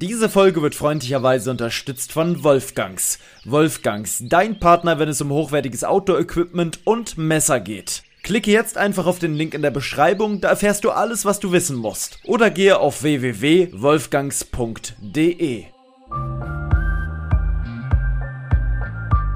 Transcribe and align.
Diese 0.00 0.28
Folge 0.28 0.62
wird 0.62 0.76
freundlicherweise 0.76 1.50
unterstützt 1.50 2.12
von 2.12 2.44
Wolfgangs. 2.44 3.18
Wolfgangs, 3.44 4.22
dein 4.28 4.60
Partner, 4.60 5.00
wenn 5.00 5.08
es 5.08 5.20
um 5.20 5.30
hochwertiges 5.30 5.82
Outdoor-Equipment 5.82 6.78
und 6.84 7.18
Messer 7.18 7.58
geht. 7.58 8.04
Klicke 8.22 8.52
jetzt 8.52 8.78
einfach 8.78 9.06
auf 9.06 9.18
den 9.18 9.34
Link 9.34 9.54
in 9.54 9.62
der 9.62 9.72
Beschreibung, 9.72 10.40
da 10.40 10.50
erfährst 10.50 10.84
du 10.84 10.90
alles, 10.90 11.24
was 11.24 11.40
du 11.40 11.50
wissen 11.50 11.74
musst. 11.74 12.20
Oder 12.22 12.50
gehe 12.50 12.78
auf 12.78 13.02
www.wolfgangs.de. 13.02 15.64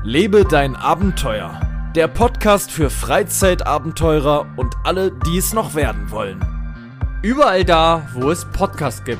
Lebe 0.04 0.44
dein 0.44 0.76
Abenteuer. 0.76 1.60
Der 1.96 2.06
Podcast 2.06 2.70
für 2.70 2.88
Freizeitabenteurer 2.88 4.46
und 4.56 4.76
alle, 4.84 5.10
die 5.26 5.38
es 5.38 5.52
noch 5.52 5.74
werden 5.74 6.12
wollen. 6.12 6.40
Überall 7.22 7.64
da, 7.64 8.08
wo 8.14 8.30
es 8.30 8.44
Podcasts 8.44 9.02
gibt. 9.02 9.18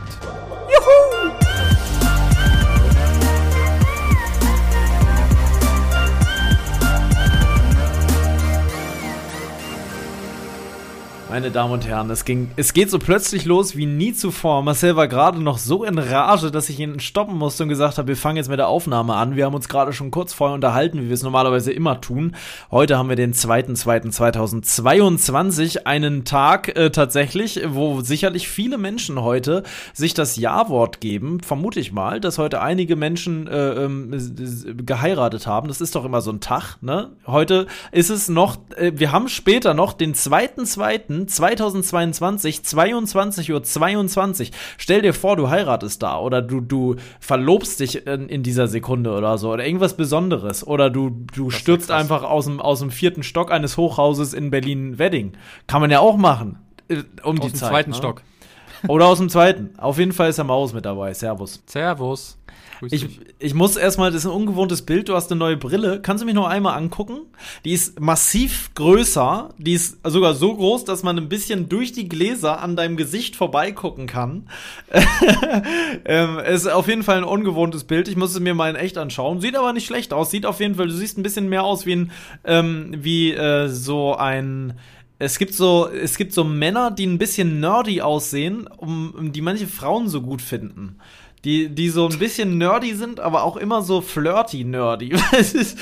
Meine 11.32 11.50
Damen 11.50 11.72
und 11.72 11.84
Herren, 11.86 12.10
es 12.10 12.27
ging, 12.27 12.50
es 12.56 12.74
geht 12.74 12.91
so 12.91 12.98
plötzlich 12.98 13.46
los 13.46 13.74
wie 13.74 13.86
nie 13.86 14.12
zuvor. 14.12 14.60
Marcel 14.60 14.96
war 14.96 15.09
gerade 15.09 15.42
noch 15.42 15.56
so 15.56 15.82
in 15.82 15.96
Rage, 15.96 16.50
dass 16.50 16.68
ich 16.68 16.78
ihn 16.78 17.00
stoppen 17.00 17.38
musste 17.38 17.62
und 17.62 17.70
gesagt 17.70 17.96
habe, 17.96 18.09
wir 18.09 18.18
fangen 18.18 18.36
jetzt 18.36 18.50
mit 18.50 18.59
der 18.59 18.68
Aufnahme 18.68 19.14
an. 19.14 19.34
Wir 19.34 19.46
haben 19.46 19.54
uns 19.54 19.70
gerade 19.70 19.95
schon 19.95 20.10
kurz 20.10 20.34
vorher 20.34 20.54
unterhalten, 20.54 21.00
wie 21.00 21.06
wir 21.06 21.14
es 21.14 21.23
normalerweise 21.23 21.73
immer 21.73 22.02
tun. 22.02 22.37
Heute 22.70 22.98
haben 22.98 23.09
wir 23.09 23.16
den 23.16 23.32
2.2.2022, 23.32 25.87
einen 25.87 26.26
Tag 26.26 26.76
äh, 26.76 26.90
tatsächlich, 26.90 27.62
wo 27.66 28.02
sicherlich 28.02 28.46
viele 28.46 28.76
Menschen 28.76 29.23
heute 29.23 29.62
sich 29.95 30.12
das 30.12 30.37
Ja-Wort 30.37 31.01
geben. 31.01 31.40
Vermute 31.40 31.80
ich 31.80 31.92
mal, 31.92 32.20
dass 32.20 32.37
heute 32.37 32.60
einige 32.60 32.95
Menschen 32.95 33.46
äh, 33.46 33.84
ähm, 33.84 34.10
geheiratet 34.84 35.46
haben. 35.46 35.68
Das 35.68 35.80
ist 35.80 35.95
doch 35.95 36.04
immer 36.04 36.20
so 36.20 36.30
ein 36.30 36.40
Tag, 36.40 36.76
ne? 36.82 37.12
Heute 37.26 37.68
ist 37.90 38.10
es 38.10 38.29
noch, 38.29 38.59
äh, 38.76 38.92
wir 38.96 39.12
haben 39.12 39.30
später 39.30 39.73
noch 39.73 39.95
den 39.95 40.14
2.2. 40.14 41.21
2022, 41.28 42.62
22 42.62 43.52
Uhr 43.52 43.62
22. 43.62 44.52
Stell 44.78 45.02
dir 45.02 45.15
vor, 45.15 45.37
du 45.37 45.51
heiratest 45.51 46.02
da 46.02 46.18
oder 46.18 46.42
du, 46.42 46.60
du 46.60 46.96
verlobst 47.20 47.80
dich 47.80 48.06
in, 48.06 48.29
in 48.29 48.42
dieser 48.42 48.68
Sekunde 48.68 49.12
oder 49.12 49.38
so 49.38 49.52
oder 49.52 49.64
irgendwas 49.64 49.96
Besonderes 49.96 50.66
oder 50.66 50.90
du, 50.90 51.10
du 51.34 51.51
stürzt 51.51 51.90
einfach 51.90 52.23
aus 52.23 52.46
dem, 52.46 52.60
aus 52.60 52.80
dem 52.80 52.90
vierten 52.90 53.23
Stock 53.23 53.51
eines 53.51 53.76
Hochhauses 53.76 54.34
in 54.34 54.51
Berlin-Wedding. 54.51 55.32
Kann 55.66 55.80
man 55.80 55.90
ja 55.90 56.01
auch 56.01 56.16
machen. 56.16 56.59
Äh, 56.88 57.02
um 57.23 57.38
aus 57.38 57.46
die 57.46 57.52
dem 57.52 57.54
Zeit, 57.54 57.70
zweiten 57.70 57.90
ne? 57.90 57.96
Stock. 57.96 58.23
Oder 58.88 59.07
aus 59.07 59.18
dem 59.18 59.29
zweiten. 59.29 59.70
Auf 59.79 59.98
jeden 59.98 60.12
Fall 60.12 60.29
ist 60.30 60.36
der 60.36 60.45
Maus 60.45 60.73
mit 60.73 60.84
dabei. 60.84 61.14
Servus. 61.14 61.62
Servus. 61.66 62.38
Ich, 62.91 63.07
ich 63.38 63.55
muss 63.55 63.77
erstmal, 63.77 64.11
das 64.11 64.22
ist 64.22 64.31
ein 64.31 64.34
ungewohntes 64.34 64.83
Bild, 64.83 65.09
du 65.09 65.15
hast 65.15 65.31
eine 65.31 65.38
neue 65.38 65.56
Brille. 65.56 66.00
Kannst 66.03 66.22
du 66.22 66.27
mich 66.27 66.34
noch 66.34 66.49
einmal 66.49 66.77
angucken? 66.77 67.21
Die 67.65 67.72
ist 67.72 68.00
massiv 68.00 68.71
größer. 68.75 69.50
Die 69.59 69.75
ist 69.75 69.99
sogar 70.05 70.34
so 70.34 70.55
groß, 70.55 70.84
dass 70.84 71.03
man 71.03 71.16
ein 71.16 71.28
bisschen 71.28 71.69
durch 71.69 71.93
die 71.93 72.09
Gläser 72.09 72.60
an 72.60 72.75
deinem 72.75 72.97
Gesicht 72.97 73.37
vorbeigucken 73.37 74.06
kann. 74.06 74.49
ähm, 76.05 76.38
ist 76.41 76.66
auf 76.66 76.88
jeden 76.88 77.05
Fall 77.05 77.19
ein 77.19 77.25
ungewohntes 77.25 77.84
Bild. 77.84 78.09
Ich 78.09 78.16
muss 78.16 78.33
es 78.33 78.41
mir 78.41 78.55
mal 78.55 78.71
in 78.71 78.77
echt 78.77 78.99
anschauen. 78.99 79.41
Sieht 79.41 79.56
aber 79.56 79.72
nicht 79.72 79.87
schlecht 79.87 80.12
aus. 80.12 80.31
Sieht 80.31 80.44
auf 80.47 80.59
jeden 80.59 80.75
Fall, 80.75 80.88
du 80.88 80.94
siehst 80.94 81.19
ein 81.19 81.22
bisschen 81.22 81.49
mehr 81.49 81.62
aus 81.62 81.87
wie 81.87 81.97
ein, 81.97 82.10
ähm, 82.44 82.94
wie 82.99 83.33
äh, 83.33 83.69
so 83.69 84.16
ein 84.16 84.75
es 85.19 85.38
gibt 85.38 85.55
so, 85.55 85.88
es 85.88 86.16
gibt 86.16 86.33
so 86.33 86.43
Männer, 86.43 86.91
die 86.91 87.06
ein 87.06 87.16
bisschen 87.16 87.60
nerdy 87.60 88.00
aussehen, 88.00 88.66
um, 88.66 89.15
um 89.16 89.33
die 89.33 89.41
manche 89.41 89.69
Frauen 89.69 90.09
so 90.09 90.21
gut 90.21 90.43
finden 90.43 90.97
die, 91.44 91.69
die 91.69 91.88
so 91.88 92.09
ein 92.09 92.19
bisschen 92.21 92.56
nerdy 92.56 92.94
sind, 92.94 93.19
aber 93.19 93.43
auch 93.43 93.56
immer 93.56 93.82
so 93.82 94.00
flirty 94.00 94.62
nerdy. 94.62 95.06
ich 95.12 95.19
weiß 95.21 95.54
nicht, 95.54 95.76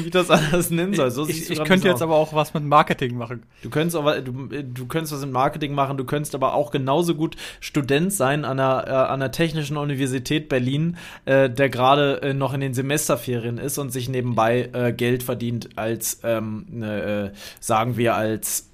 wie 0.00 0.04
ich 0.06 0.10
das 0.10 0.30
anders 0.30 0.70
nennen 0.70 0.94
soll. 0.94 1.10
So 1.10 1.28
ich, 1.28 1.50
ich 1.50 1.62
könnte 1.64 1.88
jetzt 1.88 2.00
aber 2.00 2.14
auch 2.14 2.32
was 2.32 2.54
mit 2.54 2.64
Marketing 2.64 3.16
machen. 3.18 3.42
Du 3.62 3.68
könntest 3.68 3.96
aber, 3.96 4.22
du, 4.22 4.32
du 4.48 4.86
könntest 4.86 5.12
was 5.12 5.20
mit 5.20 5.32
Marketing 5.32 5.74
machen, 5.74 5.98
du 5.98 6.04
könntest 6.04 6.34
aber 6.34 6.54
auch 6.54 6.70
genauso 6.70 7.14
gut 7.14 7.36
Student 7.60 8.14
sein 8.14 8.46
an 8.46 8.56
der, 8.56 8.84
äh, 8.86 8.90
an 8.90 9.20
der 9.20 9.30
Technischen 9.30 9.76
Universität 9.76 10.48
Berlin, 10.48 10.96
äh, 11.26 11.50
der 11.50 11.68
gerade 11.68 12.22
äh, 12.22 12.32
noch 12.32 12.54
in 12.54 12.60
den 12.60 12.72
Semesterferien 12.72 13.58
ist 13.58 13.76
und 13.76 13.90
sich 13.90 14.08
nebenbei 14.08 14.70
äh, 14.72 14.92
Geld 14.94 15.22
verdient 15.22 15.68
als, 15.76 16.20
ähm, 16.24 16.64
ne, 16.70 17.32
äh, 17.32 17.36
sagen 17.60 17.98
wir, 17.98 18.14
als 18.14 18.70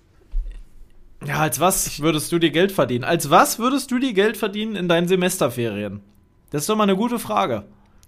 ja, 1.26 1.40
als 1.40 1.60
was 1.60 2.00
würdest 2.00 2.32
du 2.32 2.38
dir 2.38 2.50
Geld 2.50 2.72
verdienen? 2.72 3.04
Als 3.04 3.28
was 3.28 3.58
würdest 3.58 3.90
du 3.90 3.98
dir 3.98 4.14
Geld 4.14 4.38
verdienen 4.38 4.74
in 4.74 4.88
deinen 4.88 5.06
Semesterferien? 5.06 6.00
Das 6.50 6.62
ist 6.62 6.68
doch 6.68 6.76
mal 6.76 6.84
eine 6.84 6.96
gute 6.96 7.18
Frage. 7.18 7.64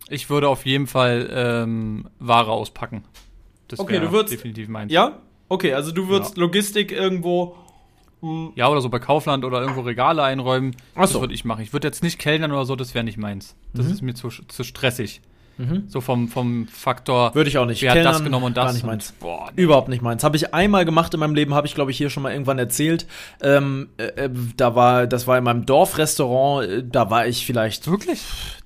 Ich 0.08 0.28
würde 0.30 0.48
auf 0.48 0.66
jeden 0.66 0.86
Fall 0.86 1.30
ähm, 1.32 2.08
Ware 2.18 2.50
auspacken. 2.50 3.04
Das 3.68 3.78
okay, 3.80 4.00
du 4.00 4.12
würdest 4.12 4.34
definitiv 4.34 4.68
meins. 4.68 4.92
Ja? 4.92 5.18
Okay, 5.48 5.74
also 5.74 5.92
du 5.92 6.08
würdest 6.08 6.36
ja. 6.36 6.40
Logistik 6.40 6.92
irgendwo 6.92 7.56
hm. 8.20 8.52
ja, 8.54 8.68
oder 8.68 8.80
so 8.80 8.88
bei 8.88 8.98
Kaufland 8.98 9.44
oder 9.44 9.60
irgendwo 9.60 9.80
Regale 9.82 10.22
einräumen. 10.22 10.76
Ach 10.94 11.06
so. 11.06 11.14
Das 11.14 11.20
würde 11.22 11.34
ich 11.34 11.44
machen. 11.44 11.62
Ich 11.62 11.72
würde 11.72 11.88
jetzt 11.88 12.02
nicht 12.02 12.18
kellnern 12.18 12.52
oder 12.52 12.64
so, 12.64 12.76
das 12.76 12.94
wäre 12.94 13.04
nicht 13.04 13.18
meins. 13.18 13.56
Das 13.74 13.86
mhm. 13.86 13.92
ist 13.92 14.02
mir 14.02 14.14
zu, 14.14 14.28
zu 14.28 14.64
stressig. 14.64 15.20
Mhm. 15.58 15.84
So 15.88 16.00
vom, 16.00 16.28
vom 16.28 16.66
Faktor. 16.66 17.34
Würde 17.34 17.48
ich 17.48 17.58
auch 17.58 17.66
nicht. 17.66 17.82
Wer 17.82 17.92
hat 17.92 18.04
das 18.04 18.24
genommen 18.24 18.46
und 18.46 18.56
das? 18.56 18.66
Gar 18.66 18.72
nicht 18.72 18.86
meins. 18.86 19.12
Boah, 19.20 19.50
nee. 19.54 19.62
Überhaupt 19.62 19.88
nicht 19.88 20.02
meins. 20.02 20.24
Habe 20.24 20.36
ich 20.36 20.54
einmal 20.54 20.84
gemacht 20.84 21.12
in 21.14 21.20
meinem 21.20 21.34
Leben, 21.34 21.54
habe 21.54 21.66
ich 21.66 21.74
glaube 21.74 21.90
ich 21.90 21.98
hier 21.98 22.10
schon 22.10 22.22
mal 22.22 22.32
irgendwann 22.32 22.58
erzählt. 22.58 23.06
Ähm, 23.42 23.88
äh, 23.98 24.04
äh, 24.04 24.30
da 24.56 24.74
war, 24.74 25.06
das 25.06 25.26
war 25.26 25.38
in 25.38 25.44
meinem 25.44 25.66
Dorfrestaurant. 25.66 26.68
Äh, 26.68 26.84
da 26.84 27.10
war 27.10 27.26
ich 27.26 27.46
vielleicht 27.46 27.88
wirklich 27.88 28.22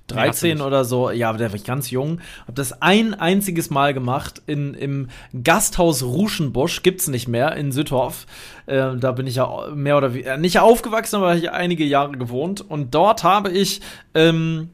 13 0.07 0.57
nee, 0.57 0.63
oder 0.63 0.85
so. 0.85 1.11
Ja, 1.11 1.33
da 1.33 1.47
war 1.47 1.53
ich 1.53 1.65
ganz 1.65 1.91
jung. 1.91 2.19
Habe 2.43 2.53
das 2.53 2.81
ein 2.81 3.13
einziges 3.13 3.69
Mal 3.69 3.93
gemacht 3.93 4.41
in 4.47 4.73
im 4.73 5.09
Gasthaus 5.43 6.03
Ruschenbusch. 6.03 6.83
Gibt's 6.83 7.07
nicht 7.07 7.27
mehr 7.27 7.55
in 7.55 7.71
Südhof. 7.71 8.25
Äh, 8.65 8.95
da 8.97 9.11
bin 9.11 9.27
ich 9.27 9.35
ja 9.35 9.67
mehr 9.73 9.97
oder 9.97 10.13
weniger 10.13 10.37
nicht 10.37 10.59
aufgewachsen, 10.59 11.17
aber 11.17 11.35
ich 11.35 11.51
einige 11.51 11.83
Jahre 11.83 12.17
gewohnt. 12.17 12.61
Und 12.61 12.95
dort 12.95 13.23
habe 13.23 13.51
ich 13.51 13.81
ähm, 14.13 14.69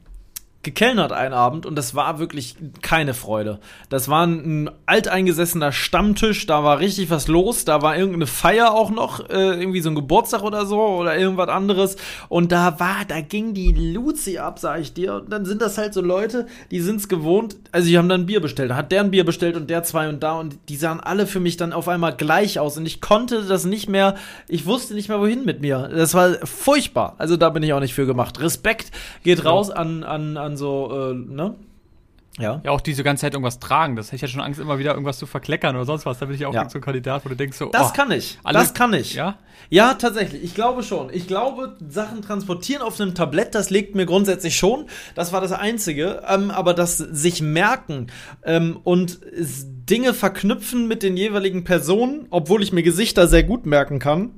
gekellnert 0.64 1.12
einen 1.12 1.34
Abend 1.34 1.66
und 1.66 1.76
das 1.76 1.94
war 1.94 2.18
wirklich 2.18 2.56
keine 2.82 3.14
Freude. 3.14 3.60
Das 3.88 4.08
war 4.08 4.26
ein 4.26 4.70
alteingesessener 4.86 5.72
Stammtisch, 5.72 6.46
da 6.46 6.64
war 6.64 6.80
richtig 6.80 7.10
was 7.10 7.28
los, 7.28 7.64
da 7.64 7.82
war 7.82 7.96
irgendeine 7.96 8.26
Feier 8.26 8.72
auch 8.72 8.90
noch, 8.90 9.28
äh, 9.28 9.60
irgendwie 9.60 9.80
so 9.80 9.90
ein 9.90 9.94
Geburtstag 9.94 10.42
oder 10.42 10.66
so 10.66 10.80
oder 10.80 11.16
irgendwas 11.16 11.48
anderes 11.48 11.96
und 12.28 12.52
da 12.52 12.80
war, 12.80 13.04
da 13.06 13.20
ging 13.20 13.54
die 13.54 13.72
Luzi 13.72 14.38
ab, 14.38 14.58
sag 14.58 14.80
ich 14.80 14.92
dir. 14.94 15.14
Und 15.16 15.30
dann 15.30 15.44
sind 15.44 15.62
das 15.62 15.78
halt 15.78 15.94
so 15.94 16.00
Leute, 16.00 16.46
die 16.70 16.80
sind's 16.80 17.08
gewohnt, 17.08 17.56
also 17.70 17.88
die 17.88 17.98
haben 17.98 18.08
dann 18.08 18.26
Bier 18.26 18.40
bestellt, 18.40 18.70
da 18.70 18.76
hat 18.76 18.90
der 18.90 19.02
ein 19.02 19.10
Bier 19.10 19.24
bestellt 19.24 19.56
und 19.56 19.70
der 19.70 19.82
zwei 19.82 20.08
und 20.08 20.22
da 20.22 20.38
und 20.38 20.58
die 20.68 20.76
sahen 20.76 21.00
alle 21.00 21.26
für 21.26 21.40
mich 21.40 21.56
dann 21.56 21.72
auf 21.72 21.88
einmal 21.88 22.14
gleich 22.16 22.58
aus 22.58 22.76
und 22.76 22.86
ich 22.86 23.00
konnte 23.00 23.42
das 23.42 23.64
nicht 23.64 23.88
mehr, 23.88 24.16
ich 24.48 24.66
wusste 24.66 24.94
nicht 24.94 25.08
mehr 25.08 25.20
wohin 25.20 25.44
mit 25.44 25.60
mir. 25.60 25.90
Das 25.92 26.14
war 26.14 26.34
furchtbar. 26.44 27.14
Also 27.18 27.36
da 27.36 27.50
bin 27.50 27.62
ich 27.62 27.72
auch 27.72 27.80
nicht 27.80 27.94
für 27.94 28.06
gemacht. 28.06 28.40
Respekt 28.40 28.90
geht 29.22 29.44
raus 29.44 29.70
an, 29.70 30.04
an, 30.04 30.36
an 30.36 30.53
so, 30.56 31.10
äh, 31.10 31.14
ne? 31.14 31.54
Ja. 32.38 32.60
Ja, 32.64 32.72
auch 32.72 32.80
diese 32.80 33.04
ganze 33.04 33.20
Zeit 33.22 33.34
irgendwas 33.34 33.60
tragen. 33.60 33.94
Das 33.94 34.06
hätte 34.06 34.16
ich 34.16 34.22
ja 34.22 34.28
schon 34.28 34.40
Angst, 34.40 34.58
immer 34.58 34.78
wieder 34.78 34.92
irgendwas 34.92 35.18
zu 35.18 35.26
verkleckern 35.26 35.76
oder 35.76 35.84
sonst 35.84 36.04
was. 36.04 36.18
Da 36.18 36.26
bin 36.26 36.34
ich 36.34 36.44
auch 36.46 36.54
ja. 36.54 36.68
so 36.68 36.78
ein 36.78 36.82
Kandidat, 36.82 37.24
wo 37.24 37.28
du 37.28 37.36
denkst 37.36 37.56
so, 37.56 37.66
Das 37.66 37.90
oh, 37.90 37.92
kann 37.94 38.10
ich. 38.10 38.38
Das 38.42 38.74
kann 38.74 38.92
ich. 38.92 39.14
Ja? 39.14 39.38
Ja, 39.70 39.94
tatsächlich. 39.94 40.42
Ich 40.42 40.54
glaube 40.54 40.82
schon. 40.82 41.10
Ich 41.12 41.28
glaube, 41.28 41.76
Sachen 41.88 42.22
transportieren 42.22 42.82
auf 42.82 43.00
einem 43.00 43.14
Tablett, 43.14 43.54
das 43.54 43.70
legt 43.70 43.94
mir 43.94 44.04
grundsätzlich 44.04 44.56
schon. 44.56 44.86
Das 45.14 45.32
war 45.32 45.40
das 45.40 45.52
Einzige. 45.52 46.22
Ähm, 46.28 46.50
aber 46.50 46.74
das 46.74 46.98
sich 46.98 47.40
merken 47.40 48.08
ähm, 48.42 48.78
und 48.82 49.20
Dinge 49.88 50.12
verknüpfen 50.12 50.88
mit 50.88 51.04
den 51.04 51.16
jeweiligen 51.16 51.62
Personen, 51.62 52.26
obwohl 52.30 52.64
ich 52.64 52.72
mir 52.72 52.82
Gesichter 52.82 53.28
sehr 53.28 53.44
gut 53.44 53.64
merken 53.64 54.00
kann, 54.00 54.32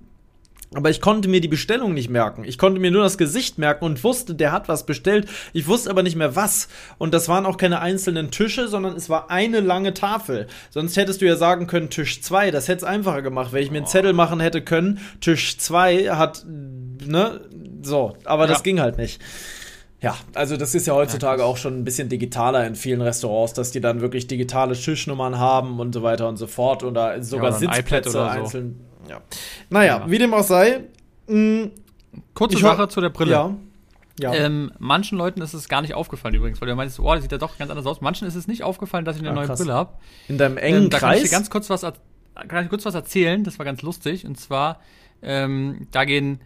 aber 0.75 0.91
ich 0.91 1.01
konnte 1.01 1.29
mir 1.29 1.41
die 1.41 1.49
Bestellung 1.49 1.95
nicht 1.95 2.11
merken. 2.11 2.45
Ich 2.45 2.59
konnte 2.59 2.81
mir 2.81 2.91
nur 2.91 3.03
das 3.03 3.19
Gesicht 3.19 3.57
merken 3.57 3.85
und 3.85 4.03
wusste, 4.03 4.35
der 4.35 4.51
hat 4.53 4.69
was 4.69 4.85
bestellt. 4.85 5.29
Ich 5.53 5.69
wusste 5.69 5.91
aber 5.91 6.03
nicht 6.03 6.17
mehr 6.17 6.35
was. 6.35 6.69
Und 6.99 7.15
das 7.15 7.29
waren 7.29 7.47
auch 7.47 7.57
keine 7.57 7.81
einzelnen 7.81 8.31
Tische, 8.31 8.67
sondern 8.67 8.97
es 8.97 9.09
war 9.09 9.31
eine 9.31 9.61
lange 9.61 9.95
Tafel. 9.95 10.49
Sonst 10.71 10.97
hättest 10.97 11.23
du 11.23 11.27
ja 11.27 11.37
sagen 11.37 11.67
können, 11.67 11.89
Tisch 11.89 12.21
2. 12.21 12.51
Das 12.51 12.67
hätte 12.67 12.79
es 12.79 12.85
einfacher 12.85 13.23
gemacht, 13.23 13.53
wenn 13.53 13.63
ich 13.63 13.71
mir 13.71 13.79
einen 13.79 13.87
Zettel 13.87 14.13
machen 14.13 14.41
hätte 14.41 14.61
können. 14.61 14.99
Tisch 15.21 15.57
2 15.59 16.11
hat, 16.17 16.45
ne, 16.47 17.41
so. 17.83 18.17
Aber 18.25 18.45
ja. 18.45 18.49
das 18.49 18.63
ging 18.63 18.81
halt 18.81 18.99
nicht. 18.99 19.21
Ja, 20.01 20.15
also 20.35 20.57
das 20.57 20.75
ist 20.75 20.87
ja 20.87 20.95
heutzutage 20.95 21.45
auch 21.45 21.57
schon 21.57 21.79
ein 21.79 21.85
bisschen 21.85 22.09
digitaler 22.09 22.67
in 22.67 22.75
vielen 22.75 23.01
Restaurants, 23.01 23.55
dass 23.55 23.71
die 23.71 23.81
dann 23.81 24.01
wirklich 24.01 24.27
digitale 24.27 24.75
Tischnummern 24.75 25.39
haben 25.39 25.81
und 25.81 25.95
so 25.95 26.03
weiter 26.03 26.29
und 26.29 26.37
so 26.37 26.47
fort 26.47 26.83
oder 26.83 27.23
sogar 27.23 27.51
ja, 27.51 27.57
oder 27.57 27.75
Sitzplätze 27.75 28.11
oder 28.11 28.33
so. 28.33 28.41
einzeln 28.41 28.81
ja. 29.09 29.21
Naja, 29.71 29.99
ja. 29.99 30.11
wie 30.11 30.19
dem 30.19 30.35
auch 30.35 30.45
sei. 30.45 30.85
Mh, 31.27 31.65
mm, 31.65 31.71
Kurze 32.35 32.59
Sache 32.59 32.89
zu 32.89 33.01
der 33.01 33.11
Brille. 33.11 33.33
Ja. 33.33 33.55
Ja. 34.19 34.33
Ähm, 34.33 34.73
manchen 34.79 35.19
Leuten 35.19 35.43
ist 35.43 35.53
es 35.53 35.69
gar 35.69 35.83
nicht 35.83 35.93
aufgefallen 35.93 36.35
übrigens, 36.35 36.61
weil 36.61 36.69
du 36.69 36.75
meinst, 36.75 36.99
oh, 36.99 37.13
das 37.13 37.23
sieht 37.23 37.33
ja 37.33 37.39
doch 37.39 37.59
ganz 37.59 37.71
anders 37.71 37.85
aus. 37.85 38.01
Manchen 38.01 38.27
ist 38.27 38.35
es 38.35 38.47
nicht 38.47 38.63
aufgefallen, 38.63 39.05
dass 39.05 39.17
ich 39.17 39.23
eine 39.23 39.31
ah, 39.31 39.35
neue 39.35 39.47
krass. 39.47 39.59
Brille 39.59 39.75
habe. 39.75 39.93
In 40.29 40.39
deinem 40.39 40.57
engen 40.57 40.85
ähm, 40.85 40.91
da 40.91 40.99
Kreis? 40.99 41.17
Kann 41.17 41.25
ich 41.25 41.31
dir 41.31 41.37
ganz 41.37 41.51
kurz 41.51 41.69
was, 41.69 41.83
kann 41.83 42.65
ich 42.65 42.71
kurz 42.71 42.87
was 42.87 42.95
erzählen. 42.95 43.45
Das 43.45 43.59
war 43.59 43.67
ganz 43.67 43.83
lustig. 43.83 44.25
Und 44.25 44.41
zwar, 44.41 44.81
ähm, 45.21 45.87
da 45.91 46.05
gehen 46.05 46.41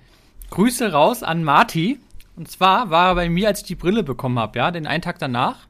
Grüße 0.50 0.90
raus 0.90 1.22
an 1.22 1.44
Marty. 1.44 2.00
Und 2.36 2.50
zwar 2.50 2.90
war 2.90 3.10
er 3.10 3.14
bei 3.14 3.28
mir, 3.28 3.46
als 3.46 3.60
ich 3.60 3.66
die 3.66 3.76
Brille 3.76 4.02
bekommen 4.02 4.38
habe, 4.38 4.58
ja, 4.58 4.70
den 4.72 4.86
einen 4.88 5.02
Tag 5.02 5.20
danach. 5.20 5.68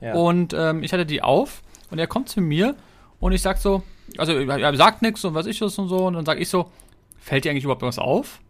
Ja. 0.00 0.14
Und 0.14 0.52
ähm, 0.52 0.82
ich 0.82 0.92
hatte 0.92 1.06
die 1.06 1.22
auf 1.22 1.62
und 1.90 1.98
er 1.98 2.06
kommt 2.06 2.28
zu 2.28 2.40
mir 2.40 2.74
und 3.20 3.32
ich 3.32 3.40
sag 3.40 3.58
so, 3.58 3.82
also 4.16 4.32
er 4.32 4.76
sagt 4.76 5.02
nichts 5.02 5.24
und 5.24 5.34
was 5.34 5.46
ich 5.46 5.58
das 5.58 5.78
und 5.78 5.88
so. 5.88 6.06
Und 6.06 6.14
dann 6.14 6.24
sag 6.24 6.40
ich 6.40 6.48
so, 6.48 6.70
fällt 7.18 7.44
dir 7.44 7.50
eigentlich 7.50 7.64
überhaupt 7.64 7.82
was 7.82 7.98
auf? 7.98 8.40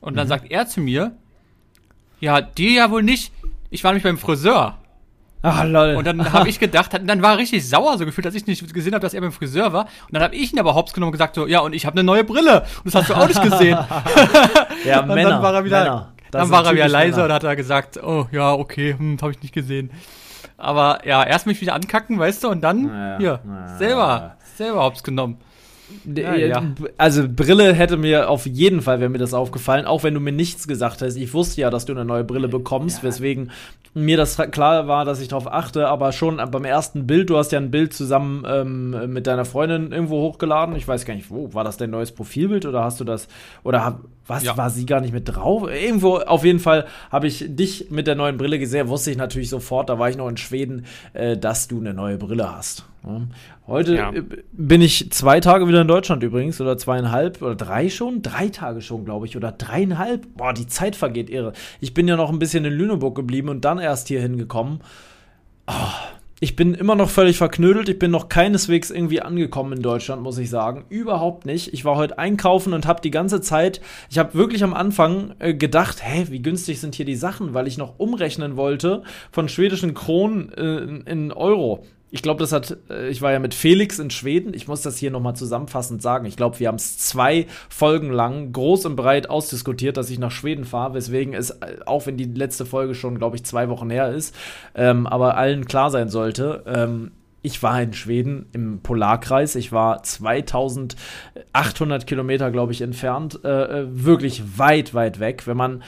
Und 0.00 0.16
dann 0.16 0.26
mhm. 0.26 0.30
sagt 0.30 0.50
er 0.50 0.66
zu 0.66 0.80
mir, 0.80 1.12
ja, 2.20 2.40
dir 2.40 2.72
ja 2.72 2.90
wohl 2.90 3.02
nicht. 3.02 3.32
Ich 3.70 3.84
war 3.84 3.92
nämlich 3.92 4.04
beim 4.04 4.18
Friseur. 4.18 4.78
Ach, 5.42 5.64
lol. 5.64 5.94
Und 5.96 6.06
dann 6.06 6.32
habe 6.32 6.48
ich 6.48 6.58
gedacht, 6.58 6.92
dann 6.92 7.22
war 7.22 7.32
er 7.32 7.38
richtig 7.38 7.66
sauer 7.66 7.96
so 7.96 8.04
gefühlt, 8.04 8.26
dass 8.26 8.34
ich 8.34 8.46
nicht 8.46 8.74
gesehen 8.74 8.92
habe, 8.92 9.00
dass 9.00 9.14
er 9.14 9.22
beim 9.22 9.32
Friseur 9.32 9.72
war. 9.72 9.84
Und 9.84 10.12
dann 10.12 10.22
habe 10.22 10.34
ich 10.34 10.52
ihn 10.52 10.58
aber 10.58 10.74
hops 10.74 10.92
genommen 10.92 11.08
und 11.08 11.12
gesagt 11.12 11.34
so, 11.34 11.46
ja, 11.46 11.60
und 11.60 11.72
ich 11.72 11.86
habe 11.86 11.94
eine 11.94 12.04
neue 12.04 12.24
Brille. 12.24 12.64
Und 12.84 12.92
das 12.92 12.94
hast 12.94 13.10
du 13.10 13.14
auch 13.14 13.26
nicht 13.26 13.42
gesehen. 13.42 13.78
ja, 14.84 15.00
und 15.02 15.08
Männer. 15.08 15.30
Dann 15.30 15.42
war 15.42 15.54
er 15.54 15.64
wieder, 15.64 15.78
Männer. 15.84 16.12
dann 16.30 16.50
war 16.50 16.66
er 16.66 16.74
wieder 16.74 16.88
leise 16.88 17.24
und 17.24 17.32
hat 17.32 17.44
er 17.44 17.56
gesagt, 17.56 18.02
oh, 18.02 18.26
ja, 18.30 18.52
okay, 18.52 18.94
hm, 18.96 19.16
habe 19.22 19.32
ich 19.32 19.40
nicht 19.40 19.54
gesehen. 19.54 19.90
Aber 20.58 21.06
ja, 21.06 21.24
erst 21.24 21.46
mich 21.46 21.58
wieder 21.62 21.74
ankacken, 21.74 22.18
weißt 22.18 22.44
du, 22.44 22.48
und 22.48 22.60
dann 22.60 22.82
naja, 22.82 23.18
hier, 23.18 23.40
naja. 23.44 23.78
selber, 23.78 24.36
selber 24.56 24.84
hops 24.84 25.02
genommen. 25.02 25.38
Ja, 26.04 26.34
ja. 26.34 26.62
Also 26.98 27.24
Brille 27.28 27.72
hätte 27.72 27.96
mir 27.96 28.30
auf 28.30 28.46
jeden 28.46 28.80
Fall, 28.80 29.00
wäre 29.00 29.10
mir 29.10 29.18
das 29.18 29.34
aufgefallen, 29.34 29.86
auch 29.86 30.02
wenn 30.02 30.14
du 30.14 30.20
mir 30.20 30.32
nichts 30.32 30.68
gesagt 30.68 31.02
hast. 31.02 31.16
Ich 31.16 31.34
wusste 31.34 31.60
ja, 31.60 31.70
dass 31.70 31.84
du 31.84 31.92
eine 31.92 32.04
neue 32.04 32.24
Brille 32.24 32.48
bekommst, 32.48 32.98
ja. 32.98 33.08
weswegen 33.08 33.50
mir 33.92 34.16
das 34.16 34.36
klar 34.36 34.86
war, 34.86 35.04
dass 35.04 35.20
ich 35.20 35.28
darauf 35.28 35.50
achte, 35.50 35.88
aber 35.88 36.12
schon 36.12 36.40
beim 36.50 36.64
ersten 36.64 37.08
Bild, 37.08 37.28
du 37.28 37.36
hast 37.36 37.50
ja 37.50 37.58
ein 37.58 37.72
Bild 37.72 37.92
zusammen 37.92 38.44
ähm, 38.46 39.12
mit 39.12 39.26
deiner 39.26 39.44
Freundin 39.44 39.90
irgendwo 39.90 40.20
hochgeladen. 40.20 40.76
Ich 40.76 40.86
weiß 40.86 41.04
gar 41.04 41.14
nicht, 41.14 41.30
wo, 41.30 41.52
war 41.54 41.64
das 41.64 41.76
dein 41.76 41.90
neues 41.90 42.12
Profilbild 42.12 42.66
oder 42.66 42.84
hast 42.84 43.00
du 43.00 43.04
das, 43.04 43.26
oder 43.64 44.00
was, 44.28 44.44
ja. 44.44 44.56
war 44.56 44.70
sie 44.70 44.86
gar 44.86 45.00
nicht 45.00 45.12
mit 45.12 45.28
drauf? 45.28 45.68
Irgendwo, 45.68 46.18
auf 46.18 46.44
jeden 46.44 46.60
Fall 46.60 46.86
habe 47.10 47.26
ich 47.26 47.44
dich 47.48 47.90
mit 47.90 48.06
der 48.06 48.14
neuen 48.14 48.36
Brille 48.36 48.60
gesehen, 48.60 48.86
wusste 48.86 49.10
ich 49.10 49.16
natürlich 49.16 49.48
sofort, 49.48 49.88
da 49.88 49.98
war 49.98 50.08
ich 50.08 50.16
noch 50.16 50.28
in 50.28 50.36
Schweden, 50.36 50.86
äh, 51.12 51.36
dass 51.36 51.66
du 51.66 51.80
eine 51.80 51.92
neue 51.92 52.16
Brille 52.16 52.54
hast. 52.54 52.84
Heute 53.70 53.94
ja. 53.94 54.12
Äh, 54.12 54.24
bin 54.50 54.82
ich 54.82 55.12
zwei 55.12 55.38
Tage 55.38 55.68
wieder 55.68 55.80
in 55.80 55.86
Deutschland 55.86 56.24
übrigens, 56.24 56.60
oder 56.60 56.76
zweieinhalb, 56.76 57.40
oder 57.40 57.54
drei 57.54 57.88
schon? 57.88 58.20
Drei 58.20 58.48
Tage 58.48 58.82
schon, 58.82 59.04
glaube 59.04 59.26
ich, 59.26 59.36
oder 59.36 59.52
dreieinhalb. 59.52 60.26
Boah, 60.36 60.52
die 60.52 60.66
Zeit 60.66 60.96
vergeht 60.96 61.30
irre. 61.30 61.52
Ich 61.80 61.94
bin 61.94 62.08
ja 62.08 62.16
noch 62.16 62.30
ein 62.30 62.40
bisschen 62.40 62.64
in 62.64 62.72
Lüneburg 62.72 63.14
geblieben 63.14 63.48
und 63.48 63.64
dann 63.64 63.78
erst 63.78 64.08
hier 64.08 64.20
hingekommen. 64.20 64.80
Oh, 65.68 65.72
ich 66.40 66.56
bin 66.56 66.74
immer 66.74 66.96
noch 66.96 67.10
völlig 67.10 67.38
verknödelt. 67.38 67.88
Ich 67.88 68.00
bin 68.00 68.10
noch 68.10 68.28
keineswegs 68.28 68.90
irgendwie 68.90 69.20
angekommen 69.20 69.74
in 69.74 69.82
Deutschland, 69.82 70.20
muss 70.20 70.38
ich 70.38 70.50
sagen. 70.50 70.86
Überhaupt 70.88 71.46
nicht. 71.46 71.72
Ich 71.72 71.84
war 71.84 71.94
heute 71.94 72.18
einkaufen 72.18 72.72
und 72.72 72.88
habe 72.88 73.00
die 73.02 73.12
ganze 73.12 73.40
Zeit, 73.40 73.80
ich 74.10 74.18
habe 74.18 74.34
wirklich 74.34 74.64
am 74.64 74.74
Anfang 74.74 75.34
äh, 75.38 75.54
gedacht, 75.54 75.98
hä, 76.02 76.26
wie 76.30 76.42
günstig 76.42 76.80
sind 76.80 76.96
hier 76.96 77.06
die 77.06 77.14
Sachen, 77.14 77.54
weil 77.54 77.68
ich 77.68 77.78
noch 77.78 78.00
umrechnen 78.00 78.56
wollte 78.56 79.04
von 79.30 79.48
schwedischen 79.48 79.94
Kronen 79.94 80.52
äh, 80.54 81.10
in 81.10 81.30
Euro. 81.30 81.84
Ich 82.12 82.22
glaube, 82.22 82.40
das 82.40 82.52
hat, 82.52 82.76
äh, 82.88 83.08
ich 83.08 83.22
war 83.22 83.32
ja 83.32 83.38
mit 83.38 83.54
Felix 83.54 83.98
in 83.98 84.10
Schweden. 84.10 84.54
Ich 84.54 84.68
muss 84.68 84.82
das 84.82 84.98
hier 84.98 85.10
nochmal 85.10 85.36
zusammenfassend 85.36 86.02
sagen. 86.02 86.26
Ich 86.26 86.36
glaube, 86.36 86.58
wir 86.58 86.68
haben 86.68 86.76
es 86.76 86.98
zwei 86.98 87.46
Folgen 87.68 88.10
lang 88.10 88.52
groß 88.52 88.86
und 88.86 88.96
breit 88.96 89.30
ausdiskutiert, 89.30 89.96
dass 89.96 90.10
ich 90.10 90.18
nach 90.18 90.32
Schweden 90.32 90.64
fahre, 90.64 90.94
weswegen 90.94 91.34
es, 91.34 91.50
äh, 91.50 91.76
auch 91.86 92.06
wenn 92.06 92.16
die 92.16 92.24
letzte 92.24 92.66
Folge 92.66 92.94
schon, 92.94 93.18
glaube 93.18 93.36
ich, 93.36 93.44
zwei 93.44 93.68
Wochen 93.68 93.90
her 93.90 94.10
ist, 94.10 94.34
ähm, 94.74 95.06
aber 95.06 95.36
allen 95.36 95.66
klar 95.66 95.90
sein 95.90 96.08
sollte. 96.08 96.64
Ähm, 96.66 97.12
ich 97.42 97.62
war 97.62 97.80
in 97.80 97.94
Schweden 97.94 98.46
im 98.52 98.80
Polarkreis. 98.80 99.54
Ich 99.54 99.72
war 99.72 100.02
2800 100.02 102.06
Kilometer, 102.06 102.50
glaube 102.50 102.72
ich, 102.72 102.82
entfernt. 102.82 103.40
Äh, 103.44 103.48
äh, 103.48 103.86
wirklich 103.88 104.58
weit, 104.58 104.92
weit 104.94 105.20
weg. 105.20 105.46
Wenn 105.46 105.56
man 105.56 105.82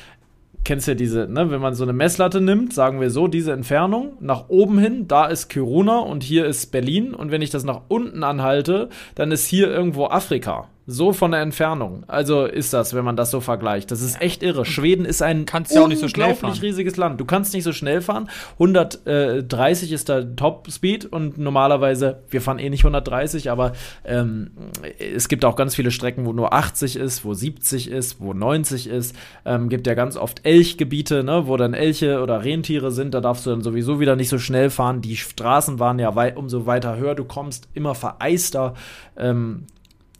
kennst 0.64 0.88
ja 0.88 0.94
diese, 0.94 1.26
ne, 1.28 1.50
wenn 1.50 1.60
man 1.60 1.74
so 1.74 1.84
eine 1.84 1.92
Messlatte 1.92 2.40
nimmt, 2.40 2.72
sagen 2.72 3.00
wir 3.00 3.10
so, 3.10 3.28
diese 3.28 3.52
Entfernung, 3.52 4.12
nach 4.20 4.48
oben 4.48 4.78
hin, 4.78 5.08
da 5.08 5.26
ist 5.26 5.48
Kiruna 5.48 5.98
und 5.98 6.22
hier 6.22 6.46
ist 6.46 6.72
Berlin. 6.72 7.14
Und 7.14 7.30
wenn 7.30 7.42
ich 7.42 7.50
das 7.50 7.64
nach 7.64 7.82
unten 7.88 8.22
anhalte, 8.22 8.88
dann 9.14 9.32
ist 9.32 9.46
hier 9.46 9.68
irgendwo 9.68 10.06
Afrika. 10.06 10.68
So 10.86 11.12
von 11.12 11.30
der 11.30 11.40
Entfernung. 11.42 12.02
Also 12.08 12.44
ist 12.44 12.72
das, 12.72 12.92
wenn 12.92 13.04
man 13.04 13.14
das 13.14 13.30
so 13.30 13.40
vergleicht. 13.40 13.92
Das 13.92 14.02
ist 14.02 14.20
echt 14.20 14.42
irre. 14.42 14.64
Schweden 14.64 15.04
ist 15.04 15.22
ein 15.22 15.46
kannst 15.46 15.72
ja 15.72 15.82
auch 15.82 15.88
nicht 15.88 16.00
so 16.00 16.08
schnell 16.08 16.34
fahren. 16.34 16.58
riesiges 16.60 16.96
Land. 16.96 17.20
Du 17.20 17.24
kannst 17.24 17.54
nicht 17.54 17.62
so 17.62 17.72
schnell 17.72 18.00
fahren. 18.00 18.28
130 18.54 19.92
ist 19.92 20.08
der 20.08 20.34
Top-Speed 20.34 21.06
und 21.06 21.38
normalerweise, 21.38 22.22
wir 22.30 22.40
fahren 22.40 22.58
eh 22.58 22.68
nicht 22.68 22.82
130, 22.82 23.50
aber 23.50 23.72
ähm, 24.04 24.50
es 24.98 25.28
gibt 25.28 25.44
auch 25.44 25.54
ganz 25.54 25.76
viele 25.76 25.92
Strecken, 25.92 26.26
wo 26.26 26.32
nur 26.32 26.52
80 26.52 26.96
ist, 26.96 27.24
wo 27.24 27.32
70 27.32 27.88
ist, 27.88 28.20
wo 28.20 28.32
90 28.32 28.88
ist. 28.88 29.14
Ähm, 29.44 29.68
gibt 29.68 29.86
ja 29.86 29.94
ganz 29.94 30.16
oft 30.16 30.44
Elchgebiete, 30.44 31.22
ne, 31.22 31.46
wo 31.46 31.56
dann 31.56 31.74
Elche 31.74 32.20
oder 32.20 32.44
Rentiere 32.44 32.90
sind. 32.90 33.14
Da 33.14 33.20
darfst 33.20 33.46
du 33.46 33.50
dann 33.50 33.62
sowieso 33.62 34.00
wieder 34.00 34.16
nicht 34.16 34.28
so 34.28 34.38
schnell 34.38 34.68
fahren. 34.68 35.00
Die 35.00 35.16
Straßen 35.16 35.78
waren 35.78 36.00
ja 36.00 36.16
wei 36.16 36.34
umso 36.34 36.66
weiter 36.66 36.96
höher 36.96 37.14
du 37.14 37.24
kommst, 37.24 37.68
immer 37.74 37.94
vereister. 37.94 38.74
Ähm, 39.16 39.66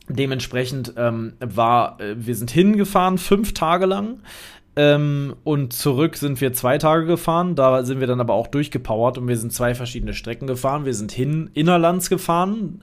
Dementsprechend 0.08 0.94
ähm, 0.96 1.34
war, 1.40 2.00
äh, 2.00 2.14
wir 2.18 2.34
sind 2.34 2.50
hingefahren, 2.50 3.18
fünf 3.18 3.54
Tage 3.54 3.86
lang. 3.86 4.18
Ähm, 4.74 5.36
und 5.44 5.74
zurück 5.74 6.16
sind 6.16 6.40
wir 6.40 6.54
zwei 6.54 6.78
Tage 6.78 7.04
gefahren. 7.04 7.54
Da 7.54 7.84
sind 7.84 8.00
wir 8.00 8.06
dann 8.06 8.20
aber 8.20 8.32
auch 8.32 8.46
durchgepowert 8.46 9.18
und 9.18 9.28
wir 9.28 9.36
sind 9.36 9.52
zwei 9.52 9.74
verschiedene 9.74 10.14
Strecken 10.14 10.46
gefahren. 10.46 10.86
Wir 10.86 10.94
sind 10.94 11.12
hin 11.12 11.50
innerlands 11.52 12.08
gefahren. 12.08 12.82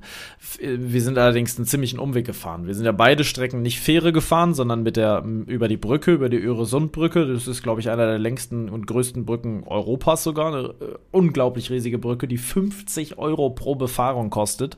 Äh, 0.60 0.78
wir 0.78 1.02
sind 1.02 1.18
allerdings 1.18 1.58
einen 1.58 1.66
ziemlichen 1.66 1.98
Umweg 1.98 2.28
gefahren. 2.28 2.68
Wir 2.68 2.76
sind 2.76 2.86
ja 2.86 2.92
beide 2.92 3.24
Strecken 3.24 3.64
nicht 3.64 3.80
Fähre 3.80 4.14
gefahren, 4.14 4.54
sondern 4.54 4.84
mit 4.84 4.98
der 4.98 5.24
über 5.48 5.68
die 5.68 5.78
Brücke, 5.78 6.12
über 6.12 6.30
die 6.30 6.38
Öresundbrücke. 6.38 7.26
Das 7.26 7.48
ist, 7.48 7.64
glaube 7.64 7.82
ich, 7.82 7.90
einer 7.90 8.06
der 8.06 8.20
längsten 8.20 8.70
und 8.70 8.86
größten 8.86 9.26
Brücken 9.26 9.64
Europas 9.66 10.24
sogar. 10.24 10.54
Eine 10.54 10.68
äh, 10.68 10.96
unglaublich 11.10 11.72
riesige 11.72 11.98
Brücke, 11.98 12.28
die 12.28 12.38
50 12.38 13.18
Euro 13.18 13.50
pro 13.50 13.74
Befahrung 13.74 14.30
kostet. 14.30 14.78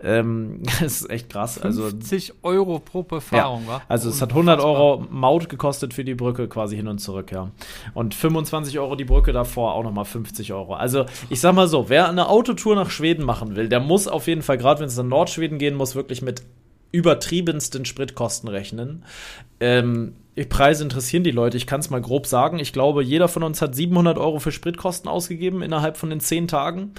Ähm, 0.00 0.62
das 0.80 1.02
ist 1.02 1.10
echt 1.10 1.30
krass. 1.30 1.58
50 1.58 2.30
also, 2.30 2.38
Euro 2.42 2.78
pro 2.78 3.02
Befahrung, 3.02 3.62
ja. 3.66 3.68
wa? 3.68 3.82
Also 3.88 4.10
es 4.10 4.22
hat 4.22 4.30
100 4.30 4.60
Euro 4.60 5.04
Maut 5.10 5.48
gekostet 5.48 5.94
für 5.94 6.04
die 6.04 6.14
Brücke 6.14 6.48
quasi 6.48 6.76
hin 6.76 6.88
und 6.88 6.98
zurück, 6.98 7.32
ja. 7.32 7.50
Und 7.94 8.14
25 8.14 8.78
Euro 8.78 8.94
die 8.94 9.04
Brücke 9.04 9.32
davor, 9.32 9.74
auch 9.74 9.82
nochmal 9.82 10.04
50 10.04 10.52
Euro. 10.52 10.74
Also 10.74 11.06
ich 11.30 11.40
sag 11.40 11.54
mal 11.54 11.68
so, 11.68 11.88
wer 11.88 12.08
eine 12.08 12.28
Autotour 12.28 12.74
nach 12.76 12.90
Schweden 12.90 13.24
machen 13.24 13.56
will, 13.56 13.68
der 13.68 13.80
muss 13.80 14.08
auf 14.08 14.26
jeden 14.26 14.42
Fall, 14.42 14.58
gerade 14.58 14.80
wenn 14.80 14.88
es 14.88 14.96
nach 14.96 15.04
Nordschweden 15.04 15.58
gehen 15.58 15.74
muss, 15.74 15.94
wirklich 15.94 16.22
mit 16.22 16.42
übertriebensten 16.90 17.84
Spritkosten 17.84 18.48
rechnen. 18.48 19.04
Ähm, 19.60 20.14
Preise 20.48 20.84
interessieren 20.84 21.24
die 21.24 21.32
Leute. 21.32 21.56
Ich 21.56 21.66
kann 21.66 21.80
es 21.80 21.90
mal 21.90 22.00
grob 22.00 22.26
sagen. 22.26 22.58
Ich 22.60 22.72
glaube, 22.72 23.02
jeder 23.02 23.28
von 23.28 23.42
uns 23.42 23.60
hat 23.60 23.74
700 23.74 24.18
Euro 24.18 24.38
für 24.38 24.52
Spritkosten 24.52 25.10
ausgegeben 25.10 25.62
innerhalb 25.62 25.96
von 25.96 26.10
den 26.10 26.20
10 26.20 26.46
Tagen. 26.48 26.92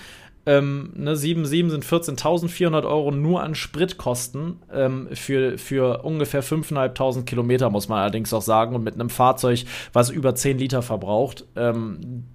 Ähm, 0.45 0.91
ne, 0.95 1.15
7, 1.15 1.45
7 1.45 1.69
sind 1.69 1.85
14.400 1.85 2.85
Euro 2.85 3.11
nur 3.11 3.43
an 3.43 3.55
Spritkosten 3.55 4.57
ähm, 4.73 5.09
für, 5.13 5.57
für 5.57 6.03
ungefähr 6.03 6.43
5.500 6.43 7.23
Kilometer, 7.23 7.69
muss 7.69 7.89
man 7.89 7.99
allerdings 7.99 8.33
auch 8.33 8.41
sagen. 8.41 8.75
Und 8.75 8.83
mit 8.83 8.95
einem 8.95 9.09
Fahrzeug, 9.09 9.65
was 9.93 10.09
über 10.09 10.35
10 10.35 10.57
Liter 10.57 10.81
verbraucht. 10.81 11.45
Ähm, 11.55 12.25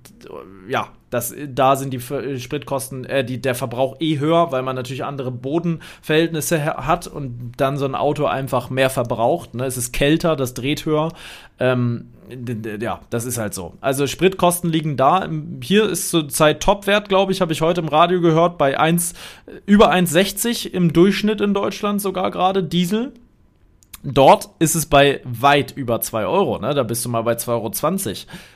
ja, 0.68 0.88
das, 1.10 1.34
da 1.48 1.76
sind 1.76 1.92
die 1.92 2.00
Spritkosten, 2.00 3.04
äh, 3.04 3.24
die, 3.24 3.40
der 3.40 3.54
Verbrauch 3.54 3.96
eh 4.00 4.18
höher, 4.18 4.50
weil 4.50 4.62
man 4.62 4.74
natürlich 4.74 5.04
andere 5.04 5.30
Bodenverhältnisse 5.30 6.64
hat 6.64 7.06
und 7.06 7.52
dann 7.56 7.76
so 7.76 7.84
ein 7.84 7.94
Auto 7.94 8.26
einfach 8.26 8.70
mehr 8.70 8.90
verbraucht. 8.90 9.54
Ne? 9.54 9.64
Es 9.64 9.76
ist 9.76 9.92
kälter, 9.92 10.34
das 10.34 10.54
dreht 10.54 10.86
höher. 10.86 11.12
Ähm, 11.60 12.06
ja, 12.80 13.00
das 13.10 13.26
ist 13.26 13.38
halt 13.38 13.54
so. 13.54 13.74
Also 13.80 14.06
Spritkosten 14.06 14.70
liegen 14.70 14.96
da. 14.96 15.28
Hier 15.62 15.88
ist 15.88 16.10
zurzeit 16.10 16.62
Topwert, 16.62 17.08
glaube 17.08 17.32
ich, 17.32 17.40
habe 17.40 17.52
ich 17.52 17.60
heute 17.60 17.80
im 17.80 17.88
Radio 17.88 18.20
gehört, 18.20 18.58
bei 18.58 18.78
1, 18.78 19.14
über 19.66 19.92
1,60 19.92 20.70
im 20.70 20.92
Durchschnitt 20.92 21.40
in 21.40 21.54
Deutschland 21.54 22.00
sogar 22.00 22.30
gerade 22.30 22.64
Diesel. 22.64 23.12
Dort 24.04 24.50
ist 24.58 24.74
es 24.74 24.84
bei 24.84 25.22
weit 25.24 25.72
über 25.72 26.00
2 26.00 26.26
Euro, 26.26 26.58
ne? 26.58 26.74
Da 26.74 26.82
bist 26.82 27.04
du 27.04 27.08
mal 27.08 27.22
bei 27.22 27.32
2,20 27.32 27.48
Euro 27.48 27.70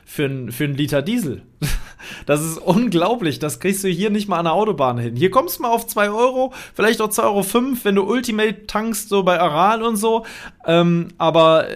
für, 0.05 0.53
für 0.53 0.65
einen 0.65 0.75
Liter 0.75 1.01
Diesel. 1.01 1.43
Das 2.27 2.41
ist 2.41 2.59
unglaublich. 2.59 3.39
Das 3.39 3.61
kriegst 3.61 3.85
du 3.85 3.89
hier 3.89 4.11
nicht 4.11 4.29
mal 4.29 4.39
an 4.39 4.45
der 4.45 4.55
Autobahn 4.55 4.99
hin. 4.99 5.17
Hier 5.17 5.31
kommst 5.31 5.59
du 5.59 5.63
mal 5.63 5.71
auf 5.71 5.87
2 5.87 6.11
Euro, 6.11 6.53
vielleicht 6.75 7.01
auch 7.01 7.09
2,05 7.09 7.25
Euro, 7.25 7.77
wenn 7.85 7.95
du 7.95 8.03
Ultimate 8.05 8.67
tankst, 8.67 9.09
so 9.09 9.23
bei 9.23 9.41
Aral 9.41 9.83
und 9.83 9.97
so. 9.97 10.25
Ähm, 10.67 11.09
aber 11.19 11.67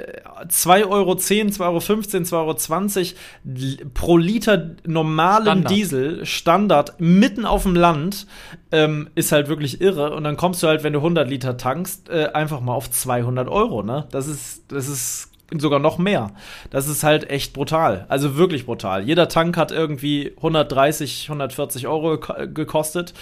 2,10 0.48 0.88
Euro, 0.88 1.12
2,15 1.12 2.32
Euro, 2.32 2.52
2,20 2.52 3.14
Euro 3.44 3.90
pro 3.94 4.16
Liter 4.16 4.70
normalen 4.86 5.44
Standard. 5.44 5.70
Diesel, 5.70 6.26
Standard, 6.26 7.00
mitten 7.00 7.44
auf 7.44 7.62
dem 7.62 7.74
Land, 7.74 8.26
ähm, 8.70 9.08
ist 9.14 9.32
halt 9.32 9.48
wirklich 9.48 9.80
irre. 9.80 10.14
Und 10.14 10.24
dann 10.24 10.36
kommst 10.36 10.62
du 10.62 10.66
halt, 10.66 10.82
wenn 10.82 10.92
du 10.92 11.00
100 11.00 11.28
Liter 11.28 11.56
tankst, 11.56 12.08
äh, 12.08 12.30
einfach 12.32 12.60
mal 12.60 12.74
auf 12.74 12.90
200 12.90 13.48
Euro, 13.48 13.82
ne? 13.82 14.06
Das 14.10 14.26
ist, 14.26 14.72
das 14.72 14.88
ist 14.88 15.31
sogar 15.60 15.78
noch 15.78 15.98
mehr. 15.98 16.32
Das 16.70 16.88
ist 16.88 17.02
halt 17.02 17.30
echt 17.30 17.52
brutal. 17.52 18.06
Also 18.08 18.36
wirklich 18.36 18.66
brutal. 18.66 19.04
Jeder 19.04 19.28
Tank 19.28 19.56
hat 19.56 19.72
irgendwie 19.72 20.32
130, 20.36 21.26
140 21.28 21.86
Euro 21.86 22.18
gekostet. 22.18 23.14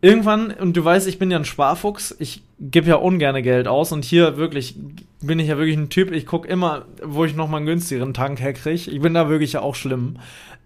irgendwann, 0.00 0.50
und 0.50 0.76
du 0.76 0.84
weißt, 0.84 1.06
ich 1.06 1.18
bin 1.18 1.30
ja 1.30 1.38
ein 1.38 1.44
Sparfuchs, 1.44 2.14
ich 2.18 2.42
gebe 2.58 2.88
ja 2.88 2.96
ungerne 2.96 3.42
Geld 3.42 3.68
aus 3.68 3.92
und 3.92 4.04
hier 4.04 4.36
wirklich 4.36 4.76
bin 5.20 5.38
ich 5.38 5.48
ja 5.48 5.56
wirklich 5.56 5.76
ein 5.76 5.88
Typ, 5.88 6.12
ich 6.12 6.26
gucke 6.26 6.48
immer, 6.48 6.86
wo 7.02 7.24
ich 7.24 7.36
nochmal 7.36 7.58
einen 7.58 7.66
günstigeren 7.66 8.12
Tank 8.12 8.40
herkriege. 8.40 8.90
Ich 8.90 9.00
bin 9.00 9.14
da 9.14 9.28
wirklich 9.28 9.52
ja 9.52 9.60
auch 9.60 9.74
schlimm. 9.74 10.18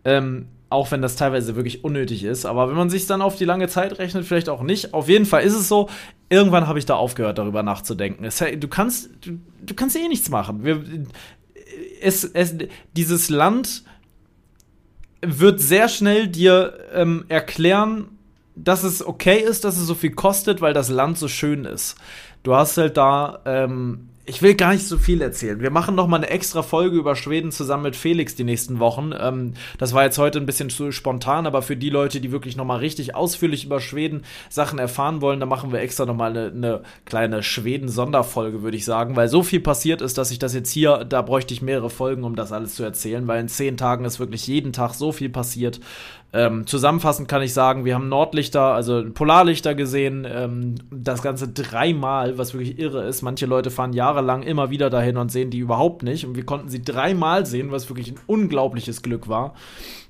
Ähm, 0.05 0.47
auch 0.69 0.91
wenn 0.91 1.03
das 1.03 1.17
teilweise 1.17 1.55
wirklich 1.55 1.85
unnötig 1.85 2.25
ist. 2.25 2.45
Aber 2.45 2.69
wenn 2.69 2.77
man 2.77 2.91
sich 2.91 3.07
dann 3.07 3.23
auf 3.23 3.37
die 3.37 3.45
lange 3.45 3.69
Zeit 3.69 3.99
rechnet, 3.99 4.25
vielleicht 4.25 4.49
auch 4.49 4.63
nicht. 4.63 4.95
Auf 4.95 5.09
jeden 5.09 5.27
Fall 5.27 5.43
ist 5.43 5.55
es 5.55 5.69
so, 5.69 5.89
irgendwann 6.29 6.67
habe 6.67 6.79
ich 6.79 6.87
da 6.87 6.97
aufgehört, 6.97 7.39
darüber 7.39 7.63
nachzudenken. 7.63 8.25
Es, 8.25 8.39
du 8.39 8.69
kannst, 8.69 9.11
du, 9.25 9.39
du, 9.65 9.75
kannst 9.75 9.97
eh 9.97 10.09
nichts 10.09 10.29
machen. 10.29 10.65
Wir, 10.65 10.83
es, 12.01 12.25
es, 12.25 12.57
dieses 12.97 13.29
Land 13.29 13.85
wird 15.23 15.61
sehr 15.61 15.89
schnell 15.89 16.29
dir 16.29 16.79
ähm, 16.93 17.25
erklären, 17.29 18.09
dass 18.57 18.83
es 18.83 19.07
okay 19.07 19.39
ist, 19.39 19.65
dass 19.65 19.77
es 19.77 19.87
so 19.87 19.95
viel 19.95 20.13
kostet, 20.13 20.61
weil 20.61 20.73
das 20.73 20.89
Land 20.89 21.19
so 21.19 21.29
schön 21.29 21.65
ist. 21.65 21.97
Du 22.43 22.55
hast 22.55 22.77
halt 22.77 22.97
da 22.97 23.41
ähm, 23.45 24.09
ich 24.29 24.43
will 24.43 24.55
gar 24.55 24.73
nicht 24.73 24.87
so 24.87 24.99
viel 24.99 25.23
erzählen. 25.23 25.61
Wir 25.61 25.71
machen 25.71 25.95
noch 25.95 26.09
mal 26.09 26.17
eine 26.17 26.29
extra 26.29 26.63
Folge 26.63 26.97
über 26.97 27.15
Schweden 27.15 27.53
zusammen 27.53 27.85
mit 27.85 27.95
Felix 27.95 28.35
die 28.35 28.43
nächsten 28.43 28.81
Wochen. 28.81 29.13
Ähm, 29.19 29.55
das 29.79 29.95
war 29.95 30.03
jetzt 30.03 30.19
heute 30.19 30.41
ein 30.41 30.47
bisschen 30.47 30.69
zu 30.69 30.91
spontan, 30.91 31.47
aber 31.47 31.63
für 31.63 31.77
die 31.77 31.91
Leute, 31.91 32.21
die 32.21 32.33
wirklich 32.33 32.57
noch 32.57 32.65
mal 32.65 32.79
richtig 32.79 33.15
ausführlich 33.15 33.65
über 33.65 33.81
Schweden 33.81 34.25
Sachen 34.51 34.81
erfahren 34.81 35.21
wollen, 35.21 35.39
da 35.39 35.47
machen 35.47 35.71
wir 35.71 35.81
extra 35.81 36.07
noch 36.07 36.17
mal 36.17 36.31
eine, 36.31 36.47
eine 36.47 36.83
kleine 37.05 37.45
Schweden-Sonderfolge, 37.45 38.63
würde 38.63 38.77
ich 38.77 38.85
sagen, 38.85 39.15
weil 39.15 39.29
so 39.29 39.45
viel 39.45 39.61
passiert 39.61 40.03
ist, 40.03 40.19
dass 40.19 40.33
ich 40.33 40.41
das 40.41 40.55
jetzt 40.55 40.71
hier, 40.71 41.05
da 41.05 41.23
bräuchte 41.23 41.55
ich 41.55 41.63
mehrere 41.63 41.91
Folgen, 41.91 42.25
um 42.25 42.35
das 42.35 42.51
alles 42.51 42.75
zu 42.75 42.83
erzählen, 42.83 43.29
weil 43.29 43.41
in 43.41 43.49
zehn 43.49 43.77
Tagen 43.77 44.05
ist 44.05 44.19
wirklich 44.19 44.49
jeden 44.49 44.73
Tag 44.73 44.95
so 44.95 45.13
viel 45.13 45.29
passiert. 45.29 45.79
Ähm, 46.33 46.67
zusammenfassend 46.67 47.29
kann 47.29 47.41
ich 47.41 47.55
sagen, 47.55 47.85
wir 47.85 47.95
haben 47.95 48.09
Nordlichter, 48.09 48.75
also 48.75 49.05
Polarlichter 49.15 49.75
gesehen, 49.75 50.27
ähm, 50.29 50.75
das 50.91 51.23
Ganze 51.23 51.49
dreimal, 51.49 52.37
was 52.37 52.53
wirklich 52.53 52.79
irre 52.79 53.07
ist. 53.07 53.23
Manche 53.23 53.47
Leute 53.47 53.71
fahren 53.71 53.93
jahrelang 53.93 54.43
immer 54.43 54.71
wieder 54.71 54.91
dahin 54.91 55.17
und 55.17 55.31
sehen 55.31 55.51
die 55.51 55.59
überhaupt 55.59 56.03
nicht. 56.03 56.27
Und 56.27 56.37
wir 56.37 56.45
konnten 56.45 56.69
sie 56.69 56.83
dreimal 56.83 57.47
sehen, 57.47 57.71
was 57.71 57.89
wirklich 57.89 58.11
ein 58.11 58.19
unglaubliches 58.27 59.03
Glück 59.03 59.29
war. 59.29 59.55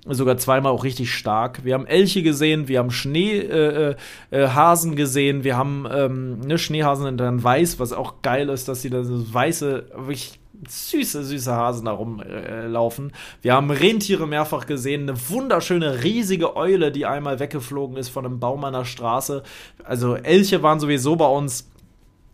Sogar 0.09 0.39
zweimal 0.39 0.73
auch 0.73 0.85
richtig 0.85 1.13
stark. 1.13 1.65
Wir 1.65 1.75
haben 1.75 1.87
Elche 1.87 2.23
gesehen, 2.23 2.69
wir 2.69 2.79
haben 2.79 2.91
Schneehasen 2.91 4.91
äh, 4.91 4.95
äh, 4.95 4.97
gesehen, 4.97 5.45
wir 5.45 5.57
haben 5.57 5.87
ähm, 5.93 6.41
ne, 6.41 6.59
Schneehasen 6.59 7.17
dann 7.17 7.43
weiß, 7.43 7.79
was 7.79 7.93
auch 7.93 8.23
geil 8.23 8.49
ist, 8.49 8.69
dass 8.69 8.83
sie 8.83 8.91
da 8.91 9.05
so 9.05 9.35
weiße, 9.35 9.91
wirklich 9.97 10.39
süße, 10.69 11.25
süße 11.25 11.53
Hasen 11.53 11.87
da 11.87 11.93
rumlaufen. 11.93 13.11
Äh, 13.11 13.13
wir 13.43 13.55
haben 13.55 13.71
Rentiere 13.71 14.27
mehrfach 14.27 14.67
gesehen, 14.67 15.03
eine 15.09 15.29
wunderschöne, 15.29 16.03
riesige 16.03 16.57
Eule, 16.57 16.93
die 16.93 17.07
einmal 17.07 17.39
weggeflogen 17.39 17.97
ist 17.97 18.09
von 18.09 18.25
einem 18.25 18.41
Baum 18.41 18.65
an 18.65 18.73
der 18.73 18.85
Straße. 18.85 19.43
Also 19.85 20.15
Elche 20.17 20.63
waren 20.63 20.81
sowieso 20.81 21.17
bei 21.17 21.29
uns 21.29 21.71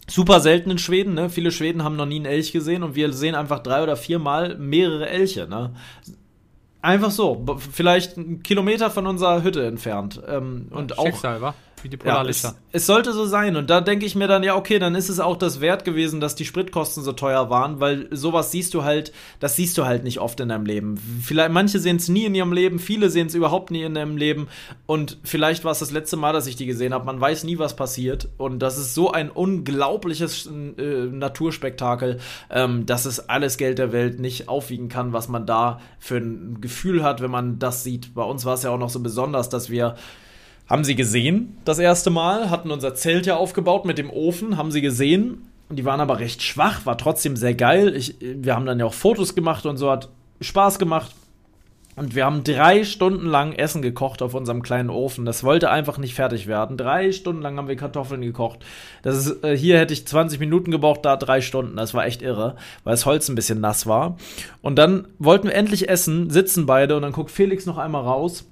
super 0.09 0.41
selten 0.41 0.71
in 0.71 0.79
Schweden. 0.79 1.14
Ne? 1.14 1.31
Viele 1.31 1.50
Schweden 1.50 1.85
haben 1.85 1.97
noch 1.97 2.07
nie 2.07 2.17
einen 2.17 2.26
Elch 2.26 2.52
gesehen 2.52 2.83
und 2.83 2.95
wir 2.95 3.12
sehen 3.12 3.35
einfach 3.35 3.61
drei 3.61 3.83
oder 3.83 3.97
viermal 3.97 4.57
mehrere 4.57 5.09
Elche. 5.09 5.47
Ne? 5.49 5.75
Einfach 6.81 7.11
so, 7.11 7.47
vielleicht 7.71 8.19
einen 8.19 8.43
Kilometer 8.43 8.91
von 8.91 9.07
unserer 9.07 9.43
Hütte 9.43 9.64
entfernt. 9.67 10.21
Ähm, 10.26 10.67
und 10.71 10.95
Schicksal, 11.00 11.38
auch, 11.38 11.43
wa? 11.43 11.55
Wie 11.83 11.89
die 11.89 11.97
Polarlichter. 11.97 12.49
Ja, 12.49 12.55
es, 12.71 12.83
es, 12.83 12.87
sollte 12.87 13.12
so 13.12 13.27
sein. 13.27 13.57
Und 13.57 13.69
da 13.69 13.81
denke 13.81 14.07
ich 14.07 14.15
mir 14.15 14.29
dann, 14.29 14.43
ja, 14.43 14.57
okay, 14.57 14.79
dann 14.79 14.95
ist 14.95 15.09
es 15.09 15.19
auch 15.19 15.37
das 15.37 15.61
wert 15.61 15.85
gewesen, 15.85 16.21
dass 16.21 16.35
die 16.37 16.45
Spritkosten 16.45 17.03
so 17.03 17.12
teuer 17.12 17.51
waren, 17.51 17.81
weil 17.81 18.09
sowas 18.11 18.53
siehst 18.53 18.75
du 18.75 18.85
halt, 18.85 19.12
das 19.41 19.57
siehst 19.57 19.77
du 19.79 19.85
halt 19.85 20.05
nicht 20.05 20.21
oft 20.21 20.39
in 20.41 20.49
deinem 20.49 20.65
Leben. 20.65 20.97
Vielleicht, 21.23 21.51
manche 21.51 21.81
sehen 21.81 21.97
es 21.97 22.09
nie 22.09 22.25
in 22.25 22.35
ihrem 22.35 22.53
Leben, 22.53 22.79
viele 22.79 23.11
sehen 23.11 23.27
es 23.27 23.35
überhaupt 23.35 23.71
nie 23.71 23.83
in 23.83 23.97
ihrem 23.97 24.17
Leben. 24.17 24.49
Und 24.87 25.19
vielleicht 25.25 25.65
war 25.65 25.73
es 25.73 25.81
das 25.81 25.91
letzte 25.91 26.17
Mal, 26.17 26.33
dass 26.33 26.47
ich 26.47 26.57
die 26.57 26.67
gesehen 26.67 26.95
habe. 26.95 27.05
Man 27.05 27.21
weiß 27.21 27.45
nie, 27.45 27.59
was 27.59 27.75
passiert. 27.75 28.29
Und 28.39 28.61
das 28.61 28.79
ist 28.79 28.95
so 28.95 29.11
ein 29.11 29.31
unglaubliches 29.31 30.47
äh, 30.47 31.07
Naturspektakel, 31.07 32.21
ähm, 32.51 32.87
dass 32.87 33.07
es 33.07 33.29
alles 33.29 33.57
Geld 33.59 33.79
der 33.79 33.93
Welt 33.93 34.21
nicht 34.21 34.49
aufwiegen 34.49 34.89
kann, 34.89 35.12
was 35.12 35.29
man 35.29 35.47
da 35.47 35.81
für 35.99 36.19
ein 36.19 36.61
Gefühl 36.61 37.03
hat, 37.03 37.21
wenn 37.21 37.31
man 37.31 37.59
das 37.59 37.83
sieht. 37.83 38.15
Bei 38.15 38.23
uns 38.23 38.45
war 38.45 38.55
es 38.55 38.62
ja 38.62 38.71
auch 38.71 38.79
noch 38.79 38.91
so 38.91 39.01
besonders, 39.01 39.49
dass 39.49 39.69
wir 39.69 39.97
haben 40.69 40.85
sie 40.85 40.95
gesehen 40.95 41.57
das 41.64 41.78
erste 41.78 42.11
Mal, 42.11 42.50
hatten 42.50 42.71
unser 42.71 42.95
Zelt 42.95 43.26
ja 43.26 43.37
aufgebaut 43.37 43.85
mit 43.85 43.99
dem 43.99 44.11
Ofen, 44.11 44.57
haben 44.57 44.71
sie 44.71 44.81
gesehen. 44.81 45.49
Die 45.71 45.85
waren 45.85 46.00
aber 46.00 46.19
recht 46.19 46.42
schwach, 46.42 46.85
war 46.85 46.99
trotzdem 46.99 47.37
sehr 47.37 47.54
geil. 47.54 47.97
Ich, 47.97 48.16
wir 48.21 48.54
haben 48.54 48.66
dann 48.66 48.78
ja 48.78 48.87
auch 48.87 48.95
Fotos 48.95 49.35
gemacht 49.35 49.64
und 49.64 49.78
so, 49.78 49.90
hat 49.90 50.09
Spaß 50.40 50.78
gemacht. 50.78 51.12
Und 51.95 52.14
wir 52.14 52.25
haben 52.25 52.42
drei 52.42 52.85
Stunden 52.85 53.26
lang 53.26 53.52
Essen 53.52 53.83
gekocht 53.83 54.23
auf 54.23 54.33
unserem 54.33 54.62
kleinen 54.62 54.88
Ofen. 54.88 55.26
Das 55.26 55.45
wollte 55.45 55.71
einfach 55.71 55.99
nicht 55.99 56.14
fertig 56.14 56.47
werden. 56.47 56.78
Drei 56.78 57.12
Stunden 57.12 57.42
lang 57.42 57.59
haben 57.59 57.69
wir 57.69 57.76
Kartoffeln 57.76 58.23
gekocht. 58.23 58.61
Das 59.02 59.16
ist, 59.16 59.45
äh, 59.45 59.54
hier 59.57 59.78
hätte 59.78 59.92
ich 59.92 60.07
20 60.07 60.40
Minuten 60.40 60.71
gebraucht, 60.71 61.00
da 61.04 61.16
drei 61.16 61.42
Stunden. 61.42 61.76
Das 61.76 61.92
war 61.92 62.07
echt 62.07 62.23
irre, 62.23 62.57
weil 62.85 62.92
das 62.92 63.04
Holz 63.04 63.28
ein 63.28 63.35
bisschen 63.35 63.61
nass 63.61 63.87
war. 63.87 64.16
Und 64.62 64.76
dann 64.76 65.07
wollten 65.19 65.49
wir 65.49 65.54
endlich 65.54 65.90
essen, 65.90 66.31
sitzen 66.31 66.64
beide 66.64 66.97
und 66.97 67.02
dann 67.02 67.12
guckt 67.12 67.31
Felix 67.31 67.66
noch 67.66 67.76
einmal 67.76 68.04
raus 68.04 68.47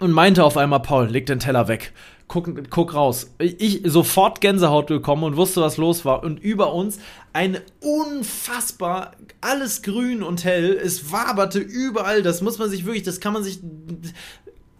und 0.00 0.12
meinte 0.12 0.44
auf 0.44 0.56
einmal, 0.56 0.80
Paul, 0.80 1.06
leg 1.06 1.26
den 1.26 1.38
Teller 1.38 1.68
weg. 1.68 1.92
Guck, 2.26 2.70
guck 2.70 2.94
raus. 2.94 3.32
Ich 3.38 3.82
sofort 3.84 4.40
Gänsehaut 4.40 4.86
bekommen 4.86 5.24
und 5.24 5.36
wusste, 5.36 5.60
was 5.60 5.76
los 5.76 6.04
war. 6.04 6.22
Und 6.22 6.38
über 6.38 6.72
uns 6.72 6.98
eine 7.32 7.62
unfassbar, 7.80 9.12
alles 9.40 9.82
grün 9.82 10.22
und 10.22 10.44
hell. 10.44 10.72
Es 10.72 11.12
waberte 11.12 11.58
überall. 11.58 12.22
Das 12.22 12.40
muss 12.40 12.58
man 12.58 12.70
sich 12.70 12.84
wirklich, 12.84 13.02
das 13.02 13.20
kann 13.20 13.32
man 13.32 13.42
sich, 13.42 13.60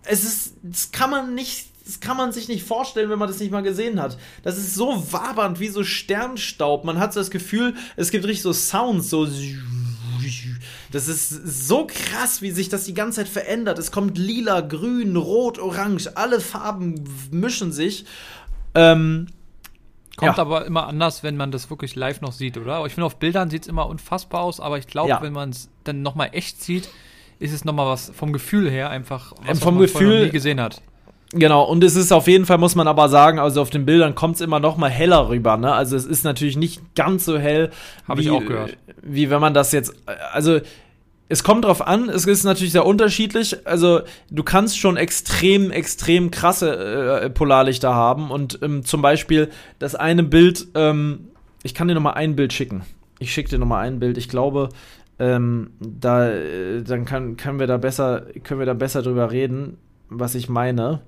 es 0.04 0.24
ist, 0.24 0.54
das 0.62 0.92
kann 0.92 1.10
man 1.10 1.34
nicht 1.34 1.70
das 1.84 1.98
kann 1.98 2.16
man 2.16 2.30
sich 2.30 2.46
nicht 2.46 2.62
vorstellen, 2.62 3.10
wenn 3.10 3.18
man 3.18 3.26
das 3.26 3.40
nicht 3.40 3.50
mal 3.50 3.62
gesehen 3.62 4.00
hat. 4.00 4.16
Das 4.44 4.56
ist 4.56 4.76
so 4.76 5.12
wabernd 5.12 5.58
wie 5.58 5.66
so 5.68 5.82
Sternstaub. 5.82 6.84
Man 6.84 7.00
hat 7.00 7.12
so 7.12 7.18
das 7.18 7.32
Gefühl, 7.32 7.74
es 7.96 8.12
gibt 8.12 8.24
richtig 8.26 8.42
so 8.42 8.52
Sounds, 8.52 9.10
so 9.10 9.26
das 10.90 11.08
ist 11.08 11.28
so 11.28 11.86
krass, 11.86 12.42
wie 12.42 12.50
sich 12.50 12.68
das 12.68 12.84
die 12.84 12.94
ganze 12.94 13.16
Zeit 13.16 13.28
verändert. 13.28 13.78
Es 13.78 13.92
kommt 13.92 14.18
lila, 14.18 14.60
grün, 14.60 15.16
rot, 15.16 15.58
orange. 15.58 16.16
Alle 16.16 16.40
Farben 16.40 17.04
mischen 17.30 17.72
sich. 17.72 18.04
Ähm, 18.74 19.26
Kommt 20.16 20.36
ja. 20.36 20.42
aber 20.42 20.66
immer 20.66 20.86
anders, 20.86 21.22
wenn 21.22 21.36
man 21.36 21.50
das 21.50 21.70
wirklich 21.70 21.96
live 21.96 22.20
noch 22.20 22.32
sieht, 22.32 22.58
oder? 22.58 22.84
Ich 22.84 22.92
finde, 22.92 23.06
auf 23.06 23.16
Bildern 23.16 23.48
sieht 23.48 23.62
es 23.62 23.68
immer 23.68 23.86
unfassbar 23.86 24.42
aus, 24.42 24.60
aber 24.60 24.76
ich 24.76 24.86
glaube, 24.86 25.08
ja. 25.08 25.22
wenn 25.22 25.32
man 25.32 25.50
es 25.50 25.70
dann 25.84 26.02
nochmal 26.02 26.30
echt 26.32 26.62
sieht, 26.62 26.90
ist 27.38 27.52
es 27.54 27.64
nochmal 27.64 27.86
was 27.86 28.10
vom 28.14 28.32
Gefühl 28.32 28.70
her 28.70 28.90
einfach, 28.90 29.32
was 29.40 29.48
ähm, 29.48 29.56
vom 29.56 29.74
man 29.74 29.84
Gefühl, 29.84 30.26
nie 30.26 30.30
gesehen 30.30 30.60
hat. 30.60 30.82
Genau, 31.32 31.62
und 31.62 31.84
es 31.84 31.94
ist 31.94 32.12
auf 32.12 32.26
jeden 32.26 32.44
Fall, 32.44 32.58
muss 32.58 32.74
man 32.74 32.88
aber 32.88 33.08
sagen, 33.08 33.38
also 33.38 33.62
auf 33.62 33.70
den 33.70 33.86
Bildern 33.86 34.16
kommt 34.16 34.36
es 34.36 34.40
immer 34.40 34.58
noch 34.58 34.76
mal 34.76 34.90
heller 34.90 35.28
rüber, 35.28 35.56
ne? 35.56 35.72
Also 35.72 35.96
es 35.96 36.04
ist 36.04 36.24
natürlich 36.24 36.56
nicht 36.56 36.94
ganz 36.96 37.24
so 37.24 37.38
hell. 37.38 37.70
Habe 38.08 38.20
ich 38.20 38.30
auch 38.30 38.44
gehört. 38.44 38.76
Wie 39.02 39.30
wenn 39.30 39.40
man 39.40 39.54
das 39.54 39.70
jetzt, 39.70 39.94
also 40.32 40.60
es 41.28 41.44
kommt 41.44 41.64
drauf 41.64 41.86
an, 41.86 42.08
es 42.08 42.26
ist 42.26 42.42
natürlich 42.42 42.72
sehr 42.72 42.84
unterschiedlich. 42.84 43.64
Also 43.64 44.00
du 44.30 44.42
kannst 44.42 44.78
schon 44.78 44.96
extrem, 44.96 45.70
extrem 45.70 46.32
krasse 46.32 47.22
äh, 47.22 47.30
Polarlichter 47.30 47.94
haben 47.94 48.32
und 48.32 48.58
ähm, 48.62 48.84
zum 48.84 49.00
Beispiel 49.00 49.50
das 49.78 49.94
eine 49.94 50.24
Bild, 50.24 50.66
ähm, 50.74 51.28
ich 51.62 51.74
kann 51.74 51.86
dir 51.86 51.94
noch 51.94 52.02
mal 52.02 52.14
ein 52.14 52.34
Bild 52.34 52.52
schicken. 52.52 52.82
Ich 53.20 53.32
schicke 53.32 53.50
dir 53.50 53.58
noch 53.58 53.66
mal 53.66 53.86
ein 53.86 54.00
Bild. 54.00 54.18
Ich 54.18 54.28
glaube, 54.28 54.70
ähm, 55.20 55.70
da, 55.78 56.28
äh, 56.28 56.82
dann 56.82 57.04
kann, 57.04 57.36
können 57.36 57.60
wir 57.60 57.68
da 57.68 57.76
besser, 57.76 58.26
können 58.42 58.58
wir 58.58 58.66
da 58.66 58.74
besser 58.74 59.02
drüber 59.02 59.30
reden, 59.30 59.78
was 60.10 60.34
ich 60.34 60.48
meine. 60.48 61.00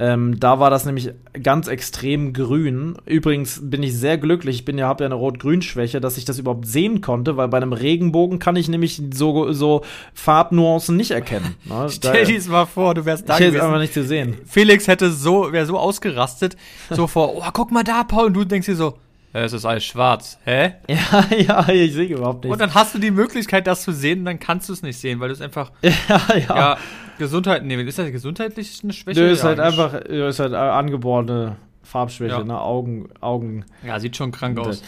Ähm, 0.00 0.40
da 0.40 0.58
war 0.58 0.70
das 0.70 0.86
nämlich 0.86 1.10
ganz 1.42 1.68
extrem 1.68 2.32
grün. 2.32 2.96
Übrigens 3.04 3.60
bin 3.62 3.82
ich 3.82 3.94
sehr 3.94 4.16
glücklich. 4.16 4.56
Ich 4.56 4.64
bin 4.64 4.78
ja, 4.78 4.88
habe 4.88 5.04
ja 5.04 5.08
eine 5.08 5.14
Rot-Grün-Schwäche, 5.14 6.00
dass 6.00 6.16
ich 6.16 6.24
das 6.24 6.38
überhaupt 6.38 6.66
sehen 6.66 7.02
konnte, 7.02 7.36
weil 7.36 7.48
bei 7.48 7.58
einem 7.58 7.74
Regenbogen 7.74 8.38
kann 8.38 8.56
ich 8.56 8.70
nämlich 8.70 9.02
so, 9.12 9.52
so 9.52 9.82
Farbnuancen 10.14 10.96
nicht 10.96 11.10
erkennen. 11.10 11.54
Ne? 11.66 11.86
Stell 11.90 12.24
dir 12.24 12.40
mal 12.48 12.64
vor, 12.64 12.94
du 12.94 13.04
wärst 13.04 13.28
da 13.28 13.34
ich 13.34 13.40
gewesen. 13.40 13.60
einfach 13.60 13.78
nicht 13.78 13.92
zu 13.92 14.02
sehen. 14.02 14.38
Felix 14.46 14.88
hätte 14.88 15.10
so, 15.10 15.52
wäre 15.52 15.66
so 15.66 15.78
ausgerastet, 15.78 16.56
so 16.88 17.06
vor, 17.06 17.36
oh, 17.36 17.44
guck 17.52 17.70
mal 17.70 17.84
da, 17.84 18.02
Paul, 18.02 18.28
und 18.28 18.34
du 18.34 18.44
denkst 18.44 18.66
dir 18.66 18.76
so, 18.76 18.94
es 19.32 19.52
ist 19.52 19.64
alles 19.64 19.84
schwarz. 19.84 20.38
Hä? 20.44 20.74
Ja, 20.88 21.24
ja, 21.36 21.68
ich 21.68 21.94
sehe 21.94 22.06
überhaupt 22.06 22.44
nicht. 22.44 22.52
Und 22.52 22.60
dann 22.60 22.74
hast 22.74 22.94
du 22.94 22.98
die 22.98 23.10
Möglichkeit, 23.10 23.66
das 23.66 23.82
zu 23.82 23.92
sehen, 23.92 24.20
und 24.20 24.24
dann 24.24 24.40
kannst 24.40 24.68
du 24.68 24.72
es 24.72 24.82
nicht 24.82 24.98
sehen, 24.98 25.20
weil 25.20 25.28
du 25.28 25.34
es 25.34 25.40
einfach. 25.40 25.70
ja, 25.82 25.92
ja. 26.08 26.56
ja 26.56 26.78
Gesundheit, 27.18 27.64
nee, 27.64 27.80
ist 27.82 27.98
das 27.98 28.10
gesundheitlich 28.10 28.80
eine 28.82 28.92
Schwäche? 28.92 29.20
Nö, 29.20 29.30
ist 29.30 29.44
halt 29.44 29.60
einfach, 29.60 29.94
ist 29.94 30.40
halt 30.40 30.54
angeborene 30.54 31.56
Farbschwäche, 31.82 32.38
ja. 32.38 32.44
ne? 32.44 32.60
Augen, 32.60 33.08
Augen. 33.20 33.64
Ja, 33.86 34.00
sieht 34.00 34.16
schon 34.16 34.32
krank 34.32 34.58
aus. 34.58 34.82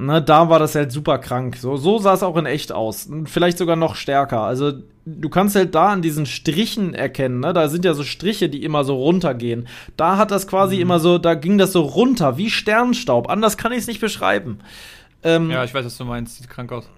Ne, 0.00 0.22
da 0.22 0.48
war 0.48 0.60
das 0.60 0.76
halt 0.76 0.92
super 0.92 1.18
krank. 1.18 1.56
So, 1.56 1.76
so 1.76 1.98
sah 1.98 2.14
es 2.14 2.22
auch 2.22 2.36
in 2.36 2.46
echt 2.46 2.70
aus. 2.70 3.08
Vielleicht 3.24 3.58
sogar 3.58 3.74
noch 3.74 3.96
stärker. 3.96 4.42
Also, 4.42 4.72
du 5.04 5.28
kannst 5.28 5.56
halt 5.56 5.74
da 5.74 5.88
an 5.88 6.02
diesen 6.02 6.24
Strichen 6.24 6.94
erkennen, 6.94 7.40
ne? 7.40 7.52
Da 7.52 7.68
sind 7.68 7.84
ja 7.84 7.94
so 7.94 8.04
Striche, 8.04 8.48
die 8.48 8.62
immer 8.62 8.84
so 8.84 8.94
runtergehen. 8.94 9.66
Da 9.96 10.16
hat 10.16 10.30
das 10.30 10.46
quasi 10.46 10.76
mhm. 10.76 10.82
immer 10.82 11.00
so, 11.00 11.18
da 11.18 11.34
ging 11.34 11.58
das 11.58 11.72
so 11.72 11.80
runter, 11.82 12.38
wie 12.38 12.48
Sternstaub. 12.48 13.28
Anders 13.28 13.56
kann 13.56 13.72
ich 13.72 13.78
es 13.78 13.86
nicht 13.88 14.00
beschreiben. 14.00 14.60
Ähm, 15.24 15.50
ja, 15.50 15.64
ich 15.64 15.74
weiß, 15.74 15.84
was 15.84 15.98
du 15.98 16.04
meinst. 16.04 16.36
Sieht 16.36 16.48
krank 16.48 16.70
aus. 16.70 16.88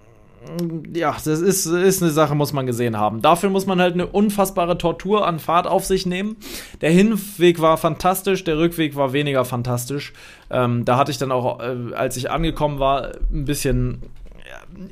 Ja, 0.93 1.15
das 1.23 1.39
ist, 1.39 1.65
ist 1.65 2.01
eine 2.01 2.11
Sache, 2.11 2.35
muss 2.35 2.51
man 2.51 2.65
gesehen 2.65 2.97
haben. 2.97 3.21
Dafür 3.21 3.49
muss 3.49 3.67
man 3.67 3.79
halt 3.79 3.93
eine 3.93 4.07
unfassbare 4.07 4.77
Tortur 4.77 5.27
an 5.27 5.39
Fahrt 5.39 5.67
auf 5.67 5.85
sich 5.85 6.05
nehmen. 6.05 6.37
Der 6.81 6.91
Hinweg 6.91 7.61
war 7.61 7.77
fantastisch, 7.77 8.43
der 8.43 8.57
Rückweg 8.57 8.95
war 8.95 9.13
weniger 9.13 9.45
fantastisch. 9.45 10.13
Ähm, 10.49 10.83
da 10.83 10.97
hatte 10.97 11.11
ich 11.11 11.17
dann 11.17 11.31
auch, 11.31 11.59
äh, 11.59 11.93
als 11.93 12.17
ich 12.17 12.31
angekommen 12.31 12.79
war, 12.79 13.11
ein 13.31 13.45
bisschen 13.45 14.01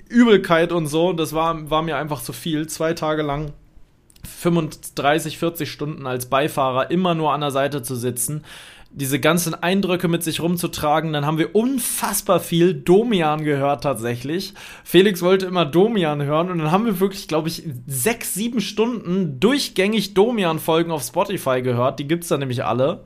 Übelkeit 0.08 0.72
und 0.72 0.88
so. 0.88 1.14
Das 1.14 1.34
war, 1.34 1.70
war 1.70 1.82
mir 1.82 1.98
einfach 1.98 2.22
zu 2.22 2.32
viel. 2.34 2.68
Zwei 2.68 2.94
Tage 2.94 3.24
lang 3.24 3.52
35, 4.24 5.38
40 5.38 5.72
Stunden 5.72 6.06
als 6.06 6.28
Beifahrer 6.28 6.92
immer 6.92 7.16
nur 7.16 7.34
an 7.34 7.42
der 7.42 7.52
Seite 7.52 7.82
zu 7.82 7.96
sitzen 7.96 8.44
diese 8.92 9.20
ganzen 9.20 9.54
Eindrücke 9.54 10.08
mit 10.08 10.24
sich 10.24 10.42
rumzutragen. 10.42 11.14
Dann 11.14 11.26
haben 11.26 11.38
wir 11.38 11.56
unfassbar 11.56 12.40
viel 12.40 12.74
Domian 12.74 13.44
gehört 13.44 13.84
tatsächlich. 13.84 14.54
Felix 14.84 15.22
wollte 15.22 15.46
immer 15.46 15.66
Domian 15.66 16.24
hören 16.24 16.50
und 16.50 16.58
dann 16.58 16.72
haben 16.72 16.86
wir 16.86 17.00
wirklich, 17.00 17.28
glaube 17.28 17.50
ich, 17.50 17.64
sechs, 17.86 18.34
sieben 18.34 18.62
Stunden 18.62 19.40
durchgängig 19.40 20.16
Domian-Folgen 20.16 20.92
auf 20.92 21.04
Spotify 21.04 21.62
gehört. 21.62 22.00
Die 22.00 22.08
gibt's 22.08 22.30
da 22.30 22.38
nämlich 22.38 22.66
alle 22.66 23.04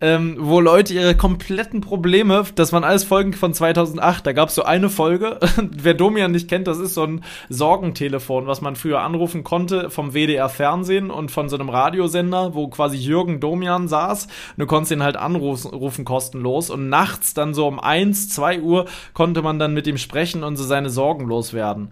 ähm, 0.00 0.36
wo 0.38 0.60
Leute 0.60 0.94
ihre 0.94 1.14
kompletten 1.14 1.80
Probleme, 1.80 2.44
das 2.54 2.72
waren 2.72 2.84
alles 2.84 3.04
Folgen 3.04 3.32
von 3.32 3.52
2008, 3.52 4.26
da 4.26 4.32
gab 4.32 4.48
es 4.48 4.54
so 4.54 4.62
eine 4.62 4.88
Folge, 4.88 5.38
wer 5.70 5.94
Domian 5.94 6.32
nicht 6.32 6.48
kennt, 6.48 6.66
das 6.66 6.78
ist 6.78 6.94
so 6.94 7.04
ein 7.04 7.22
Sorgentelefon, 7.48 8.46
was 8.46 8.60
man 8.60 8.76
früher 8.76 9.00
anrufen 9.02 9.44
konnte 9.44 9.90
vom 9.90 10.12
WDR 10.12 10.48
Fernsehen 10.48 11.10
und 11.10 11.30
von 11.30 11.48
so 11.48 11.56
einem 11.56 11.68
Radiosender, 11.68 12.54
wo 12.54 12.68
quasi 12.68 12.96
Jürgen 12.96 13.40
Domian 13.40 13.88
saß. 13.88 14.28
Du 14.56 14.66
konntest 14.66 14.92
ihn 14.92 15.02
halt 15.02 15.16
anrufen 15.16 16.04
kostenlos 16.04 16.70
und 16.70 16.88
nachts 16.88 17.34
dann 17.34 17.54
so 17.54 17.66
um 17.66 17.78
eins, 17.78 18.28
zwei 18.28 18.60
Uhr 18.60 18.86
konnte 19.12 19.42
man 19.42 19.58
dann 19.58 19.74
mit 19.74 19.86
ihm 19.86 19.98
sprechen 19.98 20.44
und 20.44 20.56
so 20.56 20.64
seine 20.64 20.90
Sorgen 20.90 21.26
loswerden. 21.26 21.90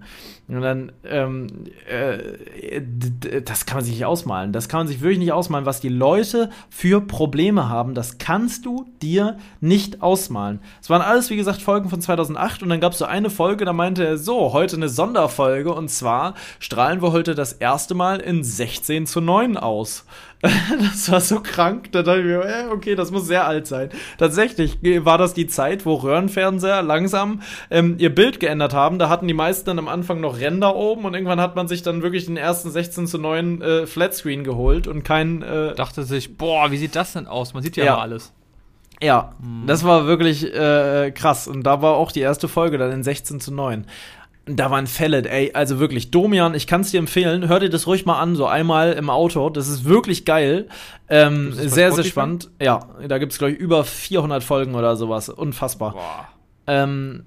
Und 0.49 0.63
dann, 0.63 0.93
ähm, 1.05 1.47
äh, 1.87 2.81
das 3.43 3.67
kann 3.67 3.77
man 3.77 3.85
sich 3.85 3.95
nicht 3.95 4.07
ausmalen. 4.07 4.53
Das 4.53 4.71
kann 4.71 4.81
man 4.81 4.89
sich 4.89 5.03
wirklich 5.03 5.19
nicht 5.19 5.33
ausmalen, 5.33 5.67
was 5.67 5.81
die 5.81 5.91
Leute 5.91 6.49
für 6.71 7.03
Probleme 7.03 7.69
haben. 7.69 7.93
Das 7.99 8.19
kannst 8.19 8.65
du 8.65 8.87
dir 9.03 9.39
nicht 9.61 10.03
ausmalen. 10.03 10.61
Es 10.81 10.89
waren 10.89 11.03
alles, 11.03 11.31
wie 11.31 11.37
gesagt, 11.37 11.61
Folgen 11.61 11.91
von 11.91 12.01
2008 12.01 12.63
und 12.63 12.69
dann 12.69 12.79
gab 12.79 12.93
es 12.93 12.99
so 12.99 13.07
eine 13.07 13.29
Folge, 13.29 13.65
da 13.65 13.73
meinte 13.73 14.07
er, 14.07 14.19
so, 14.19 14.53
heute 14.53 14.77
eine 14.77 14.89
Sonderfolge 14.89 15.75
und 15.75 15.89
zwar 15.89 16.35
strahlen 16.61 17.03
wir 17.03 17.11
heute 17.11 17.35
das 17.35 17.55
erste 17.55 17.97
Mal 17.97 18.21
in 18.21 18.45
16 18.45 19.09
zu 19.09 19.21
9 19.21 19.57
aus. 19.57 20.05
das 20.41 21.11
war 21.11 21.21
so 21.21 21.41
krank. 21.41 21.91
Da 21.91 22.03
dachte 22.03 22.21
ich 22.21 22.27
mir, 22.27 22.45
äh, 22.45 22.67
okay, 22.71 22.95
das 22.95 23.11
muss 23.11 23.27
sehr 23.27 23.47
alt 23.47 23.67
sein. 23.67 23.91
Tatsächlich 24.19 24.79
war 25.05 25.19
das 25.19 25.35
die 25.35 25.49
Zeit, 25.49 25.85
wo 25.85 25.95
Röhrenfernseher 25.95 26.83
langsam 26.83 27.43
ähm, 27.71 27.97
ihr 27.99 28.15
Bild 28.15 28.39
geändert 28.39 28.73
haben. 28.73 28.99
Da 28.99 29.09
hatten 29.09 29.27
die 29.27 29.35
meisten 29.35 29.67
dann 29.67 29.79
am 29.81 29.89
Anfang 29.89 30.21
noch 30.21 30.39
Ränder 30.39 30.77
oben 30.77 31.05
und 31.05 31.15
irgendwann 31.15 31.41
hat 31.41 31.57
man 31.57 31.67
sich 31.67 31.83
dann 31.83 32.03
wirklich 32.03 32.27
den 32.27 32.37
ersten 32.37 32.71
16 32.71 33.09
zu 33.09 33.19
9 33.19 33.63
äh, 33.63 33.87
Flatscreen 33.87 34.45
geholt 34.45 34.87
und 34.87 35.03
kein. 35.03 35.43
Äh, 35.43 35.75
Dachte 35.75 36.05
sich, 36.05 36.37
boah, 36.37 36.71
wie 36.71 36.77
sieht 36.77 36.95
das 36.95 37.15
denn 37.15 37.27
aus? 37.27 37.55
Man 37.55 37.63
sieht 37.63 37.77
ja, 37.77 37.85
ja. 37.85 37.97
mal 37.97 38.03
alles. 38.03 38.33
Ja, 39.01 39.35
hm. 39.41 39.65
das 39.67 39.85
war 39.85 40.07
wirklich 40.07 40.53
äh, 40.53 41.13
krass. 41.13 41.49
Und 41.49 41.63
da 41.65 41.83
war 41.83 41.95
auch 41.95 42.13
die 42.13 42.21
erste 42.21 42.49
Folge 42.49 42.79
dann 42.79 42.93
in 42.93 43.03
16 43.03 43.41
zu 43.41 43.53
9 43.53 43.87
da 44.49 44.71
waren 44.71 44.87
Fälle, 44.87 45.29
ey, 45.29 45.53
also 45.53 45.79
wirklich, 45.79 46.11
Domian, 46.11 46.55
ich 46.55 46.67
kann 46.67 46.81
es 46.81 46.91
dir 46.91 46.99
empfehlen, 46.99 47.49
hör 47.49 47.61
dir 47.61 47.71
das 47.71 47.87
ruhig 47.87 48.07
mal 48.07 48.19
an, 48.21 48.37
so 48.37 48.47
einmal 48.47 48.93
im 48.93 49.11
Auto, 49.11 49.51
das 49.51 49.69
ist 49.69 49.85
wirklich 49.85 50.25
geil, 50.25 50.69
ähm, 51.09 51.53
sehr, 51.53 51.93
sehr 51.93 52.05
spannend, 52.05 52.51
ja, 52.61 52.81
da 53.07 53.19
gibt 53.19 53.33
es, 53.33 53.39
glaube 53.39 53.53
ich, 53.53 53.59
über 53.59 53.85
400 53.85 54.43
Folgen 54.43 54.75
oder 54.75 54.97
sowas, 54.97 55.29
unfassbar. 55.29 55.93
Boah. 55.93 56.29
Ähm, 56.67 57.25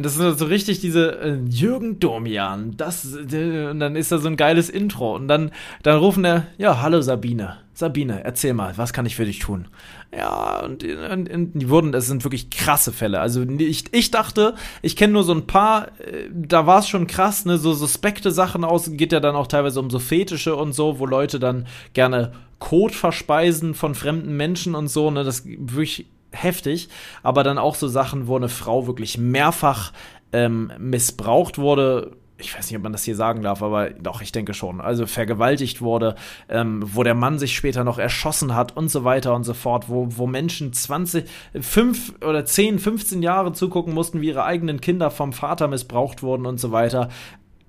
das 0.00 0.16
ist 0.16 0.38
so 0.38 0.46
richtig 0.46 0.80
diese 0.80 1.20
äh, 1.20 1.38
Jürgen 1.48 2.00
Domian, 2.00 2.76
das, 2.76 3.14
äh, 3.14 3.68
und 3.68 3.80
dann 3.80 3.96
ist 3.96 4.10
da 4.10 4.18
so 4.18 4.28
ein 4.28 4.36
geiles 4.36 4.70
Intro. 4.70 5.14
Und 5.14 5.28
dann, 5.28 5.50
dann 5.82 5.98
rufen 5.98 6.24
er, 6.24 6.46
ja, 6.56 6.80
hallo 6.80 7.02
Sabine, 7.02 7.58
Sabine, 7.74 8.22
erzähl 8.24 8.52
mal, 8.52 8.76
was 8.76 8.92
kann 8.92 9.06
ich 9.06 9.16
für 9.16 9.24
dich 9.24 9.38
tun? 9.38 9.68
Ja, 10.14 10.60
und, 10.60 10.84
und, 10.84 11.30
und 11.30 11.52
die 11.54 11.68
wurden, 11.70 11.90
das 11.90 12.06
sind 12.06 12.22
wirklich 12.24 12.50
krasse 12.50 12.92
Fälle. 12.92 13.20
Also 13.20 13.42
ich, 13.42 13.84
ich 13.92 14.10
dachte, 14.10 14.54
ich 14.82 14.94
kenne 14.94 15.14
nur 15.14 15.24
so 15.24 15.32
ein 15.32 15.46
paar, 15.46 15.88
äh, 16.00 16.28
da 16.30 16.66
war 16.66 16.80
es 16.80 16.88
schon 16.88 17.06
krass, 17.06 17.46
ne, 17.46 17.56
so 17.56 17.72
suspekte 17.72 18.30
Sachen 18.30 18.64
aus, 18.64 18.90
geht 18.92 19.12
ja 19.12 19.20
dann 19.20 19.36
auch 19.36 19.46
teilweise 19.46 19.80
um 19.80 19.88
so 19.88 19.98
Fetische 19.98 20.54
und 20.54 20.72
so, 20.72 20.98
wo 20.98 21.06
Leute 21.06 21.40
dann 21.40 21.66
gerne 21.94 22.32
Kot 22.58 22.92
verspeisen 22.94 23.74
von 23.74 23.94
fremden 23.94 24.36
Menschen 24.36 24.74
und 24.74 24.88
so, 24.88 25.10
ne, 25.10 25.24
das 25.24 25.44
wirklich 25.46 26.06
heftig, 26.30 26.88
aber 27.22 27.42
dann 27.42 27.58
auch 27.58 27.74
so 27.74 27.88
Sachen, 27.88 28.26
wo 28.26 28.36
eine 28.36 28.48
Frau 28.48 28.86
wirklich 28.86 29.16
mehrfach 29.18 29.92
ähm, 30.32 30.72
missbraucht 30.78 31.58
wurde, 31.58 32.12
ich 32.42 32.56
weiß 32.56 32.68
nicht, 32.68 32.76
ob 32.76 32.82
man 32.82 32.92
das 32.92 33.04
hier 33.04 33.16
sagen 33.16 33.42
darf, 33.42 33.62
aber 33.62 33.90
doch, 33.90 34.20
ich 34.20 34.32
denke 34.32 34.54
schon. 34.54 34.80
Also 34.80 35.06
vergewaltigt 35.06 35.80
wurde, 35.80 36.16
ähm, 36.48 36.82
wo 36.84 37.02
der 37.02 37.14
Mann 37.14 37.38
sich 37.38 37.54
später 37.54 37.84
noch 37.84 37.98
erschossen 37.98 38.54
hat 38.54 38.76
und 38.76 38.90
so 38.90 39.04
weiter 39.04 39.34
und 39.34 39.44
so 39.44 39.54
fort, 39.54 39.88
wo, 39.88 40.08
wo 40.10 40.26
Menschen 40.26 40.72
20, 40.72 41.24
5 41.58 42.14
oder 42.24 42.44
10, 42.44 42.78
15 42.78 43.22
Jahre 43.22 43.52
zugucken 43.52 43.94
mussten, 43.94 44.20
wie 44.20 44.28
ihre 44.28 44.44
eigenen 44.44 44.80
Kinder 44.80 45.10
vom 45.10 45.32
Vater 45.32 45.68
missbraucht 45.68 46.22
wurden 46.22 46.46
und 46.46 46.58
so 46.58 46.72
weiter. 46.72 47.08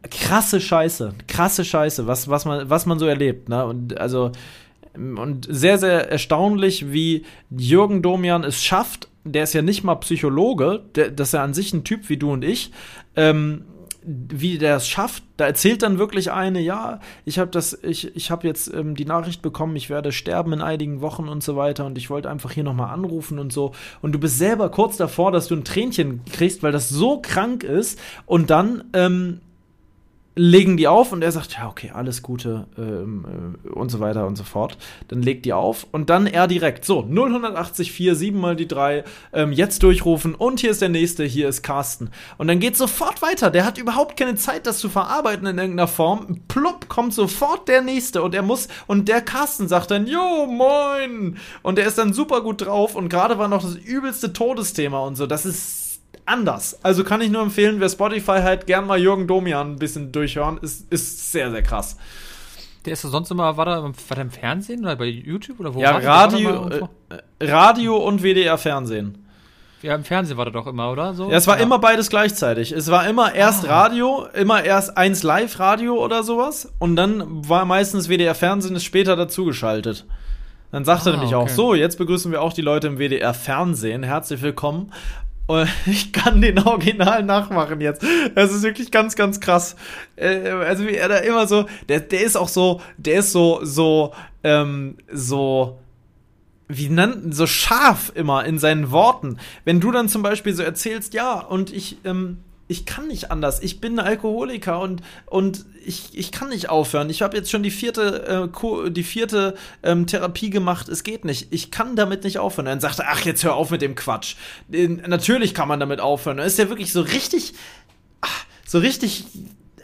Krasse 0.10 0.60
Scheiße, 0.60 1.14
krasse 1.28 1.64
Scheiße, 1.64 2.08
was, 2.08 2.28
was, 2.28 2.46
man, 2.46 2.70
was 2.70 2.86
man 2.86 3.00
so 3.00 3.06
erlebt, 3.06 3.50
ne? 3.50 3.66
Und 3.66 3.98
also, 3.98 4.32
und 4.96 5.48
sehr, 5.50 5.78
sehr 5.78 6.12
erstaunlich, 6.12 6.92
wie 6.92 7.24
Jürgen 7.50 8.02
Domian 8.02 8.44
es 8.44 8.64
schafft, 8.64 9.08
der 9.24 9.44
ist 9.44 9.54
ja 9.54 9.62
nicht 9.62 9.84
mal 9.84 9.96
Psychologe, 9.96 10.82
der, 10.96 11.10
das 11.10 11.30
ist 11.30 11.34
ja 11.34 11.44
an 11.44 11.54
sich 11.54 11.74
ein 11.74 11.84
Typ 11.84 12.10
wie 12.10 12.18
du 12.18 12.32
und 12.32 12.44
ich, 12.44 12.72
ähm, 13.16 13.64
wie 14.06 14.58
der 14.58 14.78
es 14.78 14.88
schafft, 14.88 15.24
da 15.38 15.46
erzählt 15.46 15.82
dann 15.82 15.98
wirklich 15.98 16.32
eine, 16.32 16.60
ja, 16.60 17.00
ich 17.26 17.40
habe 17.40 17.52
das, 17.52 17.78
ich, 17.84 18.16
ich 18.16 18.32
habe 18.32 18.48
jetzt 18.48 18.74
ähm, 18.74 18.96
die 18.96 19.06
Nachricht 19.06 19.42
bekommen, 19.42 19.76
ich 19.76 19.90
werde 19.90 20.12
sterben 20.12 20.54
in 20.54 20.62
einigen 20.62 21.02
Wochen 21.02 21.28
und 21.28 21.44
so 21.44 21.56
weiter 21.56 21.86
und 21.86 21.98
ich 21.98 22.10
wollte 22.10 22.30
einfach 22.30 22.52
hier 22.52 22.64
nochmal 22.64 22.94
anrufen 22.94 23.40
und 23.40 23.52
so. 23.54 23.74
Und 24.02 24.14
du 24.14 24.20
bist 24.20 24.38
selber 24.38 24.70
kurz 24.70 24.98
davor, 24.98 25.32
dass 25.32 25.48
du 25.48 25.56
ein 25.56 25.64
Tränchen 25.64 26.22
kriegst, 26.32 26.64
weil 26.64 26.72
das 26.72 26.90
so 26.90 27.22
krank 27.22 27.64
ist 27.64 28.00
und 28.26 28.50
dann 28.50 28.84
ähm, 28.94 29.40
legen 30.36 30.78
die 30.78 30.88
auf 30.88 31.12
und 31.12 31.24
er 31.24 31.32
sagt, 31.32 31.54
ja, 31.54 31.68
okay, 31.68 31.92
alles 31.94 32.24
Gute 32.24 32.66
ähm, 32.78 33.58
äh, 33.66 33.70
und 33.70 33.90
so 33.90 34.00
weiter 34.00 34.26
und 34.26 34.36
so 34.36 34.44
fort. 34.44 34.78
Dann 35.08 35.22
legt 35.22 35.46
die 35.46 35.54
auf 35.54 35.86
und 35.92 36.10
dann 36.10 36.26
er 36.26 36.48
direkt, 36.48 36.86
so, 36.86 37.04
0184, 37.04 37.94
7 37.94 38.40
mal 38.40 38.56
die 38.56 38.68
3, 38.68 39.04
ähm, 39.32 39.52
jetzt 39.52 39.84
durchrufen 39.84 40.34
und 40.34 40.60
hier 40.60 40.72
ist 40.72 40.82
der 40.82 40.90
nächste, 40.90 41.24
hier 41.24 41.48
ist 41.50 41.62
Carsten. 41.62 42.10
Und 42.38 42.48
dann 42.48 42.60
geht 42.60 42.76
sofort 42.76 43.22
weiter. 43.22 43.52
Der 43.52 43.66
hat 43.66 43.78
überhaupt 43.78 44.18
keine 44.18 44.36
Zeit, 44.36 44.66
das 44.66 44.80
zu 44.80 44.90
verarbeiten 44.90 45.46
in 45.46 45.58
irgendeiner 45.58 45.88
Form. 45.88 46.42
Plupp, 46.48 46.90
kommt 46.90 47.14
sofort 47.14 47.68
der 47.68 47.82
nächste 47.82 48.24
und 48.24 48.34
er 48.34 48.42
muss, 48.42 48.68
und 48.88 49.08
der 49.08 49.22
Carsten 49.22 49.68
sagt 49.68 49.92
dann, 49.92 50.08
jo, 50.08 50.48
moin! 50.48 51.38
Und 51.62 51.78
er 51.78 51.88
ist 51.88 51.98
dann 51.98 52.14
super 52.14 52.42
gut 52.42 52.66
drauf 52.66 52.96
und 52.96 53.10
gerade 53.10 53.38
war 53.38 53.48
noch 53.48 53.62
das 53.62 53.76
übelste 53.76 54.34
Todesthema 54.34 55.00
und 55.00 55.16
so. 55.16 55.28
Das 55.28 55.46
ist 55.46 55.83
anders. 56.26 56.80
Also 56.84 57.04
kann 57.04 57.22
ich 57.22 57.30
nur 57.30 57.42
empfehlen, 57.42 57.80
wer 57.80 57.90
Spotify 57.90 58.40
hat, 58.42 58.68
gern 58.68 58.88
mal 58.88 59.00
Jürgen 59.00 59.28
Domian 59.28 59.74
ein 59.74 59.80
bisschen 59.80 60.12
durchhören. 60.12 60.58
Ist, 60.62 60.92
ist 60.92 61.32
sehr, 61.32 61.52
sehr 61.52 61.64
krass. 61.64 61.98
Der 62.86 62.94
ist 62.94 63.02
sonst 63.02 63.32
immer, 63.32 63.56
war 63.56 63.66
der, 63.66 63.84
war 63.84 63.94
der 64.16 64.22
im 64.22 64.32
Fernsehen 64.32 64.82
oder 64.82 64.96
bei 64.96 65.06
YouTube 65.06 65.60
oder 65.60 65.74
wo? 65.74 65.80
Ja, 65.80 65.98
Radio, 65.98 66.68
äh, 66.68 67.46
Radio 67.46 67.98
und 67.98 68.24
WDR 68.24 68.58
Fernsehen. 68.58 69.24
Ja, 69.82 69.96
im 69.96 70.06
Fernsehen 70.06 70.38
war 70.38 70.46
der 70.46 70.54
doch 70.54 70.68
immer, 70.68 70.92
oder? 70.92 71.14
So? 71.14 71.30
Ja, 71.30 71.38
es 71.38 71.46
war 71.46 71.58
ja. 71.58 71.64
immer 71.64 71.78
beides 71.78 72.10
gleichzeitig. 72.10 72.72
Es 72.72 72.90
war 72.90 73.08
immer 73.08 73.36
erst 73.36 73.68
ah. 73.68 73.82
Radio, 73.82 74.28
immer 74.34 74.64
erst 74.64 74.98
eins 74.98 75.24
Live-Radio 75.24 76.02
oder 76.02 76.24
sowas. 76.24 76.74
Und 76.80 76.96
dann 76.96 77.48
war 77.50 77.66
meistens 77.66 78.08
WDR 78.08 78.34
Fernsehen 78.36 78.78
ist 78.78 78.86
später 78.86 79.18
dazugeschaltet. 79.18 80.06
Dann 80.72 80.86
sagte 80.86 81.10
ah, 81.10 81.14
er 81.14 81.18
nämlich 81.18 81.36
okay. 81.36 81.44
auch, 81.44 81.50
so, 81.50 81.76
jetzt 81.76 81.98
begrüßen 81.98 82.32
wir 82.32 82.42
auch 82.42 82.54
die 82.54 82.62
Leute 82.62 82.88
im 82.88 82.98
WDR 82.98 83.34
Fernsehen. 83.34 84.04
Herzlich 84.04 84.42
willkommen. 84.42 84.92
Und 85.54 85.70
ich 85.86 86.12
kann 86.12 86.42
den 86.42 86.60
Original 86.60 87.24
nachmachen 87.24 87.80
jetzt. 87.80 88.04
Das 88.36 88.52
ist 88.52 88.64
wirklich 88.64 88.92
ganz, 88.92 89.16
ganz 89.16 89.40
krass. 89.40 89.76
Äh, 90.16 90.50
also 90.50 90.88
wie 90.88 90.96
er 90.96 91.08
da 91.08 91.18
immer 91.18 91.48
so, 91.48 91.66
der, 91.90 92.00
der 92.00 92.22
ist 92.22 92.36
auch 92.36 92.50
so, 92.50 92.82
der 92.98 93.20
ist 93.20 93.32
so, 93.32 93.60
so, 93.64 94.14
ähm, 94.44 94.98
so, 95.12 95.80
wie 96.68 96.90
nannten, 96.90 97.34
so 97.34 97.46
scharf 97.46 98.12
immer 98.16 98.46
in 98.46 98.58
seinen 98.58 98.92
Worten. 98.92 99.38
Wenn 99.64 99.80
du 99.80 99.92
dann 99.92 100.10
zum 100.10 100.24
Beispiel 100.24 100.54
so 100.54 100.64
erzählst, 100.64 101.14
ja, 101.14 101.40
und 101.40 101.72
ich, 101.72 101.98
ähm, 102.04 102.40
ich 102.68 102.86
kann 102.86 103.08
nicht 103.08 103.30
anders. 103.30 103.62
Ich 103.62 103.82
bin 103.82 104.00
ein 104.00 104.06
Alkoholiker 104.06 104.80
und, 104.80 105.02
und 105.26 105.66
ich, 105.86 106.18
ich 106.18 106.32
kann 106.32 106.50
nicht 106.50 106.70
aufhören. 106.70 107.10
Ich 107.10 107.22
habe 107.22 107.36
jetzt 107.36 107.52
schon 107.52 107.62
die 107.62 107.72
vierte, 107.72 108.50
äh, 108.50 108.90
die 108.90 109.04
vierte 109.04 109.56
ähm, 109.84 110.08
Therapie 110.08 110.50
gemacht. 110.50 110.88
Es 110.88 111.04
geht 111.04 111.26
nicht. 111.26 111.48
Ich 111.52 111.72
kann 111.72 111.96
damit 111.96 112.24
nicht 112.24 112.40
aufhören. 112.40 112.66
Dann 112.66 112.80
sagt 112.80 113.00
er, 113.00 113.10
ach, 113.10 113.26
jetzt 113.26 113.44
hör 113.44 113.56
auf 113.56 113.70
mit 113.70 113.82
dem 113.82 113.96
Quatsch. 113.96 114.36
Äh, 114.72 114.88
natürlich 114.88 115.54
kann 115.54 115.68
man 115.68 115.80
damit 115.80 116.00
aufhören. 116.00 116.38
Dann 116.38 116.48
ist 116.48 116.58
er 116.58 116.70
wirklich 116.70 116.94
so 116.94 117.02
richtig, 117.02 117.54
ach, 118.22 118.46
so 118.66 118.80
richtig 118.80 119.26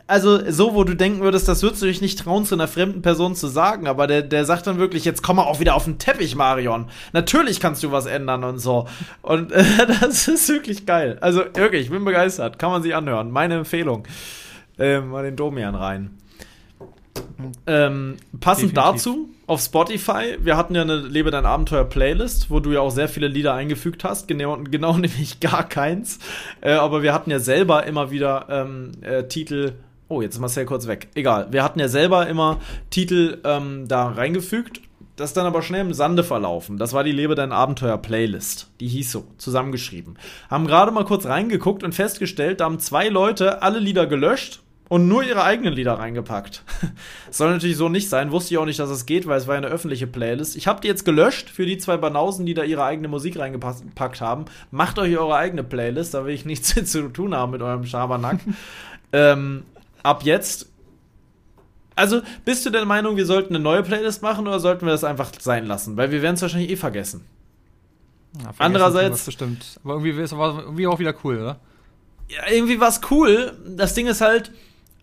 also 0.09 0.51
so, 0.51 0.73
wo 0.73 0.83
du 0.83 0.95
denken 0.95 1.21
würdest, 1.21 1.47
das 1.47 1.61
würdest 1.61 1.81
du 1.81 1.85
dich 1.85 2.01
nicht 2.01 2.19
trauen, 2.19 2.43
zu 2.43 2.55
einer 2.55 2.67
fremden 2.67 3.01
Person 3.01 3.35
zu 3.35 3.47
sagen, 3.47 3.87
aber 3.87 4.07
der, 4.07 4.23
der 4.23 4.43
sagt 4.43 4.65
dann 4.67 4.79
wirklich, 4.79 5.05
jetzt 5.05 5.21
komm 5.21 5.35
mal 5.35 5.43
auch 5.43 5.59
wieder 5.59 5.75
auf 5.75 5.85
den 5.85 5.99
Teppich, 5.99 6.35
Marion. 6.35 6.87
Natürlich 7.13 7.59
kannst 7.59 7.83
du 7.83 7.91
was 7.91 8.07
ändern 8.07 8.43
und 8.43 8.57
so. 8.57 8.87
Und 9.21 9.51
äh, 9.51 9.63
das 10.01 10.27
ist 10.27 10.49
wirklich 10.49 10.85
geil. 10.85 11.17
Also 11.21 11.43
wirklich, 11.53 11.83
ich 11.83 11.89
bin 11.91 12.03
begeistert. 12.03 12.57
Kann 12.57 12.71
man 12.71 12.81
sich 12.81 12.95
anhören. 12.95 13.29
Meine 13.29 13.55
Empfehlung. 13.55 14.07
Äh, 14.79 14.99
mal 15.01 15.23
den 15.23 15.35
Domian 15.35 15.75
rein. 15.75 16.17
Ähm, 17.67 18.17
passend 18.39 18.75
Definitiv. 18.75 19.03
dazu 19.03 19.29
auf 19.45 19.61
Spotify, 19.61 20.37
wir 20.39 20.55
hatten 20.57 20.75
ja 20.75 20.83
eine 20.83 20.97
Lebe 20.97 21.31
dein 21.31 21.45
Abenteuer 21.45 21.83
Playlist, 21.83 22.51
wo 22.51 22.59
du 22.59 22.71
ja 22.71 22.81
auch 22.81 22.91
sehr 22.91 23.09
viele 23.09 23.27
Lieder 23.27 23.55
eingefügt 23.55 24.03
hast, 24.03 24.27
genau, 24.27 24.57
genau 24.57 24.93
nämlich 24.97 25.39
gar 25.39 25.67
keins. 25.67 26.19
Äh, 26.61 26.73
aber 26.73 27.03
wir 27.03 27.13
hatten 27.13 27.31
ja 27.31 27.39
selber 27.39 27.85
immer 27.85 28.11
wieder 28.11 28.47
ähm, 28.49 28.91
äh, 29.01 29.23
Titel. 29.27 29.73
Oh, 30.11 30.23
jetzt 30.23 30.33
ist 30.35 30.41
Marcel 30.41 30.65
kurz 30.65 30.87
weg. 30.87 31.07
Egal. 31.13 31.47
Wir 31.51 31.63
hatten 31.63 31.79
ja 31.79 31.87
selber 31.87 32.27
immer 32.27 32.59
Titel 32.89 33.37
ähm, 33.43 33.87
da 33.87 34.09
reingefügt. 34.09 34.81
Das 35.15 35.29
ist 35.29 35.37
dann 35.37 35.45
aber 35.45 35.61
schnell 35.61 35.81
im 35.81 35.93
Sande 35.93 36.23
verlaufen. 36.23 36.77
Das 36.77 36.93
war 36.93 37.03
die 37.03 37.11
Lebe 37.11 37.35
dein 37.35 37.51
Abenteuer 37.51 37.97
Playlist. 37.99 38.71
Die 38.79 38.87
hieß 38.87 39.11
so, 39.11 39.27
zusammengeschrieben. 39.37 40.17
Haben 40.49 40.65
gerade 40.65 40.91
mal 40.91 41.05
kurz 41.05 41.27
reingeguckt 41.27 41.83
und 41.83 41.93
festgestellt, 41.93 42.59
da 42.59 42.65
haben 42.65 42.79
zwei 42.79 43.09
Leute 43.09 43.61
alle 43.61 43.77
Lieder 43.77 44.07
gelöscht 44.07 44.61
und 44.87 45.07
nur 45.07 45.23
ihre 45.23 45.43
eigenen 45.43 45.73
Lieder 45.73 45.93
reingepackt. 45.93 46.63
Soll 47.29 47.51
natürlich 47.51 47.77
so 47.77 47.87
nicht 47.87 48.09
sein. 48.09 48.31
Wusste 48.31 48.55
ich 48.55 48.57
auch 48.57 48.65
nicht, 48.65 48.79
dass 48.79 48.89
es 48.89 49.05
geht, 49.05 49.27
weil 49.27 49.37
es 49.37 49.45
war 49.45 49.53
ja 49.53 49.59
eine 49.59 49.67
öffentliche 49.67 50.07
Playlist. 50.07 50.55
Ich 50.55 50.65
habe 50.65 50.81
die 50.81 50.87
jetzt 50.87 51.05
gelöscht 51.05 51.49
für 51.49 51.67
die 51.67 51.77
zwei 51.77 51.97
Banausen, 51.97 52.47
die 52.47 52.55
da 52.55 52.63
ihre 52.63 52.83
eigene 52.83 53.09
Musik 53.09 53.37
reingepackt 53.37 54.21
haben. 54.21 54.45
Macht 54.71 54.97
euch 54.97 55.15
eure 55.15 55.35
eigene 55.35 55.63
Playlist, 55.63 56.15
da 56.15 56.25
will 56.25 56.33
ich 56.33 56.45
nichts 56.45 56.73
zu 56.91 57.09
tun 57.09 57.35
haben 57.35 57.51
mit 57.51 57.61
eurem 57.61 57.85
Schabernack. 57.85 58.39
ähm, 59.13 59.65
ab 60.03 60.23
jetzt. 60.23 60.67
Also, 61.95 62.21
bist 62.45 62.65
du 62.65 62.69
der 62.69 62.85
Meinung, 62.85 63.17
wir 63.17 63.25
sollten 63.25 63.55
eine 63.55 63.63
neue 63.63 63.83
Playlist 63.83 64.21
machen 64.21 64.47
oder 64.47 64.59
sollten 64.59 64.85
wir 64.85 64.91
das 64.91 65.03
einfach 65.03 65.31
sein 65.39 65.65
lassen? 65.65 65.97
Weil 65.97 66.11
wir 66.11 66.21
werden 66.21 66.35
es 66.35 66.41
wahrscheinlich 66.41 66.71
eh 66.71 66.77
vergessen. 66.77 67.25
Ja, 68.41 68.51
Andererseits. 68.57 69.25
Bestimmt. 69.25 69.79
Aber 69.83 69.95
irgendwie 69.95 70.11
ist 70.11 70.31
es 70.31 70.37
irgendwie 70.37 70.87
auch 70.87 70.99
wieder 70.99 71.13
cool, 71.23 71.37
oder? 71.37 71.59
Ja, 72.29 72.51
irgendwie 72.51 72.79
war 72.79 72.89
es 72.89 73.01
cool. 73.09 73.57
Das 73.67 73.95
Ding 73.95 74.07
ist 74.07 74.21
halt, 74.21 74.51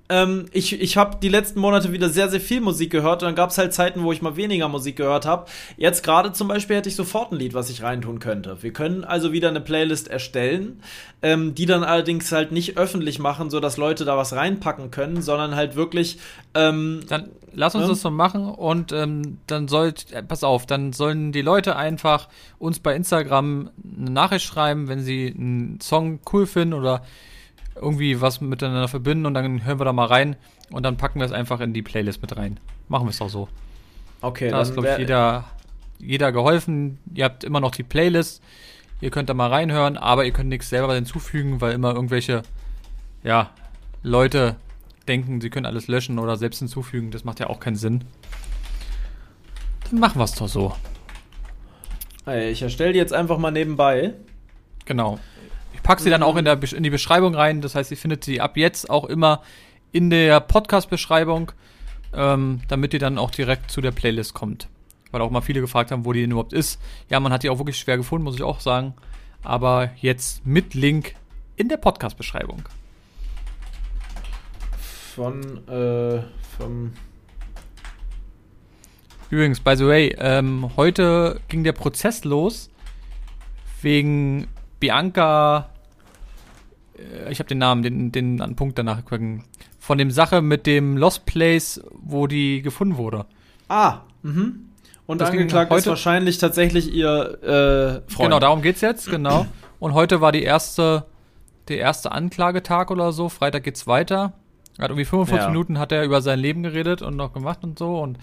ähm, 0.08 0.46
ich, 0.52 0.80
ich 0.80 0.96
habe 0.96 1.18
die 1.20 1.28
letzten 1.28 1.60
Monate 1.60 1.92
wieder 1.92 2.08
sehr, 2.08 2.28
sehr 2.28 2.40
viel 2.40 2.60
Musik 2.60 2.90
gehört 2.90 3.22
und 3.22 3.26
dann 3.26 3.34
gab 3.34 3.50
es 3.50 3.58
halt 3.58 3.74
Zeiten, 3.74 4.02
wo 4.02 4.12
ich 4.12 4.22
mal 4.22 4.36
weniger 4.36 4.68
Musik 4.68 4.96
gehört 4.96 5.26
habe. 5.26 5.46
Jetzt 5.76 6.02
gerade 6.02 6.32
zum 6.32 6.48
Beispiel 6.48 6.76
hätte 6.76 6.88
ich 6.88 6.96
sofort 6.96 7.32
ein 7.32 7.38
Lied, 7.38 7.54
was 7.54 7.70
ich 7.70 7.82
reintun 7.82 8.20
könnte. 8.20 8.62
Wir 8.62 8.72
können 8.72 9.04
also 9.04 9.32
wieder 9.32 9.48
eine 9.48 9.60
Playlist 9.60 10.08
erstellen, 10.08 10.80
ähm, 11.22 11.54
die 11.54 11.66
dann 11.66 11.82
allerdings 11.82 12.30
halt 12.30 12.52
nicht 12.52 12.78
öffentlich 12.78 13.18
machen, 13.18 13.50
sodass 13.50 13.76
Leute 13.76 14.04
da 14.04 14.16
was 14.16 14.32
reinpacken 14.32 14.90
können, 14.90 15.22
sondern 15.22 15.56
halt 15.56 15.74
wirklich. 15.74 16.18
Ähm, 16.54 17.00
dann 17.08 17.30
lass 17.52 17.74
uns 17.74 17.84
ähm, 17.84 17.90
das 17.90 18.00
so 18.00 18.10
machen 18.10 18.48
und 18.48 18.92
ähm, 18.92 19.38
dann 19.46 19.66
sollt, 19.66 20.12
äh, 20.12 20.22
pass 20.22 20.44
auf, 20.44 20.66
dann 20.66 20.92
sollen 20.92 21.32
die 21.32 21.42
Leute 21.42 21.74
einfach 21.74 22.28
uns 22.58 22.78
bei 22.78 22.94
Instagram 22.94 23.70
eine 23.98 24.10
Nachricht 24.10 24.44
schreiben, 24.44 24.88
wenn 24.88 25.00
sie 25.00 25.34
einen 25.36 25.80
Song 25.80 26.20
cool 26.32 26.46
finden 26.46 26.74
oder 26.74 27.02
irgendwie 27.80 28.20
was 28.20 28.40
miteinander 28.40 28.88
verbinden 28.88 29.26
und 29.26 29.34
dann 29.34 29.64
hören 29.64 29.78
wir 29.78 29.84
da 29.84 29.92
mal 29.92 30.06
rein 30.06 30.36
und 30.70 30.82
dann 30.82 30.96
packen 30.96 31.20
wir 31.20 31.26
es 31.26 31.32
einfach 31.32 31.60
in 31.60 31.72
die 31.72 31.82
Playlist 31.82 32.22
mit 32.22 32.36
rein. 32.36 32.58
Machen 32.88 33.06
wir 33.06 33.10
es 33.10 33.18
doch 33.18 33.28
so. 33.28 33.48
Okay, 34.20 34.48
da 34.48 34.62
ist, 34.62 34.72
glaube 34.72 34.90
ich, 34.90 34.98
jeder, 34.98 35.44
jeder 35.98 36.32
geholfen. 36.32 36.98
Ihr 37.14 37.24
habt 37.24 37.44
immer 37.44 37.60
noch 37.60 37.70
die 37.72 37.82
Playlist. 37.82 38.42
Ihr 39.00 39.10
könnt 39.10 39.28
da 39.28 39.34
mal 39.34 39.50
reinhören, 39.50 39.98
aber 39.98 40.24
ihr 40.24 40.32
könnt 40.32 40.48
nichts 40.48 40.70
selber 40.70 40.94
hinzufügen, 40.94 41.60
weil 41.60 41.72
immer 41.72 41.94
irgendwelche, 41.94 42.42
ja, 43.22 43.50
Leute 44.02 44.56
denken, 45.06 45.40
sie 45.40 45.50
können 45.50 45.66
alles 45.66 45.86
löschen 45.86 46.18
oder 46.18 46.36
selbst 46.36 46.60
hinzufügen. 46.60 47.10
Das 47.10 47.24
macht 47.24 47.40
ja 47.40 47.48
auch 47.48 47.60
keinen 47.60 47.76
Sinn. 47.76 48.04
Dann 49.90 50.00
machen 50.00 50.18
wir 50.18 50.24
es 50.24 50.32
doch 50.32 50.48
so. 50.48 50.74
Hey, 52.24 52.50
ich 52.50 52.62
erstelle 52.62 52.92
die 52.92 52.98
jetzt 52.98 53.12
einfach 53.12 53.38
mal 53.38 53.52
nebenbei. 53.52 54.14
Genau 54.86 55.18
pack 55.86 56.00
sie 56.00 56.10
dann 56.10 56.24
auch 56.24 56.34
in, 56.34 56.44
der, 56.44 56.60
in 56.72 56.82
die 56.82 56.90
Beschreibung 56.90 57.36
rein. 57.36 57.60
Das 57.60 57.76
heißt, 57.76 57.92
ihr 57.92 57.96
findet 57.96 58.24
sie 58.24 58.40
ab 58.40 58.56
jetzt 58.56 58.90
auch 58.90 59.04
immer 59.04 59.42
in 59.92 60.10
der 60.10 60.40
Podcast-Beschreibung, 60.40 61.52
ähm, 62.12 62.60
damit 62.66 62.92
ihr 62.92 62.98
dann 62.98 63.18
auch 63.18 63.30
direkt 63.30 63.70
zu 63.70 63.80
der 63.80 63.92
Playlist 63.92 64.34
kommt. 64.34 64.68
Weil 65.12 65.20
auch 65.20 65.30
mal 65.30 65.42
viele 65.42 65.60
gefragt 65.60 65.92
haben, 65.92 66.04
wo 66.04 66.12
die 66.12 66.22
denn 66.22 66.32
überhaupt 66.32 66.52
ist. 66.52 66.80
Ja, 67.08 67.20
man 67.20 67.32
hat 67.32 67.44
die 67.44 67.50
auch 67.50 67.58
wirklich 67.58 67.78
schwer 67.78 67.96
gefunden, 67.96 68.24
muss 68.24 68.34
ich 68.34 68.42
auch 68.42 68.58
sagen. 68.58 68.94
Aber 69.44 69.90
jetzt 70.00 70.44
mit 70.44 70.74
Link 70.74 71.14
in 71.54 71.68
der 71.68 71.76
Podcast-Beschreibung. 71.76 72.64
Von, 75.14 75.68
äh, 75.68 76.20
vom. 76.58 76.94
Übrigens, 79.30 79.60
by 79.60 79.76
the 79.76 79.86
way, 79.86 80.16
ähm, 80.18 80.68
heute 80.76 81.40
ging 81.46 81.62
der 81.62 81.72
Prozess 81.72 82.24
los 82.24 82.70
wegen 83.82 84.48
Bianca 84.80 85.70
ich 87.30 87.38
habe 87.38 87.48
den 87.48 87.58
Namen, 87.58 87.82
den, 87.82 88.12
den 88.12 88.56
Punkt 88.56 88.78
danach 88.78 89.04
gucken. 89.04 89.44
Von 89.78 89.98
dem 89.98 90.10
Sache 90.10 90.42
mit 90.42 90.66
dem 90.66 90.96
Lost 90.96 91.26
Place, 91.26 91.80
wo 91.92 92.26
die 92.26 92.62
gefunden 92.62 92.96
wurde. 92.96 93.26
Ah, 93.68 94.00
mhm. 94.22 94.70
Und 95.06 95.20
das 95.20 95.30
angeklagt 95.30 95.70
heute, 95.70 95.80
ist 95.80 95.86
wahrscheinlich 95.86 96.38
tatsächlich 96.38 96.92
ihr 96.92 97.38
äh, 97.42 98.10
Freund. 98.12 98.30
Genau, 98.30 98.40
darum 98.40 98.62
geht's 98.62 98.80
jetzt, 98.80 99.08
genau. 99.08 99.46
Und 99.78 99.94
heute 99.94 100.20
war 100.20 100.32
die 100.32 100.42
erste, 100.42 101.04
der 101.68 101.78
erste 101.78 102.10
Anklagetag 102.10 102.90
oder 102.90 103.12
so. 103.12 103.28
Freitag 103.28 103.62
geht's 103.62 103.86
weiter. 103.86 104.32
Er 104.78 104.84
hat 104.84 104.90
irgendwie 104.90 105.04
45 105.04 105.44
ja. 105.44 105.48
Minuten 105.48 105.78
hat 105.78 105.92
er 105.92 106.04
über 106.04 106.20
sein 106.22 106.38
Leben 106.38 106.62
geredet 106.62 107.02
und 107.02 107.16
noch 107.16 107.32
gemacht 107.32 107.60
und 107.62 107.78
so. 107.78 107.98
Und 107.98 108.18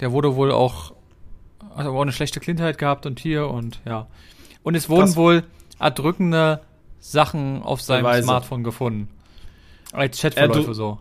der 0.00 0.12
wurde 0.12 0.36
wohl 0.36 0.52
auch, 0.52 0.92
hat 1.74 1.86
aber 1.86 1.96
auch 1.96 2.02
eine 2.02 2.12
schlechte 2.12 2.40
Kindheit 2.40 2.76
gehabt 2.76 3.06
und 3.06 3.18
hier 3.18 3.48
und 3.48 3.80
ja. 3.86 4.06
Und 4.62 4.74
es 4.74 4.88
wurden 4.88 5.06
Krass. 5.06 5.16
wohl 5.16 5.44
erdrückende 5.78 6.60
Sachen 7.10 7.62
auf 7.62 7.80
seinem 7.80 8.02
Beweise. 8.02 8.24
Smartphone 8.24 8.64
gefunden. 8.64 9.08
Als 9.92 10.20
Chatverläufe 10.20 10.74
so. 10.74 10.98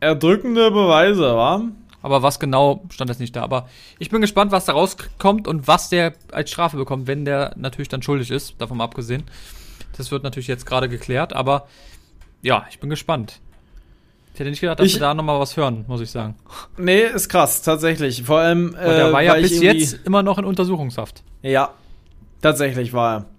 Erdrückende 0.00 0.70
Beweise, 0.70 1.34
wa? 1.36 1.62
Aber 2.02 2.22
was 2.22 2.38
genau 2.38 2.84
stand 2.90 3.10
das 3.10 3.18
nicht 3.18 3.34
da. 3.34 3.42
Aber 3.42 3.68
ich 3.98 4.10
bin 4.10 4.20
gespannt, 4.20 4.52
was 4.52 4.64
da 4.64 4.72
rauskommt 4.72 5.48
und 5.48 5.66
was 5.66 5.88
der 5.88 6.12
als 6.32 6.50
Strafe 6.50 6.76
bekommt, 6.76 7.06
wenn 7.06 7.24
der 7.24 7.54
natürlich 7.56 7.88
dann 7.88 8.02
schuldig 8.02 8.30
ist, 8.30 8.54
davon 8.58 8.80
abgesehen. 8.80 9.24
Das 9.96 10.10
wird 10.10 10.22
natürlich 10.22 10.46
jetzt 10.46 10.66
gerade 10.66 10.88
geklärt, 10.88 11.32
aber 11.32 11.66
ja, 12.42 12.66
ich 12.70 12.78
bin 12.78 12.90
gespannt. 12.90 13.40
Ich 14.34 14.40
hätte 14.40 14.50
nicht 14.50 14.60
gedacht, 14.60 14.80
dass 14.80 14.86
ich, 14.86 14.94
wir 14.94 15.00
da 15.00 15.14
nochmal 15.14 15.40
was 15.40 15.56
hören, 15.56 15.84
muss 15.88 16.00
ich 16.00 16.10
sagen. 16.10 16.36
Nee, 16.76 17.02
ist 17.02 17.28
krass, 17.28 17.62
tatsächlich. 17.62 18.22
Vor 18.22 18.38
allem. 18.40 18.66
Und 18.66 18.74
der 18.74 19.08
äh, 19.08 19.12
war 19.12 19.22
ja 19.22 19.34
bis 19.34 19.60
jetzt 19.60 19.98
immer 20.04 20.22
noch 20.22 20.36
in 20.38 20.44
Untersuchungshaft. 20.44 21.22
Ja, 21.42 21.70
tatsächlich 22.42 22.92
war 22.92 23.16
er. 23.16 23.35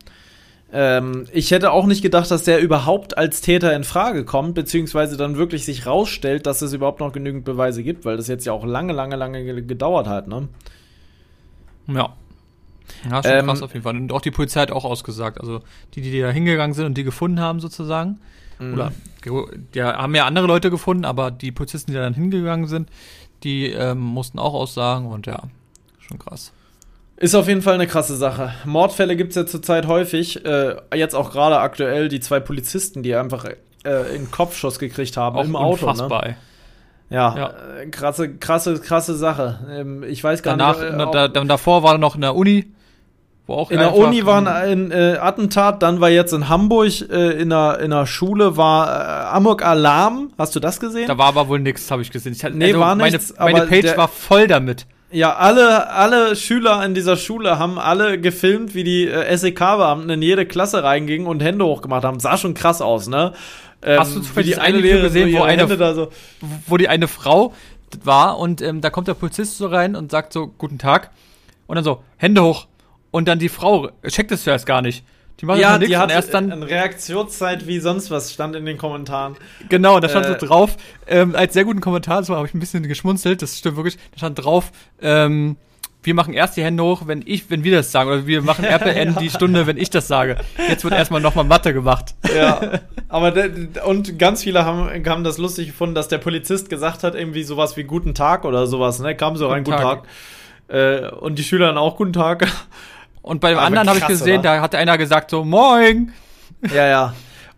Ähm, 0.71 1.27
ich 1.31 1.51
hätte 1.51 1.71
auch 1.71 1.85
nicht 1.85 2.01
gedacht, 2.01 2.29
dass 2.29 2.43
der 2.43 2.59
überhaupt 2.59 3.17
als 3.17 3.41
Täter 3.41 3.73
in 3.73 3.83
Frage 3.83 4.25
kommt, 4.25 4.53
beziehungsweise 4.55 5.15
dann 5.15 5.37
wirklich 5.37 5.63
sich 5.63 5.85
rausstellt, 5.85 6.45
dass 6.45 6.61
es 6.61 6.73
überhaupt 6.73 6.99
noch 6.99 7.13
genügend 7.13 7.45
Beweise 7.45 7.83
gibt, 7.83 8.03
weil 8.03 8.17
das 8.17 8.27
jetzt 8.27 8.45
ja 8.45 8.51
auch 8.51 8.65
lange, 8.65 8.93
lange, 8.93 9.15
lange 9.15 9.63
gedauert 9.63 10.07
hat, 10.07 10.27
ne? 10.27 10.49
Ja. 11.87 12.13
Ja, 13.09 13.21
schon 13.23 13.31
ähm, 13.31 13.45
krass 13.45 13.61
auf 13.61 13.73
jeden 13.73 13.83
Fall. 13.83 13.95
Und 13.95 14.11
auch 14.11 14.21
die 14.21 14.31
Polizei 14.31 14.61
hat 14.61 14.71
auch 14.71 14.85
ausgesagt. 14.85 15.39
Also 15.39 15.61
die, 15.93 16.01
die 16.01 16.19
da 16.19 16.29
hingegangen 16.31 16.73
sind 16.73 16.85
und 16.85 16.97
die 16.97 17.03
gefunden 17.03 17.39
haben, 17.39 17.59
sozusagen. 17.59 18.19
Mhm. 18.59 18.73
Oder 18.73 18.91
die 19.73 19.83
haben 19.83 20.15
ja 20.15 20.25
andere 20.25 20.47
Leute 20.47 20.69
gefunden, 20.69 21.05
aber 21.05 21.31
die 21.31 21.51
Polizisten, 21.51 21.91
die 21.91 21.97
dann 21.97 22.13
hingegangen 22.13 22.67
sind, 22.67 22.89
die 23.43 23.67
ähm, 23.67 23.99
mussten 23.99 24.39
auch 24.39 24.53
aussagen 24.53 25.05
und 25.05 25.27
ja, 25.27 25.43
schon 25.99 26.17
krass. 26.17 26.53
Ist 27.17 27.33
auf 27.33 27.47
jeden 27.47 27.63
Fall 27.63 27.73
eine 27.73 27.87
krasse 27.87 28.15
Sache. 28.15 28.53
Mordfälle 28.63 29.15
gibt 29.15 29.31
es 29.31 29.35
ja 29.35 29.45
zurzeit 29.45 29.87
häufig. 29.87 30.45
Äh, 30.45 30.75
jetzt 30.95 31.15
auch 31.15 31.31
gerade 31.31 31.59
aktuell 31.59 32.09
die 32.09 32.19
zwei 32.19 32.39
Polizisten, 32.39 33.01
die 33.01 33.15
einfach 33.15 33.45
äh, 33.83 34.15
in 34.15 34.29
Kopfschuss 34.29 34.77
gekriegt 34.77 35.17
haben 35.17 35.35
auch 35.35 35.43
im 35.43 35.55
Auto. 35.55 35.91
Ne? 35.91 36.35
Ja, 37.09 37.35
ja. 37.35 37.53
Äh, 37.81 37.87
krasse, 37.87 38.35
krasse, 38.35 38.79
krasse 38.79 39.15
Sache. 39.15 39.59
Ähm, 39.71 40.03
ich 40.03 40.23
weiß 40.23 40.43
gar 40.43 40.57
Danach, 40.57 40.79
nicht. 40.79 41.15
Äh, 41.15 41.29
da, 41.29 41.43
davor 41.43 41.81
war 41.81 41.93
er 41.93 41.97
noch 41.97 42.15
in 42.15 42.21
der 42.21 42.35
Uni. 42.35 42.65
Wo 43.47 43.53
auch 43.53 43.71
in 43.71 43.79
der 43.79 43.95
Uni 43.95 44.25
war 44.25 44.45
ein 44.45 44.91
äh, 44.91 45.17
Attentat, 45.21 45.81
dann 45.81 46.01
war 46.01 46.09
jetzt 46.09 46.33
in 46.33 46.49
Hamburg 46.49 47.09
äh, 47.09 47.31
in, 47.41 47.53
einer, 47.53 47.79
in 47.79 47.93
einer 47.93 48.05
Schule 48.05 48.57
war 48.57 48.89
äh, 48.89 49.35
Amok 49.35 49.63
Alarm. 49.63 50.33
Hast 50.37 50.53
du 50.55 50.59
das 50.59 50.81
gesehen? 50.81 51.07
Da 51.07 51.17
war 51.17 51.27
aber 51.27 51.47
wohl 51.47 51.61
nichts, 51.61 51.89
habe 51.89 52.01
ich 52.01 52.11
gesehen. 52.11 52.33
Ich 52.33 52.43
hatte, 52.43 52.57
nee, 52.57 52.65
also 52.65 52.79
war 52.81 52.95
nichts. 52.95 53.33
Meine, 53.39 53.53
meine 53.53 53.67
Page 53.67 53.83
der, 53.83 53.97
war 53.97 54.09
voll 54.09 54.47
damit. 54.47 54.85
Ja, 55.09 55.35
alle, 55.35 55.89
alle 55.89 56.35
Schüler 56.35 56.83
in 56.83 56.93
dieser 56.93 57.15
Schule 57.15 57.57
haben 57.57 57.79
alle 57.79 58.19
gefilmt, 58.19 58.75
wie 58.75 58.83
die 58.83 59.07
äh, 59.07 59.35
SEK-Beamten 59.35 60.09
in 60.09 60.21
jede 60.21 60.45
Klasse 60.45 60.83
reingingen 60.83 61.27
und 61.27 61.41
Hände 61.41 61.63
hochgemacht 61.65 62.03
haben. 62.03 62.19
Sah 62.19 62.37
schon 62.37 62.53
krass 62.53 62.81
aus, 62.81 63.07
ne? 63.07 63.33
Ähm, 63.81 63.99
Hast 63.99 64.15
du 64.15 64.19
zufällig 64.19 64.55
die 64.55 64.59
eine 64.59 64.83
Video 64.83 65.01
gesehen, 65.01 65.33
wo, 65.33 65.43
eine, 65.43 65.67
so 65.95 66.09
wo 66.65 66.77
die 66.77 66.89
eine 66.89 67.07
Frau 67.07 67.53
war 68.03 68.37
und 68.37 68.61
ähm, 68.61 68.81
da 68.81 68.89
kommt 68.89 69.07
der 69.07 69.13
Polizist 69.13 69.57
so 69.57 69.67
rein 69.67 69.95
und 69.95 70.11
sagt 70.11 70.33
so, 70.33 70.47
guten 70.47 70.77
Tag. 70.77 71.11
Und 71.67 71.75
dann 71.75 71.85
so, 71.85 72.03
Hände 72.17 72.43
hoch. 72.43 72.67
Und 73.11 73.27
dann 73.27 73.39
die 73.39 73.49
Frau 73.49 73.89
checkt 74.07 74.31
es 74.31 74.43
zuerst 74.43 74.65
gar 74.65 74.81
nicht. 74.81 75.05
Die 75.39 75.45
machen 75.45 75.59
ja, 75.59 75.77
nichts 75.77 75.89
die 75.89 75.97
hat 75.97 76.11
erst 76.11 76.33
dann. 76.33 76.51
eine 76.51 76.67
Reaktionszeit 76.67 77.67
wie 77.67 77.79
sonst 77.79 78.09
was, 78.09 78.33
stand 78.33 78.55
in 78.55 78.65
den 78.65 78.77
Kommentaren. 78.77 79.35
Genau, 79.69 79.99
da 79.99 80.09
stand 80.09 80.25
Äh, 80.25 80.39
so 80.39 80.47
drauf, 80.47 80.77
ähm, 81.05 81.35
als 81.35 81.53
sehr 81.53 81.63
guten 81.63 81.81
Kommentar, 81.81 82.23
so 82.23 82.35
habe 82.35 82.47
ich 82.47 82.53
ein 82.53 82.59
bisschen 82.59 82.87
geschmunzelt, 82.87 83.41
das 83.41 83.57
stimmt 83.57 83.77
wirklich, 83.77 83.97
da 84.11 84.17
stand 84.17 84.43
drauf, 84.43 84.71
ähm, 84.99 85.57
wir 86.07 86.13
machen 86.13 86.33
erst 86.33 86.55
die 86.55 86.63
Hände 86.63 86.83
hoch, 86.83 87.03
wenn 87.05 87.21
ich, 87.25 87.49
wenn 87.49 87.63
wir 87.63 87.75
das 87.75 87.91
sagen, 87.91 88.09
oder 88.09 88.25
wir 88.25 88.41
machen 88.41 88.63
RPN 88.69 89.17
die 89.19 89.29
Stunde, 89.29 89.67
wenn 89.67 89.77
ich 89.77 89.89
das 89.89 90.07
sage. 90.07 90.37
Jetzt 90.69 90.83
wird 90.83 90.93
erstmal 90.93 91.21
nochmal 91.21 91.43
Mathe 91.43 91.73
gemacht. 91.73 92.15
Ja, 92.33 92.79
aber 93.09 93.33
und 93.85 94.17
ganz 94.17 94.43
viele 94.43 94.63
haben, 94.65 94.89
haben 95.05 95.23
das 95.23 95.37
lustig 95.37 95.67
gefunden, 95.67 95.95
dass 95.95 96.07
der 96.07 96.19
Polizist 96.19 96.69
gesagt 96.69 97.03
hat, 97.03 97.13
irgendwie 97.13 97.43
sowas 97.43 97.77
wie 97.77 97.83
Guten 97.83 98.15
Tag 98.15 98.45
oder 98.45 98.67
sowas, 98.67 98.99
ne? 98.99 99.15
Kam 99.15 99.35
so 99.35 99.47
rein, 99.47 99.65
Guten 99.65 99.77
Guten 99.77 99.87
Tag. 99.87 100.03
Äh, 100.69 101.09
und 101.09 101.37
die 101.37 101.43
Schüler 101.43 101.67
dann 101.67 101.77
auch 101.77 101.97
Guten 101.97 102.13
Tag. 102.13 102.47
Und 103.27 103.41
bei 103.41 103.49
dem 103.49 103.57
Aber 103.57 103.67
anderen 103.67 103.89
habe 103.89 103.99
ich 103.99 104.07
gesehen, 104.07 104.39
oder? 104.39 104.55
da 104.55 104.61
hat 104.61 104.73
einer 104.75 104.97
gesagt 104.97 105.31
so, 105.31 105.43
moin. 105.43 106.11
ja, 106.73 106.87
ja. 106.87 107.13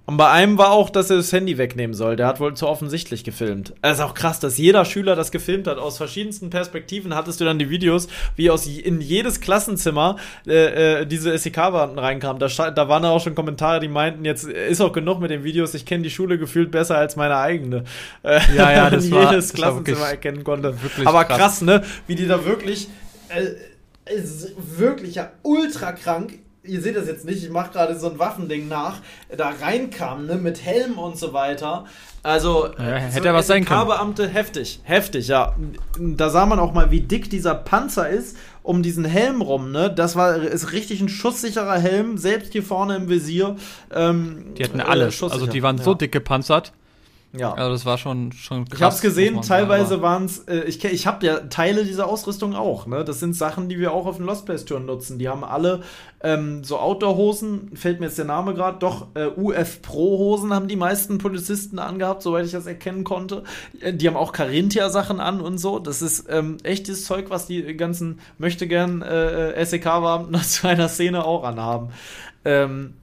Und 0.05 0.17
bei 0.17 0.27
einem 0.27 0.57
war 0.57 0.71
auch, 0.71 0.89
dass 0.89 1.11
er 1.11 1.17
das 1.17 1.31
Handy 1.31 1.59
wegnehmen 1.59 1.93
soll. 1.93 2.15
Der 2.15 2.25
hat 2.25 2.39
wohl 2.39 2.55
zu 2.55 2.67
offensichtlich 2.67 3.23
gefilmt. 3.23 3.75
Es 3.83 3.99
ist 3.99 4.03
auch 4.03 4.15
krass, 4.15 4.39
dass 4.39 4.57
jeder 4.57 4.83
Schüler 4.83 5.15
das 5.15 5.29
gefilmt 5.29 5.67
hat. 5.67 5.77
Aus 5.77 5.97
verschiedensten 5.97 6.49
Perspektiven 6.49 7.13
hattest 7.13 7.39
du 7.39 7.45
dann 7.45 7.59
die 7.59 7.69
Videos, 7.69 8.07
wie 8.35 8.49
aus 8.49 8.65
in 8.65 9.01
jedes 9.01 9.39
Klassenzimmer 9.39 10.15
äh, 10.47 11.01
äh, 11.01 11.05
diese 11.05 11.37
SEK-Beamten 11.37 11.99
reinkamen. 11.99 12.39
Da, 12.39 12.71
da 12.71 12.89
waren 12.89 13.05
auch 13.05 13.21
schon 13.23 13.35
Kommentare, 13.35 13.79
die 13.81 13.87
meinten, 13.87 14.25
jetzt 14.25 14.45
ist 14.45 14.81
auch 14.81 14.93
genug 14.93 15.19
mit 15.19 15.29
den 15.29 15.43
Videos. 15.43 15.75
Ich 15.75 15.85
kenne 15.85 16.01
die 16.01 16.09
Schule 16.09 16.39
gefühlt 16.39 16.71
besser 16.71 16.97
als 16.97 17.15
meine 17.15 17.37
eigene. 17.37 17.83
Äh, 18.23 18.39
Ja, 18.57 18.71
ja, 18.71 18.83
man 18.85 18.93
das 18.93 19.11
war- 19.11 19.29
jedes 19.31 19.51
das 19.51 19.61
war 19.61 19.69
Klassenzimmer 19.73 20.09
erkennen 20.09 20.43
konnte. 20.43 20.81
wirklich 20.81 21.05
Aber 21.07 21.23
krass. 21.25 21.37
krass. 21.37 21.61
ne? 21.61 21.83
Wie 22.07 22.15
die 22.15 22.25
da 22.27 22.43
wirklich 22.45 22.87
äh, 23.29 23.45
ist 24.09 24.53
wirklich 24.77 25.15
ja 25.15 25.31
ultra 25.43 25.91
krank. 25.91 26.39
Ihr 26.63 26.81
seht 26.81 26.97
das 26.97 27.07
jetzt 27.07 27.25
nicht, 27.25 27.41
ich 27.43 27.49
mache 27.49 27.71
gerade 27.71 27.97
so 27.97 28.11
ein 28.11 28.19
Waffending 28.19 28.67
nach, 28.67 28.97
da 29.35 29.49
reinkam, 29.61 30.25
ne, 30.25 30.35
mit 30.35 30.63
Helm 30.63 30.99
und 30.99 31.17
so 31.17 31.31
weiter. 31.31 31.85
Also, 32.21 32.67
Ja, 32.77 32.97
äh, 32.97 32.99
hätte 32.99 33.19
so 33.19 33.25
ja 33.25 33.33
was 33.33 33.47
sein 33.47 33.63
können. 33.65 34.15
Heftig, 34.33 34.81
heftig, 34.83 35.29
ja. 35.29 35.55
Da 35.97 36.29
sah 36.29 36.45
man 36.45 36.59
auch 36.59 36.73
mal, 36.73 36.91
wie 36.91 36.99
dick 36.99 37.29
dieser 37.29 37.55
Panzer 37.55 38.09
ist 38.09 38.35
um 38.61 38.83
diesen 38.83 39.05
Helm 39.05 39.41
rum, 39.41 39.71
ne? 39.71 39.89
Das 39.89 40.15
war 40.15 40.35
ist 40.35 40.73
richtig 40.73 41.01
ein 41.01 41.09
schusssicherer 41.09 41.79
Helm, 41.79 42.17
selbst 42.17 42.51
hier 42.51 42.61
vorne 42.61 42.97
im 42.97 43.09
Visier. 43.09 43.55
Ähm, 43.91 44.53
Die 44.57 44.63
hatten 44.63 44.79
äh, 44.79 44.83
alles. 44.83 45.15
schusssicher. 45.15 45.41
also 45.41 45.51
die 45.51 45.63
waren 45.63 45.77
so 45.77 45.91
ja. 45.91 45.97
dick 45.97 46.11
gepanzert. 46.11 46.73
Ja. 47.31 47.53
Also 47.53 47.71
das 47.73 47.85
war 47.85 47.99
schon, 47.99 48.31
schon 48.31 48.65
krass. 48.65 48.77
Ich 48.77 48.83
habe 48.83 48.95
es 48.95 49.01
gesehen, 49.01 49.41
teilweise 49.43 50.01
waren 50.01 50.25
es, 50.25 50.39
äh, 50.47 50.61
ich, 50.61 50.83
ich 50.83 51.05
habe 51.05 51.23
ja 51.25 51.37
Teile 51.41 51.85
dieser 51.85 52.07
Ausrüstung 52.07 52.55
auch, 52.55 52.87
ne? 52.87 53.05
Das 53.05 53.19
sind 53.19 53.35
Sachen, 53.35 53.69
die 53.69 53.77
wir 53.77 53.91
auch 53.93 54.07
auf 54.07 54.17
den 54.17 54.25
Lost 54.25 54.47
Place 54.47 54.65
Touren 54.65 54.87
nutzen. 54.87 55.19
Die 55.19 55.29
haben 55.29 55.43
alle 55.43 55.81
ähm, 56.21 56.63
so 56.63 56.79
Outdoor-Hosen, 56.79 57.75
fällt 57.75 57.99
mir 57.99 58.07
jetzt 58.07 58.17
der 58.17 58.25
Name 58.25 58.55
gerade, 58.55 58.79
doch, 58.79 59.07
äh, 59.13 59.27
UF 59.27 59.83
Pro-Hosen 59.83 60.53
haben 60.53 60.67
die 60.67 60.75
meisten 60.75 61.19
Polizisten 61.19 61.77
angehabt, 61.77 62.23
soweit 62.23 62.45
ich 62.45 62.51
das 62.51 62.65
erkennen 62.65 63.03
konnte. 63.03 63.43
Äh, 63.79 63.93
die 63.93 64.07
haben 64.07 64.17
auch 64.17 64.31
Carinthia-Sachen 64.31 65.19
an 65.19 65.39
und 65.39 65.59
so. 65.59 65.77
Das 65.77 66.01
ist 66.01 66.25
ähm, 66.29 66.57
echtes 66.63 67.05
Zeug, 67.05 67.29
was 67.29 67.45
die 67.45 67.77
ganzen 67.77 68.21
möchte 68.39 68.67
gern 68.67 69.03
äh, 69.03 69.63
SEK-Beamten 69.63 70.35
aus 70.35 70.63
einer 70.65 70.89
Szene 70.89 71.23
auch 71.25 71.43
anhaben. 71.43 71.89
Ähm, 72.43 72.95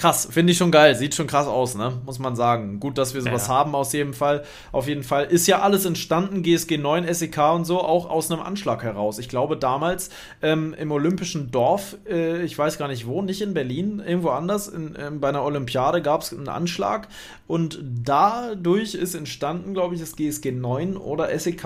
Krass, 0.00 0.26
finde 0.30 0.52
ich 0.52 0.56
schon 0.56 0.70
geil. 0.70 0.94
Sieht 0.94 1.14
schon 1.14 1.26
krass 1.26 1.46
aus, 1.46 1.74
ne? 1.74 1.92
Muss 2.06 2.18
man 2.18 2.34
sagen. 2.34 2.80
Gut, 2.80 2.96
dass 2.96 3.12
wir 3.12 3.20
sowas 3.20 3.48
Ja. 3.48 3.54
haben, 3.54 3.74
aus 3.74 3.92
jedem 3.92 4.14
Fall. 4.14 4.44
Auf 4.72 4.88
jeden 4.88 5.02
Fall. 5.02 5.26
Ist 5.26 5.46
ja 5.46 5.60
alles 5.60 5.84
entstanden, 5.84 6.42
GSG 6.42 6.78
9, 6.78 7.12
SEK 7.12 7.36
und 7.54 7.66
so, 7.66 7.82
auch 7.82 8.08
aus 8.08 8.30
einem 8.30 8.40
Anschlag 8.40 8.82
heraus. 8.82 9.18
Ich 9.18 9.28
glaube, 9.28 9.58
damals 9.58 10.08
ähm, 10.40 10.74
im 10.78 10.90
Olympischen 10.90 11.50
Dorf, 11.50 11.98
äh, 12.08 12.42
ich 12.44 12.56
weiß 12.56 12.78
gar 12.78 12.88
nicht 12.88 13.06
wo, 13.06 13.20
nicht 13.20 13.42
in 13.42 13.52
Berlin, 13.52 14.00
irgendwo 14.04 14.30
anders, 14.30 14.68
in, 14.68 14.96
ähm, 14.98 15.20
bei 15.20 15.28
einer 15.28 15.44
Olympiade 15.44 16.00
gab 16.00 16.22
es 16.22 16.32
einen 16.32 16.48
Anschlag 16.48 17.08
und 17.46 17.78
dadurch 18.02 18.94
ist 18.94 19.14
entstanden, 19.14 19.74
glaube 19.74 19.96
ich, 19.96 20.00
das 20.00 20.16
GSG 20.16 20.52
9 20.52 20.96
oder 20.96 21.28
SEK. 21.38 21.62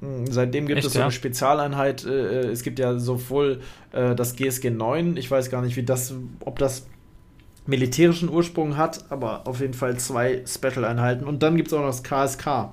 Hm, 0.00 0.26
Seitdem 0.30 0.66
gibt 0.66 0.76
Echt, 0.80 0.86
es 0.86 0.92
so 0.92 0.98
ja? 0.98 1.06
eine 1.06 1.12
Spezialeinheit. 1.12 2.04
Äh, 2.04 2.48
es 2.50 2.62
gibt 2.62 2.78
ja 2.78 2.98
sowohl 2.98 3.60
äh, 3.92 4.14
das 4.14 4.36
GSG 4.36 4.68
9, 4.68 5.16
ich 5.16 5.30
weiß 5.30 5.48
gar 5.50 5.62
nicht, 5.62 5.76
wie 5.76 5.82
das, 5.82 6.12
ob 6.44 6.58
das 6.58 6.86
militärischen 7.66 8.28
Ursprung 8.28 8.76
hat, 8.76 9.04
aber 9.10 9.46
auf 9.46 9.60
jeden 9.60 9.74
Fall 9.74 9.96
zwei 9.98 10.42
Special-Einheiten. 10.46 11.24
Und 11.24 11.42
dann 11.42 11.56
gibt 11.56 11.68
es 11.68 11.74
auch 11.74 11.80
noch 11.80 11.86
das 11.86 12.02
KSK. 12.02 12.70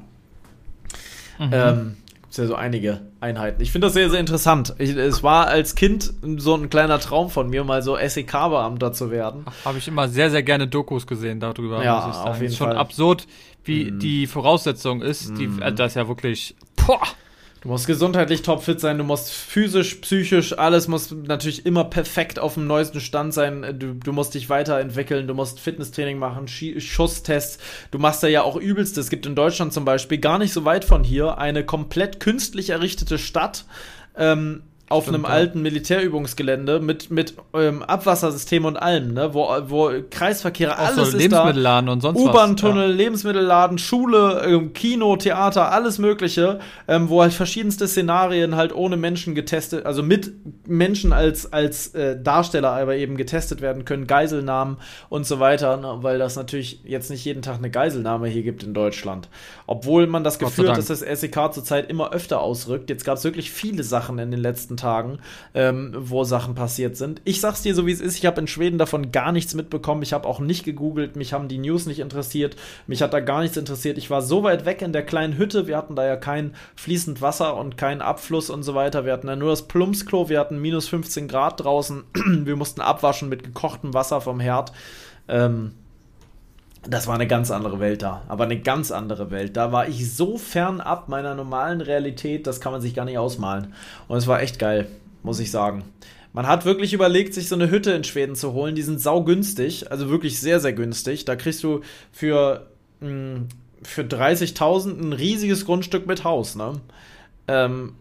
Mhm. 1.40 1.50
Ähm, 1.52 1.98
gibt 2.14 2.32
es 2.32 2.38
ja 2.38 2.46
so 2.48 2.56
einige 2.56 3.02
Einheiten. 3.20 3.62
Ich 3.62 3.72
finde 3.72 3.88
das 3.88 3.94
sehr, 3.94 4.10
sehr 4.10 4.20
interessant. 4.20 4.74
Ich, 4.80 4.90
es 4.92 5.22
war 5.24 5.48
als 5.48 5.76
Kind 5.76 6.14
so 6.38 6.56
ein 6.56 6.70
kleiner 6.70 7.00
Traum 7.00 7.30
von 7.30 7.50
mir, 7.50 7.64
mal 7.64 7.82
so 7.84 7.96
SEK-Beamter 7.98 8.92
zu 8.94 9.12
werden. 9.12 9.46
Habe 9.66 9.78
ich 9.78 9.88
immer 9.88 10.08
sehr, 10.08 10.30
sehr 10.32 10.44
gerne 10.44 10.68
Dokus 10.68 11.06
gesehen 11.06 11.40
darüber, 11.40 11.84
Ja, 11.84 12.00
auf 12.24 12.36
jeden 12.40 12.48
ist 12.52 12.58
schon 12.58 12.68
Fall. 12.70 12.78
absurd, 12.78 13.28
wie 13.64 13.92
Mhm. 13.92 14.00
die 14.00 14.28
Voraussetzung 14.28 15.02
ist. 15.02 15.38
Die, 15.38 15.50
also 15.60 15.76
das 15.76 15.92
ist 15.92 15.96
ja 15.96 16.08
wirklich. 16.08 16.56
Boah, 16.88 17.02
Du 17.68 17.74
musst 17.74 17.86
gesundheitlich 17.86 18.44
topfit 18.44 18.80
sein, 18.80 18.98
du 18.98 19.04
musst 19.04 19.30
physisch, 19.30 19.96
psychisch, 19.96 20.58
alles 20.58 20.88
muss 20.88 21.12
natürlich 21.12 21.66
immer 21.66 21.84
perfekt 21.84 22.40
auf 22.40 22.54
dem 22.54 22.66
neuesten 22.66 23.02
Stand 23.02 23.34
sein. 23.34 23.76
Du, 23.78 23.94
du 23.94 24.14
musst 24.14 24.36
dich 24.36 24.50
weiterentwickeln, 24.50 25.28
du 25.28 25.34
musst 25.34 25.60
Fitnesstraining 25.60 26.18
machen, 26.18 26.48
Schi- 26.48 26.80
Schusstests. 26.80 27.58
Du 27.92 28.00
machst 28.00 28.24
da 28.24 28.28
ja 28.28 28.44
auch 28.44 28.56
übelst. 28.56 28.98
Es 28.98 29.10
gibt 29.10 29.26
in 29.26 29.36
Deutschland 29.36 29.74
zum 29.74 29.84
Beispiel 29.84 30.18
gar 30.18 30.38
nicht 30.38 30.54
so 30.54 30.64
weit 30.64 30.86
von 30.86 31.04
hier 31.04 31.40
eine 31.40 31.66
komplett 31.66 32.22
künstlich 32.22 32.70
errichtete 32.70 33.18
Stadt. 33.18 33.66
Ähm, 34.16 34.64
auf 34.90 35.04
Stimmt, 35.04 35.16
einem 35.16 35.24
ja. 35.26 35.30
alten 35.32 35.62
Militärübungsgelände 35.62 36.80
mit, 36.80 37.12
mit 37.12 37.34
ähm, 37.54 37.84
Abwassersystem 37.84 38.64
und 38.64 38.78
allem, 38.78 39.14
ne? 39.14 39.34
wo, 39.34 39.48
wo 39.68 39.92
Kreisverkehre, 40.10 40.78
alles 40.78 40.96
so 40.96 41.02
ist 41.02 41.14
da. 41.14 41.18
Lebensmittelladen 41.18 41.90
und 41.90 42.02
sonst. 42.02 42.20
U-Bahn-Tunnel, 42.20 42.94
Lebensmittelladen, 42.94 43.80
Schule, 43.80 44.44
ähm, 44.46 44.72
Kino, 44.72 45.18
Theater, 45.18 45.74
alles 45.74 46.00
Mögliche, 46.00 46.60
ähm, 46.88 47.10
wo 47.10 47.22
halt 47.22 47.34
verschiedenste 47.34 47.86
Szenarien 47.88 48.56
halt 48.56 48.74
ohne 48.74 48.96
Menschen 48.96 49.36
getestet, 49.36 49.86
also 49.86 50.04
mit 50.04 50.32
Menschen 50.66 51.12
als, 51.12 51.52
als 51.52 51.94
äh, 51.94 52.22
Darsteller 52.22 52.72
aber 52.72 52.96
eben 52.96 53.18
getestet 53.18 53.60
werden 53.60 53.84
können, 53.84 54.08
Geiselnahmen 54.08 54.78
und 55.10 55.26
so 55.26 55.42
weiter, 55.42 55.76
ne, 55.76 55.98
weil 56.00 56.18
das 56.18 56.38
natürlich 56.38 56.82
jetzt 56.86 57.10
nicht 57.10 57.26
jeden 57.26 57.42
Tag 57.42 57.58
eine 57.58 57.70
Geiselnahme 57.70 58.30
hier 58.30 58.44
gibt 58.44 58.64
in 58.64 58.74
Deutschland. 58.74 59.28
Obwohl 59.66 60.08
man 60.08 60.24
das 60.24 60.40
Gott 60.40 60.50
Gefühl 60.50 60.70
hat, 60.70 60.78
dass 60.78 60.88
das 60.88 61.02
SEK 61.02 61.54
zurzeit 61.54 61.90
immer 61.90 62.14
öfter 62.14 62.40
ausrückt. 62.40 62.90
Jetzt 62.90 63.04
gab 63.04 63.18
es 63.18 63.26
wirklich 63.26 63.52
viele 63.52 63.84
Sachen 63.84 64.18
in 64.20 64.32
den 64.32 64.40
letzten 64.40 64.77
Tagen, 64.78 65.20
ähm, 65.54 65.94
wo 65.98 66.24
Sachen 66.24 66.56
passiert 66.56 66.96
sind. 66.98 67.22
Ich 67.26 67.42
sag's 67.42 67.62
dir 67.62 67.76
so, 67.76 67.86
wie 67.86 67.92
es 67.92 68.02
ist. 68.02 68.18
Ich 68.18 68.26
habe 68.26 68.40
in 68.42 68.48
Schweden 68.48 68.78
davon 68.78 69.12
gar 69.12 69.32
nichts 69.32 69.54
mitbekommen. 69.54 70.04
Ich 70.04 70.14
habe 70.14 70.28
auch 70.28 70.40
nicht 70.40 70.64
gegoogelt. 70.64 71.16
Mich 71.16 71.34
haben 71.34 71.48
die 71.48 71.58
News 71.58 71.86
nicht 71.86 72.00
interessiert. 72.00 72.56
Mich 72.88 73.02
hat 73.02 73.14
da 73.14 73.20
gar 73.20 73.42
nichts 73.42 73.58
interessiert. 73.58 73.98
Ich 73.98 74.10
war 74.10 74.22
so 74.22 74.44
weit 74.44 74.66
weg 74.66 74.82
in 74.82 74.94
der 74.94 75.04
kleinen 75.04 75.38
Hütte. 75.38 75.68
Wir 75.68 75.78
hatten 75.78 75.96
da 75.96 76.06
ja 76.06 76.16
kein 76.16 76.54
fließend 76.76 77.22
Wasser 77.22 77.58
und 77.58 77.78
keinen 77.78 78.02
Abfluss 78.02 78.50
und 78.50 78.64
so 78.64 78.76
weiter. 78.76 79.06
Wir 79.06 79.14
hatten 79.14 79.28
ja 79.28 79.36
nur 79.36 79.50
das 79.50 79.68
Plumpsklo. 79.68 80.30
Wir 80.30 80.40
hatten 80.40 80.60
minus 80.60 80.88
15 80.88 81.28
Grad 81.28 81.64
draußen. 81.64 82.04
wir 82.14 82.56
mussten 82.56 82.82
abwaschen 82.82 83.30
mit 83.30 83.44
gekochtem 83.44 83.94
Wasser 83.94 84.22
vom 84.22 84.40
Herd. 84.40 84.72
Ähm, 85.28 85.74
das 86.90 87.08
war 87.08 87.16
eine 87.16 87.28
ganz 87.28 87.52
andere 87.52 87.80
Welt 87.80 88.02
da, 88.02 88.22
aber 88.28 88.46
eine 88.46 88.60
ganz 88.60 88.92
andere 88.92 89.32
Welt. 89.32 89.58
Da 89.58 89.72
war 89.72 89.88
ich 89.88 90.14
so 90.14 90.38
fernab 90.38 91.10
meiner 91.10 91.36
normalen 91.36 91.82
Realität, 91.82 92.48
das 92.48 92.62
kann 92.62 92.72
man 92.72 92.82
sich 92.82 92.94
gar 92.94 93.06
nicht 93.06 93.18
ausmalen. 93.18 93.74
Und 94.08 94.18
es 94.18 94.28
war 94.28 94.42
echt 94.42 94.60
geil, 94.60 94.88
muss 95.24 95.40
ich 95.40 95.52
sagen. 95.52 95.84
Man 96.34 96.48
hat 96.48 96.66
wirklich 96.66 96.94
überlegt, 96.94 97.34
sich 97.34 97.50
so 97.50 97.56
eine 97.56 97.72
Hütte 97.72 97.92
in 97.92 98.04
Schweden 98.04 98.36
zu 98.36 98.54
holen. 98.54 98.76
Die 98.76 98.84
sind 98.84 99.02
saugünstig, 99.02 99.92
also 99.92 100.10
wirklich 100.10 100.40
sehr, 100.40 100.60
sehr 100.60 100.74
günstig. 100.74 101.26
Da 101.26 101.36
kriegst 101.36 101.64
du 101.64 101.82
für, 102.12 102.68
mh, 103.00 103.42
für 103.82 104.04
30.000 104.04 105.02
ein 105.02 105.14
riesiges 105.14 105.66
Grundstück 105.66 106.06
mit 106.06 106.24
Haus, 106.24 106.56
ne? 106.56 106.74
Ähm, 107.48 107.94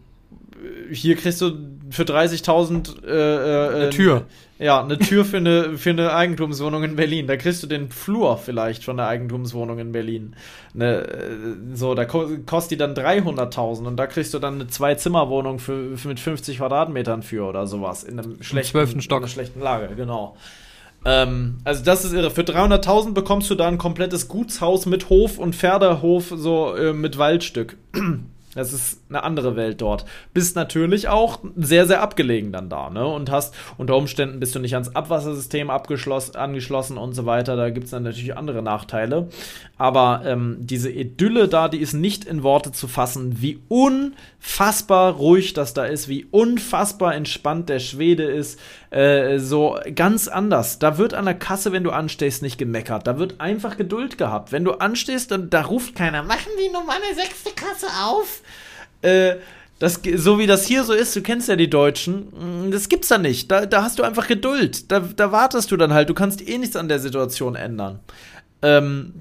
hier 0.90 1.16
kriegst 1.16 1.40
du 1.40 1.52
für 1.90 2.02
30.000 2.02 3.04
äh, 3.04 3.08
äh, 3.08 3.74
Eine 3.74 3.90
Tür. 3.90 4.26
Ja, 4.58 4.82
eine 4.82 4.98
Tür 4.98 5.24
für 5.24 5.36
eine, 5.36 5.76
für 5.76 5.90
eine 5.90 6.14
Eigentumswohnung 6.14 6.82
in 6.82 6.96
Berlin. 6.96 7.26
Da 7.26 7.36
kriegst 7.36 7.62
du 7.62 7.66
den 7.66 7.90
Flur 7.90 8.38
vielleicht 8.38 8.84
von 8.84 8.96
der 8.96 9.06
Eigentumswohnung 9.06 9.78
in 9.78 9.92
Berlin. 9.92 10.34
Ne, 10.72 11.02
äh, 11.02 11.74
so, 11.74 11.94
da 11.94 12.06
ko 12.06 12.26
kostet 12.46 12.72
die 12.72 12.76
dann 12.78 12.94
300.000 12.94 13.86
und 13.86 13.96
da 13.96 14.06
kriegst 14.06 14.32
du 14.32 14.38
dann 14.38 14.54
eine 14.54 14.66
Zwei-Zimmer-Wohnung 14.66 15.58
für, 15.58 15.98
für 15.98 16.08
mit 16.08 16.20
50 16.20 16.58
Quadratmetern 16.58 17.22
für 17.22 17.44
oder 17.44 17.66
sowas. 17.66 18.02
In 18.02 18.18
einem 18.18 18.42
schlechten, 18.42 19.02
Stock. 19.02 19.18
In 19.18 19.24
einer 19.24 19.28
schlechten 19.28 19.60
Lage, 19.60 19.94
genau. 19.94 20.36
Ähm, 21.04 21.58
also 21.64 21.84
das 21.84 22.06
ist 22.06 22.14
irre. 22.14 22.30
Für 22.30 22.42
300.000 22.42 23.12
bekommst 23.12 23.50
du 23.50 23.54
da 23.54 23.68
ein 23.68 23.78
komplettes 23.78 24.26
Gutshaus 24.26 24.86
mit 24.86 25.10
Hof 25.10 25.38
und 25.38 25.54
Pferdehof, 25.54 26.32
so 26.34 26.74
äh, 26.74 26.94
mit 26.94 27.18
Waldstück. 27.18 27.76
Das 28.56 28.72
ist 28.72 29.00
eine 29.08 29.22
andere 29.22 29.54
Welt 29.54 29.80
dort. 29.80 30.04
Bist 30.34 30.56
natürlich 30.56 31.08
auch 31.08 31.40
sehr, 31.56 31.86
sehr 31.86 32.02
abgelegen 32.02 32.52
dann 32.52 32.68
da, 32.68 32.90
ne? 32.90 33.06
Und 33.06 33.30
hast 33.30 33.54
unter 33.76 33.96
Umständen 33.96 34.40
bist 34.40 34.54
du 34.54 34.58
nicht 34.58 34.74
ans 34.74 34.94
Abwassersystem 34.94 35.70
angeschlossen 35.70 36.98
und 36.98 37.12
so 37.12 37.26
weiter. 37.26 37.54
Da 37.54 37.70
gibt 37.70 37.84
es 37.84 37.90
dann 37.90 38.02
natürlich 38.02 38.36
andere 38.36 38.62
Nachteile. 38.62 39.28
Aber 39.78 40.22
ähm, 40.24 40.56
diese 40.60 40.90
Idylle 40.90 41.48
da, 41.48 41.68
die 41.68 41.78
ist 41.78 41.92
nicht 41.92 42.24
in 42.24 42.42
Worte 42.42 42.72
zu 42.72 42.88
fassen, 42.88 43.42
wie 43.42 43.60
unfassbar 43.68 45.12
ruhig 45.12 45.52
das 45.52 45.74
da 45.74 45.84
ist, 45.84 46.08
wie 46.08 46.24
unfassbar 46.24 47.14
entspannt 47.14 47.68
der 47.68 47.78
Schwede 47.78 48.24
ist, 48.24 48.58
äh, 48.96 49.38
so 49.38 49.78
ganz 49.94 50.26
anders. 50.26 50.78
Da 50.78 50.96
wird 50.96 51.12
an 51.12 51.26
der 51.26 51.34
Kasse, 51.34 51.70
wenn 51.70 51.84
du 51.84 51.90
anstehst, 51.90 52.40
nicht 52.42 52.56
gemeckert. 52.56 53.06
Da 53.06 53.18
wird 53.18 53.40
einfach 53.42 53.76
Geduld 53.76 54.16
gehabt. 54.16 54.52
Wenn 54.52 54.64
du 54.64 54.72
anstehst, 54.72 55.30
dann 55.30 55.50
da 55.50 55.62
ruft 55.62 55.94
keiner, 55.94 56.22
machen 56.22 56.50
die 56.58 56.72
nur 56.72 56.82
meine 56.84 57.14
sechste 57.14 57.50
Kasse 57.50 57.88
auf. 58.04 58.40
Äh, 59.02 59.36
das, 59.78 60.00
so 60.16 60.38
wie 60.38 60.46
das 60.46 60.66
hier 60.66 60.84
so 60.84 60.94
ist, 60.94 61.14
du 61.14 61.20
kennst 61.20 61.50
ja 61.50 61.56
die 61.56 61.68
Deutschen, 61.68 62.68
mm, 62.68 62.70
das 62.70 62.88
gibt's 62.88 63.08
da 63.08 63.18
nicht. 63.18 63.50
Da, 63.50 63.66
da 63.66 63.82
hast 63.82 63.98
du 63.98 64.02
einfach 64.02 64.26
Geduld. 64.26 64.90
Da, 64.90 65.00
da 65.00 65.30
wartest 65.30 65.70
du 65.70 65.76
dann 65.76 65.92
halt. 65.92 66.08
Du 66.08 66.14
kannst 66.14 66.46
eh 66.48 66.56
nichts 66.56 66.76
an 66.76 66.88
der 66.88 66.98
Situation 66.98 67.54
ändern. 67.54 68.00
Ähm, 68.62 69.12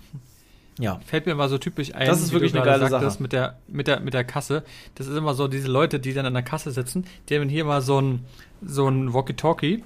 ja. 0.79 0.99
Fällt 1.05 1.25
mir 1.25 1.35
mal 1.35 1.49
so 1.49 1.57
typisch 1.57 1.93
ein. 1.93 2.07
Das 2.07 2.21
ist 2.21 2.31
wirklich 2.31 2.55
eine 2.55 2.63
geile 2.63 2.88
Sache. 2.88 3.13
Mit 3.19 3.33
der, 3.33 3.57
mit, 3.67 3.88
der, 3.88 3.99
mit 3.99 4.13
der 4.13 4.23
Kasse. 4.23 4.63
Das 4.95 5.07
ist 5.07 5.17
immer 5.17 5.33
so 5.33 5.47
diese 5.47 5.67
Leute, 5.67 5.99
die 5.99 6.13
dann 6.13 6.25
an 6.25 6.33
der 6.33 6.43
Kasse 6.43 6.71
sitzen, 6.71 7.05
die 7.27 7.35
haben 7.35 7.49
hier 7.49 7.65
mal 7.65 7.81
so 7.81 8.01
ein, 8.01 8.25
so 8.65 8.88
ein 8.88 9.13
Walkie-Talkie. 9.13 9.84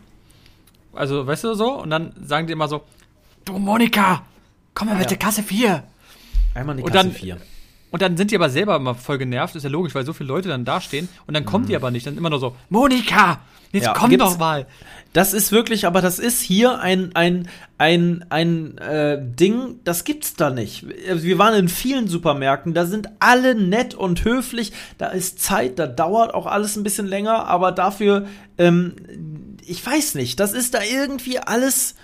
Also, 0.94 1.26
weißt 1.26 1.44
du 1.44 1.54
so? 1.54 1.82
Und 1.82 1.90
dann 1.90 2.14
sagen 2.24 2.48
die 2.48 2.54
immer 2.54 2.68
so: 2.68 2.84
Du 3.46 3.58
Monika, 3.58 4.24
komm 4.74 4.88
mal 4.88 4.94
ja. 4.94 5.00
mit 5.00 5.10
der 5.10 5.18
Kasse 5.18 5.44
4. 5.44 5.84
Einmal 6.56 6.76
die 6.76 6.84
Kasse 6.84 6.98
und 7.00 7.06
dann, 7.06 7.12
4. 7.12 7.38
Und 7.92 8.02
dann 8.02 8.18
sind 8.18 8.32
die 8.32 8.36
aber 8.36 8.50
selber 8.50 8.76
immer 8.76 8.94
voll 8.94 9.18
genervt, 9.18 9.56
ist 9.56 9.64
ja 9.64 9.70
logisch, 9.70 9.96
weil 9.96 10.06
so 10.06 10.14
viele 10.14 10.28
Leute 10.28 10.48
dann 10.50 10.66
dastehen 10.66 11.10
und 11.26 11.34
dann 11.34 11.46
kommt 11.46 11.66
mhm. 11.66 11.70
die 11.70 11.76
aber 11.76 11.92
nicht. 11.92 12.06
Dann 12.06 12.18
immer 12.18 12.30
nur 12.30 12.40
so, 12.40 12.56
Monika, 12.70 13.40
jetzt 13.72 13.86
ja, 13.86 13.94
komm 13.94 14.16
doch 14.18 14.38
mal. 14.38 14.68
Das 15.12 15.34
ist 15.34 15.52
wirklich, 15.52 15.88
aber 15.88 16.02
das 16.02 16.20
ist 16.20 16.40
hier 16.40 16.80
ein, 16.80 17.16
ein, 17.16 17.50
ein, 17.80 18.26
ein 18.30 18.78
äh, 18.78 19.18
Ding, 19.20 19.80
das 19.84 20.04
gibt's 20.04 20.36
da 20.36 20.52
nicht. 20.52 20.86
Also 21.10 21.24
wir 21.24 21.40
waren 21.40 21.56
in 21.56 21.68
vielen 21.68 22.08
Supermärkten, 22.08 22.76
da 22.76 22.86
sind 22.86 23.10
alle 23.20 23.56
nett 23.56 23.96
und 23.96 24.24
höflich, 24.24 24.72
da 25.00 25.08
ist 25.08 25.42
Zeit, 25.42 25.80
da 25.80 25.88
dauert 25.88 26.36
auch 26.36 26.46
alles 26.46 26.76
ein 26.76 26.84
bisschen 26.84 27.08
länger, 27.08 27.48
aber 27.48 27.72
dafür, 27.72 28.28
ähm, 28.60 28.94
ich 29.66 29.84
weiß 29.84 30.14
nicht, 30.14 30.40
das 30.40 30.54
ist 30.54 30.76
da 30.76 30.80
irgendwie 30.84 31.40
alles 31.40 31.96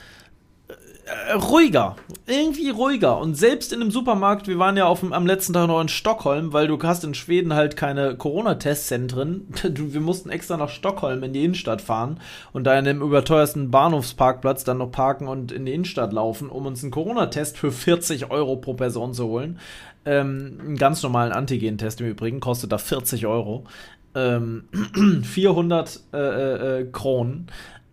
äh, 1.05 1.33
ruhiger. 1.33 1.95
Irgendwie 2.25 2.69
ruhiger. 2.69 3.19
Und 3.19 3.35
selbst 3.35 3.71
in 3.71 3.81
einem 3.81 3.91
Supermarkt, 3.91 4.47
wir 4.47 4.57
waren 4.57 4.75
ja 4.75 4.85
auf, 4.85 5.03
am 5.03 5.27
letzten 5.27 5.53
Tag 5.53 5.67
noch 5.67 5.79
in 5.79 5.87
Stockholm, 5.87 6.51
weil 6.51 6.67
du 6.67 6.81
hast 6.81 7.03
in 7.03 7.13
Schweden 7.13 7.53
halt 7.53 7.77
keine 7.77 8.15
Corona-Testzentren. 8.15 9.47
Wir 9.63 10.01
mussten 10.01 10.29
extra 10.29 10.57
nach 10.57 10.69
Stockholm 10.69 11.21
in 11.23 11.33
die 11.33 11.43
Innenstadt 11.43 11.81
fahren 11.81 12.19
und 12.53 12.63
da 12.63 12.77
in 12.77 12.85
dem 12.85 13.01
überteuersten 13.01 13.69
Bahnhofsparkplatz 13.69 14.63
dann 14.63 14.79
noch 14.79 14.91
parken 14.91 15.27
und 15.27 15.51
in 15.51 15.65
die 15.65 15.73
Innenstadt 15.73 16.11
laufen, 16.11 16.49
um 16.49 16.65
uns 16.65 16.81
einen 16.81 16.91
Corona-Test 16.91 17.57
für 17.57 17.71
40 17.71 18.31
Euro 18.31 18.55
pro 18.55 18.73
Person 18.73 19.13
zu 19.13 19.27
holen. 19.27 19.59
Ähm, 20.05 20.59
einen 20.59 20.77
ganz 20.77 21.03
normalen 21.03 21.31
Antigen-Test 21.31 22.01
im 22.01 22.07
Übrigen 22.07 22.39
kostet 22.39 22.71
da 22.71 22.79
40 22.79 23.27
Euro. 23.27 23.65
Ähm, 24.15 24.69
400 25.23 25.99
äh, 26.13 26.17
äh, 26.17 26.79
äh, 26.81 26.85
Kronen. 26.91 27.47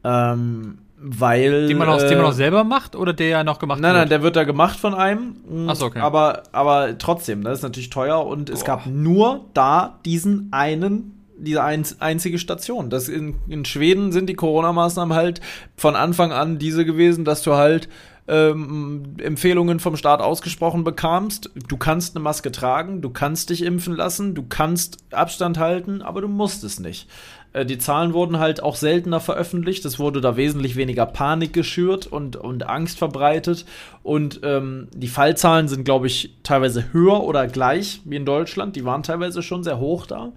Ähm, 0.05 0.79
weil. 1.03 1.67
Den 1.67 1.79
man, 1.79 1.89
auch, 1.89 2.01
äh, 2.01 2.09
den 2.09 2.19
man 2.19 2.27
auch 2.27 2.33
selber 2.33 2.65
macht 2.65 2.97
oder 2.97 3.13
der 3.13 3.29
ja 3.29 3.45
noch 3.45 3.59
gemacht 3.59 3.81
nein, 3.81 3.91
wird? 3.91 3.95
Nein, 3.95 4.03
nein, 4.03 4.09
der 4.09 4.23
wird 4.23 4.37
da 4.37 4.45
gemacht 4.45 4.79
von 4.79 4.95
einem. 4.95 5.69
Achso, 5.69 5.87
okay. 5.87 6.01
Aber, 6.01 6.45
aber 6.53 6.97
trotzdem, 6.99 7.43
das 7.43 7.59
ist 7.59 7.63
natürlich 7.63 7.91
teuer 7.91 8.25
und 8.25 8.47
Boah. 8.47 8.55
es 8.55 8.65
gab 8.65 8.87
nur 8.87 9.47
da 9.55 9.99
diesen 10.05 10.49
einen 10.53 11.19
diese 11.43 11.65
einzige 11.65 12.39
Station. 12.39 12.89
Das 12.89 13.09
in, 13.09 13.35
in 13.49 13.65
Schweden 13.65 14.13
sind 14.13 14.29
die 14.29 14.35
Corona-Maßnahmen 14.35 15.17
halt 15.17 15.41
von 15.77 15.97
Anfang 15.97 16.31
an 16.31 16.59
diese 16.59 16.85
gewesen, 16.85 17.25
dass 17.25 17.43
du 17.43 17.55
halt 17.55 17.89
ähm, 18.29 19.17
Empfehlungen 19.19 19.81
vom 19.81 19.97
Staat 19.97 20.21
ausgesprochen 20.21 20.85
bekamst. 20.85 21.51
Du 21.69 21.77
kannst 21.77 22.15
eine 22.15 22.23
Maske 22.23 22.53
tragen, 22.53 23.03
du 23.03 23.11
kannst 23.11 23.51
dich 23.51 23.63
impfen 23.63 23.97
lassen, 23.97 24.35
du 24.35 24.45
kannst 24.49 24.99
Abstand 25.13 25.59
halten, 25.59 26.03
aber 26.03 26.21
du 26.21 26.29
musst 26.29 26.65
es 26.65 26.79
nicht. 26.79 27.09
Äh, 27.53 27.67
die 27.67 27.79
Zahlen 27.79 28.13
wurden 28.13 28.39
halt 28.39 28.63
auch 28.63 28.77
seltener 28.77 29.21
veröffentlicht. 29.21 29.85
Es 29.85 29.99
wurde 29.99 30.21
da 30.21 30.37
wesentlich 30.37 30.77
weniger 30.77 31.07
Panik 31.07 31.53
geschürt 31.53 32.07
und, 32.07 32.37
und 32.37 32.69
Angst 32.69 32.99
verbreitet. 32.99 33.65
Und 34.03 34.41
ähm, 34.43 34.89
die 34.95 35.09
Fallzahlen 35.09 35.69
sind, 35.69 35.85
glaube 35.85 36.07
ich, 36.07 36.37
teilweise 36.43 36.93
höher 36.93 37.23
oder 37.23 37.47
gleich 37.47 38.01
wie 38.05 38.17
in 38.17 38.27
Deutschland. 38.27 38.77
Die 38.77 38.85
waren 38.85 39.03
teilweise 39.03 39.43
schon 39.43 39.65
sehr 39.65 39.79
hoch 39.79 40.07
da. 40.07 40.33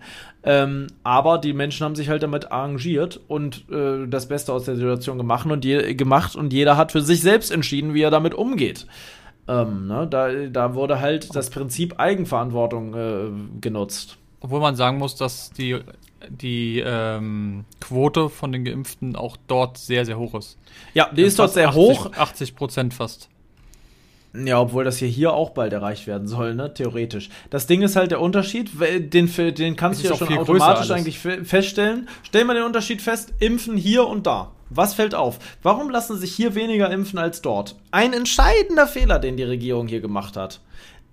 Ähm, 0.45 0.87
aber 1.03 1.39
die 1.39 1.53
Menschen 1.53 1.83
haben 1.83 1.95
sich 1.95 2.09
halt 2.09 2.21
damit 2.23 2.51
arrangiert 2.51 3.19
und 3.27 3.65
äh, 3.71 4.07
das 4.07 4.27
Beste 4.27 4.53
aus 4.53 4.65
der 4.65 4.75
Situation 4.75 5.17
gemacht 5.17 5.49
und, 5.49 5.65
je, 5.65 5.95
gemacht 5.95 6.35
und 6.35 6.53
jeder 6.53 6.77
hat 6.77 6.91
für 6.91 7.01
sich 7.01 7.21
selbst 7.21 7.51
entschieden, 7.51 7.93
wie 7.93 8.01
er 8.01 8.11
damit 8.11 8.35
umgeht. 8.35 8.85
Ähm, 9.47 9.87
ne? 9.87 10.07
da, 10.09 10.31
da 10.31 10.75
wurde 10.75 10.99
halt 10.99 11.35
das 11.35 11.49
Prinzip 11.49 11.99
Eigenverantwortung 11.99 12.93
äh, 12.93 13.59
genutzt. 13.59 14.17
Obwohl 14.39 14.59
man 14.59 14.75
sagen 14.75 14.99
muss, 14.99 15.15
dass 15.15 15.51
die 15.51 15.79
die 16.29 16.81
ähm, 16.85 17.65
Quote 17.81 18.29
von 18.29 18.51
den 18.51 18.65
Geimpften 18.65 19.15
auch 19.15 19.37
dort 19.47 19.77
sehr, 19.77 20.05
sehr 20.05 20.17
hoch 20.17 20.33
ist. 20.35 20.57
Ja, 20.93 21.09
die 21.11 21.21
ist 21.23 21.37
dort 21.37 21.53
sehr 21.53 21.69
80, 21.69 21.75
hoch. 21.75 22.11
80 22.13 22.55
Prozent 22.55 22.93
fast. 22.93 23.29
Ja, 24.43 24.59
obwohl 24.59 24.83
das 24.83 24.97
hier, 24.97 25.07
hier 25.07 25.33
auch 25.33 25.51
bald 25.51 25.71
erreicht 25.73 26.07
werden 26.07 26.27
soll, 26.27 26.55
ne? 26.55 26.73
Theoretisch. 26.73 27.29
Das 27.49 27.67
Ding 27.67 27.81
ist 27.81 27.95
halt 27.95 28.11
der 28.11 28.21
Unterschied, 28.21 28.71
den, 28.79 29.29
den 29.55 29.75
kannst 29.75 30.03
du 30.03 30.09
ja 30.09 30.15
schon 30.15 30.37
automatisch 30.37 30.91
eigentlich 30.91 31.19
feststellen. 31.19 32.09
Stell 32.23 32.45
mal 32.45 32.55
den 32.55 32.63
Unterschied 32.63 33.01
fest, 33.01 33.33
impfen 33.39 33.77
hier 33.77 34.07
und 34.07 34.25
da. 34.27 34.51
Was 34.69 34.95
fällt 34.95 35.13
auf? 35.13 35.37
Warum 35.61 35.89
lassen 35.89 36.17
sich 36.17 36.33
hier 36.33 36.55
weniger 36.55 36.89
impfen 36.89 37.19
als 37.19 37.41
dort? 37.41 37.75
Ein 37.91 38.13
entscheidender 38.13 38.87
Fehler, 38.87 39.19
den 39.19 39.37
die 39.37 39.43
Regierung 39.43 39.87
hier 39.87 40.01
gemacht 40.01 40.35
hat. 40.35 40.61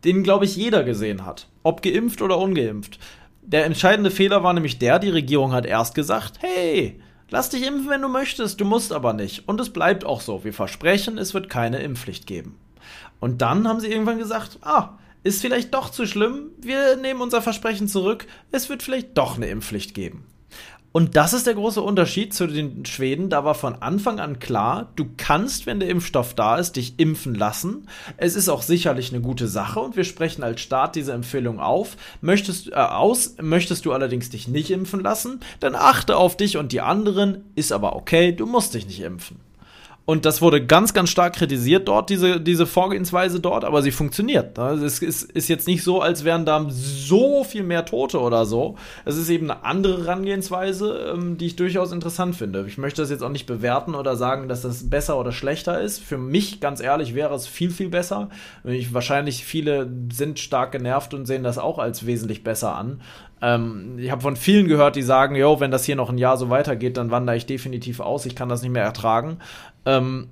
Den, 0.04 0.22
glaube 0.22 0.46
ich, 0.46 0.56
jeder 0.56 0.82
gesehen 0.82 1.26
hat. 1.26 1.48
Ob 1.62 1.82
geimpft 1.82 2.22
oder 2.22 2.38
ungeimpft. 2.38 2.98
Der 3.42 3.66
entscheidende 3.66 4.10
Fehler 4.10 4.42
war 4.42 4.52
nämlich 4.52 4.78
der, 4.78 4.98
die 4.98 5.10
Regierung 5.10 5.52
hat 5.52 5.66
erst 5.66 5.94
gesagt, 5.94 6.38
hey, 6.40 7.00
lass 7.30 7.50
dich 7.50 7.66
impfen, 7.66 7.90
wenn 7.90 8.02
du 8.02 8.08
möchtest, 8.08 8.60
du 8.60 8.64
musst 8.64 8.92
aber 8.92 9.12
nicht. 9.12 9.48
Und 9.48 9.60
es 9.60 9.70
bleibt 9.70 10.04
auch 10.04 10.20
so. 10.20 10.44
Wir 10.44 10.52
versprechen, 10.52 11.18
es 11.18 11.34
wird 11.34 11.48
keine 11.48 11.78
Impfpflicht 11.78 12.26
geben. 12.26 12.56
Und 13.22 13.40
dann 13.40 13.68
haben 13.68 13.78
sie 13.78 13.86
irgendwann 13.86 14.18
gesagt, 14.18 14.58
ah, 14.62 14.98
ist 15.22 15.42
vielleicht 15.42 15.72
doch 15.74 15.90
zu 15.90 16.06
schlimm, 16.06 16.50
wir 16.60 16.96
nehmen 16.96 17.20
unser 17.20 17.40
Versprechen 17.40 17.86
zurück, 17.86 18.26
es 18.50 18.68
wird 18.68 18.82
vielleicht 18.82 19.16
doch 19.16 19.36
eine 19.36 19.46
Impfpflicht 19.46 19.94
geben. 19.94 20.26
Und 20.90 21.14
das 21.14 21.32
ist 21.32 21.46
der 21.46 21.54
große 21.54 21.80
Unterschied 21.80 22.34
zu 22.34 22.48
den 22.48 22.84
Schweden. 22.84 23.30
Da 23.30 23.44
war 23.44 23.54
von 23.54 23.76
Anfang 23.76 24.18
an 24.18 24.40
klar, 24.40 24.90
du 24.96 25.06
kannst, 25.16 25.66
wenn 25.66 25.78
der 25.78 25.88
Impfstoff 25.88 26.34
da 26.34 26.56
ist, 26.56 26.74
dich 26.74 26.98
impfen 26.98 27.36
lassen. 27.36 27.86
Es 28.16 28.34
ist 28.34 28.48
auch 28.48 28.62
sicherlich 28.62 29.12
eine 29.12 29.22
gute 29.22 29.46
Sache 29.46 29.78
und 29.78 29.94
wir 29.94 30.02
sprechen 30.02 30.42
als 30.42 30.60
Staat 30.60 30.96
diese 30.96 31.12
Empfehlung 31.12 31.60
auf. 31.60 31.96
Möchtest, 32.22 32.72
äh, 32.72 32.74
aus, 32.74 33.36
möchtest 33.40 33.86
du 33.86 33.92
allerdings 33.92 34.30
dich 34.30 34.48
nicht 34.48 34.72
impfen 34.72 35.00
lassen, 35.00 35.38
dann 35.60 35.76
achte 35.76 36.16
auf 36.16 36.36
dich 36.36 36.56
und 36.56 36.72
die 36.72 36.80
anderen, 36.80 37.44
ist 37.54 37.70
aber 37.70 37.94
okay, 37.94 38.32
du 38.32 38.46
musst 38.46 38.74
dich 38.74 38.84
nicht 38.84 39.00
impfen. 39.00 39.38
Und 40.04 40.24
das 40.24 40.42
wurde 40.42 40.64
ganz, 40.64 40.94
ganz 40.94 41.10
stark 41.10 41.34
kritisiert 41.34 41.86
dort, 41.86 42.10
diese, 42.10 42.40
diese 42.40 42.66
Vorgehensweise 42.66 43.38
dort, 43.38 43.64
aber 43.64 43.82
sie 43.82 43.92
funktioniert. 43.92 44.58
Es 44.58 44.98
ist, 44.98 45.22
ist 45.22 45.48
jetzt 45.48 45.68
nicht 45.68 45.84
so, 45.84 46.00
als 46.00 46.24
wären 46.24 46.44
da 46.44 46.66
so 46.68 47.44
viel 47.44 47.62
mehr 47.62 47.84
Tote 47.84 48.20
oder 48.20 48.44
so. 48.44 48.76
Es 49.04 49.16
ist 49.16 49.28
eben 49.28 49.48
eine 49.48 49.64
andere 49.64 50.04
Herangehensweise, 50.04 51.12
ähm, 51.14 51.38
die 51.38 51.46
ich 51.46 51.56
durchaus 51.56 51.92
interessant 51.92 52.34
finde. 52.34 52.64
Ich 52.66 52.78
möchte 52.78 53.00
das 53.00 53.10
jetzt 53.10 53.22
auch 53.22 53.28
nicht 53.28 53.46
bewerten 53.46 53.94
oder 53.94 54.16
sagen, 54.16 54.48
dass 54.48 54.62
das 54.62 54.90
besser 54.90 55.18
oder 55.18 55.30
schlechter 55.30 55.80
ist. 55.80 56.00
Für 56.00 56.18
mich, 56.18 56.60
ganz 56.60 56.80
ehrlich, 56.80 57.14
wäre 57.14 57.34
es 57.34 57.46
viel, 57.46 57.70
viel 57.70 57.88
besser. 57.88 58.28
Ich, 58.64 58.92
wahrscheinlich 58.92 59.44
viele 59.44 59.88
sind 60.12 60.40
stark 60.40 60.72
genervt 60.72 61.14
und 61.14 61.26
sehen 61.26 61.44
das 61.44 61.58
auch 61.58 61.78
als 61.78 62.06
wesentlich 62.06 62.42
besser 62.42 62.74
an. 62.76 63.00
Ähm, 63.42 63.98
ich 63.98 64.10
habe 64.10 64.22
von 64.22 64.36
vielen 64.36 64.68
gehört, 64.68 64.94
die 64.94 65.02
sagen, 65.02 65.34
yo, 65.34 65.58
wenn 65.58 65.72
das 65.72 65.84
hier 65.84 65.96
noch 65.96 66.10
ein 66.10 66.18
Jahr 66.18 66.36
so 66.36 66.48
weitergeht, 66.48 66.96
dann 66.96 67.10
wandere 67.10 67.36
ich 67.36 67.44
definitiv 67.44 68.00
aus. 68.00 68.24
Ich 68.24 68.36
kann 68.36 68.48
das 68.48 68.62
nicht 68.62 68.70
mehr 68.70 68.84
ertragen. 68.84 69.38
Ähm, 69.86 70.28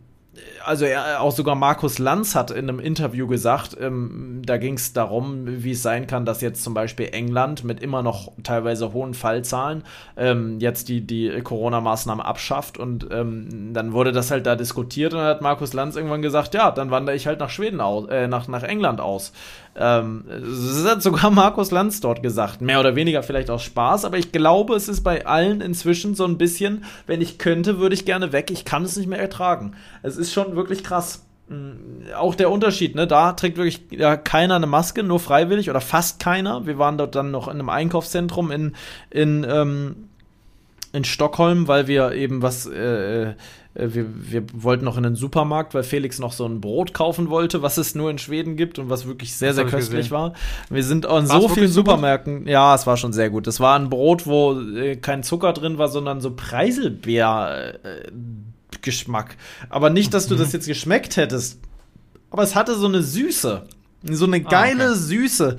also 0.64 0.84
er, 0.84 1.20
auch 1.20 1.32
sogar 1.32 1.54
Markus 1.54 1.98
Lanz 1.98 2.34
hat 2.34 2.50
in 2.50 2.68
einem 2.68 2.80
Interview 2.80 3.26
gesagt, 3.26 3.76
ähm, 3.80 4.42
da 4.44 4.56
ging 4.56 4.74
es 4.74 4.92
darum, 4.92 5.44
wie 5.46 5.72
es 5.72 5.82
sein 5.82 6.06
kann, 6.06 6.24
dass 6.24 6.40
jetzt 6.40 6.62
zum 6.62 6.74
Beispiel 6.74 7.08
England 7.12 7.64
mit 7.64 7.82
immer 7.82 8.02
noch 8.02 8.32
teilweise 8.42 8.92
hohen 8.92 9.14
Fallzahlen 9.14 9.84
ähm, 10.16 10.58
jetzt 10.60 10.88
die, 10.88 11.06
die 11.06 11.40
Corona-Maßnahmen 11.42 12.24
abschafft 12.24 12.78
und 12.78 13.08
ähm, 13.10 13.72
dann 13.72 13.92
wurde 13.92 14.12
das 14.12 14.30
halt 14.30 14.46
da 14.46 14.56
diskutiert 14.56 15.12
und 15.12 15.20
dann 15.20 15.28
hat 15.28 15.42
Markus 15.42 15.72
Lanz 15.72 15.96
irgendwann 15.96 16.22
gesagt, 16.22 16.54
ja, 16.54 16.70
dann 16.70 16.90
wandere 16.90 17.16
ich 17.16 17.26
halt 17.26 17.40
nach 17.40 17.50
Schweden 17.50 17.80
aus, 17.80 18.08
äh, 18.08 18.28
nach, 18.28 18.48
nach 18.48 18.62
England 18.62 19.00
aus. 19.00 19.32
Ähm, 19.76 20.24
das 20.28 20.84
hat 20.84 21.02
sogar 21.02 21.30
Markus 21.30 21.70
Lanz 21.70 22.00
dort 22.00 22.22
gesagt. 22.22 22.60
Mehr 22.60 22.80
oder 22.80 22.96
weniger 22.96 23.22
vielleicht 23.22 23.50
aus 23.50 23.62
Spaß, 23.62 24.04
aber 24.04 24.18
ich 24.18 24.32
glaube, 24.32 24.74
es 24.74 24.88
ist 24.88 25.02
bei 25.02 25.26
allen 25.26 25.60
inzwischen 25.60 26.14
so 26.14 26.24
ein 26.24 26.38
bisschen, 26.38 26.84
wenn 27.06 27.20
ich 27.20 27.38
könnte, 27.38 27.78
würde 27.78 27.94
ich 27.94 28.04
gerne 28.04 28.32
weg. 28.32 28.50
Ich 28.50 28.64
kann 28.64 28.82
es 28.82 28.96
nicht 28.96 29.08
mehr 29.08 29.20
ertragen. 29.20 29.72
Es 30.02 30.16
ist 30.16 30.32
schon 30.32 30.49
wirklich 30.56 30.84
krass. 30.84 31.24
Mm, 31.48 32.12
auch 32.16 32.34
der 32.34 32.50
Unterschied, 32.50 32.94
ne? 32.94 33.06
Da 33.06 33.32
trägt 33.32 33.56
wirklich 33.56 33.80
ja, 33.90 34.16
keiner 34.16 34.56
eine 34.56 34.66
Maske, 34.66 35.02
nur 35.02 35.20
freiwillig 35.20 35.70
oder 35.70 35.80
fast 35.80 36.20
keiner. 36.20 36.66
Wir 36.66 36.78
waren 36.78 36.98
dort 36.98 37.14
dann 37.14 37.30
noch 37.30 37.48
in 37.48 37.54
einem 37.54 37.68
Einkaufszentrum 37.68 38.50
in, 38.50 38.76
in, 39.10 39.44
ähm, 39.48 40.08
in 40.92 41.04
Stockholm, 41.04 41.68
weil 41.68 41.86
wir 41.86 42.12
eben 42.12 42.42
was, 42.42 42.66
äh, 42.66 43.34
äh, 43.74 43.94
wir, 43.94 44.06
wir 44.08 44.44
wollten 44.52 44.84
noch 44.84 44.96
in 44.96 45.02
den 45.02 45.14
Supermarkt, 45.14 45.74
weil 45.74 45.82
Felix 45.82 46.18
noch 46.18 46.32
so 46.32 46.46
ein 46.46 46.60
Brot 46.60 46.94
kaufen 46.94 47.30
wollte, 47.30 47.62
was 47.62 47.78
es 47.78 47.94
nur 47.94 48.10
in 48.10 48.18
Schweden 48.18 48.56
gibt 48.56 48.78
und 48.78 48.90
was 48.90 49.06
wirklich 49.06 49.36
sehr, 49.36 49.54
sehr 49.54 49.66
köstlich 49.66 50.10
war. 50.10 50.34
Wir 50.68 50.82
sind 50.82 51.04
in 51.04 51.26
so 51.26 51.48
vielen 51.48 51.68
Supermärkten. 51.68 52.46
Ja, 52.46 52.74
es 52.74 52.86
war 52.86 52.96
schon 52.96 53.12
sehr 53.12 53.30
gut. 53.30 53.46
Es 53.46 53.60
war 53.60 53.78
ein 53.78 53.90
Brot, 53.90 54.26
wo 54.26 54.60
äh, 54.60 54.96
kein 54.96 55.22
Zucker 55.22 55.52
drin 55.52 55.78
war, 55.78 55.88
sondern 55.88 56.20
so 56.20 56.32
Preiselbeer. 56.32 57.74
Äh, 57.82 58.10
Geschmack. 58.82 59.36
Aber 59.68 59.90
nicht, 59.90 60.14
dass 60.14 60.26
du 60.26 60.34
das 60.34 60.48
mhm. 60.48 60.54
jetzt 60.54 60.66
geschmeckt 60.66 61.16
hättest. 61.16 61.60
Aber 62.30 62.42
es 62.42 62.54
hatte 62.54 62.74
so 62.74 62.86
eine 62.86 63.02
Süße. 63.02 63.64
So 64.04 64.24
eine 64.24 64.40
geile 64.40 64.84
ah, 64.84 64.90
okay. 64.90 64.98
Süße. 64.98 65.56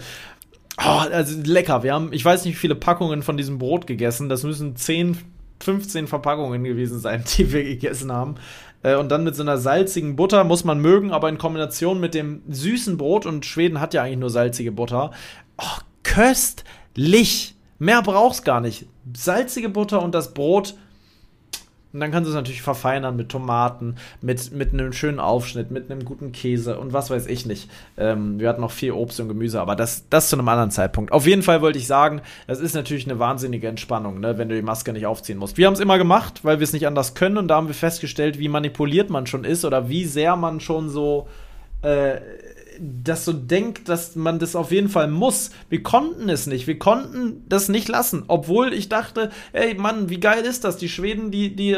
Oh, 0.78 1.02
also 1.12 1.40
lecker. 1.44 1.84
Wir 1.84 1.94
haben, 1.94 2.12
ich 2.14 2.24
weiß 2.24 2.46
nicht, 2.46 2.56
wie 2.56 2.60
viele 2.60 2.76
Packungen 2.76 3.22
von 3.24 3.38
diesem 3.38 3.60
Brot 3.60 3.86
gegessen. 3.88 4.30
Das 4.30 4.44
müssen 4.44 4.76
10, 4.76 5.18
15 5.60 6.08
Verpackungen 6.08 6.64
gewesen 6.64 7.00
sein, 7.00 7.24
die 7.38 7.52
wir 7.52 7.64
gegessen 7.64 8.12
haben. 8.12 8.36
Äh, 8.84 8.96
und 8.96 9.10
dann 9.10 9.24
mit 9.24 9.36
so 9.36 9.44
einer 9.44 9.58
salzigen 9.58 10.16
Butter 10.16 10.44
muss 10.44 10.64
man 10.64 10.80
mögen, 10.80 11.12
aber 11.12 11.30
in 11.30 11.38
Kombination 11.38 12.00
mit 12.00 12.14
dem 12.14 12.42
süßen 12.50 12.98
Brot 12.98 13.26
und 13.26 13.46
Schweden 13.46 13.80
hat 13.80 13.94
ja 13.94 14.04
eigentlich 14.04 14.20
nur 14.20 14.30
salzige 14.30 14.72
Butter. 14.72 15.12
Oh, 15.58 15.82
köstlich. 16.04 17.56
Mehr 17.78 18.02
brauch's 18.02 18.44
gar 18.44 18.62
nicht. 18.62 18.86
Salzige 19.16 19.70
Butter 19.70 20.02
und 20.02 20.16
das 20.16 20.34
Brot 20.34 20.76
und 21.94 22.00
dann 22.00 22.12
kannst 22.12 22.28
du 22.28 22.32
es 22.32 22.36
natürlich 22.36 22.62
verfeinern 22.62 23.16
mit 23.16 23.30
Tomaten, 23.30 23.96
mit, 24.22 24.52
mit 24.52 24.74
einem 24.74 24.94
schönen 24.94 25.20
Aufschnitt, 25.20 25.72
mit 25.72 25.92
einem 25.92 26.06
guten 26.06 26.32
Käse 26.32 26.80
und 26.80 26.94
was 26.94 27.10
weiß 27.10 27.28
ich 27.28 27.46
nicht. 27.46 27.70
Ähm, 27.98 28.40
wir 28.40 28.50
hatten 28.50 28.62
noch 28.62 28.72
viel 28.72 28.92
Obst 28.92 29.20
und 29.20 29.28
Gemüse, 29.28 29.60
aber 29.60 29.76
das, 29.76 30.06
das 30.10 30.30
zu 30.30 30.38
einem 30.38 30.48
anderen 30.48 30.72
Zeitpunkt. 30.72 31.12
Auf 31.12 31.28
jeden 31.28 31.44
Fall 31.44 31.62
wollte 31.62 31.80
ich 31.80 31.88
sagen, 31.88 32.22
das 32.48 32.60
ist 32.60 32.76
natürlich 32.76 33.10
eine 33.10 33.20
wahnsinnige 33.20 33.68
Entspannung, 33.68 34.20
ne, 34.20 34.38
wenn 34.38 34.50
du 34.50 34.56
die 34.56 34.62
Maske 34.62 34.94
nicht 34.94 35.06
aufziehen 35.06 35.38
musst. 35.38 35.58
Wir 35.58 35.68
haben 35.68 35.74
es 35.74 35.80
immer 35.80 35.98
gemacht, 35.98 36.42
weil 36.44 36.60
wir 36.60 36.64
es 36.64 36.74
nicht 36.74 36.88
anders 36.88 37.14
können 37.14 37.38
und 37.38 37.48
da 37.48 37.56
haben 37.56 37.68
wir 37.68 37.76
festgestellt, 37.76 38.40
wie 38.40 38.48
manipuliert 38.48 39.10
man 39.10 39.28
schon 39.28 39.44
ist 39.44 39.66
oder 39.66 39.90
wie 39.90 40.06
sehr 40.06 40.36
man 40.36 40.60
schon 40.60 40.90
so. 40.90 41.28
Äh, 41.82 42.18
das 42.82 43.26
so 43.26 43.34
denkt, 43.34 43.88
dass 43.90 44.16
man 44.16 44.40
das 44.40 44.56
auf 44.56 44.72
jeden 44.72 44.90
Fall 44.90 45.08
muss. 45.08 45.52
Wir 45.70 45.84
konnten 45.84 46.30
es 46.30 46.48
nicht. 46.48 46.66
Wir 46.68 46.80
konnten 46.80 47.44
das 47.48 47.70
nicht 47.70 47.88
lassen. 47.88 48.24
Obwohl 48.28 48.74
ich 48.74 48.90
dachte, 48.90 49.30
ey 49.54 49.76
Mann, 49.76 50.10
wie 50.10 50.20
geil 50.20 50.44
ist 50.44 50.64
das? 50.64 50.78
Die 50.78 50.90
Schweden, 50.90 51.30
die, 51.30 51.56
die, 51.56 51.78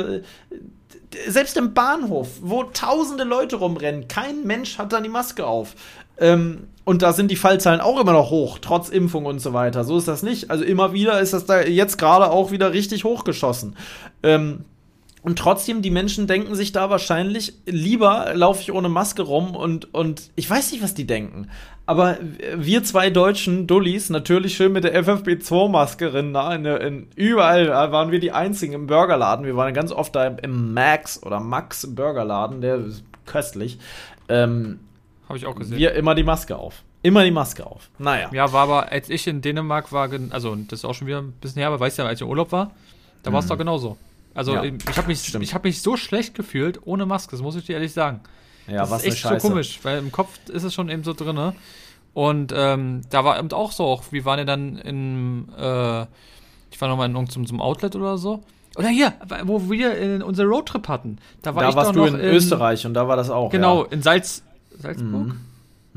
selbst 1.28 1.58
im 1.58 1.74
Bahnhof, 1.74 2.30
wo 2.42 2.64
tausende 2.64 3.24
Leute 3.24 3.58
rumrennen, 3.58 4.08
kein 4.08 4.44
Mensch 4.46 4.78
hat 4.78 4.94
dann 4.94 5.04
die 5.04 5.10
Maske 5.10 5.46
auf. 5.46 5.76
Ähm, 6.18 6.68
und 6.86 7.02
da 7.02 7.14
sind 7.14 7.32
die 7.32 7.36
Fallzahlen 7.36 7.82
auch 7.82 8.00
immer 8.00 8.14
noch 8.14 8.30
hoch, 8.30 8.60
trotz 8.60 8.90
Impfung 8.90 9.26
und 9.26 9.40
so 9.40 9.54
weiter. 9.54 9.84
So 9.84 9.98
ist 9.98 10.08
das 10.08 10.24
nicht. 10.24 10.52
Also 10.52 10.64
immer 10.64 10.94
wieder 10.94 11.20
ist 11.20 11.34
das 11.34 11.46
da 11.46 11.62
jetzt 11.62 11.98
gerade 11.98 12.30
auch 12.30 12.52
wieder 12.52 12.74
richtig 12.74 13.04
hochgeschossen. 13.04 13.76
Ähm, 14.22 14.66
und 15.24 15.40
trotzdem, 15.40 15.82
die 15.82 15.90
Menschen 15.90 16.28
denken 16.28 16.54
sich 16.54 16.74
da 16.74 16.90
wahrscheinlich, 16.90 17.54
lieber 17.66 18.34
laufe 18.34 18.62
ich 18.62 18.74
ohne 18.74 18.90
Maske 18.90 19.22
rum 19.22 19.56
und, 19.56 19.94
und 19.94 20.32
ich 20.36 20.50
weiß 20.50 20.74
nicht, 20.74 20.84
was 20.84 20.94
die 20.94 21.08
denken. 21.08 21.50
Aber 21.86 22.18
wir 22.56 22.84
zwei 22.84 23.10
deutschen 23.10 23.66
Dullis, 23.66 24.10
natürlich 24.10 24.56
schön 24.56 24.74
mit 24.74 24.84
der 24.84 25.02
FFP2-Maske 25.02 26.12
drin, 26.12 26.36
in, 26.36 26.66
in, 26.66 27.08
überall 27.16 27.70
waren 27.70 28.12
wir 28.12 28.20
die 28.20 28.34
einzigen 28.34 28.74
im 28.74 28.88
Burgerladen. 28.88 29.46
Wir 29.46 29.56
waren 29.56 29.74
ganz 29.74 29.94
oft 29.94 30.14
da 30.14 30.28
im 30.28 30.74
Max 30.74 31.24
oder 31.24 31.40
Max 31.40 31.88
Burgerladen, 31.96 32.60
der 32.60 32.76
ist 32.76 33.04
köstlich. 33.26 33.80
Ähm, 34.28 34.80
Habe 35.30 35.38
ich 35.38 35.46
auch 35.46 35.56
gesehen. 35.56 35.78
Wir 35.78 35.94
immer 35.94 36.16
die 36.16 36.24
Maske 36.24 36.58
auf. 36.58 36.84
Immer 37.02 37.24
die 37.24 37.32
Maske 37.32 37.66
auf. 37.66 37.90
Naja. 37.98 38.30
Ja, 38.34 38.52
war 38.52 38.64
aber, 38.64 38.92
als 38.92 39.10
ich 39.10 39.26
in 39.28 39.42
Dänemark 39.42 39.92
war, 39.94 40.10
also 40.32 40.56
das 40.56 40.80
ist 40.80 40.86
auch 40.86 40.94
schon 40.94 41.08
wieder 41.08 41.22
ein 41.22 41.32
bisschen 41.34 41.60
her, 41.60 41.68
aber 41.68 41.80
weißt 41.80 41.98
du 41.98 42.04
ja, 42.04 42.10
als 42.10 42.20
ich 42.20 42.24
im 42.24 42.30
Urlaub 42.30 42.52
war, 42.52 42.72
da 43.24 43.32
war 43.32 43.40
es 43.40 43.46
mhm. 43.46 43.50
doch 43.50 43.58
genauso. 43.58 43.98
Also 44.34 44.56
ja, 44.56 44.64
ich 44.64 44.98
habe 44.98 45.08
mich, 45.08 45.54
hab 45.54 45.64
mich 45.64 45.82
so 45.82 45.96
schlecht 45.98 46.34
gefühlt 46.34 46.80
ohne 46.86 47.06
Maske, 47.06 47.32
das 47.32 47.42
muss 47.42 47.56
ich 47.56 47.66
dir 47.66 47.74
ehrlich 47.74 47.94
sagen. 47.94 48.22
Ja, 48.68 48.80
das 48.80 48.92
was 48.92 49.04
ist 49.04 49.26
echt 49.26 49.42
so 49.42 49.48
komisch, 49.48 49.80
weil 49.84 50.00
im 50.00 50.12
Kopf 50.12 50.40
ist 50.50 50.64
es 50.64 50.74
schon 50.74 50.90
eben 50.90 51.04
so 51.04 51.14
drin. 51.14 51.54
Und 52.14 52.54
ähm, 52.56 53.02
da 53.10 53.26
war 53.26 53.40
eben 53.40 53.52
auch 53.52 53.72
so, 53.72 53.86
auch, 53.86 54.04
wir 54.12 54.26
waren 54.26 54.40
ja 54.40 54.46
dann 54.46 54.78
in, 54.78 55.50
äh, 55.58 56.02
ich 56.72 56.80
war 56.80 56.88
nochmal 56.88 57.10
in 57.10 57.16
irgendeinem 57.16 57.62
Outlet 57.62 57.96
oder 57.96 58.18
so. 58.18 58.44
Oder 58.76 58.88
hier, 58.88 59.14
wo 59.44 59.70
wir 59.70 59.96
in 59.98 60.24
unser 60.24 60.46
Roadtrip 60.46 60.88
hatten. 60.88 61.18
Da, 61.44 61.54
war 61.54 61.64
da 61.64 61.70
ich 61.70 61.76
warst 61.76 61.96
du 61.96 62.06
in, 62.06 62.16
in, 62.16 62.22
Österreich 62.22 62.86
und 62.86 62.96
da 62.96 63.08
war 63.08 63.16
das 63.16 63.30
auch. 63.30 63.52
Genau, 63.52 63.84
ja. 63.84 63.92
in 63.92 64.02
Salz, 64.02 64.44
Salzburg. 64.80 65.28
Mhm. 65.28 65.40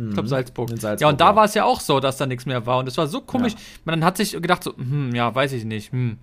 Ich 0.08 0.12
glaube 0.12 0.28
Salzburg. 0.28 0.68
Salzburg. 0.70 1.00
Ja, 1.00 1.08
und 1.08 1.20
da 1.22 1.34
war 1.34 1.46
es 1.46 1.54
ja 1.54 1.64
auch 1.64 1.80
so, 1.80 2.00
dass 2.00 2.18
da 2.18 2.26
nichts 2.26 2.44
mehr 2.44 2.66
war. 2.66 2.78
Und 2.78 2.86
das 2.86 2.98
war 2.98 3.06
so 3.06 3.22
komisch. 3.22 3.54
Ja. 3.54 3.58
Man 3.86 4.04
hat 4.04 4.18
sich 4.18 4.32
gedacht, 4.32 4.62
so, 4.62 4.76
hm, 4.76 5.14
ja, 5.14 5.34
weiß 5.34 5.52
ich 5.52 5.64
nicht. 5.64 5.90
Hm. 5.92 6.18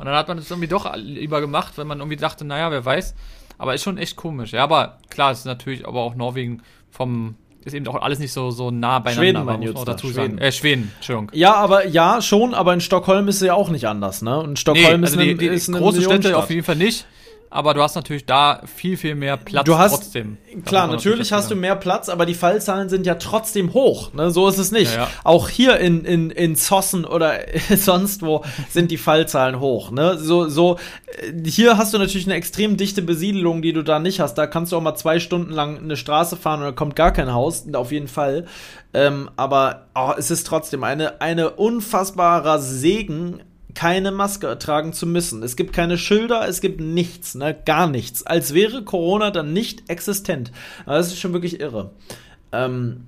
Und 0.00 0.06
dann 0.06 0.14
hat 0.14 0.28
man 0.28 0.38
es 0.38 0.50
irgendwie 0.50 0.66
doch 0.66 0.90
lieber 0.96 1.42
gemacht, 1.42 1.74
wenn 1.76 1.86
man 1.86 1.98
irgendwie 1.98 2.16
dachte, 2.16 2.46
naja, 2.46 2.70
wer 2.70 2.86
weiß. 2.86 3.14
Aber 3.58 3.74
ist 3.74 3.82
schon 3.82 3.98
echt 3.98 4.16
komisch. 4.16 4.52
Ja, 4.52 4.64
aber 4.64 4.96
klar, 5.10 5.30
es 5.30 5.40
ist 5.40 5.44
natürlich 5.44 5.86
aber 5.86 6.00
auch 6.00 6.14
Norwegen 6.14 6.62
vom 6.90 7.34
ist 7.66 7.74
eben 7.74 7.86
auch 7.86 8.00
alles 8.00 8.18
nicht 8.18 8.32
so, 8.32 8.50
so 8.50 8.70
nah 8.70 9.00
beieinander. 9.00 9.42
Schweden, 9.42 9.44
mein 9.44 9.74
muss 9.74 9.84
dazu 9.84 10.06
Schweden. 10.06 10.14
sagen. 10.14 10.38
Äh, 10.38 10.52
Schweden, 10.52 10.92
Entschuldigung. 10.96 11.30
Ja, 11.34 11.52
aber 11.52 11.86
ja, 11.86 12.22
schon, 12.22 12.54
aber 12.54 12.72
in 12.72 12.80
Stockholm 12.80 13.28
ist 13.28 13.42
es 13.42 13.42
ja 13.42 13.52
auch 13.52 13.68
nicht 13.68 13.88
anders, 13.88 14.22
ne? 14.22 14.40
Und 14.40 14.58
Stockholm 14.58 14.86
nee, 14.86 14.92
also 14.92 15.04
ist, 15.04 15.18
eine, 15.18 15.26
die, 15.26 15.36
die 15.36 15.46
ist 15.48 15.68
eine 15.68 15.76
große 15.76 16.00
Städte 16.00 16.38
auf 16.38 16.48
jeden 16.48 16.64
Fall 16.64 16.76
nicht 16.76 17.04
aber 17.52 17.74
du 17.74 17.82
hast 17.82 17.96
natürlich 17.96 18.26
da 18.26 18.62
viel, 18.64 18.96
viel 18.96 19.16
mehr 19.16 19.36
Platz 19.36 19.64
du 19.64 19.76
hast, 19.76 19.90
trotzdem. 19.90 20.38
Klar, 20.64 20.86
natürlich 20.86 21.32
hast 21.32 21.50
du 21.50 21.56
mehr 21.56 21.74
Platz, 21.74 22.08
aber 22.08 22.24
die 22.24 22.34
Fallzahlen 22.34 22.88
sind 22.88 23.06
ja 23.06 23.16
trotzdem 23.16 23.74
hoch. 23.74 24.12
Ne? 24.12 24.30
So 24.30 24.46
ist 24.46 24.58
es 24.58 24.70
nicht. 24.70 24.94
Ja, 24.94 25.02
ja. 25.02 25.08
Auch 25.24 25.48
hier 25.48 25.78
in, 25.78 26.04
in, 26.04 26.30
in 26.30 26.54
Zossen 26.54 27.04
oder 27.04 27.40
sonst 27.76 28.22
wo 28.22 28.44
sind 28.68 28.92
die 28.92 28.98
Fallzahlen 28.98 29.58
hoch. 29.58 29.90
Ne? 29.90 30.16
So, 30.16 30.48
so, 30.48 30.78
äh, 31.06 31.32
hier 31.44 31.76
hast 31.76 31.92
du 31.92 31.98
natürlich 31.98 32.26
eine 32.26 32.36
extrem 32.36 32.76
dichte 32.76 33.02
Besiedelung, 33.02 33.62
die 33.62 33.72
du 33.72 33.82
da 33.82 33.98
nicht 33.98 34.20
hast. 34.20 34.34
Da 34.34 34.46
kannst 34.46 34.70
du 34.70 34.76
auch 34.76 34.82
mal 34.82 34.94
zwei 34.94 35.18
Stunden 35.18 35.50
lang 35.50 35.78
eine 35.78 35.96
Straße 35.96 36.36
fahren 36.36 36.60
und 36.60 36.66
da 36.66 36.72
kommt 36.72 36.94
gar 36.94 37.12
kein 37.12 37.32
Haus, 37.34 37.64
auf 37.74 37.90
jeden 37.90 38.08
Fall. 38.08 38.46
Ähm, 38.94 39.28
aber 39.36 39.86
oh, 39.96 40.12
es 40.16 40.30
ist 40.30 40.46
trotzdem 40.46 40.84
eine, 40.84 41.20
eine 41.20 41.50
unfassbarer 41.50 42.60
Segen, 42.60 43.40
keine 43.74 44.10
Maske 44.10 44.58
tragen 44.58 44.92
zu 44.92 45.06
müssen. 45.06 45.42
Es 45.42 45.56
gibt 45.56 45.72
keine 45.72 45.98
Schilder, 45.98 46.46
es 46.48 46.60
gibt 46.60 46.80
nichts, 46.80 47.34
ne? 47.34 47.56
gar 47.64 47.86
nichts. 47.86 48.24
Als 48.24 48.54
wäre 48.54 48.84
Corona 48.84 49.30
dann 49.30 49.52
nicht 49.52 49.88
existent. 49.88 50.52
Das 50.86 51.08
ist 51.08 51.20
schon 51.20 51.32
wirklich 51.32 51.60
irre. 51.60 51.92
Ähm, 52.52 53.06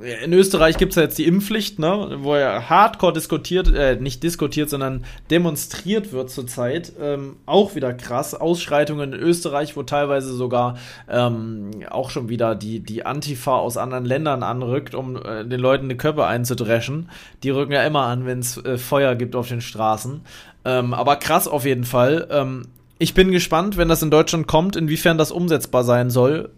in 0.00 0.32
Österreich 0.32 0.76
gibt 0.76 0.92
es 0.92 0.96
ja 0.96 1.02
jetzt 1.02 1.18
die 1.18 1.26
Impfpflicht, 1.26 1.78
ne, 1.78 2.18
wo 2.20 2.36
ja 2.36 2.68
hardcore 2.68 3.12
diskutiert, 3.12 3.72
äh, 3.72 3.96
nicht 3.96 4.22
diskutiert, 4.22 4.70
sondern 4.70 5.04
demonstriert 5.30 6.12
wird 6.12 6.30
zurzeit. 6.30 6.92
Ähm, 7.00 7.36
auch 7.46 7.74
wieder 7.74 7.92
krass. 7.92 8.34
Ausschreitungen 8.34 9.12
in 9.12 9.20
Österreich, 9.20 9.76
wo 9.76 9.82
teilweise 9.82 10.32
sogar 10.32 10.78
ähm, 11.08 11.70
auch 11.90 12.10
schon 12.10 12.28
wieder 12.28 12.54
die, 12.54 12.80
die 12.80 13.04
Antifa 13.04 13.56
aus 13.56 13.76
anderen 13.76 14.04
Ländern 14.04 14.42
anrückt, 14.42 14.94
um 14.94 15.16
äh, 15.16 15.44
den 15.44 15.60
Leuten 15.60 15.88
die 15.88 15.96
Köpfe 15.96 16.26
einzudreschen. 16.26 17.08
Die 17.42 17.50
rücken 17.50 17.72
ja 17.72 17.82
immer 17.84 18.04
an, 18.04 18.26
wenn 18.26 18.40
es 18.40 18.56
äh, 18.64 18.78
Feuer 18.78 19.14
gibt 19.14 19.36
auf 19.36 19.48
den 19.48 19.60
Straßen. 19.60 20.22
Ähm, 20.64 20.94
aber 20.94 21.16
krass 21.16 21.48
auf 21.48 21.64
jeden 21.64 21.84
Fall. 21.84 22.28
Ähm, 22.30 22.66
ich 22.98 23.14
bin 23.14 23.32
gespannt, 23.32 23.78
wenn 23.78 23.88
das 23.88 24.02
in 24.02 24.10
Deutschland 24.10 24.46
kommt, 24.46 24.76
inwiefern 24.76 25.16
das 25.16 25.32
umsetzbar 25.32 25.84
sein 25.84 26.10
soll. 26.10 26.50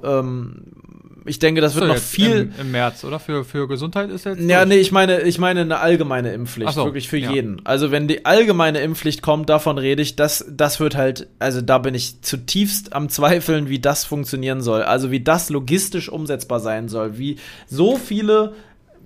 Ich 1.24 1.38
denke, 1.38 1.60
das 1.60 1.74
wird 1.74 1.86
noch 1.86 1.96
viel. 1.96 2.52
Im, 2.58 2.60
Im, 2.60 2.70
März, 2.72 3.04
oder? 3.04 3.18
Für, 3.18 3.44
für 3.44 3.68
Gesundheit 3.68 4.10
ist 4.10 4.24
jetzt. 4.24 4.40
Ja, 4.40 4.64
nee, 4.64 4.76
ich 4.76 4.92
meine, 4.92 5.22
ich 5.22 5.38
meine 5.38 5.60
eine 5.60 5.78
allgemeine 5.78 6.32
Impfpflicht. 6.32 6.72
So, 6.72 6.84
wirklich 6.84 7.08
für 7.08 7.18
ja. 7.18 7.30
jeden. 7.30 7.64
Also, 7.64 7.90
wenn 7.90 8.08
die 8.08 8.24
allgemeine 8.24 8.80
Impfpflicht 8.80 9.22
kommt, 9.22 9.48
davon 9.48 9.78
rede 9.78 10.02
ich, 10.02 10.16
das, 10.16 10.44
das 10.50 10.80
wird 10.80 10.96
halt, 10.96 11.28
also 11.38 11.60
da 11.60 11.78
bin 11.78 11.94
ich 11.94 12.22
zutiefst 12.22 12.92
am 12.92 13.08
Zweifeln, 13.08 13.68
wie 13.68 13.78
das 13.78 14.04
funktionieren 14.04 14.60
soll. 14.60 14.82
Also, 14.82 15.10
wie 15.10 15.20
das 15.20 15.50
logistisch 15.50 16.08
umsetzbar 16.08 16.60
sein 16.60 16.88
soll. 16.88 17.18
Wie 17.18 17.36
so 17.66 17.96
viele. 17.96 18.54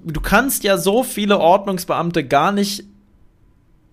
Du 0.05 0.21
kannst 0.21 0.63
ja 0.63 0.79
so 0.79 1.03
viele 1.03 1.39
Ordnungsbeamte 1.39 2.25
gar 2.25 2.53
nicht 2.53 2.85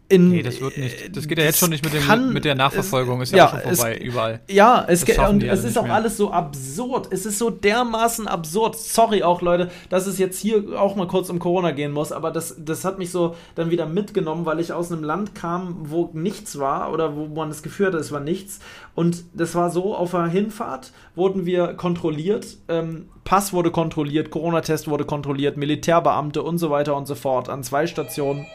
in, 0.10 0.30
nee, 0.30 0.44
das 0.44 0.60
wird 0.60 0.78
nicht. 0.78 1.16
Das 1.16 1.28
geht 1.28 1.38
ja 1.38 1.46
jetzt 1.46 1.60
schon 1.60 1.70
nicht 1.70 1.84
mit, 1.84 1.94
dem, 1.94 2.04
kann, 2.04 2.34
mit 2.34 2.46
der 2.46 2.56
Nachverfolgung, 2.56 3.22
ist 3.22 3.32
ja, 3.32 3.38
ja 3.38 3.50
schon 3.50 3.76
vorbei, 3.76 3.96
es, 3.96 4.04
überall. 4.04 4.40
Ja, 4.50 4.86
es, 4.88 5.04
und 5.04 5.44
es 5.44 5.64
ist 5.64 5.78
auch 5.78 5.84
mehr. 5.84 5.94
alles 5.96 6.18
so 6.18 6.32
absurd. 6.32 7.08
Es 7.12 7.26
ist 7.26 7.40
so 7.40 7.50
dermaßen 7.50 8.28
absurd. 8.28 8.76
Sorry 8.76 9.24
auch, 9.24 9.42
Leute, 9.42 9.72
dass 9.90 10.06
es 10.06 10.20
jetzt 10.20 10.40
hier 10.40 10.80
auch 10.80 10.96
mal 10.96 11.08
kurz 11.08 11.30
um 11.30 11.40
Corona 11.40 11.72
gehen 11.72 11.92
muss, 11.92 12.12
aber 12.12 12.32
das, 12.32 12.56
das 12.60 12.86
hat 12.86 13.00
mich 13.00 13.12
so 13.12 13.36
dann 13.56 13.72
wieder 13.72 13.86
mitgenommen, 13.86 14.46
weil 14.46 14.60
ich 14.60 14.74
aus 14.74 14.92
einem 14.92 15.04
Land 15.04 15.36
kam, 15.36 15.78
wo 15.90 16.10
nichts 16.14 16.60
war 16.60 16.92
oder 16.92 17.16
wo 17.16 17.28
man 17.28 17.50
das 17.50 17.64
Gefühl 17.64 17.88
hatte, 17.88 17.98
es 17.98 18.12
war 18.12 18.20
nichts. 18.20 18.60
Und 18.96 19.24
das 19.34 19.56
war 19.56 19.70
so, 19.70 19.96
auf 19.96 20.12
der 20.12 20.28
Hinfahrt 20.28 20.92
wurden 21.16 21.46
wir 21.46 21.74
kontrolliert, 21.74 22.58
ähm, 22.68 23.10
Pass 23.24 23.54
wurde 23.54 23.72
kontrolliert, 23.72 24.32
Corona-Test 24.32 24.90
wurde 24.90 25.06
kontrolliert, 25.06 25.56
Militärbeamte 25.56 26.44
und 26.44 26.58
so 26.58 26.70
weiter 26.70 26.96
und 26.96 27.08
so 27.08 27.16
fort 27.16 27.48
an 27.48 27.64
zwei 27.64 27.88
Stationen 27.88 28.46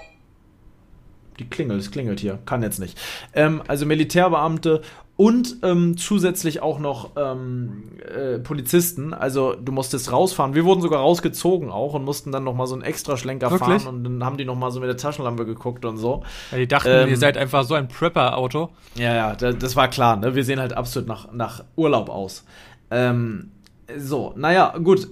die 1.39 1.49
klingelt, 1.49 1.81
es 1.81 1.91
klingelt 1.91 2.21
hier, 2.21 2.39
kann 2.45 2.63
jetzt 2.63 2.79
nicht. 2.79 2.99
Ähm, 3.35 3.63
also 3.67 3.87
Militärbeamte 3.87 4.83
und 5.17 5.57
ähm, 5.65 5.97
zusätzlich 5.97 6.63
auch 6.63 6.79
noch 6.79 7.11
ähm, 7.17 7.99
äh, 8.07 8.39
Polizisten. 8.39 9.13
Also 9.13 9.55
du 9.55 9.73
musstest 9.73 10.13
rausfahren. 10.13 10.55
Wir 10.55 10.65
wurden 10.65 10.81
sogar 10.81 11.01
rausgezogen 11.01 11.71
auch 11.71 11.95
und 11.95 12.05
mussten 12.05 12.31
dann 12.31 12.45
noch 12.45 12.55
mal 12.55 12.69
so 12.69 12.75
einen 12.75 12.85
extra 12.85 13.17
Schlenker 13.17 13.51
Wirklich? 13.51 13.83
fahren 13.83 13.97
und 13.97 14.05
dann 14.05 14.25
haben 14.25 14.37
die 14.37 14.45
noch 14.45 14.55
mal 14.55 14.71
so 14.71 14.79
mit 14.79 14.89
der 14.89 14.97
Taschenlampe 14.97 15.45
geguckt 15.45 15.85
und 15.85 15.97
so. 15.97 16.23
Ja, 16.53 16.59
die 16.59 16.69
dachten, 16.69 16.89
Ähm, 16.89 17.09
ihr 17.09 17.17
seid 17.17 17.37
einfach 17.37 17.65
so 17.65 17.75
ein 17.75 17.89
Prepper-Auto. 17.89 18.71
Ja, 18.95 19.15
ja, 19.15 19.35
da, 19.35 19.53
das 19.53 19.75
war 19.75 19.89
klar. 19.89 20.17
Ne? 20.17 20.37
Wir 20.37 20.45
sehen 20.45 20.61
halt 20.61 20.73
absolut 20.73 21.09
nach, 21.09 21.33
nach 21.33 21.65
Urlaub 21.75 22.11
aus. 22.11 22.45
Ähm, 22.93 23.51
so, 23.97 24.35
naja, 24.37 24.77
gut. 24.79 25.09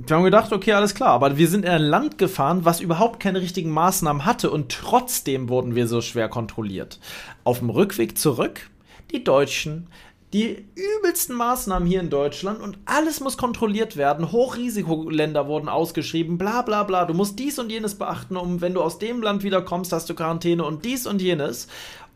Wir 0.00 0.14
haben 0.14 0.22
gedacht, 0.22 0.52
okay, 0.52 0.74
alles 0.74 0.94
klar, 0.94 1.08
aber 1.08 1.38
wir 1.38 1.48
sind 1.48 1.64
in 1.64 1.70
ein 1.72 1.82
Land 1.82 2.18
gefahren, 2.18 2.64
was 2.64 2.80
überhaupt 2.80 3.18
keine 3.18 3.40
richtigen 3.40 3.70
Maßnahmen 3.70 4.24
hatte 4.24 4.52
und 4.52 4.70
trotzdem 4.70 5.48
wurden 5.48 5.74
wir 5.74 5.88
so 5.88 6.00
schwer 6.02 6.28
kontrolliert. 6.28 7.00
Auf 7.42 7.58
dem 7.58 7.68
Rückweg 7.68 8.16
zurück, 8.16 8.70
die 9.10 9.24
Deutschen, 9.24 9.88
die 10.32 10.66
übelsten 10.76 11.34
Maßnahmen 11.34 11.88
hier 11.88 11.98
in 11.98 12.10
Deutschland 12.10 12.60
und 12.60 12.78
alles 12.84 13.18
muss 13.18 13.36
kontrolliert 13.36 13.96
werden. 13.96 14.30
Hochrisikoländer 14.30 15.48
wurden 15.48 15.68
ausgeschrieben, 15.68 16.38
bla 16.38 16.62
bla 16.62 16.84
bla. 16.84 17.04
Du 17.04 17.14
musst 17.14 17.40
dies 17.40 17.58
und 17.58 17.72
jenes 17.72 17.96
beachten, 17.96 18.36
um 18.36 18.60
wenn 18.60 18.74
du 18.74 18.82
aus 18.82 19.00
dem 19.00 19.20
Land 19.20 19.42
wiederkommst, 19.42 19.92
hast 19.92 20.08
du 20.08 20.14
Quarantäne 20.14 20.64
und 20.64 20.84
dies 20.84 21.08
und 21.08 21.20
jenes. 21.20 21.66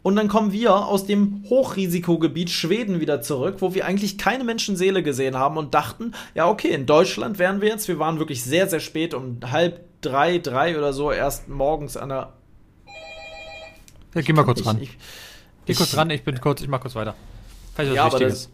Und 0.02 0.16
dann 0.16 0.26
kommen 0.26 0.50
wir 0.52 0.74
aus 0.74 1.06
dem 1.06 1.44
Hochrisikogebiet 1.48 2.50
Schweden 2.50 2.98
wieder 3.00 3.22
zurück, 3.22 3.56
wo 3.60 3.72
wir 3.72 3.84
eigentlich 3.86 4.18
keine 4.18 4.42
Menschenseele 4.42 5.02
gesehen 5.04 5.36
haben 5.38 5.56
und 5.56 5.74
dachten, 5.74 6.12
ja, 6.34 6.48
okay, 6.48 6.68
in 6.70 6.86
Deutschland 6.86 7.38
wären 7.38 7.60
wir 7.60 7.68
jetzt. 7.68 7.86
Wir 7.86 7.98
waren 8.00 8.18
wirklich 8.18 8.42
sehr, 8.42 8.68
sehr 8.68 8.80
spät, 8.80 9.14
um 9.14 9.38
halb 9.50 9.80
drei, 10.00 10.38
drei 10.38 10.76
oder 10.76 10.92
so, 10.92 11.12
erst 11.12 11.48
morgens 11.48 11.96
an 11.96 12.08
der. 12.08 12.32
Ja, 14.14 14.20
geh 14.22 14.32
mal 14.32 14.44
kurz 14.44 14.60
Ich- 14.60 14.66
ran. 14.66 14.82
ich- 14.82 14.98
Geh 15.66 15.74
kurz 15.74 15.92
ich- 15.92 15.96
ran, 15.96 16.10
ich 16.10 16.24
bin 16.24 16.40
kurz, 16.40 16.60
ich 16.60 16.68
mach 16.68 16.80
kurz 16.80 16.96
weiter. 16.96 17.14
Vielleicht 17.76 17.94
Ja, 17.94 18.06
was 18.06 18.12
Wichtiges. 18.14 18.50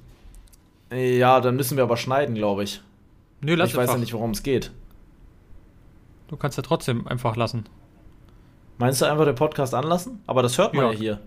Ja, 0.92 1.40
dann 1.40 1.57
müssen 1.57 1.76
wir 1.78 1.84
aber 1.84 1.96
schneiden, 1.96 2.34
glaube 2.34 2.64
ich. 2.64 2.82
Nö, 3.40 3.55
lass 3.55 3.70
ich 3.70 3.74
weiß 3.76 3.82
einfach. 3.82 3.94
ja 3.94 4.01
nicht, 4.01 4.12
worum 4.12 4.32
es 4.32 4.42
geht. 4.42 4.70
Du 6.28 6.36
kannst 6.36 6.59
ja 6.59 6.62
trotzdem 6.62 7.07
einfach 7.09 7.36
lassen. 7.36 7.64
Meinst 8.76 9.01
du 9.01 9.07
einfach 9.07 9.24
den 9.24 9.34
Podcast 9.34 9.74
anlassen? 9.74 10.20
Aber 10.26 10.42
das 10.42 10.59
hört 10.59 10.74
man 10.74 10.84
ja, 10.84 10.92
Ja. 10.92 10.99
hier. 10.99 11.20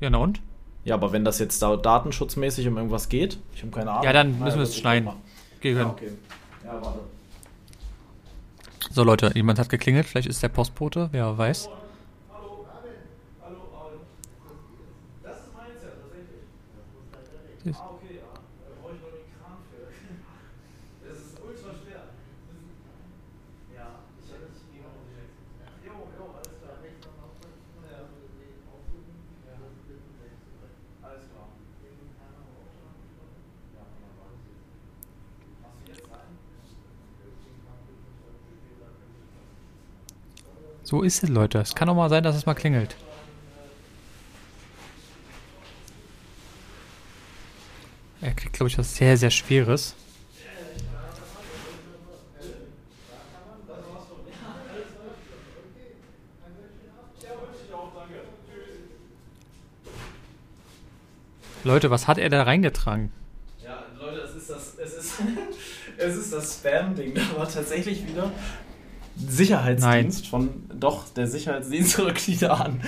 Ja, 0.00 0.10
na 0.10 0.18
und? 0.18 0.40
Ja, 0.84 0.94
aber 0.94 1.12
wenn 1.12 1.24
das 1.24 1.38
jetzt 1.38 1.60
da 1.60 1.76
datenschutzmäßig 1.76 2.66
um 2.68 2.76
irgendwas 2.76 3.08
geht, 3.08 3.38
ich 3.54 3.62
habe 3.62 3.72
keine 3.72 3.90
Ahnung. 3.90 4.04
Ja, 4.04 4.12
dann 4.12 4.28
müssen 4.30 4.42
Naja, 4.44 4.56
wir 4.56 4.62
es 4.62 4.76
schneiden. 4.76 5.10
Geh 5.60 5.72
Ja, 5.72 5.86
okay. 5.88 6.12
Ja, 6.64 6.80
warte. 6.82 7.00
So, 8.90 9.02
Leute, 9.04 9.32
jemand 9.34 9.58
hat 9.58 9.68
geklingelt. 9.68 10.06
Vielleicht 10.06 10.28
ist 10.28 10.42
der 10.42 10.48
Postbote, 10.48 11.08
wer 11.12 11.36
weiß. 11.36 11.68
Das 15.22 15.36
ist 15.38 15.52
meins 15.54 15.82
ja 15.82 15.90
tatsächlich. 17.12 17.66
Ist- 17.66 17.82
okay, 17.90 18.16
ja. 18.22 18.30
Da 18.32 18.70
brauche 18.80 18.94
ich 18.94 19.02
noch 19.02 19.12
den 19.12 19.26
Kran 19.34 19.58
für. 19.68 19.82
Das 21.04 21.18
ist 21.18 21.34
ultra 21.42 21.70
schwer. 21.74 22.02
Ja, 23.74 23.86
ich 24.22 24.30
hätte 24.32 24.46
es 24.54 24.62
nie 24.72 24.80
noch 24.80 24.94
direkt. 25.10 25.34
Jo, 25.84 25.92
jo, 26.16 26.24
alles 26.38 26.54
klar. 26.62 26.78
Ja. 26.80 27.98
Ja. 27.98 27.98
Alles 31.02 31.24
klar. 31.28 31.48
Ja, 33.76 33.82
wunderbar. 33.92 34.30
Machst 35.60 35.82
du 35.84 35.92
jetzt 35.92 36.06
rein? 36.08 36.32
So 40.88 41.02
ist 41.02 41.22
es, 41.22 41.28
Leute. 41.28 41.58
Es 41.58 41.74
kann 41.74 41.86
auch 41.90 41.94
mal 41.94 42.08
sein, 42.08 42.22
dass 42.22 42.34
es 42.34 42.46
mal 42.46 42.54
klingelt. 42.54 42.96
Er 48.22 48.32
kriegt, 48.32 48.54
glaube 48.54 48.70
ich, 48.70 48.78
was 48.78 48.96
sehr, 48.96 49.18
sehr 49.18 49.28
Schweres. 49.28 49.94
Leute, 61.64 61.90
was 61.90 62.08
hat 62.08 62.16
er 62.16 62.30
da 62.30 62.44
reingetragen? 62.44 63.12
Ja, 63.62 63.84
Leute, 64.00 64.20
es 64.20 64.34
ist 64.36 64.48
das, 64.48 64.78
es 64.78 64.94
ist, 64.94 65.12
es 65.98 66.16
ist 66.16 66.32
das 66.32 66.54
Spam-Ding. 66.54 67.12
Da 67.34 67.36
war 67.36 67.46
tatsächlich 67.46 68.08
wieder 68.08 68.32
Sicherheitsdienst 69.26 70.28
von, 70.28 70.48
doch, 70.78 71.08
der 71.08 71.26
Sicherheitsdienst 71.26 71.98
rückt 71.98 72.26
wieder 72.28 72.60
an. 72.60 72.80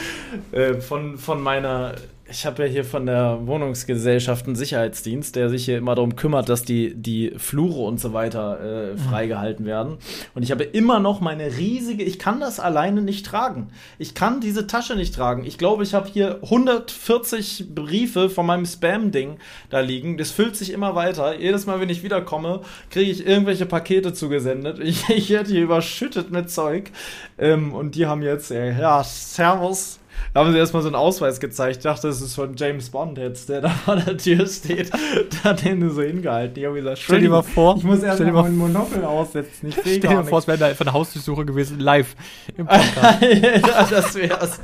Äh, 0.53 0.75
von, 0.75 1.19
von 1.19 1.43
meiner, 1.43 1.95
ich 2.31 2.47
habe 2.47 2.65
ja 2.65 2.69
hier 2.69 2.85
von 2.85 3.07
der 3.07 3.41
Wohnungsgesellschaft 3.47 4.47
einen 4.47 4.57
Sicherheitsdienst, 4.57 5.35
der 5.37 5.51
sich 5.51 5.65
hier 5.65 5.79
immer 5.79 5.95
darum 5.95 6.17
kümmert, 6.17 6.49
dass 6.49 6.63
die, 6.63 6.95
die 6.95 7.33
Flure 7.37 7.83
und 7.83 8.01
so 8.01 8.13
weiter 8.13 8.93
äh, 8.93 8.97
freigehalten 8.97 9.67
werden. 9.67 9.99
Und 10.35 10.43
ich 10.43 10.51
habe 10.51 10.65
immer 10.65 11.01
noch 11.01 11.21
meine 11.21 11.57
riesige, 11.57 12.03
ich 12.03 12.19
kann 12.19 12.41
das 12.41 12.61
alleine 12.61 13.03
nicht 13.03 13.27
tragen. 13.27 13.69
Ich 13.99 14.15
kann 14.15 14.41
diese 14.41 14.67
Tasche 14.67 14.97
nicht 14.97 15.15
tragen. 15.15 15.45
Ich 15.45 15.59
glaube, 15.59 15.83
ich 15.83 15.95
habe 15.95 16.09
hier 16.09 16.39
140 16.43 17.75
Briefe 17.75 18.31
von 18.31 18.47
meinem 18.47 18.67
Spam-Ding 18.67 19.39
da 19.69 19.81
liegen. 19.81 20.17
Das 20.17 20.31
füllt 20.31 20.57
sich 20.57 20.73
immer 20.73 20.95
weiter. 20.95 21.39
Jedes 21.39 21.67
Mal, 21.67 21.81
wenn 21.81 21.91
ich 21.91 22.03
wiederkomme, 22.03 22.61
kriege 22.91 23.11
ich 23.11 23.27
irgendwelche 23.27 23.67
Pakete 23.67 24.13
zugesendet. 24.13 24.79
Ich, 24.79 25.09
ich 25.09 25.31
werde 25.31 25.51
hier 25.51 25.63
überschüttet 25.63 26.31
mit 26.31 26.51
Zeug. 26.51 26.91
Ähm, 27.39 27.75
und 27.75 27.95
die 27.95 28.07
haben 28.07 28.23
jetzt, 28.23 28.51
äh, 28.51 28.79
ja, 28.79 29.03
Servus. 29.05 30.00
Da 30.33 30.41
haben 30.41 30.53
sie 30.53 30.59
erstmal 30.59 30.83
so 30.83 30.89
einen 30.89 30.97
Ausweis 30.97 31.41
gezeigt. 31.41 31.79
Ich 31.79 31.83
dachte, 31.83 32.09
das 32.09 32.21
ist 32.21 32.35
von 32.35 32.55
James 32.57 32.91
Bond 32.91 33.19
jetzt, 33.19 33.49
der 33.49 33.61
da 33.63 33.69
vor 33.69 33.97
der 33.97 34.17
Tür 34.17 34.47
steht. 34.47 34.91
Der 35.33 35.45
hat 35.45 35.65
den 35.65 35.91
so 35.91 36.03
hingehalten. 36.03 36.57
Ich 36.59 36.65
habe 36.67 36.77
gesagt, 36.77 36.99
Stell 36.99 37.21
dir 37.21 37.31
mal 37.31 37.43
vor, 37.43 37.77
ich 37.77 37.83
muss 37.85 38.03
erst 38.03 38.21
mal 38.21 38.33
mal 38.33 38.43
mein 38.45 38.57
Monokel 38.57 39.05
aussetzen. 39.05 39.69
Ich 39.69 39.77
Stell 39.81 40.01
dir 40.01 40.09
vor, 40.09 40.21
nichts. 40.23 40.39
es 40.39 40.47
wäre 40.49 40.59
da 40.59 40.67
einfach 40.67 40.87
eine 40.87 40.93
Hausdurchsuche 40.93 41.45
gewesen, 41.45 41.81
live 41.81 42.15
im 42.57 42.67
Podcast. 42.69 43.23
ja, 43.23 43.87
das 43.91 44.15
wär's. 44.15 44.61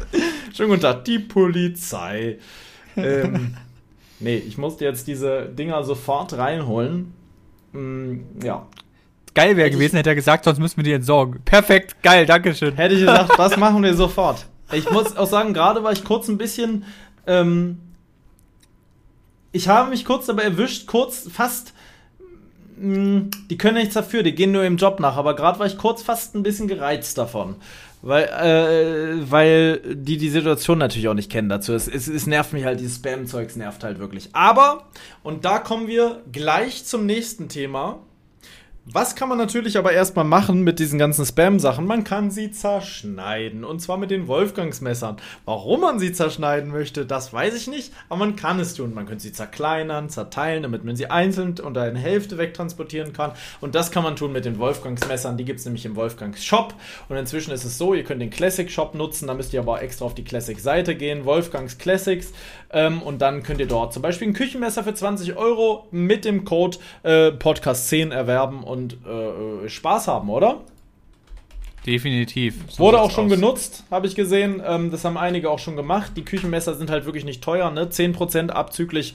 Schönen 0.54 0.70
guten 0.70 0.82
Tag, 0.82 1.04
die 1.04 1.18
Polizei. 1.18 2.38
ähm, 2.96 3.57
nee, 4.20 4.36
ich 4.36 4.59
musste 4.59 4.84
jetzt 4.84 5.07
diese 5.07 5.46
Dinger 5.46 5.82
sofort 5.84 6.36
reinholen. 6.36 7.12
Mm, 7.72 8.18
ja. 8.42 8.66
Geil 9.34 9.57
wäre 9.57 9.70
gewesen, 9.70 9.96
hätte 9.96 10.11
er 10.11 10.14
gesagt, 10.14 10.44
sonst 10.44 10.59
müssen 10.59 10.78
wir 10.78 10.84
die 10.84 10.92
entsorgen. 10.92 11.40
Perfekt, 11.44 12.02
geil, 12.02 12.24
Dankeschön. 12.24 12.74
Hätte 12.76 12.94
ich 12.94 13.00
gesagt, 13.00 13.32
das 13.38 13.57
machen 13.59 13.82
wir 13.82 13.92
sofort. 13.94 14.46
Ich 14.72 14.90
muss 14.90 15.16
auch 15.16 15.28
sagen, 15.28 15.54
gerade 15.54 15.82
war 15.82 15.92
ich 15.92 16.04
kurz 16.04 16.28
ein 16.28 16.38
bisschen. 16.38 16.84
Ähm, 17.26 17.78
ich 19.52 19.68
habe 19.68 19.90
mich 19.90 20.04
kurz 20.04 20.26
dabei 20.26 20.42
erwischt, 20.42 20.86
kurz 20.86 21.28
fast. 21.32 21.72
mh, 22.78 23.30
Die 23.50 23.58
können 23.58 23.76
nichts 23.78 23.94
dafür, 23.94 24.22
die 24.22 24.34
gehen 24.34 24.52
nur 24.52 24.64
im 24.64 24.76
Job 24.76 25.00
nach, 25.00 25.16
aber 25.16 25.34
gerade 25.36 25.58
war 25.58 25.66
ich 25.66 25.78
kurz 25.78 26.02
fast 26.02 26.34
ein 26.34 26.42
bisschen 26.42 26.68
gereizt 26.68 27.16
davon. 27.18 27.56
Weil, 28.02 28.24
äh, 28.24 29.30
weil 29.30 29.80
die 29.94 30.16
die 30.18 30.28
Situation 30.28 30.78
natürlich 30.78 31.08
auch 31.08 31.14
nicht 31.14 31.30
kennen 31.30 31.48
dazu. 31.48 31.72
Es, 31.72 31.88
es, 31.88 32.06
es 32.06 32.26
nervt 32.26 32.52
mich 32.52 32.64
halt, 32.64 32.78
dieses 32.78 32.96
Spam-Zeugs 32.96 33.56
nervt 33.56 33.82
halt 33.82 33.98
wirklich. 33.98 34.28
Aber, 34.32 34.84
und 35.22 35.44
da 35.44 35.58
kommen 35.58 35.88
wir 35.88 36.22
gleich 36.30 36.84
zum 36.84 37.06
nächsten 37.06 37.48
Thema. 37.48 38.00
Was 38.89 39.16
kann 39.16 39.28
man 39.28 39.37
natürlich 39.37 39.78
aber 39.78 39.91
erstmal 39.91 40.24
machen 40.24 40.62
mit 40.62 40.78
diesen 40.78 40.97
ganzen 40.97 41.26
Spam-Sachen? 41.26 41.89
Man 41.89 42.05
kann 42.05 42.30
sie 42.30 42.53
zerschneiden. 42.53 43.64
Und 43.64 43.80
zwar 43.82 43.97
mit 43.97 44.12
den 44.12 44.28
Wolfgangsmessern. 44.28 45.16
Warum 45.45 45.80
man 45.80 45.99
sie 45.99 46.12
zerschneiden 46.12 46.70
möchte, 46.70 47.05
das 47.05 47.32
weiß 47.32 47.57
ich 47.57 47.66
nicht. 47.66 47.93
Aber 48.09 48.20
man 48.20 48.37
kann 48.37 48.61
es 48.61 48.74
tun. 48.74 48.95
Man 48.95 49.07
könnte 49.07 49.24
sie 49.24 49.32
zerkleinern, 49.32 50.09
zerteilen, 50.09 50.62
damit 50.62 50.84
man 50.84 50.95
sie 50.95 51.11
einzeln 51.11 51.57
unter 51.59 51.82
eine 51.82 51.99
Hälfte 51.99 52.39
wegtransportieren 52.39 53.12
kann. 53.12 53.32
Und 53.61 53.74
das 53.74 53.91
kann 53.91 54.05
man 54.05 54.14
tun 54.14 54.30
mit 54.30 54.45
den 54.45 54.61
Wolfgangsmessern. 54.61 55.37
Die 55.37 55.45
gibt 55.45 55.59
es 55.59 55.64
nämlich 55.64 55.84
im 55.84 55.97
Wolfgangs 55.97 56.45
Shop. 56.45 56.72
Und 57.09 57.16
inzwischen 57.16 57.51
ist 57.51 57.64
es 57.64 57.78
so, 57.78 57.93
ihr 57.93 58.05
könnt 58.05 58.22
den 58.22 58.30
Classic 58.30 58.70
Shop 58.70 58.95
nutzen. 58.95 59.26
Da 59.26 59.34
müsst 59.34 59.53
ihr 59.53 59.59
aber 59.59 59.82
extra 59.82 60.05
auf 60.05 60.14
die 60.14 60.22
Classic-Seite 60.22 60.95
gehen. 60.95 61.24
Wolfgangs 61.24 61.78
Classics. 61.78 62.32
Ähm, 62.70 63.03
und 63.03 63.20
dann 63.20 63.43
könnt 63.43 63.59
ihr 63.59 63.66
dort 63.66 63.93
zum 63.93 64.03
Beispiel 64.03 64.28
ein 64.28 64.34
Küchenmesser 64.34 64.84
für 64.84 64.95
20 64.95 65.37
Euro 65.37 65.89
mit 65.91 66.24
dem 66.24 66.45
Code 66.45 66.78
äh, 67.03 67.30
Podcast10 67.30 68.12
erwerben 68.12 68.62
und 68.62 68.75
äh, 68.84 69.68
Spaß 69.68 70.08
haben, 70.08 70.28
oder? 70.30 70.60
Definitiv. 71.86 72.64
So 72.68 72.82
Wurde 72.82 73.00
auch 73.00 73.10
schon 73.12 73.26
aus. 73.26 73.32
genutzt, 73.32 73.84
habe 73.90 74.06
ich 74.08 74.16
gesehen. 74.16 74.60
Ähm, 74.66 74.90
das 74.90 75.04
haben 75.04 75.16
einige 75.16 75.50
auch 75.50 75.60
schon 75.60 75.76
gemacht. 75.76 76.12
Die 76.16 76.24
Küchenmesser 76.24 76.74
sind 76.74 76.90
halt 76.90 77.04
wirklich 77.04 77.24
nicht 77.24 77.42
teuer, 77.44 77.70
ne? 77.70 77.84
10% 77.86 78.48
abzüglich 78.50 79.14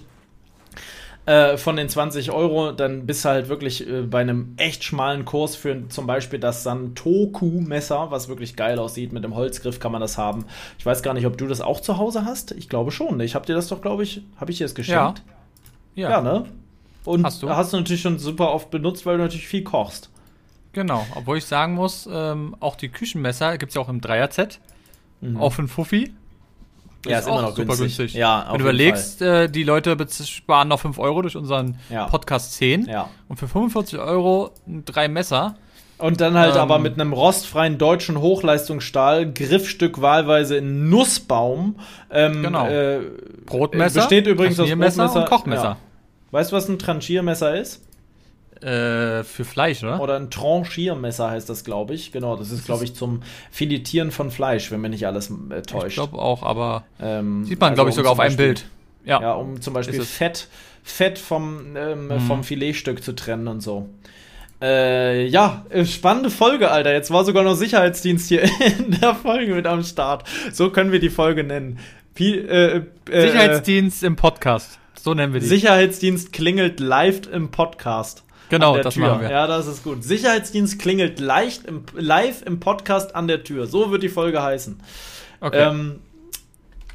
äh, 1.26 1.57
von 1.57 1.76
den 1.76 1.89
20 1.89 2.32
Euro. 2.32 2.72
Dann 2.72 3.05
bist 3.05 3.26
du 3.26 3.30
halt 3.30 3.49
wirklich 3.49 3.86
äh, 3.86 4.03
bei 4.03 4.22
einem 4.22 4.53
echt 4.55 4.86
schmalen 4.86 5.26
Kurs 5.26 5.57
für 5.57 5.89
zum 5.89 6.07
Beispiel 6.07 6.39
das 6.39 6.64
Santoku-Messer, 6.64 8.09
was 8.09 8.30
wirklich 8.30 8.55
geil 8.55 8.80
aussieht. 8.80 9.12
Mit 9.12 9.26
dem 9.26 9.36
Holzgriff 9.36 9.82
kann 9.82 9.91
man 9.91 9.99
das 9.99 10.18
haben. 10.18 10.45
Ich 10.80 10.86
weiß 10.86 11.03
gar 11.03 11.14
nicht, 11.14 11.26
ob 11.26 11.38
du 11.38 11.47
das 11.47 11.59
auch 11.59 11.82
zu 11.82 11.97
Hause 11.97 12.24
hast. 12.24 12.53
Ich 12.53 12.70
glaube 12.70 12.91
schon. 12.91 13.18
ne? 13.18 13.26
Ich 13.26 13.36
habe 13.36 13.45
dir 13.45 13.55
das 13.55 13.68
doch, 13.68 13.82
glaube 13.82 14.03
ich, 14.03 14.22
habe 14.38 14.49
ich 14.49 14.59
dir 14.59 14.64
das 14.66 14.76
geschenkt? 14.76 15.24
Ja, 15.95 16.09
Ja, 16.09 16.22
ne? 16.22 16.45
Und 17.06 17.26
Hast 17.26 17.41
du? 17.41 17.49
hast 17.49 17.74
du 17.74 17.78
natürlich 17.78 18.02
schon 18.02 18.20
super 18.20 18.52
oft 18.52 18.70
benutzt, 18.70 19.06
weil 19.06 19.18
du 19.18 19.24
natürlich 19.24 19.47
viel 19.47 19.64
kochst. 19.64 20.10
genau. 20.74 21.06
Obwohl 21.16 21.38
ich 21.38 21.45
sagen 21.45 21.74
muss, 21.74 22.08
ähm, 22.12 22.56
auch 22.60 22.76
die 22.76 22.89
Küchenmesser 22.89 23.58
gibt 23.58 23.72
es 23.72 23.76
ja 23.76 23.82
auch 23.82 23.89
im 23.89 24.02
Dreier-Set. 24.02 24.60
Mhm. 25.22 25.38
Auch 25.38 25.54
für 25.54 25.60
einen 25.60 25.68
Fuffi. 25.68 26.14
Ja, 27.06 27.18
ist, 27.18 27.26
ist 27.26 27.32
immer 27.32 27.41
noch 27.41 27.56
super 27.56 27.76
günstig. 27.76 27.97
günstig. 27.97 28.14
Ja, 28.14 28.45
Wenn 28.49 28.60
du 28.60 28.64
überlegst, 28.64 29.22
äh, 29.22 29.49
die 29.49 29.64
Leute 29.64 29.97
sparen 30.24 30.68
noch 30.68 30.80
5 30.80 30.99
Euro 30.99 31.24
durch 31.24 31.36
unseren 31.36 31.78
ja. 31.89 32.06
Podcast 32.06 32.54
10 32.54 32.86
ja. 32.86 33.10
und 33.28 33.38
für 33.38 33.47
45 33.47 33.97
Euro 33.99 34.52
drei 34.68 35.08
Messer. 35.08 35.56
Und 35.97 36.20
dann 36.22 36.36
halt 36.36 36.56
ähm, 36.56 36.62
aber 36.62 36.80
mit 36.80 36.99
einem 36.99 37.14
rostfreien 37.14 37.78
deutschen 37.78 38.20
Hochleistungsstahl, 38.20 39.32
Griffstück 39.32 40.02
wahlweise 40.02 40.58
in 40.58 40.89
Nussbaum. 40.89 41.76
Ähm, 42.12 42.41
genau. 42.43 42.68
Äh, 42.68 43.02
Brotmesser. 43.45 44.02
Besteht 44.02 44.28
übrigens 44.28 44.60
aus 44.60 44.68
Brotmesser 44.68 45.16
und 45.16 45.26
Kochmesser. 45.28 45.64
Ja. 45.64 45.78
Weißt 46.32 46.52
du, 46.52 46.56
was 46.56 46.68
ein 46.70 46.80
Tranchiermesser 46.80 47.60
ist? 47.60 47.82
Äh, 48.62 49.24
für 49.24 49.44
Fleisch, 49.44 49.84
oder? 49.84 50.00
Oder 50.00 50.18
ein 50.18 50.30
Tranchiermesser 50.30 51.32
heißt 51.32 51.50
das, 51.50 51.64
glaube 51.64 51.96
ich. 51.96 52.12
Genau, 52.12 52.36
das 52.36 52.52
ist, 52.52 52.66
glaube 52.66 52.84
ich, 52.84 52.94
zum 52.94 53.24
Filetieren 53.50 54.12
von 54.12 54.30
Fleisch, 54.30 54.72
wenn 54.72 54.82
mir 54.82 54.90
nicht 54.90 55.08
alles 55.08 55.32
äh, 55.50 55.62
täuscht. 55.64 55.88
Ich 55.88 55.94
glaube 55.96 56.20
auch, 56.20 56.44
aber 56.44 56.84
ähm, 57.02 57.44
sieht 57.46 57.60
man, 57.60 57.72
also 57.72 57.76
glaube 57.76 57.90
ich, 57.90 57.96
sogar 57.96 58.12
um 58.12 58.20
auf 58.20 58.24
einem 58.24 58.38
Bild. 58.38 58.66
Ja. 59.04 59.20
ja, 59.20 59.34
um 59.34 59.60
zum 59.62 59.74
Beispiel 59.74 60.04
Fett, 60.04 60.48
Fett 60.84 61.18
vom, 61.18 61.76
ähm, 61.76 62.08
mhm. 62.08 62.20
vom 62.20 62.44
Filetstück 62.44 63.04
zu 63.04 63.14
trennen 63.14 63.48
und 63.48 63.62
so. 63.62 63.90
Äh, 64.62 65.26
ja, 65.26 65.66
äh, 65.70 65.86
spannende 65.86 66.30
Folge, 66.30 66.70
Alter. 66.70 66.94
Jetzt 66.94 67.10
war 67.10 67.26
sogar 67.26 67.44
noch 67.44 67.56
Sicherheitsdienst 67.56 68.30
hier 68.30 68.44
in 68.78 68.92
der 69.02 69.16
Folge 69.16 69.56
mit 69.56 69.66
am 69.66 69.84
Start. 69.84 70.24
So 70.54 70.70
können 70.70 70.92
wir 70.92 71.00
die 71.00 71.10
Folge 71.10 71.44
nennen. 71.44 71.80
P 72.14 72.36
äh, 72.36 72.84
äh, 73.10 73.22
Sicherheitsdienst 73.28 74.04
im 74.04 74.16
Podcast. 74.16 74.81
So 75.02 75.16
nennen 75.16 75.34
wir 75.34 75.39
die. 75.39 75.47
Sicherheitsdienst 75.47 76.32
klingelt 76.32 76.80
live 76.80 77.22
im 77.32 77.49
Podcast. 77.49 78.24
Genau, 78.49 78.78
das 78.78 78.93
Tür. 78.93 79.08
machen 79.08 79.22
wir. 79.22 79.32
Ja, 79.32 79.47
das 79.47 79.66
ist 79.66 79.84
gut. 79.84 80.04
Sicherheitsdienst 80.04 80.78
klingelt 80.78 81.20
leicht 81.20 81.66
im, 81.66 81.86
live 81.95 82.43
im 82.45 82.60
Podcast 82.60 83.16
an 83.16 83.28
der 83.28 83.43
Tür. 83.43 83.66
So 83.66 83.89
wird 83.89 84.04
die 84.04 84.10
Folge 84.10 84.43
heißen. 84.43 84.80
Okay. 85.39 85.70
Ähm, 85.70 86.02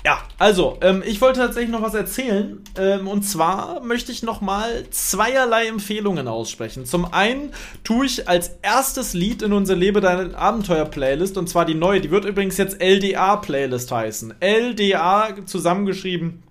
ja, 0.04 0.20
also, 0.38 0.78
ähm, 0.82 1.02
ich 1.04 1.20
wollte 1.20 1.40
tatsächlich 1.40 1.72
noch 1.72 1.82
was 1.82 1.94
erzählen. 1.94 2.62
Ähm, 2.78 3.08
und 3.08 3.22
zwar 3.22 3.80
möchte 3.80 4.12
ich 4.12 4.22
noch 4.22 4.40
mal 4.40 4.88
zweierlei 4.90 5.66
Empfehlungen 5.66 6.28
aussprechen. 6.28 6.86
Zum 6.86 7.12
einen 7.12 7.50
tue 7.82 8.06
ich 8.06 8.28
als 8.28 8.52
erstes 8.62 9.14
Lied 9.14 9.42
in 9.42 9.52
unsere 9.52 9.76
Lebe 9.76 10.00
dein 10.00 10.36
Abenteuer-Playlist, 10.36 11.36
und 11.36 11.48
zwar 11.48 11.64
die 11.64 11.74
neue. 11.74 12.00
Die 12.00 12.12
wird 12.12 12.24
übrigens 12.24 12.56
jetzt 12.56 12.80
LDA-Playlist 12.80 13.90
heißen. 13.90 14.34
LDA 14.40 15.30
zusammengeschrieben 15.44 16.44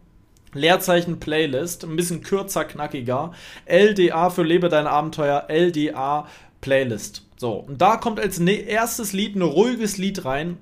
Leerzeichen 0.55 1.19
Playlist, 1.19 1.83
ein 1.83 1.95
bisschen 1.95 2.23
kürzer, 2.23 2.65
knackiger. 2.65 3.33
LDA 3.65 4.29
für 4.29 4.43
Lebe 4.43 4.69
dein 4.69 4.87
Abenteuer, 4.87 5.47
LDA 5.49 6.27
Playlist. 6.61 7.23
So, 7.37 7.53
und 7.53 7.81
da 7.81 7.97
kommt 7.97 8.19
als 8.19 8.39
ne 8.39 8.53
erstes 8.53 9.13
Lied 9.13 9.35
ein 9.35 9.41
ruhiges 9.41 9.97
Lied 9.97 10.25
rein 10.25 10.57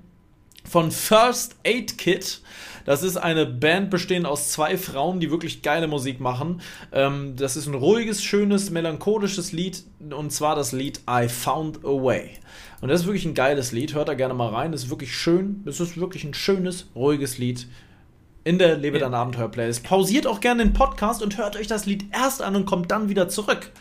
von 0.66 0.92
First 0.92 1.56
Aid 1.64 1.98
Kit. 1.98 2.42
Das 2.86 3.04
ist 3.04 3.16
eine 3.16 3.46
Band 3.46 3.90
bestehend 3.90 4.26
aus 4.26 4.50
zwei 4.50 4.78
Frauen, 4.78 5.20
die 5.20 5.32
wirklich 5.32 5.62
geile 5.62 5.88
Musik 5.88 6.20
machen. 6.20 6.62
Ähm, 6.92 7.36
das 7.38 7.56
ist 7.56 7.68
ein 7.68 7.76
ruhiges, 7.76 8.24
schönes, 8.24 8.72
melancholisches 8.72 9.52
Lied 9.52 9.84
und 10.00 10.32
zwar 10.32 10.56
das 10.56 10.72
Lied 10.72 11.00
I 11.10 11.30
Found 11.30 11.86
a 11.86 11.90
Way. 11.90 12.32
Und 12.82 12.90
das 12.90 13.02
ist 13.02 13.08
wirklich 13.08 13.26
ein 13.26 13.36
geiles 13.36 13.72
Lied. 13.72 13.94
Hört 13.94 14.10
da 14.10 14.14
gerne 14.14 14.34
mal 14.34 14.50
rein. 14.50 14.74
Das 14.74 14.84
ist 14.84 14.90
wirklich 14.90 15.16
schön. 15.16 15.62
Das 15.64 15.80
ist 15.80 15.98
wirklich 15.98 16.26
ein 16.26 16.34
schönes, 16.34 16.88
ruhiges 16.96 17.38
Lied 17.38 17.68
in 18.44 18.58
der 18.60 18.78
Lebe 18.78 19.00
dein 19.00 19.14
Abenteuer 19.14 19.50
Playlist. 19.50 19.84
Pausiert 19.84 20.28
auch 20.28 20.40
gerne 20.40 20.64
den 20.64 20.74
Podcast 20.74 21.22
und 21.24 21.38
hört 21.38 21.56
euch 21.56 21.68
das 21.68 21.86
Lied 21.86 22.06
erst 22.14 22.42
an 22.42 22.56
und 22.56 22.66
kommt 22.66 22.92
dann 22.92 23.10
wieder 23.10 23.30
zurück. 23.30 23.72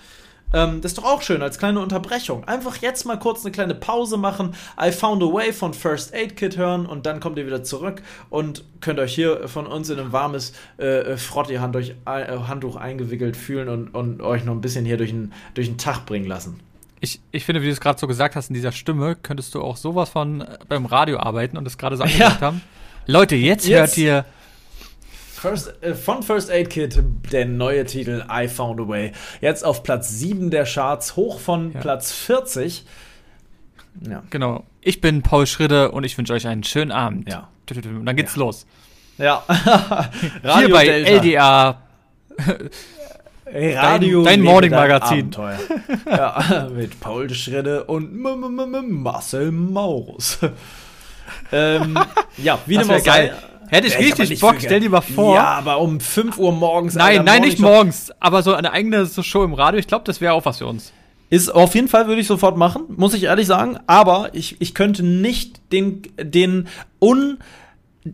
Ähm, 0.55 0.81
das 0.81 0.93
ist 0.93 0.99
doch 0.99 1.05
auch 1.05 1.23
schön 1.23 1.43
als 1.43 1.59
kleine 1.59 1.81
Unterbrechung. 1.81 2.45
Einfach 2.45 2.77
jetzt 2.77 3.05
mal 3.05 3.19
kurz 3.19 3.45
eine 3.45 3.53
kleine 3.53 3.75
Pause 3.75 4.17
machen, 4.17 4.55
I 4.81 4.93
Found 4.93 5.23
a 5.23 5.27
Way 5.27 5.53
von 5.53 5.75
First 5.75 6.15
Aid 6.15 6.37
Kit 6.37 6.57
hören 6.57 6.87
und 6.87 7.07
dann 7.07 7.21
kommt 7.21 7.39
ihr 7.39 7.47
wieder 7.47 7.65
zurück 7.65 8.03
und 8.31 8.65
könnt 8.81 8.99
euch 8.99 9.15
hier 9.15 9.49
von 9.49 9.67
uns 9.67 9.89
in 9.91 9.99
ein 9.99 10.13
warmes 10.13 10.53
äh, 10.77 11.17
Frotti-Handtuch 11.17 11.91
äh, 12.07 12.39
Handtuch 12.47 12.77
eingewickelt 12.77 13.37
fühlen 13.37 13.69
und, 13.69 13.95
und 13.95 14.21
euch 14.21 14.45
noch 14.45 14.53
ein 14.53 14.61
bisschen 14.61 14.85
hier 14.85 14.97
durch 14.97 15.11
den, 15.11 15.33
durch 15.55 15.69
den 15.69 15.79
Tag 15.79 16.07
bringen 16.07 16.27
lassen. 16.27 16.61
Ich, 17.01 17.21
ich 17.33 17.45
finde, 17.45 17.63
wie 17.63 17.67
du 17.67 17.73
es 17.73 17.81
gerade 17.81 17.99
so 17.99 18.07
gesagt 18.07 18.37
hast, 18.37 18.49
in 18.49 18.55
dieser 18.55 18.71
Stimme 18.71 19.17
könntest 19.17 19.55
du 19.55 19.63
auch 19.63 19.77
sowas 19.77 20.11
von 20.11 20.43
äh, 20.43 20.59
beim 20.69 20.87
Radio 20.87 21.19
arbeiten 21.19 21.57
und 21.57 21.67
es 21.67 21.79
gerade 21.79 21.97
so 21.97 22.05
angesagt 22.05 22.37
ja. 22.41 22.47
haben. 22.47 22.61
Leute, 23.07 23.35
jetzt, 23.35 23.67
jetzt 23.67 23.97
hört 23.97 23.99
ihr 23.99 24.25
First, 25.43 25.83
äh, 25.83 25.95
von 25.95 26.23
First 26.23 26.53
Aid 26.53 26.71
Kit 26.71 27.03
der 27.33 27.47
neue 27.47 27.85
Titel 27.85 28.25
I 28.31 28.47
Found 28.47 28.79
a 28.81 28.87
Way. 28.87 29.11
Jetzt 29.41 29.65
auf 29.65 29.83
Platz 29.83 30.09
7 30.11 30.53
der 30.53 30.65
Charts, 30.65 31.17
hoch 31.17 31.41
von 31.41 31.73
ja. 31.73 31.81
Platz 31.81 32.13
40. 32.13 32.85
Ja. 34.09 34.23
Genau. 34.31 34.63
Ich 34.81 35.01
bin 35.01 35.23
Paul 35.23 35.49
Schridde 35.49 35.91
und 35.91 36.05
ich 36.05 36.17
wünsche 36.17 36.33
euch 36.33 36.47
einen 36.47 36.63
schönen 36.63 36.93
Abend. 36.93 37.29
Ja. 37.29 37.49
Und 37.69 38.07
dann 38.07 38.15
geht's 38.15 38.37
ja. 38.37 38.41
los. 38.41 38.67
Ja. 39.19 39.43
Radio 40.45 40.59
Hier 40.59 40.71
bei 40.71 40.85
Delta. 40.85 41.17
LDA. 41.17 41.83
Radio 43.83 44.23
dein, 44.23 44.39
dein 44.39 44.45
Morning-Magazin. 44.45 45.31
ja, 46.07 46.69
mit 46.73 47.01
Paul 47.01 47.29
Schridde 47.31 47.83
und 47.83 48.17
Marcel 48.17 49.51
Maurus. 49.51 50.39
ähm, 51.53 51.99
ja, 52.37 52.61
wie 52.67 52.79
dem 52.79 52.89
auch 52.89 52.99
sei. 53.01 53.33
Hätte 53.73 53.87
ich 53.87 53.99
richtig 53.99 54.41
Bock, 54.41 54.57
stell 54.59 54.81
dir 54.81 54.91
mal 54.91 55.01
vor. 55.01 55.35
Ja, 55.35 55.55
aber 55.55 55.81
um 55.81 55.99
5 55.99 56.37
Uhr 56.39 56.53
morgens. 56.53 56.95
Nein, 56.95 57.21
Alter, 57.21 57.23
nein, 57.23 57.41
nicht 57.41 57.59
morgens. 57.59 58.13
Aber 58.21 58.43
so 58.43 58.53
eine 58.53 58.71
eigene 58.71 59.07
Show 59.07 59.45
im 59.45 59.55
Radio, 59.55 59.81
ich 59.81 59.87
glaube, 59.87 60.05
das 60.05 60.21
wäre 60.21 60.35
auch 60.35 60.45
was 60.45 60.59
für 60.59 60.67
uns. 60.67 60.93
Ist 61.31 61.49
auf 61.49 61.75
jeden 61.75 61.89
Fall 61.89 62.07
würde 62.07 62.21
ich 62.21 62.27
sofort 62.27 62.59
machen, 62.59 62.83
muss 62.97 63.15
ich 63.15 63.23
ehrlich 63.25 63.47
sagen. 63.47 63.79
Aber 63.87 64.29
ich, 64.35 64.57
ich 64.61 64.75
könnte 64.75 65.03
nicht 65.03 65.73
den, 65.73 66.03
den 66.21 66.69
un 67.01 67.39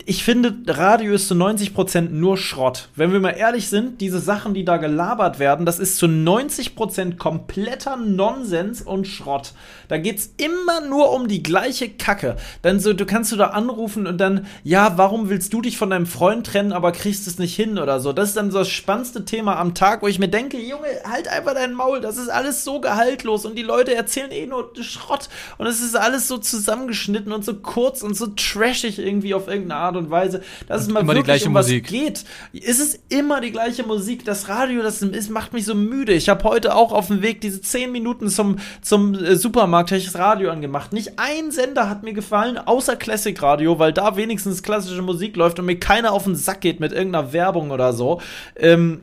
ich 0.05 0.22
finde, 0.22 0.55
Radio 0.66 1.14
ist 1.14 1.28
zu 1.28 1.34
90% 1.34 2.11
nur 2.11 2.36
Schrott. 2.36 2.91
Wenn 2.95 3.11
wir 3.11 3.20
mal 3.20 3.30
ehrlich 3.30 3.70
sind, 3.70 4.03
diese 4.03 4.18
Sachen, 4.18 4.53
die 4.53 4.66
da 4.66 4.76
gelabert 4.76 5.39
werden, 5.39 5.64
das 5.64 5.78
ist 5.78 5.97
zu 5.97 6.05
90% 6.05 7.16
kompletter 7.16 7.97
Nonsens 7.97 8.82
und 8.82 9.07
Schrott. 9.07 9.55
Da 9.89 9.97
geht's 9.97 10.34
immer 10.36 10.82
nur 10.82 11.14
um 11.14 11.26
die 11.26 11.43
gleiche 11.43 11.89
Kacke. 11.89 12.36
Dann 12.61 12.80
so, 12.80 12.93
du 12.93 13.07
kannst 13.07 13.32
du 13.32 13.36
da 13.36 13.47
anrufen 13.47 14.07
und 14.07 14.18
dann, 14.18 14.47
ja, 14.62 14.99
warum 14.99 15.30
willst 15.30 15.55
du 15.55 15.62
dich 15.62 15.78
von 15.78 15.89
deinem 15.89 16.05
Freund 16.05 16.47
trennen, 16.47 16.74
aber 16.74 16.93
kriegst 16.93 17.26
es 17.26 17.39
nicht 17.39 17.57
hin 17.57 17.78
oder 17.78 17.99
so. 17.99 18.12
Das 18.12 18.28
ist 18.28 18.36
dann 18.36 18.51
so 18.51 18.59
das 18.59 18.68
spannendste 18.68 19.24
Thema 19.24 19.57
am 19.57 19.74
Tag, 19.74 20.03
wo 20.03 20.07
ich 20.07 20.18
mir 20.18 20.28
denke, 20.28 20.59
Junge, 20.59 20.89
halt 21.11 21.28
einfach 21.28 21.55
dein 21.55 21.72
Maul. 21.72 22.03
Das 22.03 22.18
ist 22.18 22.28
alles 22.28 22.62
so 22.62 22.82
gehaltlos 22.82 23.47
und 23.47 23.57
die 23.57 23.62
Leute 23.62 23.95
erzählen 23.95 24.32
eh 24.32 24.45
nur 24.45 24.70
Schrott. 24.82 25.30
Und 25.57 25.66
es 25.66 25.80
ist 25.80 25.97
alles 25.97 26.28
so 26.28 26.36
zusammengeschnitten 26.36 27.32
und 27.32 27.43
so 27.43 27.55
kurz 27.55 28.03
und 28.03 28.14
so 28.14 28.26
trashig 28.26 28.99
irgendwie 28.99 29.32
auf 29.32 29.49
irgendeine 29.49 29.78
Art 29.79 29.97
und 29.97 30.11
Weise, 30.11 30.43
dass 30.66 30.83
es 30.83 30.89
mal 30.89 31.01
immer 31.01 31.14
wirklich 31.14 31.47
um 31.47 31.53
Musik. 31.53 31.85
was 31.85 31.91
geht. 31.91 32.24
Ist 32.53 32.81
es 32.81 33.01
immer 33.09 33.41
die 33.41 33.51
gleiche 33.51 33.83
Musik? 33.85 34.24
Das 34.24 34.49
Radio, 34.49 34.83
das 34.83 35.03
ist, 35.03 35.31
macht 35.31 35.53
mich 35.53 35.64
so 35.64 35.74
müde. 35.74 36.12
Ich 36.12 36.29
habe 36.29 36.45
heute 36.45 36.74
auch 36.74 36.93
auf 36.93 37.09
dem 37.09 37.22
Weg 37.22 37.41
diese 37.41 37.61
10 37.61 37.91
Minuten 37.93 38.29
zum, 38.29 38.59
zum 38.83 39.14
äh, 39.14 39.37
Supermarkt 39.37 39.91
habe 39.91 39.99
ich 39.99 40.07
das 40.07 40.18
Radio 40.18 40.51
angemacht. 40.51 40.93
Nicht 40.93 41.12
ein 41.18 41.51
Sender 41.51 41.89
hat 41.89 42.03
mir 42.03 42.12
gefallen, 42.12 42.59
außer 42.59 42.97
Classic 42.97 43.41
Radio, 43.41 43.79
weil 43.79 43.93
da 43.93 44.16
wenigstens 44.16 44.62
klassische 44.62 45.03
Musik 45.03 45.37
läuft 45.37 45.59
und 45.59 45.66
mir 45.66 45.79
keiner 45.79 46.12
auf 46.12 46.24
den 46.24 46.37
Sack 46.37 46.61
geht 46.61 46.81
mit 46.81 46.93
irgendeiner 46.93 47.33
Werbung 47.33 47.70
oder 47.70 47.93
so. 47.93 48.20
Ähm, 48.57 49.03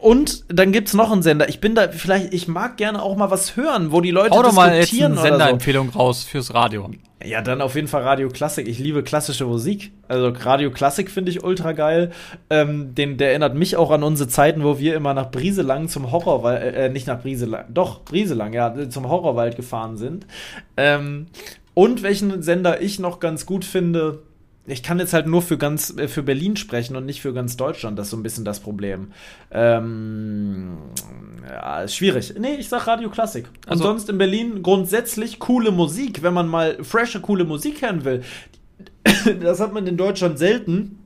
und 0.00 0.44
dann 0.48 0.72
gibt 0.72 0.88
es 0.88 0.94
noch 0.94 1.10
einen 1.12 1.22
Sender. 1.22 1.48
Ich 1.48 1.60
bin 1.60 1.74
da, 1.74 1.88
vielleicht, 1.88 2.32
ich 2.34 2.48
mag 2.48 2.76
gerne 2.76 3.02
auch 3.02 3.16
mal 3.16 3.30
was 3.30 3.56
hören, 3.56 3.92
wo 3.92 4.00
die 4.00 4.10
Leute 4.10 4.36
Hau 4.36 4.42
doch 4.42 4.52
mal 4.52 4.74
jetzt 4.74 4.92
eine 5.00 5.16
Senderempfehlung 5.16 5.92
so. 5.92 5.98
raus 5.98 6.24
fürs 6.24 6.54
Radio. 6.54 6.90
Ja, 7.24 7.40
dann 7.40 7.60
auf 7.60 7.74
jeden 7.74 7.88
Fall 7.88 8.02
Radio 8.02 8.28
Klassik. 8.28 8.66
Ich 8.66 8.78
liebe 8.78 9.02
klassische 9.02 9.44
Musik. 9.44 9.92
Also 10.08 10.28
Radio 10.28 10.70
Klassik 10.70 11.10
finde 11.10 11.30
ich 11.30 11.44
ultra 11.44 11.72
geil. 11.72 12.10
Ähm, 12.50 12.94
den, 12.94 13.16
der 13.16 13.30
erinnert 13.30 13.54
mich 13.54 13.76
auch 13.76 13.90
an 13.90 14.02
unsere 14.02 14.28
Zeiten, 14.28 14.64
wo 14.64 14.78
wir 14.78 14.94
immer 14.96 15.14
nach 15.14 15.30
Brieselang 15.30 15.88
zum 15.88 16.10
Horrorwald, 16.10 16.62
äh, 16.62 16.86
äh, 16.86 16.88
nicht 16.88 17.06
nach 17.06 17.20
Brieselang, 17.20 17.66
doch, 17.68 18.04
Brieselang, 18.04 18.52
ja, 18.52 18.88
zum 18.88 19.08
Horrorwald 19.08 19.56
gefahren 19.56 19.96
sind. 19.96 20.26
Ähm, 20.76 21.26
und 21.74 22.02
welchen 22.02 22.42
Sender 22.42 22.80
ich 22.80 22.98
noch 22.98 23.20
ganz 23.20 23.46
gut 23.46 23.64
finde, 23.64 24.20
ich 24.66 24.82
kann 24.82 24.98
jetzt 24.98 25.12
halt 25.12 25.26
nur 25.26 25.42
für 25.42 25.58
ganz 25.58 25.96
äh, 25.96 26.08
für 26.08 26.22
Berlin 26.22 26.56
sprechen 26.56 26.94
und 26.96 27.04
nicht 27.04 27.20
für 27.20 27.32
ganz 27.32 27.56
Deutschland. 27.56 27.98
Das 27.98 28.06
ist 28.06 28.10
so 28.12 28.16
ein 28.16 28.22
bisschen 28.22 28.44
das 28.44 28.60
Problem. 28.60 29.12
Ähm, 29.50 30.78
ja, 31.48 31.82
ist 31.82 31.96
schwierig. 31.96 32.34
Nee, 32.38 32.54
ich 32.58 32.68
sag 32.68 32.86
Radio 32.86 33.10
Klassik. 33.10 33.48
Also, 33.66 33.84
sonst 33.84 34.08
in 34.08 34.18
Berlin 34.18 34.62
grundsätzlich 34.62 35.38
coole 35.40 35.72
Musik, 35.72 36.22
wenn 36.22 36.34
man 36.34 36.48
mal 36.48 36.82
frische, 36.84 37.20
coole 37.20 37.44
Musik 37.44 37.82
hören 37.82 38.04
will. 38.04 38.22
das 39.40 39.60
hat 39.60 39.72
man 39.72 39.86
in 39.86 39.96
Deutschland 39.96 40.38
selten. 40.38 40.98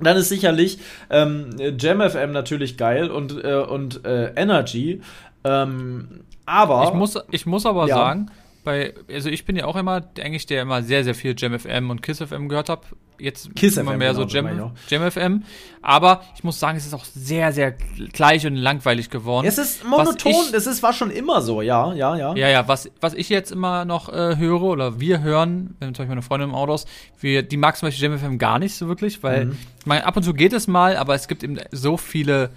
Dann 0.00 0.16
ist 0.16 0.30
sicherlich 0.30 0.78
ähm, 1.10 1.50
Jam 1.78 2.00
FM 2.00 2.32
natürlich 2.32 2.78
geil 2.78 3.10
und, 3.10 3.44
äh, 3.44 3.56
und 3.56 4.06
äh, 4.06 4.32
Energy. 4.34 5.02
Ähm, 5.44 6.24
aber. 6.46 6.84
Ich 6.84 6.94
muss, 6.94 7.18
ich 7.30 7.44
muss 7.44 7.66
aber 7.66 7.86
ja. 7.88 7.94
sagen, 7.94 8.30
bei, 8.64 8.94
also 9.10 9.28
ich 9.28 9.44
bin 9.44 9.56
ja 9.56 9.64
auch 9.66 9.76
immer 9.76 10.02
eigentlich 10.20 10.46
der 10.46 10.62
immer 10.62 10.82
sehr, 10.82 11.04
sehr 11.04 11.14
viel 11.14 11.34
Jam 11.36 11.58
FM 11.58 11.90
und 11.90 12.02
Kiss 12.02 12.18
FM 12.18 12.48
gehört 12.48 12.68
habe. 12.68 12.82
Jetzt 13.18 13.54
Kiss 13.54 13.76
immer 13.76 13.92
FM, 13.92 13.98
mehr 13.98 14.12
genau, 14.14 14.28
so 14.28 14.34
Jam, 14.34 14.72
Jam 14.88 15.10
FM. 15.10 15.42
Aber 15.80 16.22
ich 16.36 16.42
muss 16.44 16.58
sagen, 16.58 16.76
es 16.76 16.86
ist 16.86 16.94
auch 16.94 17.04
sehr, 17.04 17.52
sehr 17.52 17.72
gleich 18.12 18.46
und 18.46 18.56
langweilig 18.56 19.10
geworden. 19.10 19.46
Es 19.46 19.58
ist 19.58 19.84
monoton, 19.84 20.32
ich- 20.32 20.54
es 20.54 20.66
ist, 20.66 20.82
war 20.82 20.92
schon 20.92 21.10
immer 21.10 21.40
so, 21.42 21.62
ja, 21.62 21.92
ja, 21.94 22.16
ja. 22.16 22.34
Ja, 22.34 22.48
ja, 22.48 22.66
was, 22.68 22.90
was 23.00 23.14
ich 23.14 23.28
jetzt 23.28 23.52
immer 23.52 23.84
noch 23.84 24.08
äh, 24.08 24.36
höre 24.36 24.62
oder 24.62 24.98
wir 25.00 25.20
hören, 25.22 25.76
wenn 25.78 25.94
zum 25.94 26.02
Beispiel 26.04 26.08
meine 26.08 26.22
Freundin 26.22 26.48
im 26.50 26.54
Auto 26.54 26.74
ist, 26.74 26.88
wir, 27.20 27.42
die 27.42 27.56
mag 27.56 27.76
zum 27.76 27.88
Beispiel 27.88 28.10
JamFM 28.10 28.38
gar 28.38 28.58
nicht 28.58 28.74
so 28.74 28.88
wirklich, 28.88 29.22
weil 29.22 29.46
Mhm. 29.46 29.58
ich 29.80 29.86
meine, 29.86 30.04
ab 30.06 30.16
und 30.16 30.22
zu 30.24 30.34
geht 30.34 30.52
es 30.52 30.66
mal, 30.66 30.96
aber 30.96 31.14
es 31.14 31.28
gibt 31.28 31.42
eben 31.44 31.58
so 31.70 31.96
viele 31.96 32.50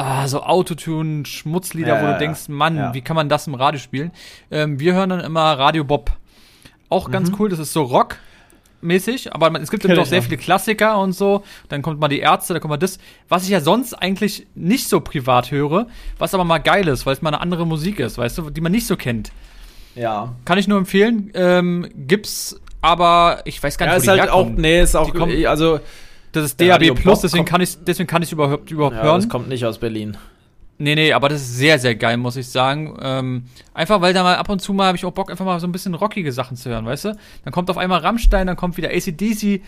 ah, 0.00 0.26
so 0.28 0.42
Autotune, 0.42 1.24
Schmutzlieder, 1.26 1.96
Ja, 1.96 2.02
wo 2.02 2.12
du 2.12 2.18
denkst, 2.18 2.48
Mann, 2.48 2.76
ja. 2.76 2.94
wie 2.94 3.00
kann 3.02 3.16
man 3.16 3.28
das 3.28 3.46
im 3.46 3.54
Radio 3.54 3.78
spielen? 3.80 4.10
Ähm, 4.50 4.80
wir 4.80 4.94
hören 4.94 5.10
dann 5.10 5.20
immer 5.20 5.58
Radio 5.58 5.84
Bob. 5.84 6.10
Auch 6.88 7.08
Mhm. 7.08 7.12
ganz 7.12 7.32
cool, 7.38 7.48
das 7.48 7.58
ist 7.58 7.72
so 7.72 7.82
Rock. 7.82 8.16
Mäßig, 8.82 9.34
aber 9.34 9.50
man, 9.50 9.60
es 9.60 9.70
gibt 9.70 9.84
eben 9.84 9.98
auch 9.98 10.04
ich 10.04 10.08
sehr 10.08 10.22
viele 10.22 10.38
Klassiker 10.38 10.98
und 10.98 11.12
so. 11.12 11.44
Dann 11.68 11.82
kommt 11.82 12.00
mal 12.00 12.08
die 12.08 12.20
Ärzte, 12.20 12.54
dann 12.54 12.62
kommt 12.62 12.70
mal 12.70 12.76
das, 12.78 12.98
was 13.28 13.44
ich 13.44 13.50
ja 13.50 13.60
sonst 13.60 13.92
eigentlich 13.92 14.46
nicht 14.54 14.88
so 14.88 15.00
privat 15.00 15.50
höre, 15.50 15.86
was 16.18 16.32
aber 16.32 16.44
mal 16.44 16.58
geil 16.60 16.88
ist, 16.88 17.04
weil 17.04 17.12
es 17.12 17.20
mal 17.20 17.28
eine 17.28 17.42
andere 17.42 17.66
Musik 17.66 17.98
ist, 18.00 18.16
weißt 18.16 18.38
du, 18.38 18.48
die 18.48 18.62
man 18.62 18.72
nicht 18.72 18.86
so 18.86 18.96
kennt. 18.96 19.32
ja. 19.94 20.34
Kann 20.46 20.56
ich 20.56 20.66
nur 20.66 20.78
empfehlen. 20.78 21.30
Ähm, 21.34 21.90
gibt's, 21.94 22.58
aber 22.80 23.42
ich 23.44 23.62
weiß 23.62 23.76
gar 23.76 23.84
nicht, 23.84 23.92
Ja, 23.92 23.96
wo 23.96 24.00
ist 24.00 24.04
die 24.06 24.10
halt 24.22 24.30
auch, 24.30 24.36
herkommen. 24.44 24.60
nee, 24.62 24.80
ist 24.80 24.96
auch, 24.96 25.14
also, 25.46 25.80
Das 26.32 26.44
ist 26.44 26.60
Der 26.60 26.78
DAB 26.78 26.94
Plus, 26.94 27.20
deswegen 27.20 27.44
kann 27.44 27.60
ich, 27.60 27.76
deswegen 27.84 28.06
kann 28.06 28.22
ich 28.22 28.30
überhaupt 28.32 28.70
überhaupt 28.70 28.96
ja, 28.96 29.02
hören. 29.02 29.20
das 29.20 29.28
kommt 29.28 29.48
nicht 29.48 29.64
aus 29.64 29.78
Berlin. 29.78 30.16
Nee, 30.78 30.94
nee, 30.94 31.12
aber 31.12 31.28
das 31.28 31.42
ist 31.42 31.56
sehr, 31.58 31.78
sehr 31.78 31.94
geil, 31.94 32.16
muss 32.16 32.36
ich 32.36 32.48
sagen. 32.48 32.96
Ähm, 33.02 33.44
einfach, 33.74 34.00
weil 34.00 34.14
da 34.14 34.22
mal 34.22 34.36
ab 34.36 34.48
und 34.48 34.60
zu 34.62 34.72
mal 34.72 34.86
habe 34.86 34.96
ich 34.96 35.04
auch 35.04 35.12
Bock, 35.12 35.30
einfach 35.30 35.44
mal 35.44 35.60
so 35.60 35.66
ein 35.66 35.72
bisschen 35.72 35.94
rockige 35.94 36.32
Sachen 36.32 36.56
zu 36.56 36.70
hören, 36.70 36.86
weißt 36.86 37.04
du? 37.06 37.16
Dann 37.44 37.52
kommt 37.52 37.68
auf 37.68 37.76
einmal 37.76 38.00
Rammstein, 38.00 38.46
dann 38.46 38.56
kommt 38.56 38.76
wieder 38.78 38.88
ACDC. 38.88 39.60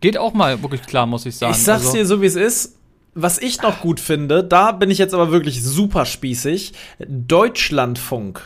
Geht 0.00 0.16
auch 0.18 0.32
mal 0.34 0.62
wirklich 0.62 0.82
klar, 0.82 1.06
muss 1.06 1.26
ich 1.26 1.36
sagen. 1.36 1.52
Ich 1.54 1.62
sag's 1.62 1.86
Also- 1.86 1.96
dir 1.96 2.06
so, 2.06 2.22
wie 2.22 2.26
es 2.26 2.36
ist. 2.36 2.76
Was 3.16 3.38
ich 3.38 3.62
noch 3.62 3.80
gut 3.80 4.00
finde, 4.00 4.42
da 4.42 4.72
bin 4.72 4.90
ich 4.90 4.98
jetzt 4.98 5.14
aber 5.14 5.30
wirklich 5.30 5.62
super 5.62 6.04
spießig. 6.04 6.72
Deutschlandfunk. 7.08 8.40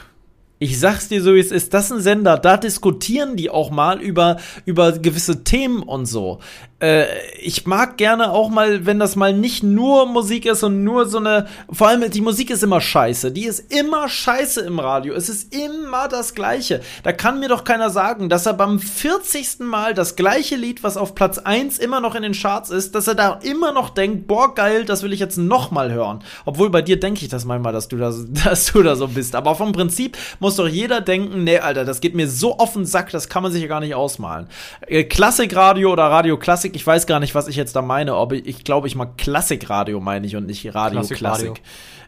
Ich 0.60 0.80
sag's 0.80 1.08
dir 1.08 1.22
so, 1.22 1.34
wie 1.34 1.38
es 1.40 1.52
ist. 1.52 1.72
Das 1.72 1.86
ist 1.86 1.92
ein 1.92 2.00
Sender, 2.00 2.36
da 2.36 2.56
diskutieren 2.56 3.36
die 3.36 3.48
auch 3.48 3.70
mal 3.70 4.00
über, 4.00 4.38
über 4.64 4.92
gewisse 4.92 5.44
Themen 5.44 5.82
und 5.82 6.06
so. 6.06 6.40
Äh, 6.80 7.06
ich 7.40 7.66
mag 7.66 7.96
gerne 7.96 8.30
auch 8.30 8.50
mal, 8.50 8.86
wenn 8.86 8.98
das 8.98 9.16
mal 9.16 9.32
nicht 9.32 9.62
nur 9.62 10.06
Musik 10.06 10.46
ist 10.46 10.62
und 10.62 10.84
nur 10.84 11.06
so 11.06 11.18
eine, 11.18 11.46
vor 11.70 11.88
allem 11.88 12.08
die 12.10 12.20
Musik 12.20 12.50
ist 12.50 12.62
immer 12.62 12.80
scheiße. 12.80 13.32
Die 13.32 13.44
ist 13.44 13.72
immer 13.72 14.08
scheiße 14.08 14.60
im 14.60 14.78
Radio. 14.78 15.14
Es 15.14 15.28
ist 15.28 15.54
immer 15.54 16.08
das 16.08 16.34
Gleiche. 16.34 16.80
Da 17.02 17.12
kann 17.12 17.40
mir 17.40 17.48
doch 17.48 17.64
keiner 17.64 17.90
sagen, 17.90 18.28
dass 18.28 18.46
er 18.46 18.54
beim 18.54 18.78
40. 18.78 19.60
Mal 19.60 19.94
das 19.94 20.16
gleiche 20.16 20.56
Lied, 20.56 20.82
was 20.82 20.96
auf 20.96 21.14
Platz 21.14 21.38
1 21.38 21.78
immer 21.78 22.00
noch 22.00 22.14
in 22.14 22.22
den 22.22 22.32
Charts 22.32 22.70
ist, 22.70 22.94
dass 22.94 23.08
er 23.08 23.14
da 23.14 23.40
immer 23.42 23.72
noch 23.72 23.90
denkt, 23.90 24.26
boah, 24.26 24.54
geil, 24.54 24.84
das 24.84 25.02
will 25.02 25.12
ich 25.12 25.20
jetzt 25.20 25.38
noch 25.38 25.70
mal 25.70 25.92
hören. 25.92 26.22
Obwohl 26.44 26.70
bei 26.70 26.82
dir 26.82 27.00
denke 27.00 27.22
ich 27.22 27.28
das 27.28 27.44
manchmal, 27.44 27.72
dass 27.72 27.88
du 27.88 27.96
da, 27.96 28.12
dass 28.44 28.72
du 28.72 28.82
da 28.82 28.94
so 28.94 29.08
bist. 29.08 29.34
Aber 29.34 29.54
vom 29.54 29.72
Prinzip 29.72 30.16
muss 30.38 30.56
doch 30.56 30.68
jeder 30.68 31.00
denken, 31.00 31.44
nee, 31.44 31.58
Alter, 31.58 31.84
das 31.84 32.00
geht 32.00 32.14
mir 32.14 32.28
so 32.28 32.58
auf 32.58 32.74
den 32.74 32.84
Sack, 32.84 33.10
das 33.10 33.28
kann 33.28 33.42
man 33.42 33.52
sich 33.52 33.62
ja 33.62 33.68
gar 33.68 33.80
nicht 33.80 33.94
ausmalen. 33.94 34.48
Äh, 34.86 35.04
Klassikradio 35.04 35.92
oder 35.92 36.04
Radio 36.04 36.36
Klassik, 36.36 36.67
ich 36.74 36.86
weiß 36.86 37.06
gar 37.06 37.20
nicht, 37.20 37.34
was 37.34 37.48
ich 37.48 37.56
jetzt 37.56 37.76
da 37.76 37.82
meine, 37.82 38.16
ob 38.16 38.32
ich, 38.32 38.46
ich 38.46 38.64
glaube, 38.64 38.86
ich 38.86 38.94
mag 38.94 39.16
Klassikradio 39.18 40.00
meine 40.00 40.26
ich 40.26 40.36
und 40.36 40.46
nicht 40.46 40.74
Radio 40.74 41.00
Klassikradio. 41.00 41.54
Klassik. 41.54 41.62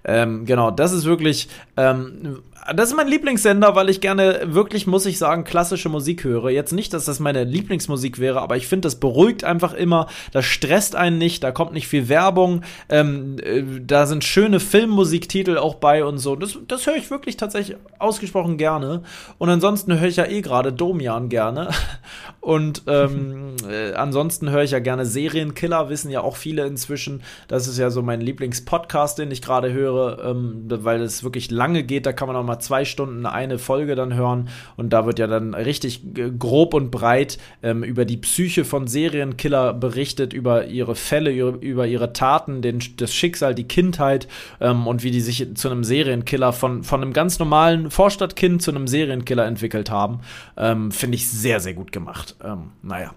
Ähm, 0.04 0.46
genau, 0.46 0.70
das 0.70 0.92
ist 0.92 1.04
wirklich, 1.04 1.48
ähm, 1.76 2.42
das 2.74 2.90
ist 2.90 2.96
mein 2.96 3.08
Lieblingssender, 3.08 3.74
weil 3.74 3.88
ich 3.88 4.00
gerne 4.00 4.40
wirklich, 4.44 4.86
muss 4.86 5.06
ich 5.06 5.18
sagen, 5.18 5.44
klassische 5.44 5.88
Musik 5.88 6.24
höre. 6.24 6.50
Jetzt 6.50 6.72
nicht, 6.72 6.92
dass 6.92 7.04
das 7.04 7.20
meine 7.20 7.44
Lieblingsmusik 7.44 8.18
wäre, 8.18 8.40
aber 8.40 8.56
ich 8.56 8.66
finde, 8.66 8.86
das 8.86 8.96
beruhigt 8.96 9.44
einfach 9.44 9.72
immer, 9.72 10.06
das 10.32 10.44
stresst 10.44 10.94
einen 10.94 11.18
nicht, 11.18 11.42
da 11.42 11.52
kommt 11.52 11.72
nicht 11.72 11.88
viel 11.88 12.08
Werbung, 12.08 12.62
ähm, 12.88 13.36
äh, 13.42 13.62
da 13.80 14.06
sind 14.06 14.24
schöne 14.24 14.60
Filmmusiktitel 14.60 15.58
auch 15.58 15.76
bei 15.76 16.04
und 16.04 16.18
so. 16.18 16.36
Das, 16.36 16.58
das 16.68 16.86
höre 16.86 16.96
ich 16.96 17.10
wirklich 17.10 17.36
tatsächlich 17.36 17.76
ausgesprochen 17.98 18.58
gerne. 18.58 19.02
Und 19.38 19.48
ansonsten 19.48 19.98
höre 19.98 20.08
ich 20.08 20.16
ja 20.16 20.26
eh 20.26 20.42
gerade 20.42 20.72
Domian 20.72 21.28
gerne. 21.28 21.70
Und 22.40 22.84
ähm, 22.86 23.56
äh, 23.68 23.92
ansonsten 23.92 24.48
höre 24.48 24.62
ich 24.62 24.70
ja 24.70 24.78
gerne 24.78 25.04
Serienkiller, 25.04 25.90
wissen 25.90 26.10
ja 26.10 26.22
auch 26.22 26.36
viele 26.36 26.66
inzwischen. 26.66 27.22
Das 27.48 27.68
ist 27.68 27.76
ja 27.76 27.90
so 27.90 28.00
mein 28.00 28.22
Lieblingspodcast, 28.22 29.18
den 29.18 29.30
ich 29.30 29.42
gerade 29.42 29.72
höre, 29.74 30.24
ähm, 30.24 30.64
weil 30.66 31.02
es 31.02 31.22
wirklich 31.22 31.50
lange 31.50 31.82
geht. 31.82 32.06
Da 32.06 32.14
kann 32.14 32.28
man 32.28 32.36
auch 32.36 32.42
mal 32.42 32.49
zwei 32.58 32.84
Stunden 32.84 33.26
eine 33.26 33.58
Folge 33.58 33.94
dann 33.94 34.14
hören. 34.14 34.48
Und 34.76 34.92
da 34.92 35.06
wird 35.06 35.18
ja 35.18 35.26
dann 35.26 35.54
richtig 35.54 36.02
grob 36.38 36.74
und 36.74 36.90
breit 36.90 37.38
ähm, 37.62 37.82
über 37.82 38.04
die 38.04 38.16
Psyche 38.16 38.64
von 38.64 38.86
Serienkiller 38.86 39.74
berichtet, 39.74 40.32
über 40.32 40.66
ihre 40.66 40.94
Fälle, 40.94 41.30
über, 41.30 41.60
über 41.60 41.86
ihre 41.86 42.12
Taten, 42.12 42.62
den, 42.62 42.80
das 42.96 43.14
Schicksal, 43.14 43.54
die 43.54 43.68
Kindheit 43.68 44.28
ähm, 44.60 44.86
und 44.86 45.02
wie 45.02 45.10
die 45.10 45.20
sich 45.20 45.54
zu 45.54 45.70
einem 45.70 45.84
Serienkiller 45.84 46.52
von, 46.52 46.82
von 46.82 47.02
einem 47.02 47.12
ganz 47.12 47.38
normalen 47.38 47.90
Vorstadtkind 47.90 48.62
zu 48.62 48.70
einem 48.70 48.86
Serienkiller 48.86 49.46
entwickelt 49.46 49.90
haben. 49.90 50.20
Ähm, 50.56 50.90
Finde 50.90 51.16
ich 51.16 51.28
sehr, 51.30 51.60
sehr 51.60 51.74
gut 51.74 51.92
gemacht. 51.92 52.36
Ähm, 52.42 52.72
naja. 52.82 53.12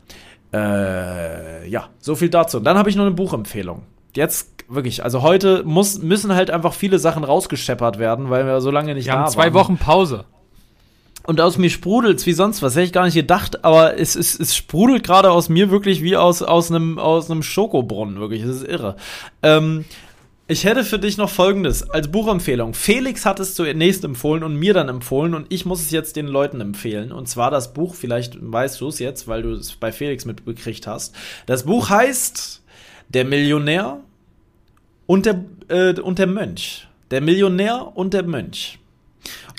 Äh, 0.53 1.67
ja, 1.67 1.89
so 1.99 2.15
viel 2.15 2.29
dazu. 2.29 2.57
Und 2.57 2.63
dann 2.65 2.77
habe 2.77 2.89
ich 2.89 2.95
noch 2.95 3.05
eine 3.05 3.15
Buchempfehlung. 3.15 3.83
Jetzt 4.15 4.52
wirklich, 4.67 5.03
also 5.03 5.21
heute 5.21 5.63
muss, 5.63 5.99
müssen 5.99 6.33
halt 6.33 6.51
einfach 6.51 6.73
viele 6.73 6.99
Sachen 6.99 7.23
rausgescheppert 7.23 7.99
werden, 7.99 8.29
weil 8.29 8.45
wir 8.45 8.61
so 8.61 8.71
lange 8.71 8.93
nicht 8.93 9.05
Wir 9.05 9.13
da 9.13 9.19
haben 9.19 9.31
zwei 9.31 9.45
waren. 9.45 9.53
Wochen 9.53 9.77
Pause. 9.77 10.25
Und 11.25 11.39
aus 11.39 11.57
mir 11.57 11.69
sprudelt's 11.69 12.25
wie 12.25 12.33
sonst 12.33 12.61
was. 12.61 12.75
Hätte 12.75 12.85
ich 12.85 12.91
gar 12.91 13.05
nicht 13.05 13.13
gedacht, 13.13 13.63
aber 13.63 13.97
es, 13.97 14.15
es, 14.15 14.37
es 14.37 14.55
sprudelt 14.55 15.03
gerade 15.03 15.31
aus 15.31 15.47
mir 15.47 15.71
wirklich 15.71 16.03
wie 16.03 16.17
aus, 16.17 16.41
aus 16.41 16.69
einem 16.69 16.99
aus 16.99 17.31
einem 17.31 17.43
Schokobrunnen, 17.43 18.19
wirklich. 18.19 18.41
Das 18.41 18.57
ist 18.57 18.67
irre. 18.67 18.97
Ähm, 19.41 19.85
ich 20.45 20.65
hätte 20.65 20.83
für 20.83 20.99
dich 20.99 21.17
noch 21.17 21.29
folgendes 21.29 21.89
als 21.89 22.09
Buchempfehlung. 22.11 22.73
Felix 22.73 23.25
hat 23.25 23.39
es 23.39 23.55
zunächst 23.55 24.03
empfohlen 24.03 24.43
und 24.43 24.57
mir 24.57 24.73
dann 24.73 24.89
empfohlen 24.89 25.33
und 25.33 25.45
ich 25.47 25.65
muss 25.65 25.81
es 25.81 25.91
jetzt 25.91 26.17
den 26.17 26.27
Leuten 26.27 26.59
empfehlen. 26.59 27.13
Und 27.13 27.29
zwar 27.29 27.49
das 27.49 27.73
Buch, 27.73 27.95
vielleicht 27.95 28.35
weißt 28.39 28.81
du 28.81 28.89
es 28.89 28.99
jetzt, 28.99 29.29
weil 29.29 29.43
du 29.43 29.53
es 29.53 29.73
bei 29.77 29.93
Felix 29.93 30.25
mitbekriegt 30.25 30.85
hast. 30.85 31.15
Das 31.45 31.63
Buch 31.63 31.89
heißt 31.89 32.61
Der 33.07 33.23
Millionär 33.23 34.01
und 35.05 35.25
der, 35.25 35.43
äh, 35.69 35.99
und 35.99 36.19
der 36.19 36.27
Mönch. 36.27 36.87
Der 37.11 37.21
Millionär 37.21 37.91
und 37.95 38.13
der 38.13 38.23
Mönch. 38.23 38.79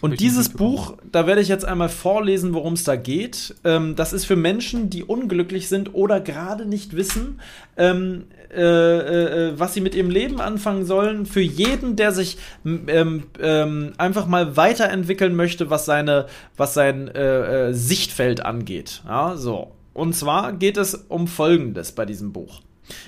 Und 0.03 0.21
dieses. 0.21 0.51
Buch, 0.51 0.97
da 1.11 1.27
werde 1.27 1.41
ich 1.41 1.49
jetzt 1.49 1.65
einmal 1.65 1.89
vorlesen, 1.89 2.53
worum 2.53 2.75
es 2.75 2.85
da 2.85 2.97
geht. 2.97 3.55
Ähm, 3.65 3.97
das 3.97 4.13
ist 4.13 4.27
für 4.27 4.37
Menschen, 4.37 4.91
die 4.91 5.03
unglücklich 5.03 5.69
sind 5.69 5.95
oder 5.95 6.21
gerade 6.21 6.67
nicht 6.67 6.95
wissen, 6.95 7.41
ähm, 7.77 8.27
äh, 8.55 8.61
äh, 8.61 9.59
was 9.59 9.75
sie 9.75 9.81
mit 9.81 9.95
ihrem 9.95 10.11
Leben 10.11 10.41
anfangen 10.41 10.85
sollen. 10.85 11.27
Für 11.27 11.41
jeden, 11.41 11.97
der 11.97 12.13
sich 12.13 12.37
ähm, 12.67 13.25
ähm, 13.41 13.93
einfach 13.97 14.27
mal 14.27 14.57
weiterentwickeln 14.57 15.35
möchte, 15.35 15.71
was 15.71 15.87
seine, 15.87 16.27
was 16.57 16.75
sein 16.75 17.09
äh, 17.09 17.69
äh, 17.69 17.73
Sichtfeld 17.73 18.45
angeht. 18.45 19.03
Ja, 19.07 19.37
so. 19.37 19.73
Und 19.95 20.15
zwar 20.15 20.53
geht 20.53 20.77
es 20.77 20.95
um 20.95 21.27
Folgendes 21.27 21.93
bei 21.93 22.05
diesem 22.05 22.33
Buch. 22.33 22.61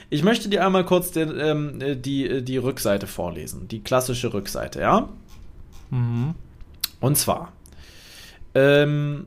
Ich 0.09 0.22
möchte 0.22 0.49
dir 0.49 0.64
einmal 0.64 0.85
kurz 0.85 1.14
ähm, 1.16 1.81
äh, 1.81 1.97
die, 1.97 2.43
die 2.43 2.57
Rückseite 2.57 3.07
vorlesen, 3.07 3.68
die 3.68 3.81
klassische 3.81 4.33
Rückseite, 4.33 4.81
ja? 4.81 5.09
Mhm. 5.91 6.35
Und 7.01 7.18
zwar, 7.18 7.53
ähm, 8.55 9.27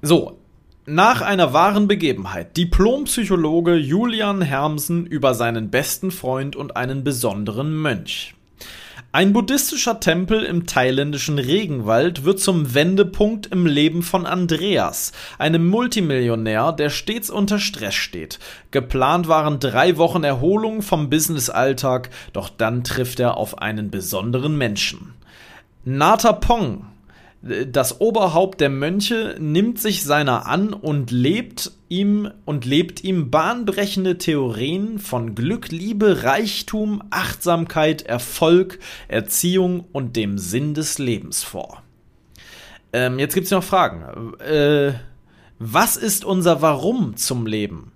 so, 0.00 0.38
nach 0.86 1.20
einer 1.20 1.52
wahren 1.52 1.88
Begebenheit, 1.88 2.56
Diplompsychologe 2.56 3.74
Julian 3.74 4.40
Hermsen 4.40 5.06
über 5.06 5.34
seinen 5.34 5.70
besten 5.70 6.10
Freund 6.10 6.56
und 6.56 6.76
einen 6.76 7.04
besonderen 7.04 7.74
Mönch. 7.74 8.34
Ein 9.18 9.32
buddhistischer 9.32 9.98
Tempel 9.98 10.44
im 10.44 10.64
thailändischen 10.64 11.40
Regenwald 11.40 12.22
wird 12.22 12.38
zum 12.38 12.72
Wendepunkt 12.72 13.48
im 13.48 13.66
Leben 13.66 14.04
von 14.04 14.26
Andreas, 14.26 15.10
einem 15.40 15.66
Multimillionär, 15.66 16.70
der 16.70 16.88
stets 16.88 17.28
unter 17.28 17.58
Stress 17.58 17.96
steht. 17.96 18.38
Geplant 18.70 19.26
waren 19.26 19.58
drei 19.58 19.96
Wochen 19.96 20.22
Erholung 20.22 20.82
vom 20.82 21.10
Businessalltag, 21.10 22.10
doch 22.32 22.48
dann 22.48 22.84
trifft 22.84 23.18
er 23.18 23.36
auf 23.36 23.58
einen 23.58 23.90
besonderen 23.90 24.56
Menschen. 24.56 25.14
Nata 25.84 26.32
Pong, 26.32 26.86
das 27.40 28.00
Oberhaupt 28.00 28.60
der 28.60 28.68
Mönche, 28.68 29.36
nimmt 29.38 29.78
sich 29.78 30.02
seiner 30.02 30.46
an 30.46 30.72
und 30.72 31.10
lebt 31.12 31.70
ihm 31.88 32.30
und 32.44 32.64
lebt 32.64 33.04
ihm 33.04 33.30
bahnbrechende 33.30 34.18
Theorien 34.18 34.98
von 34.98 35.34
Glück, 35.36 35.68
Liebe, 35.68 36.24
Reichtum, 36.24 37.02
Achtsamkeit, 37.10 38.02
Erfolg, 38.02 38.80
Erziehung 39.06 39.84
und 39.92 40.16
dem 40.16 40.36
Sinn 40.38 40.74
des 40.74 40.98
Lebens 40.98 41.44
vor. 41.44 41.82
Ähm, 42.92 43.18
jetzt 43.18 43.34
gibt's 43.34 43.50
noch 43.50 43.62
Fragen. 43.62 44.34
Äh, 44.40 44.94
was 45.60 45.96
ist 45.96 46.24
unser 46.24 46.60
Warum 46.60 47.16
zum 47.16 47.46
Leben? 47.46 47.92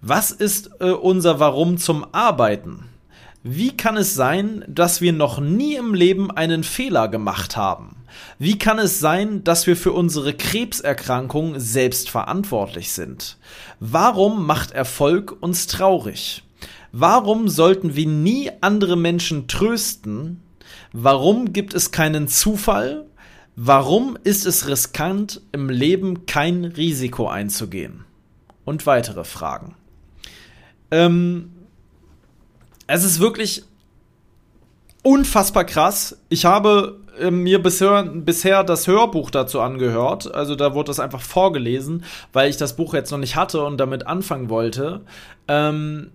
Was 0.00 0.32
ist 0.32 0.70
äh, 0.80 0.90
unser 0.90 1.38
Warum 1.38 1.78
zum 1.78 2.06
Arbeiten? 2.12 2.89
Wie 3.42 3.74
kann 3.74 3.96
es 3.96 4.14
sein, 4.14 4.64
dass 4.68 5.00
wir 5.00 5.14
noch 5.14 5.40
nie 5.40 5.76
im 5.76 5.94
Leben 5.94 6.30
einen 6.30 6.62
Fehler 6.62 7.08
gemacht 7.08 7.56
haben? 7.56 7.96
Wie 8.38 8.58
kann 8.58 8.78
es 8.78 9.00
sein, 9.00 9.44
dass 9.44 9.66
wir 9.66 9.76
für 9.76 9.92
unsere 9.92 10.34
Krebserkrankung 10.34 11.58
selbst 11.58 12.10
verantwortlich 12.10 12.92
sind? 12.92 13.38
Warum 13.78 14.44
macht 14.44 14.72
Erfolg 14.72 15.34
uns 15.40 15.66
traurig? 15.66 16.42
Warum 16.92 17.48
sollten 17.48 17.96
wir 17.96 18.06
nie 18.06 18.50
andere 18.60 18.96
Menschen 18.96 19.48
trösten? 19.48 20.42
Warum 20.92 21.54
gibt 21.54 21.72
es 21.72 21.92
keinen 21.92 22.28
Zufall? 22.28 23.06
Warum 23.56 24.18
ist 24.22 24.44
es 24.44 24.68
riskant, 24.68 25.40
im 25.52 25.70
Leben 25.70 26.26
kein 26.26 26.66
Risiko 26.66 27.28
einzugehen? 27.28 28.04
Und 28.66 28.84
weitere 28.84 29.24
Fragen. 29.24 29.76
Ähm, 30.90 31.52
es 32.90 33.04
ist 33.04 33.20
wirklich 33.20 33.62
unfassbar 35.02 35.64
krass. 35.64 36.18
Ich 36.28 36.44
habe 36.44 36.98
äh, 37.18 37.30
mir 37.30 37.62
bisher, 37.62 38.02
bisher 38.02 38.64
das 38.64 38.86
Hörbuch 38.86 39.30
dazu 39.30 39.60
angehört. 39.60 40.34
Also 40.34 40.56
da 40.56 40.74
wurde 40.74 40.88
das 40.88 41.00
einfach 41.00 41.20
vorgelesen, 41.20 42.04
weil 42.32 42.50
ich 42.50 42.56
das 42.56 42.76
Buch 42.76 42.92
jetzt 42.94 43.10
noch 43.12 43.18
nicht 43.18 43.36
hatte 43.36 43.64
und 43.64 43.78
damit 43.78 44.06
anfangen 44.06 44.50
wollte. 44.50 45.02
Ähm, 45.46 46.10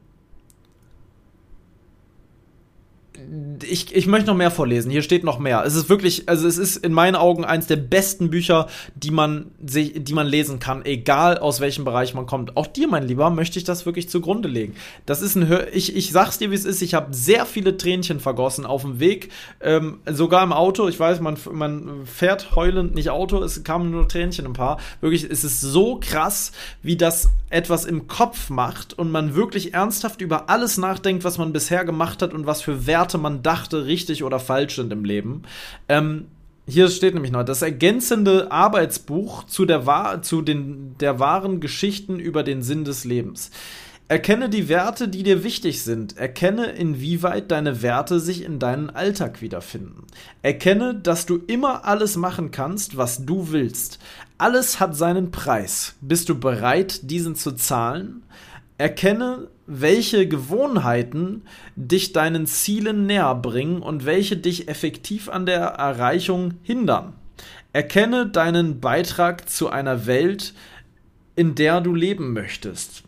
ich, 3.64 3.96
ich 3.96 4.08
möchte 4.08 4.28
noch 4.28 4.36
mehr 4.36 4.52
vorlesen. 4.52 4.92
Hier 4.92 5.02
steht 5.02 5.24
noch 5.24 5.40
mehr. 5.40 5.64
Es 5.66 5.76
ist 5.76 5.90
wirklich, 5.90 6.28
also 6.28 6.48
es 6.48 6.58
ist 6.58 6.78
in 6.78 6.94
meinen 6.94 7.16
Augen 7.16 7.46
eines 7.46 7.68
der 7.68 7.78
besten 7.78 8.30
Bücher, 8.30 8.68
die 8.96 9.12
man, 9.12 9.52
die 9.60 10.14
man 10.14 10.28
lesen 10.28 10.60
kann, 10.60 10.86
egal 10.86 11.38
aus 11.38 11.60
welchem 11.60 11.86
Bereich 11.86 12.14
man 12.14 12.26
kommt. 12.26 12.58
Auch 12.58 12.68
dir, 12.68 12.88
mein 12.88 13.08
Lieber, 13.08 13.30
möchte 13.30 13.60
ich 13.60 13.66
das 13.66 13.86
wirklich 13.86 14.10
zugrunde 14.10 14.48
legen. 14.48 14.76
Das 15.06 15.22
ist 15.22 15.36
ein, 15.36 15.52
ich, 15.74 15.96
ich 15.96 16.12
sag's 16.12 16.38
dir, 16.38 16.52
wie 16.52 16.56
es 16.56 16.66
ist. 16.66 16.82
Ich 16.82 16.94
habe 16.94 17.14
sehr 17.14 17.46
viele 17.46 17.78
Tränchen 17.78 18.20
vergossen 18.20 18.66
auf 18.66 18.82
dem 18.82 19.00
Weg, 19.00 19.32
ähm, 19.62 20.00
sogar 20.06 20.44
im 20.44 20.54
Auto. 20.54 20.88
Ich 20.88 21.00
weiß, 21.00 21.20
man, 21.22 21.38
man 21.52 22.06
fährt 22.06 22.56
heulend 22.56 22.96
nicht 22.96 23.10
Auto. 23.10 23.42
Es 23.42 23.64
kamen 23.64 23.92
nur 23.92 24.08
Tränchen 24.08 24.46
ein 24.46 24.54
paar. 24.54 24.80
Wirklich, 25.02 25.24
es 25.24 25.44
ist 25.44 25.62
so 25.62 26.00
krass, 26.02 26.52
wie 26.82 26.98
das 26.98 27.30
etwas 27.50 27.86
im 27.86 28.08
Kopf 28.08 28.50
macht 28.50 28.94
und 28.94 29.12
man 29.12 29.36
wirklich 29.36 29.74
ernsthaft 29.74 30.22
über 30.22 30.50
alles 30.50 30.78
nachdenkt, 30.78 31.24
was 31.24 31.38
man 31.38 31.54
bisher 31.54 31.86
gemacht 31.86 32.22
hat 32.22 32.34
und 32.34 32.46
was 32.46 32.62
für 32.62 32.86
Werte 32.86 33.15
Werte 33.16 33.22
man 33.22 33.44
dachte, 33.44 33.86
richtig 33.86 34.24
oder 34.24 34.40
falsch 34.40 34.76
sind 34.76 34.92
im 34.92 35.06
Leben. 35.06 35.44
Ähm, 35.88 36.26
hier 36.68 36.90
steht 36.90 37.14
nämlich 37.14 37.32
noch 37.32 37.44
das 37.44 37.62
ergänzende 37.62 38.52
Arbeitsbuch 38.52 39.46
zu 39.46 39.66
der, 39.66 40.22
zu 40.22 40.42
den, 40.42 40.98
der 41.00 41.20
wahren 41.20 41.60
Geschichten 41.60 42.20
über 42.20 42.44
den 42.44 42.62
Sinn 42.62 42.84
des 42.84 43.06
Lebens. 43.06 43.52
Erkenne 44.08 44.50
die 44.50 44.68
Werte, 44.68 45.08
die 45.08 45.24
dir 45.24 45.44
wichtig 45.44 45.82
sind. 45.82 46.18
Erkenne, 46.18 46.68
inwieweit 46.68 47.50
deine 47.52 47.82
Werte 47.82 48.20
sich 48.20 48.44
in 48.44 48.60
deinem 48.60 48.92
Alltag 48.92 49.42
wiederfinden. 49.42 50.04
Erkenne, 50.44 50.94
dass 50.94 51.26
du 51.26 51.38
immer 51.48 51.86
alles 51.86 52.16
machen 52.16 52.52
kannst, 52.52 52.98
was 52.98 53.26
du 53.26 53.52
willst. 53.52 54.00
Alles 54.38 54.80
hat 54.80 54.96
seinen 54.96 55.32
Preis. 55.32 55.96
Bist 56.02 56.30
du 56.30 56.38
bereit, 56.38 57.10
diesen 57.10 57.36
zu 57.36 57.54
zahlen? 57.54 58.22
Erkenne, 58.78 59.48
welche 59.68 60.28
Gewohnheiten 60.28 61.44
dich 61.78 62.12
deinen 62.12 62.46
Zielen 62.46 63.06
näher 63.06 63.34
bringen 63.34 63.82
und 63.82 64.06
welche 64.06 64.36
dich 64.36 64.68
effektiv 64.68 65.30
an 65.30 65.46
der 65.46 65.62
Erreichung 65.62 66.56
hindern. 66.62 67.14
Erkenne 67.72 68.28
deinen 68.28 68.82
Beitrag 68.82 69.50
zu 69.50 69.70
einer 69.70 70.06
Welt, 70.06 70.54
in 71.38 71.56
der 71.56 71.80
du 71.80 71.96
leben 71.96 72.34
möchtest. 72.34 73.05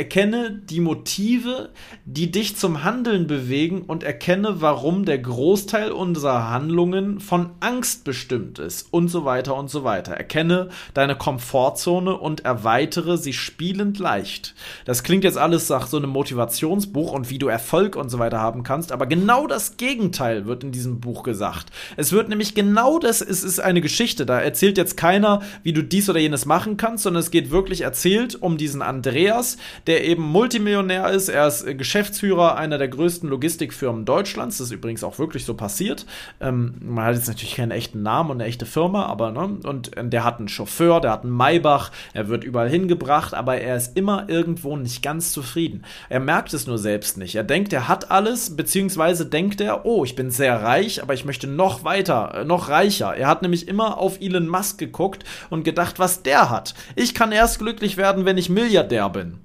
Erkenne 0.00 0.50
die 0.50 0.80
Motive, 0.80 1.68
die 2.06 2.30
dich 2.30 2.56
zum 2.56 2.84
Handeln 2.84 3.26
bewegen 3.26 3.82
und 3.82 4.02
erkenne, 4.02 4.62
warum 4.62 5.04
der 5.04 5.18
Großteil 5.18 5.92
unserer 5.92 6.48
Handlungen 6.48 7.20
von 7.20 7.50
Angst 7.60 8.04
bestimmt 8.04 8.58
ist 8.58 8.94
und 8.94 9.08
so 9.08 9.26
weiter 9.26 9.54
und 9.56 9.68
so 9.68 9.84
weiter. 9.84 10.14
Erkenne 10.14 10.70
deine 10.94 11.16
Komfortzone 11.16 12.16
und 12.16 12.46
erweitere 12.46 13.18
sie 13.18 13.34
spielend 13.34 13.98
leicht. 13.98 14.54
Das 14.86 15.02
klingt 15.02 15.22
jetzt 15.22 15.36
alles 15.36 15.68
nach 15.68 15.86
so 15.86 15.98
einem 15.98 16.08
Motivationsbuch 16.08 17.12
und 17.12 17.28
wie 17.28 17.38
du 17.38 17.48
Erfolg 17.48 17.94
und 17.94 18.08
so 18.08 18.18
weiter 18.18 18.40
haben 18.40 18.62
kannst, 18.62 18.92
aber 18.92 19.04
genau 19.04 19.46
das 19.46 19.76
Gegenteil 19.76 20.46
wird 20.46 20.64
in 20.64 20.72
diesem 20.72 21.00
Buch 21.00 21.24
gesagt. 21.24 21.66
Es 21.98 22.10
wird 22.10 22.30
nämlich 22.30 22.54
genau 22.54 22.98
das, 22.98 23.20
es 23.20 23.44
ist 23.44 23.60
eine 23.60 23.82
Geschichte, 23.82 24.24
da 24.24 24.40
erzählt 24.40 24.78
jetzt 24.78 24.96
keiner, 24.96 25.42
wie 25.62 25.74
du 25.74 25.84
dies 25.84 26.08
oder 26.08 26.20
jenes 26.20 26.46
machen 26.46 26.78
kannst, 26.78 27.02
sondern 27.02 27.20
es 27.20 27.30
geht 27.30 27.50
wirklich 27.50 27.82
erzählt 27.82 28.40
um 28.40 28.56
diesen 28.56 28.80
Andreas, 28.80 29.58
der 29.89 29.89
der 29.90 30.04
eben 30.04 30.22
Multimillionär 30.22 31.10
ist. 31.10 31.28
Er 31.28 31.48
ist 31.48 31.66
Geschäftsführer 31.76 32.54
einer 32.54 32.78
der 32.78 32.86
größten 32.86 33.28
Logistikfirmen 33.28 34.04
Deutschlands. 34.04 34.58
Das 34.58 34.68
ist 34.68 34.72
übrigens 34.72 35.02
auch 35.02 35.18
wirklich 35.18 35.44
so 35.44 35.54
passiert. 35.54 36.06
Ähm, 36.40 36.76
man 36.80 37.06
hat 37.06 37.16
jetzt 37.16 37.26
natürlich 37.26 37.56
keinen 37.56 37.72
echten 37.72 38.00
Namen 38.00 38.30
und 38.30 38.40
eine 38.40 38.48
echte 38.48 38.66
Firma, 38.66 39.06
aber 39.06 39.32
ne, 39.32 39.58
und 39.64 39.96
äh, 39.96 40.08
der 40.08 40.22
hat 40.22 40.38
einen 40.38 40.46
Chauffeur, 40.46 41.00
der 41.00 41.10
hat 41.10 41.24
einen 41.24 41.36
Maybach, 41.36 41.90
er 42.14 42.28
wird 42.28 42.44
überall 42.44 42.70
hingebracht, 42.70 43.34
aber 43.34 43.56
er 43.60 43.74
ist 43.74 43.96
immer 43.96 44.28
irgendwo 44.28 44.76
nicht 44.76 45.02
ganz 45.02 45.32
zufrieden. 45.32 45.84
Er 46.08 46.20
merkt 46.20 46.54
es 46.54 46.68
nur 46.68 46.78
selbst 46.78 47.18
nicht. 47.18 47.34
Er 47.34 47.42
denkt, 47.42 47.72
er 47.72 47.88
hat 47.88 48.12
alles, 48.12 48.54
beziehungsweise 48.54 49.26
denkt 49.26 49.60
er, 49.60 49.84
oh, 49.84 50.04
ich 50.04 50.14
bin 50.14 50.30
sehr 50.30 50.62
reich, 50.62 51.02
aber 51.02 51.14
ich 51.14 51.24
möchte 51.24 51.48
noch 51.48 51.82
weiter, 51.82 52.32
äh, 52.32 52.44
noch 52.44 52.68
reicher. 52.68 53.16
Er 53.16 53.26
hat 53.26 53.42
nämlich 53.42 53.66
immer 53.66 53.98
auf 53.98 54.20
Elon 54.20 54.46
Musk 54.46 54.78
geguckt 54.78 55.24
und 55.50 55.64
gedacht, 55.64 55.98
was 55.98 56.22
der 56.22 56.48
hat. 56.48 56.74
Ich 56.94 57.12
kann 57.12 57.32
erst 57.32 57.58
glücklich 57.58 57.96
werden, 57.96 58.24
wenn 58.24 58.38
ich 58.38 58.50
Milliardär 58.50 59.08
bin 59.10 59.40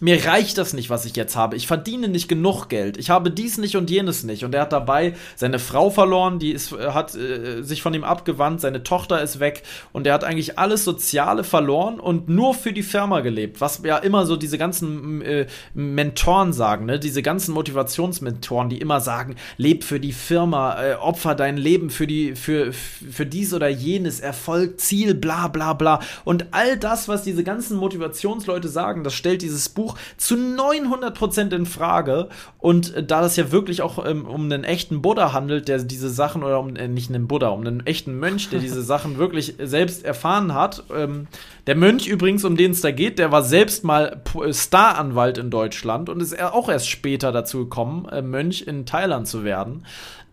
mir 0.00 0.24
reicht 0.26 0.58
das 0.58 0.72
nicht, 0.72 0.90
was 0.90 1.04
ich 1.04 1.16
jetzt 1.16 1.36
habe. 1.36 1.56
Ich 1.56 1.66
verdiene 1.66 2.08
nicht 2.08 2.28
genug 2.28 2.68
Geld. 2.68 2.96
Ich 2.98 3.10
habe 3.10 3.30
dies 3.30 3.58
nicht 3.58 3.76
und 3.76 3.90
jenes 3.90 4.24
nicht. 4.24 4.44
Und 4.44 4.54
er 4.54 4.62
hat 4.62 4.72
dabei 4.72 5.14
seine 5.36 5.58
Frau 5.58 5.90
verloren, 5.90 6.38
die 6.38 6.52
ist, 6.52 6.72
hat 6.72 7.14
äh, 7.14 7.62
sich 7.62 7.82
von 7.82 7.94
ihm 7.94 8.04
abgewandt, 8.04 8.60
seine 8.60 8.82
Tochter 8.82 9.22
ist 9.22 9.40
weg 9.40 9.62
und 9.92 10.06
er 10.06 10.14
hat 10.14 10.24
eigentlich 10.24 10.58
alles 10.58 10.84
Soziale 10.84 11.44
verloren 11.44 11.98
und 11.98 12.28
nur 12.28 12.54
für 12.54 12.72
die 12.72 12.82
Firma 12.82 13.20
gelebt. 13.20 13.60
Was 13.60 13.80
ja 13.84 13.98
immer 13.98 14.26
so 14.26 14.36
diese 14.36 14.58
ganzen 14.58 15.22
äh, 15.22 15.46
Mentoren 15.74 16.52
sagen, 16.52 16.86
ne? 16.86 16.98
Diese 16.98 17.22
ganzen 17.22 17.54
Motivationsmentoren, 17.54 18.68
die 18.68 18.78
immer 18.78 19.00
sagen, 19.00 19.36
leb 19.56 19.84
für 19.84 20.00
die 20.00 20.12
Firma, 20.12 20.82
äh, 20.82 20.94
opfer 20.94 21.34
dein 21.34 21.56
Leben 21.56 21.90
für 21.90 22.06
die, 22.06 22.34
für, 22.34 22.72
für 22.72 23.26
dies 23.26 23.54
oder 23.54 23.68
jenes, 23.68 24.20
Erfolg, 24.20 24.80
Ziel, 24.80 25.14
bla 25.14 25.48
bla 25.48 25.72
bla. 25.72 26.00
Und 26.24 26.46
all 26.50 26.76
das, 26.76 27.08
was 27.08 27.22
diese 27.22 27.44
ganzen 27.44 27.76
Motivationsleute 27.76 28.68
sagen, 28.68 29.04
das 29.04 29.14
stellt 29.14 29.42
dieses 29.42 29.68
Buch 29.68 29.85
Buch 29.86 29.96
zu 30.16 30.34
900% 30.34 31.54
in 31.54 31.66
Frage. 31.66 32.28
Und 32.58 32.94
äh, 32.94 33.04
da 33.04 33.20
das 33.20 33.36
ja 33.36 33.52
wirklich 33.52 33.82
auch 33.82 34.04
ähm, 34.04 34.26
um 34.26 34.44
einen 34.44 34.64
echten 34.64 35.02
Buddha 35.02 35.32
handelt, 35.32 35.68
der 35.68 35.78
diese 35.78 36.10
Sachen, 36.10 36.42
oder 36.42 36.60
um, 36.60 36.74
äh, 36.76 36.88
nicht 36.88 37.10
einen 37.10 37.28
Buddha, 37.28 37.48
um 37.48 37.60
einen 37.60 37.86
echten 37.86 38.18
Mönch, 38.18 38.50
der 38.50 38.60
diese 38.60 38.82
Sachen 38.96 39.18
wirklich 39.18 39.54
selbst 39.62 40.04
erfahren 40.04 40.54
hat. 40.54 40.84
Ähm, 40.94 41.28
der 41.66 41.76
Mönch 41.76 42.06
übrigens, 42.06 42.44
um 42.44 42.56
den 42.56 42.72
es 42.72 42.80
da 42.80 42.90
geht, 42.90 43.18
der 43.18 43.32
war 43.32 43.42
selbst 43.42 43.84
mal 43.84 44.22
äh, 44.42 44.52
Staranwalt 44.52 45.38
in 45.38 45.50
Deutschland 45.50 46.08
und 46.08 46.20
ist 46.20 46.40
auch 46.40 46.68
erst 46.68 46.88
später 46.88 47.32
dazu 47.32 47.58
gekommen, 47.58 48.06
äh, 48.08 48.22
Mönch 48.22 48.62
in 48.62 48.86
Thailand 48.86 49.28
zu 49.28 49.44
werden 49.44 49.84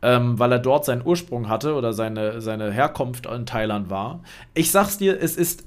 ähm, 0.03 0.37
weil 0.37 0.51
er 0.51 0.59
dort 0.59 0.83
seinen 0.83 1.05
Ursprung 1.05 1.47
hatte 1.47 1.75
oder 1.75 1.93
seine, 1.93 2.41
seine 2.41 2.71
Herkunft 2.71 3.25
in 3.25 3.45
Thailand 3.45 3.89
war. 3.89 4.19
Ich 4.53 4.69
sag's 4.69 4.97
dir, 4.97 5.17
es 5.19 5.37
ist 5.37 5.63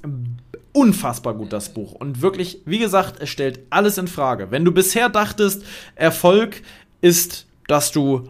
unfassbar 0.77 1.33
gut, 1.33 1.51
das 1.51 1.73
Buch. 1.73 1.93
Und 1.93 2.21
wirklich, 2.21 2.61
wie 2.65 2.77
gesagt, 2.77 3.15
es 3.19 3.29
stellt 3.29 3.61
alles 3.71 3.97
in 3.97 4.07
Frage. 4.07 4.51
Wenn 4.51 4.63
du 4.63 4.71
bisher 4.71 5.09
dachtest, 5.09 5.63
Erfolg 5.95 6.61
ist, 7.01 7.47
dass 7.67 7.91
du 7.91 8.29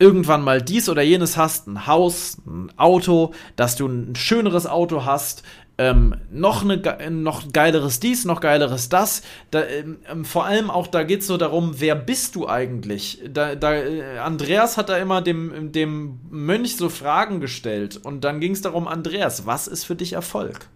irgendwann 0.00 0.42
mal 0.42 0.60
dies 0.60 0.88
oder 0.88 1.02
jenes 1.02 1.36
hast, 1.36 1.68
ein 1.68 1.86
Haus, 1.86 2.38
ein 2.44 2.72
Auto, 2.76 3.34
dass 3.54 3.76
du 3.76 3.86
ein 3.86 4.16
schöneres 4.16 4.66
Auto 4.66 5.04
hast, 5.04 5.44
ähm, 5.80 6.16
noch, 6.32 6.64
eine, 6.64 7.10
noch 7.12 7.52
geileres 7.52 8.00
dies, 8.00 8.24
noch 8.24 8.40
geileres 8.40 8.88
das. 8.88 9.22
Da, 9.52 9.64
ähm, 9.64 9.98
ähm 10.10 10.24
vor 10.24 10.44
allem 10.44 10.70
auch, 10.70 10.88
da 10.88 11.04
geht 11.04 11.20
es 11.20 11.28
so 11.28 11.36
darum, 11.36 11.74
wer 11.78 11.94
bist 11.94 12.34
du 12.34 12.48
eigentlich? 12.48 13.22
Da, 13.32 13.54
da, 13.54 13.74
äh, 13.74 14.18
Andreas 14.18 14.76
hat 14.76 14.88
da 14.88 14.96
immer 14.98 15.22
dem, 15.22 15.70
dem 15.70 16.18
Mönch 16.30 16.76
so 16.76 16.88
Fragen 16.88 17.40
gestellt 17.40 17.96
und 17.96 18.24
dann 18.24 18.40
ging 18.40 18.52
es 18.52 18.60
darum, 18.60 18.88
Andreas, 18.88 19.46
was 19.46 19.68
ist 19.68 19.84
für 19.84 19.94
dich 19.94 20.14
Erfolg? 20.14 20.66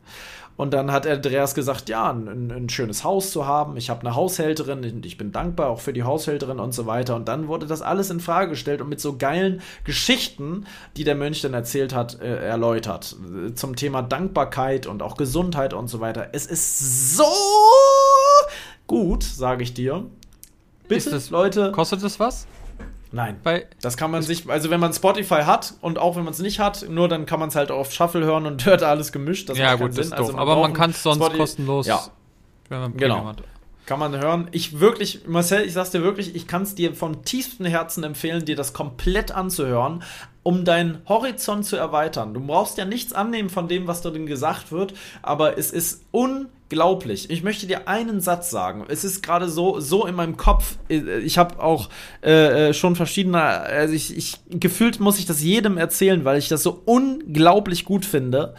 Und 0.56 0.74
dann 0.74 0.92
hat 0.92 1.06
Andreas 1.06 1.54
gesagt, 1.54 1.88
ja, 1.88 2.10
ein, 2.10 2.50
ein 2.50 2.68
schönes 2.68 3.04
Haus 3.04 3.30
zu 3.30 3.46
haben. 3.46 3.76
Ich 3.76 3.90
habe 3.90 4.00
eine 4.00 4.14
Haushälterin, 4.14 5.02
ich 5.04 5.16
bin 5.16 5.32
dankbar 5.32 5.70
auch 5.70 5.80
für 5.80 5.92
die 5.92 6.02
Haushälterin 6.02 6.58
und 6.58 6.72
so 6.72 6.86
weiter. 6.86 7.16
Und 7.16 7.28
dann 7.28 7.48
wurde 7.48 7.66
das 7.66 7.82
alles 7.82 8.10
in 8.10 8.20
Frage 8.20 8.50
gestellt 8.50 8.80
und 8.80 8.88
mit 8.88 9.00
so 9.00 9.16
geilen 9.16 9.62
Geschichten, 9.84 10.66
die 10.96 11.04
der 11.04 11.14
Mönch 11.14 11.40
dann 11.42 11.54
erzählt 11.54 11.94
hat, 11.94 12.20
äh, 12.20 12.44
erläutert. 12.44 13.16
Zum 13.54 13.76
Thema 13.76 14.02
Dankbarkeit 14.02 14.86
und 14.86 15.02
auch 15.02 15.16
Gesundheit 15.16 15.74
und 15.74 15.88
so 15.88 16.00
weiter. 16.00 16.28
Es 16.32 16.46
ist 16.46 17.16
so 17.16 17.24
gut, 18.86 19.22
sage 19.22 19.62
ich 19.62 19.74
dir. 19.74 20.04
Bitte, 20.88 21.20
Leute. 21.30 21.72
Kostet 21.72 22.02
das 22.02 22.20
was? 22.20 22.46
Nein. 23.12 23.38
Bei 23.42 23.66
das 23.80 23.96
kann 23.96 24.10
man 24.10 24.22
sich, 24.22 24.48
also 24.48 24.70
wenn 24.70 24.80
man 24.80 24.92
Spotify 24.92 25.42
hat 25.42 25.74
und 25.82 25.98
auch 25.98 26.16
wenn 26.16 26.24
man 26.24 26.32
es 26.32 26.38
nicht 26.38 26.58
hat, 26.58 26.88
nur 26.88 27.08
dann 27.08 27.26
kann 27.26 27.38
man 27.38 27.50
es 27.50 27.54
halt 27.54 27.70
auf 27.70 27.92
Shuffle 27.92 28.24
hören 28.24 28.46
und 28.46 28.64
hört 28.66 28.82
alles 28.82 29.12
gemischt. 29.12 29.50
Das 29.50 29.58
ja, 29.58 29.74
gut, 29.74 29.90
das 29.96 30.06
ist 30.06 30.12
also 30.12 30.36
Aber 30.36 30.56
man 30.56 30.72
kann 30.72 30.90
es 30.90 31.02
sonst 31.02 31.18
Spotify 31.18 31.38
kostenlos. 31.38 31.86
Ja. 31.86 32.02
Genau. 32.68 33.26
Hat. 33.26 33.42
Kann 33.84 33.98
man 33.98 34.16
hören. 34.16 34.48
Ich 34.52 34.80
wirklich, 34.80 35.26
Marcel, 35.26 35.66
ich 35.66 35.74
sag's 35.74 35.90
dir 35.90 36.02
wirklich, 36.02 36.34
ich 36.34 36.46
kann 36.46 36.62
es 36.62 36.74
dir 36.74 36.94
vom 36.94 37.24
tiefsten 37.24 37.66
Herzen 37.66 38.04
empfehlen, 38.04 38.44
dir 38.44 38.56
das 38.56 38.72
komplett 38.72 39.32
anzuhören, 39.32 40.02
um 40.42 40.64
deinen 40.64 41.02
Horizont 41.08 41.66
zu 41.66 41.76
erweitern. 41.76 42.32
Du 42.32 42.40
brauchst 42.40 42.78
ja 42.78 42.84
nichts 42.86 43.12
annehmen 43.12 43.50
von 43.50 43.68
dem, 43.68 43.86
was 43.86 44.00
darin 44.00 44.26
gesagt 44.26 44.72
wird, 44.72 44.94
aber 45.20 45.58
es 45.58 45.70
ist 45.70 46.04
unglaublich. 46.72 47.28
Ich 47.30 47.42
möchte 47.42 47.66
dir 47.66 47.86
einen 47.86 48.20
Satz 48.20 48.50
sagen. 48.50 48.84
Es 48.88 49.04
ist 49.04 49.22
gerade 49.22 49.48
so, 49.48 49.78
so 49.80 50.06
in 50.06 50.14
meinem 50.14 50.38
Kopf. 50.38 50.76
Ich 50.88 51.36
habe 51.36 51.62
auch 51.62 51.90
äh, 52.24 52.68
äh, 52.70 52.74
schon 52.74 52.96
verschiedene, 52.96 53.42
also 53.42 53.92
ich, 53.92 54.16
ich 54.16 54.38
gefühlt 54.48 54.98
muss 54.98 55.18
ich 55.18 55.26
das 55.26 55.42
jedem 55.42 55.76
erzählen, 55.76 56.24
weil 56.24 56.38
ich 56.38 56.48
das 56.48 56.62
so 56.62 56.82
unglaublich 56.86 57.84
gut 57.84 58.06
finde. 58.06 58.54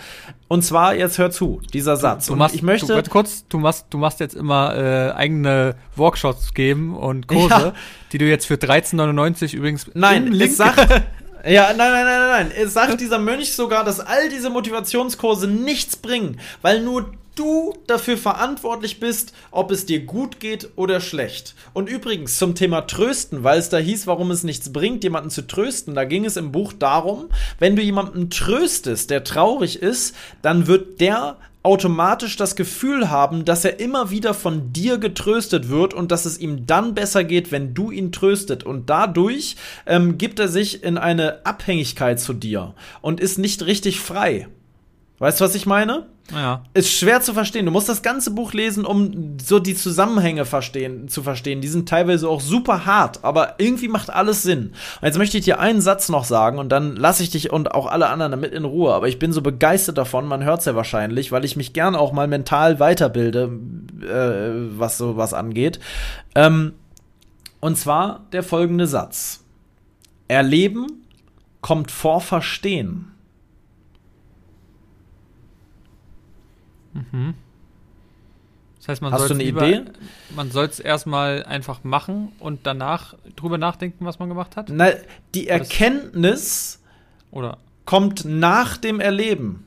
Und 0.47 0.64
zwar, 0.64 0.95
jetzt 0.95 1.18
hör 1.18 1.32
zu, 1.32 1.61
dieser 1.74 1.97
Satz. 1.97 2.28
Du, 2.28 2.34
du 2.34 2.39
machst, 2.39 2.55
ich 2.55 2.61
möchte. 2.61 3.01
Du, 3.01 3.09
kurz, 3.09 3.45
du 3.49 3.57
machst, 3.57 3.88
du 3.89 3.97
machst 3.97 4.20
jetzt 4.20 4.36
immer 4.36 4.76
äh, 4.76 5.11
eigene 5.11 5.76
Workshops 5.95 6.53
geben 6.53 6.95
und 6.95 7.28
Kurse, 7.28 7.49
ja. 7.49 7.74
die 8.11 8.20
du 8.20 8.26
jetzt 8.26 8.45
für 8.45 8.55
13,99 8.55 9.55
übrigens. 9.55 9.89
Nein, 9.95 10.32
es 10.39 10.57
sagt, 10.57 10.78
ja, 11.45 11.74
nein, 11.74 11.78
nein, 11.78 12.05
nein, 12.05 12.05
nein, 12.05 12.30
nein. 12.30 12.51
Es 12.55 12.74
sagt 12.74 13.01
dieser 13.01 13.18
Mönch 13.18 13.53
sogar, 13.53 13.84
dass 13.84 13.99
all 13.99 14.30
diese 14.30 14.51
Motivationskurse 14.51 15.47
nichts 15.47 15.95
bringen, 15.95 16.39
weil 16.61 16.84
nur 16.84 17.11
du 17.36 17.74
dafür 17.88 18.18
verantwortlich 18.18 19.00
bist, 19.00 19.34
ob 19.52 19.72
es 19.72 19.86
dir 19.86 20.06
gut 20.06 20.40
geht 20.40 20.70
oder 20.76 21.02
schlecht. 21.02 21.56
Und 21.74 21.90
übrigens 21.90 22.38
zum 22.38 22.56
Thema 22.56 22.82
Trösten, 22.82 23.44
weil 23.44 23.60
es 23.60 23.70
da 23.70 23.78
hieß, 23.78 24.08
warum 24.08 24.32
es 24.32 24.44
nichts 24.44 24.72
bringt, 24.72 25.04
jemanden 25.04 25.30
zu 25.30 25.48
trösten, 25.48 25.96
da 25.96 26.04
ging 26.06 26.26
es 26.26 26.38
im 26.38 26.52
Buch 26.52 26.74
darum, 26.74 27.30
wenn 27.60 27.76
du 27.76 27.82
jemanden 27.82 28.30
tröstest, 28.30 29.10
der 29.10 29.24
traurig 29.24 29.82
ist, 29.82 30.16
dann 30.42 30.68
wird 30.68 31.02
der 31.02 31.38
automatisch 31.64 32.36
das 32.36 32.58
Gefühl 32.58 33.10
haben, 33.10 33.46
dass 33.46 33.64
er 33.64 33.80
immer 33.80 34.12
wieder 34.12 34.34
von 34.34 34.74
dir 34.74 34.98
getröstet 34.98 35.70
wird 35.70 35.94
und 35.94 36.12
dass 36.12 36.26
es 36.26 36.38
ihm 36.38 36.68
dann 36.68 36.94
besser 36.94 37.24
geht, 37.24 37.52
wenn 37.52 37.74
du 37.74 37.90
ihn 37.90 38.12
tröstet. 38.12 38.66
Und 38.66 38.90
dadurch 38.90 39.56
ähm, 39.86 40.18
gibt 40.18 40.40
er 40.40 40.50
sich 40.50 40.84
in 40.84 40.98
eine 40.98 41.46
Abhängigkeit 41.46 42.20
zu 42.20 42.34
dir 42.34 42.76
und 43.02 43.22
ist 43.22 43.40
nicht 43.40 43.66
richtig 43.66 44.02
frei. 44.02 44.48
Weißt 45.24 45.40
du, 45.40 45.46
was 45.46 45.56
ich 45.56 45.66
meine? 45.66 46.08
Ja. 46.34 46.64
Ist 46.74 46.92
schwer 46.92 47.22
zu 47.22 47.34
verstehen. 47.34 47.66
Du 47.66 47.72
musst 47.72 47.88
das 47.88 48.02
ganze 48.02 48.32
Buch 48.32 48.52
lesen, 48.52 48.84
um 48.84 49.38
so 49.42 49.60
die 49.60 49.74
Zusammenhänge 49.74 50.44
verstehen, 50.44 51.08
zu 51.08 51.24
verstehen. 51.24 51.62
Die 51.62 51.70
sind 51.70 51.88
teilweise 51.88 52.28
auch 52.28 52.42
super 52.42 52.86
hart, 52.86 53.24
aber 53.24 53.56
irgendwie 53.58 53.88
macht 53.88 54.10
alles 54.10 54.44
Sinn. 54.44 54.74
Und 55.00 55.06
jetzt 55.06 55.18
möchte 55.18 55.38
ich 55.38 55.46
dir 55.46 55.62
einen 55.62 55.80
Satz 55.80 56.10
noch 56.10 56.26
sagen 56.26 56.58
und 56.58 56.74
dann 56.74 56.98
lasse 56.98 57.24
ich 57.24 57.30
dich 57.30 57.54
und 57.54 57.74
auch 57.74 57.88
alle 57.88 58.10
anderen 58.10 58.34
damit 58.34 58.52
in 58.52 58.66
Ruhe. 58.66 58.94
Aber 58.94 59.08
ich 59.08 59.18
bin 59.18 59.32
so 59.32 59.42
begeistert 59.42 59.98
davon, 59.98 60.28
man 60.28 60.44
hört 60.44 60.60
es 60.60 60.66
ja 60.66 60.76
wahrscheinlich, 60.76 61.32
weil 61.32 61.46
ich 61.46 61.56
mich 61.56 61.72
gern 61.72 61.96
auch 61.96 62.12
mal 62.12 62.28
mental 62.28 62.82
weiterbilde, 62.82 63.50
äh, 64.02 64.78
was 64.78 64.98
so 64.98 65.16
was 65.16 65.34
angeht. 65.34 65.80
Ähm, 66.36 66.74
und 67.62 67.78
zwar 67.78 68.26
der 68.34 68.44
folgende 68.44 68.88
Satz. 68.88 69.46
Erleben 70.28 71.06
kommt 71.62 71.92
vor 71.92 72.20
Verstehen. 72.20 73.12
Mhm. 76.94 77.34
Das 78.78 78.89
heißt, 78.89 79.02
man 79.02 79.14
Hast 79.14 79.30
du 79.30 79.34
eine 79.36 79.44
lieber, 79.44 79.66
Idee? 79.66 79.86
Man 80.36 80.52
soll 80.52 80.66
es 80.66 80.80
erstmal 80.80 81.44
einfach 81.46 81.86
machen 81.86 82.34
und 82.39 82.62
danach 82.68 83.16
drüber 83.38 83.58
nachdenken, 83.58 84.06
was 84.06 84.20
man 84.20 84.28
gemacht 84.28 84.58
hat? 84.58 84.70
Na, 84.70 84.89
die 85.34 85.48
Erkenntnis 85.48 86.82
oder? 87.32 87.60
kommt 87.86 88.26
nach 88.26 88.76
dem 88.76 89.00
Erleben. 89.00 89.66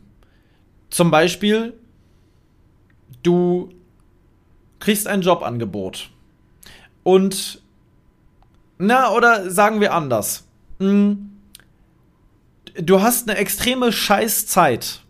Zum 0.90 1.10
Beispiel, 1.10 1.74
du 3.22 3.70
kriegst 4.80 5.06
ein 5.06 5.22
Jobangebot. 5.22 6.10
Und, 7.02 7.62
na, 8.78 9.12
oder 9.12 9.50
sagen 9.50 9.80
wir 9.80 9.94
anders. 9.94 10.44
Hm, 10.78 11.38
du 12.74 13.00
hast 13.00 13.28
eine 13.28 13.38
extreme 13.38 13.92
Scheißzeit. 13.92 15.00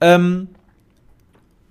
Ähm, 0.00 0.48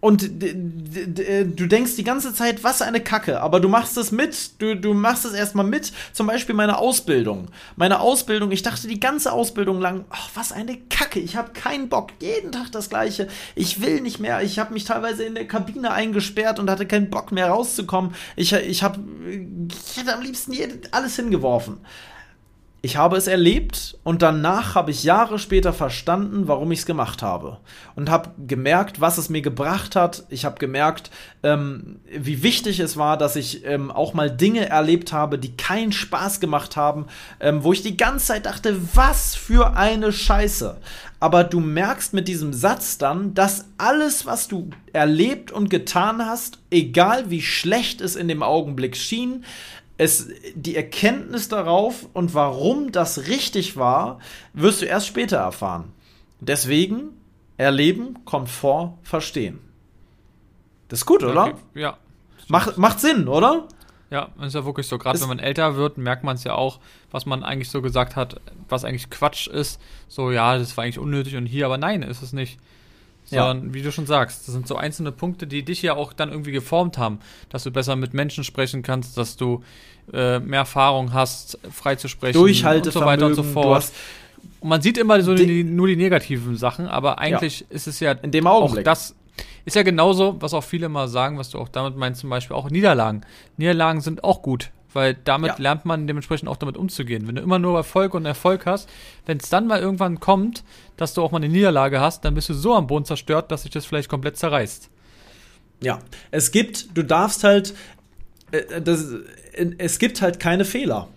und 0.02 0.24
du 0.24 1.68
denkst 1.68 1.96
die 1.96 2.04
ganze 2.04 2.34
Zeit, 2.34 2.64
was 2.64 2.82
eine 2.82 3.02
Kacke, 3.02 3.40
aber 3.40 3.60
du 3.60 3.70
machst 3.70 3.98
es 3.98 4.12
mit, 4.12 4.60
du, 4.60 4.76
du 4.76 4.96
machst 4.96 5.26
es 5.26 5.34
erstmal 5.34 5.66
mit, 5.66 5.94
zum 6.12 6.26
Beispiel 6.26 6.56
meine 6.56 6.80
Ausbildung. 6.80 7.50
Meine 7.76 8.00
Ausbildung, 8.00 8.52
ich 8.52 8.64
dachte 8.64 8.88
die 8.88 9.00
ganze 9.00 9.32
Ausbildung 9.32 9.80
lang, 9.80 10.06
ach, 10.10 10.30
was 10.34 10.52
eine 10.52 10.78
Kacke, 10.90 11.20
ich 11.20 11.36
habe 11.36 11.54
keinen 11.54 11.88
Bock, 11.88 12.14
jeden 12.20 12.52
Tag 12.52 12.72
das 12.72 12.90
gleiche, 12.90 13.28
ich 13.54 13.82
will 13.82 14.02
nicht 14.02 14.20
mehr, 14.20 14.42
ich 14.42 14.58
habe 14.58 14.74
mich 14.74 14.86
teilweise 14.86 15.24
in 15.24 15.36
der 15.36 15.48
Kabine 15.48 15.92
eingesperrt 15.92 16.58
und 16.58 16.70
hatte 16.70 16.88
keinen 16.88 17.12
Bock 17.12 17.32
mehr 17.32 17.50
rauszukommen. 17.50 18.16
Ich, 18.36 18.54
ich, 18.54 18.82
hab, 18.82 18.98
ich 19.30 19.98
hätte 19.98 20.16
am 20.16 20.24
liebsten 20.24 20.52
alles 20.92 21.16
hingeworfen 21.16 21.78
ich 22.84 22.98
habe 22.98 23.16
es 23.16 23.28
erlebt 23.28 24.00
und 24.04 24.24
danach 24.24 24.74
habe 24.74 24.90
ich 24.90 25.04
Jahre 25.04 25.38
später 25.38 25.72
verstanden, 25.72 26.48
warum 26.48 26.72
ich 26.72 26.80
es 26.80 26.86
gemacht 26.88 27.22
habe. 27.22 27.58
Und 27.96 28.10
habe 28.10 28.32
gemerkt, 28.48 29.00
was 29.00 29.20
es 29.20 29.30
mir 29.30 29.44
gebracht 29.44 29.96
hat. 29.96 30.24
Ich 30.30 30.46
habe 30.46 30.58
gemerkt, 30.58 31.12
ähm, 31.44 32.00
wie 32.10 32.42
wichtig 32.42 32.80
es 32.80 32.98
war, 32.98 33.18
dass 33.18 33.36
ich 33.36 33.66
ähm, 33.66 33.92
auch 33.92 34.16
mal 34.16 34.32
Dinge 34.32 34.68
erlebt 34.68 35.14
habe, 35.14 35.38
die 35.38 35.56
keinen 35.56 35.92
Spaß 35.92 36.40
gemacht 36.40 36.76
haben, 36.76 37.06
ähm, 37.40 37.64
wo 37.64 37.72
ich 37.72 37.84
die 37.84 37.98
ganze 37.98 38.28
Zeit 38.28 38.48
dachte, 38.48 38.76
was 38.96 39.36
für 39.36 39.78
eine 39.78 40.12
Scheiße. 40.12 40.78
Aber 41.20 41.44
du 41.44 41.60
merkst 41.60 42.16
mit 42.16 42.28
diesem 42.28 42.52
Satz 42.52 42.98
dann, 42.98 43.36
dass 43.36 43.66
alles, 43.78 44.26
was 44.26 44.48
du 44.48 44.72
erlebt 44.92 45.52
und 45.52 45.70
getan 45.70 46.26
hast, 46.26 46.58
egal 46.72 47.30
wie 47.30 47.44
schlecht 47.44 48.02
es 48.02 48.16
in 48.16 48.28
dem 48.28 48.42
Augenblick 48.42 48.98
schien, 48.98 49.46
es, 50.02 50.30
die 50.56 50.76
Erkenntnis 50.76 51.48
darauf 51.48 52.08
und 52.14 52.34
warum 52.34 52.92
das 52.92 53.28
richtig 53.28 53.78
war, 53.78 54.18
wirst 54.54 54.82
du 54.82 54.86
erst 54.88 55.06
später 55.06 55.38
erfahren. 55.38 55.94
Deswegen, 56.40 57.12
erleben 57.58 58.26
kommt 58.26 58.50
vor 58.50 58.98
verstehen. 59.04 59.60
Das 60.88 61.02
ist 61.02 61.06
gut, 61.06 61.24
oder? 61.24 61.44
Okay. 61.44 61.56
Ja. 61.76 61.98
Macht, 62.48 62.80
macht 62.80 63.00
Sinn, 63.00 63.28
oder? 63.28 63.68
Ja, 64.10 64.30
ist 64.42 64.56
ja 64.56 64.66
wirklich 64.66 64.88
so. 64.88 64.98
Gerade 64.98 65.22
wenn 65.22 65.28
man 65.28 65.38
älter 65.38 65.76
wird, 65.76 66.00
merkt 66.00 66.24
man 66.24 66.36
es 66.36 66.44
ja 66.44 66.56
auch, 66.56 66.80
was 67.12 67.28
man 67.28 67.44
eigentlich 67.44 67.70
so 67.70 67.84
gesagt 67.84 68.16
hat, 68.16 68.42
was 68.68 68.84
eigentlich 68.84 69.12
Quatsch 69.12 69.46
ist. 69.48 69.80
So, 70.08 70.32
ja, 70.32 70.58
das 70.58 70.76
war 70.78 70.84
eigentlich 70.84 70.98
unnötig 70.98 71.36
und 71.36 71.46
hier, 71.46 71.68
aber 71.68 71.78
nein, 71.78 72.02
ist 72.02 72.24
es 72.24 72.34
nicht. 72.34 72.60
Sondern, 73.26 73.68
ja. 73.68 73.74
wie 73.74 73.82
du 73.82 73.92
schon 73.92 74.06
sagst, 74.06 74.48
das 74.48 74.54
sind 74.54 74.68
so 74.68 74.76
einzelne 74.76 75.12
Punkte, 75.12 75.48
die 75.48 75.64
dich 75.64 75.82
ja 75.82 75.96
auch 75.96 76.12
dann 76.12 76.32
irgendwie 76.32 76.52
geformt 76.52 76.98
haben, 76.98 77.20
dass 77.50 77.64
du 77.64 77.72
besser 77.72 77.96
mit 77.96 78.14
Menschen 78.14 78.44
sprechen 78.44 78.82
kannst, 78.84 79.18
dass 79.18 79.38
du 79.38 79.64
äh, 80.12 80.40
mehr 80.40 80.60
Erfahrung 80.60 81.14
hast, 81.14 81.58
frei 81.72 81.96
zu 81.96 82.08
sprechen 82.08 82.38
und 82.40 82.86
so 82.92 83.02
weiter 83.02 83.26
und 83.28 83.36
so 83.36 83.44
fort. 83.44 83.92
Und 84.60 84.70
man 84.70 84.82
sieht 84.82 84.98
immer 84.98 85.22
so 85.22 85.34
die, 85.34 85.64
nur 85.64 85.88
die 85.88 85.96
negativen 85.96 86.58
Sachen, 86.58 86.88
aber 86.88 87.20
eigentlich 87.20 87.62
ja. 87.62 87.66
ist 87.70 87.88
es 87.88 88.00
ja 88.00 88.12
in 88.12 88.32
dem 88.32 88.48
Augenblick. 88.48 88.82
auch 88.82 88.92
das 88.92 89.16
ist 89.66 89.76
ja 89.76 89.84
genauso, 89.84 90.42
was 90.42 90.54
auch 90.54 90.64
viele 90.64 90.90
mal 90.90 91.08
sagen, 91.08 91.38
was 91.38 91.50
du 91.52 91.60
auch 91.60 91.70
damit 91.70 91.96
meinst, 91.96 92.22
zum 92.22 92.30
Beispiel 92.30 92.56
auch 92.56 92.70
Niederlagen. 92.70 93.22
Niederlagen 93.58 94.02
sind 94.02 94.24
auch 94.24 94.42
gut, 94.42 94.72
weil 94.94 95.14
damit 95.14 95.52
ja. 95.52 95.56
lernt 95.58 95.86
man 95.86 96.08
dementsprechend 96.08 96.50
auch 96.50 96.58
damit 96.58 96.78
umzugehen. 96.78 97.28
Wenn 97.28 97.36
du 97.36 97.42
immer 97.42 97.60
nur 97.60 97.78
Erfolg 97.78 98.14
und 98.14 98.26
Erfolg 98.26 98.66
hast, 98.66 98.90
wenn 99.26 99.38
es 99.38 99.50
dann 99.50 99.68
mal 99.68 99.80
irgendwann 99.80 100.20
kommt, 100.20 100.64
dass 100.98 101.14
du 101.14 101.22
auch 101.22 101.32
mal 101.32 101.38
eine 101.38 101.50
Niederlage 101.50 102.00
hast, 102.00 102.26
dann 102.26 102.36
bist 102.36 102.50
du 102.50 102.54
so 102.54 102.76
am 102.76 102.88
Boden 102.88 103.06
zerstört, 103.06 103.52
dass 103.52 103.64
sich 103.64 103.72
das 103.72 103.86
vielleicht 103.86 104.10
komplett 104.10 104.38
zerreißt. 104.38 104.90
Ja, 105.82 106.00
es 106.30 106.52
gibt, 106.52 106.96
du 106.96 107.04
darfst 107.04 107.44
halt, 107.44 107.74
äh, 108.52 108.82
das, 108.82 109.06
es 109.78 110.00
gibt 110.00 110.22
halt 110.22 110.40
keine 110.40 110.66
Fehler. 110.66 111.08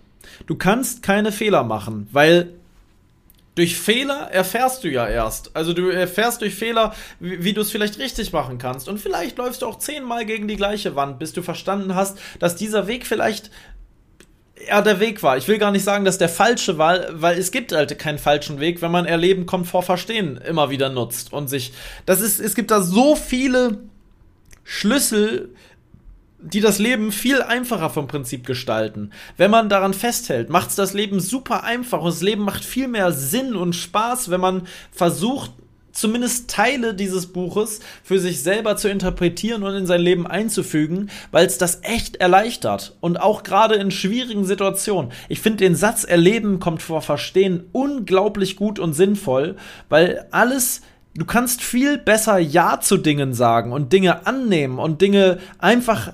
Du 0.47 0.55
kannst 0.55 1.03
keine 1.03 1.31
Fehler 1.31 1.63
machen, 1.63 2.07
weil 2.11 2.49
durch 3.55 3.77
Fehler 3.77 4.29
erfährst 4.31 4.83
du 4.83 4.89
ja 4.89 5.07
erst. 5.07 5.55
Also 5.55 5.73
du 5.73 5.89
erfährst 5.89 6.41
durch 6.41 6.55
Fehler, 6.55 6.93
wie, 7.19 7.43
wie 7.43 7.53
du 7.53 7.61
es 7.61 7.71
vielleicht 7.71 7.97
richtig 7.99 8.33
machen 8.33 8.57
kannst. 8.57 8.89
Und 8.89 8.99
vielleicht 8.99 9.37
läufst 9.37 9.61
du 9.61 9.65
auch 9.65 9.79
zehnmal 9.79 10.25
gegen 10.25 10.47
die 10.47 10.57
gleiche 10.57 10.95
Wand, 10.95 11.19
bis 11.19 11.33
du 11.33 11.41
verstanden 11.41 11.95
hast, 11.95 12.17
dass 12.39 12.55
dieser 12.55 12.87
Weg 12.87 13.07
vielleicht 13.07 13.49
ja, 14.67 14.81
der 14.81 14.99
Weg 14.99 15.21
war. 15.23 15.37
Ich 15.37 15.47
will 15.47 15.57
gar 15.57 15.71
nicht 15.71 15.83
sagen, 15.83 16.05
dass 16.05 16.17
der 16.17 16.29
falsche 16.29 16.77
war, 16.77 16.99
weil 17.11 17.37
es 17.37 17.51
gibt 17.51 17.71
halt 17.71 17.97
keinen 17.99 18.17
falschen 18.17 18.59
Weg, 18.59 18.81
wenn 18.81 18.91
man 18.91 19.05
Erleben 19.05 19.45
kommt 19.45 19.67
vor 19.67 19.83
Verstehen 19.83 20.37
immer 20.37 20.69
wieder 20.69 20.89
nutzt 20.89 21.33
und 21.33 21.49
sich. 21.49 21.73
Das 22.05 22.21
ist, 22.21 22.39
es 22.39 22.55
gibt 22.55 22.71
da 22.71 22.81
so 22.81 23.15
viele 23.15 23.79
Schlüssel, 24.63 25.53
die 26.45 26.61
das 26.61 26.79
Leben 26.79 27.11
viel 27.11 27.41
einfacher 27.41 27.89
vom 27.89 28.07
Prinzip 28.07 28.45
gestalten. 28.45 29.11
Wenn 29.37 29.51
man 29.51 29.69
daran 29.69 29.93
festhält, 29.93 30.49
macht 30.49 30.69
es 30.69 30.75
das 30.75 30.93
Leben 30.93 31.19
super 31.19 31.63
einfach 31.63 32.01
und 32.01 32.07
das 32.07 32.21
Leben 32.21 32.43
macht 32.43 32.63
viel 32.63 32.87
mehr 32.87 33.11
Sinn 33.11 33.55
und 33.55 33.73
Spaß, 33.73 34.29
wenn 34.29 34.41
man 34.41 34.67
versucht, 34.91 35.51
zumindest 35.91 36.49
Teile 36.49 36.93
dieses 36.93 37.27
Buches 37.27 37.79
für 38.03 38.19
sich 38.19 38.43
selber 38.43 38.75
zu 38.75 38.89
interpretieren 38.89 39.63
und 39.63 39.73
in 39.73 39.87
sein 39.87 40.01
Leben 40.01 40.27
einzufügen, 40.27 41.09
weil 41.31 41.47
es 41.47 41.57
das 41.57 41.79
echt 41.83 42.17
erleichtert. 42.17 42.95
Und 42.99 43.19
auch 43.19 43.43
gerade 43.43 43.75
in 43.75 43.91
schwierigen 43.91 44.45
Situationen. 44.45 45.11
Ich 45.29 45.39
finde 45.39 45.63
den 45.63 45.75
Satz 45.75 46.03
Erleben 46.03 46.59
kommt 46.59 46.81
vor 46.81 47.01
Verstehen 47.01 47.63
unglaublich 47.71 48.57
gut 48.57 48.77
und 48.77 48.93
sinnvoll, 48.93 49.55
weil 49.89 50.27
alles 50.31 50.81
du 51.15 51.25
kannst 51.25 51.63
viel 51.63 51.97
besser 51.97 52.37
Ja 52.37 52.81
zu 52.81 52.97
Dingen 52.97 53.33
sagen 53.33 53.71
und 53.71 53.93
Dinge 53.93 54.27
annehmen 54.27 54.79
und 54.79 55.01
Dinge 55.01 55.39
einfach 55.59 56.11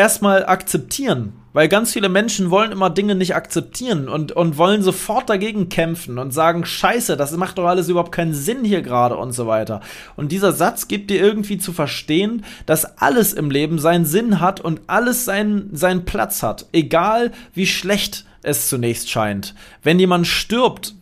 erstmal 0.00 0.46
akzeptieren. 0.46 1.34
Weil 1.52 1.68
ganz 1.68 1.92
viele 1.92 2.08
Menschen 2.08 2.50
wollen 2.50 2.70
immer 2.70 2.90
Dinge 2.90 3.16
nicht 3.16 3.34
akzeptieren 3.34 4.08
und, 4.08 4.30
und 4.32 4.56
wollen 4.56 4.82
sofort 4.82 5.28
dagegen 5.28 5.68
kämpfen 5.68 6.18
und 6.18 6.32
sagen, 6.32 6.64
scheiße, 6.64 7.16
das 7.16 7.36
macht 7.36 7.58
doch 7.58 7.66
alles 7.66 7.88
überhaupt 7.88 8.12
keinen 8.12 8.34
Sinn 8.34 8.64
hier 8.64 8.82
gerade 8.82 9.16
und 9.16 9.32
so 9.32 9.48
weiter. 9.48 9.80
Und 10.16 10.30
dieser 10.30 10.52
Satz 10.52 10.86
gibt 10.86 11.10
dir 11.10 11.20
irgendwie 11.20 11.58
zu 11.58 11.72
verstehen, 11.72 12.44
dass 12.66 12.98
alles 12.98 13.32
im 13.32 13.50
Leben 13.50 13.80
seinen 13.80 14.04
Sinn 14.04 14.40
hat 14.40 14.60
und 14.60 14.80
alles 14.86 15.24
seinen, 15.24 15.74
seinen 15.76 16.04
Platz 16.04 16.44
hat. 16.44 16.66
Egal 16.72 17.32
wie 17.52 17.66
schlecht 17.66 18.24
es 18.42 18.68
zunächst 18.68 19.10
scheint. 19.10 19.54
Wenn 19.82 19.98
jemand 19.98 20.28
stirbt, 20.28 20.94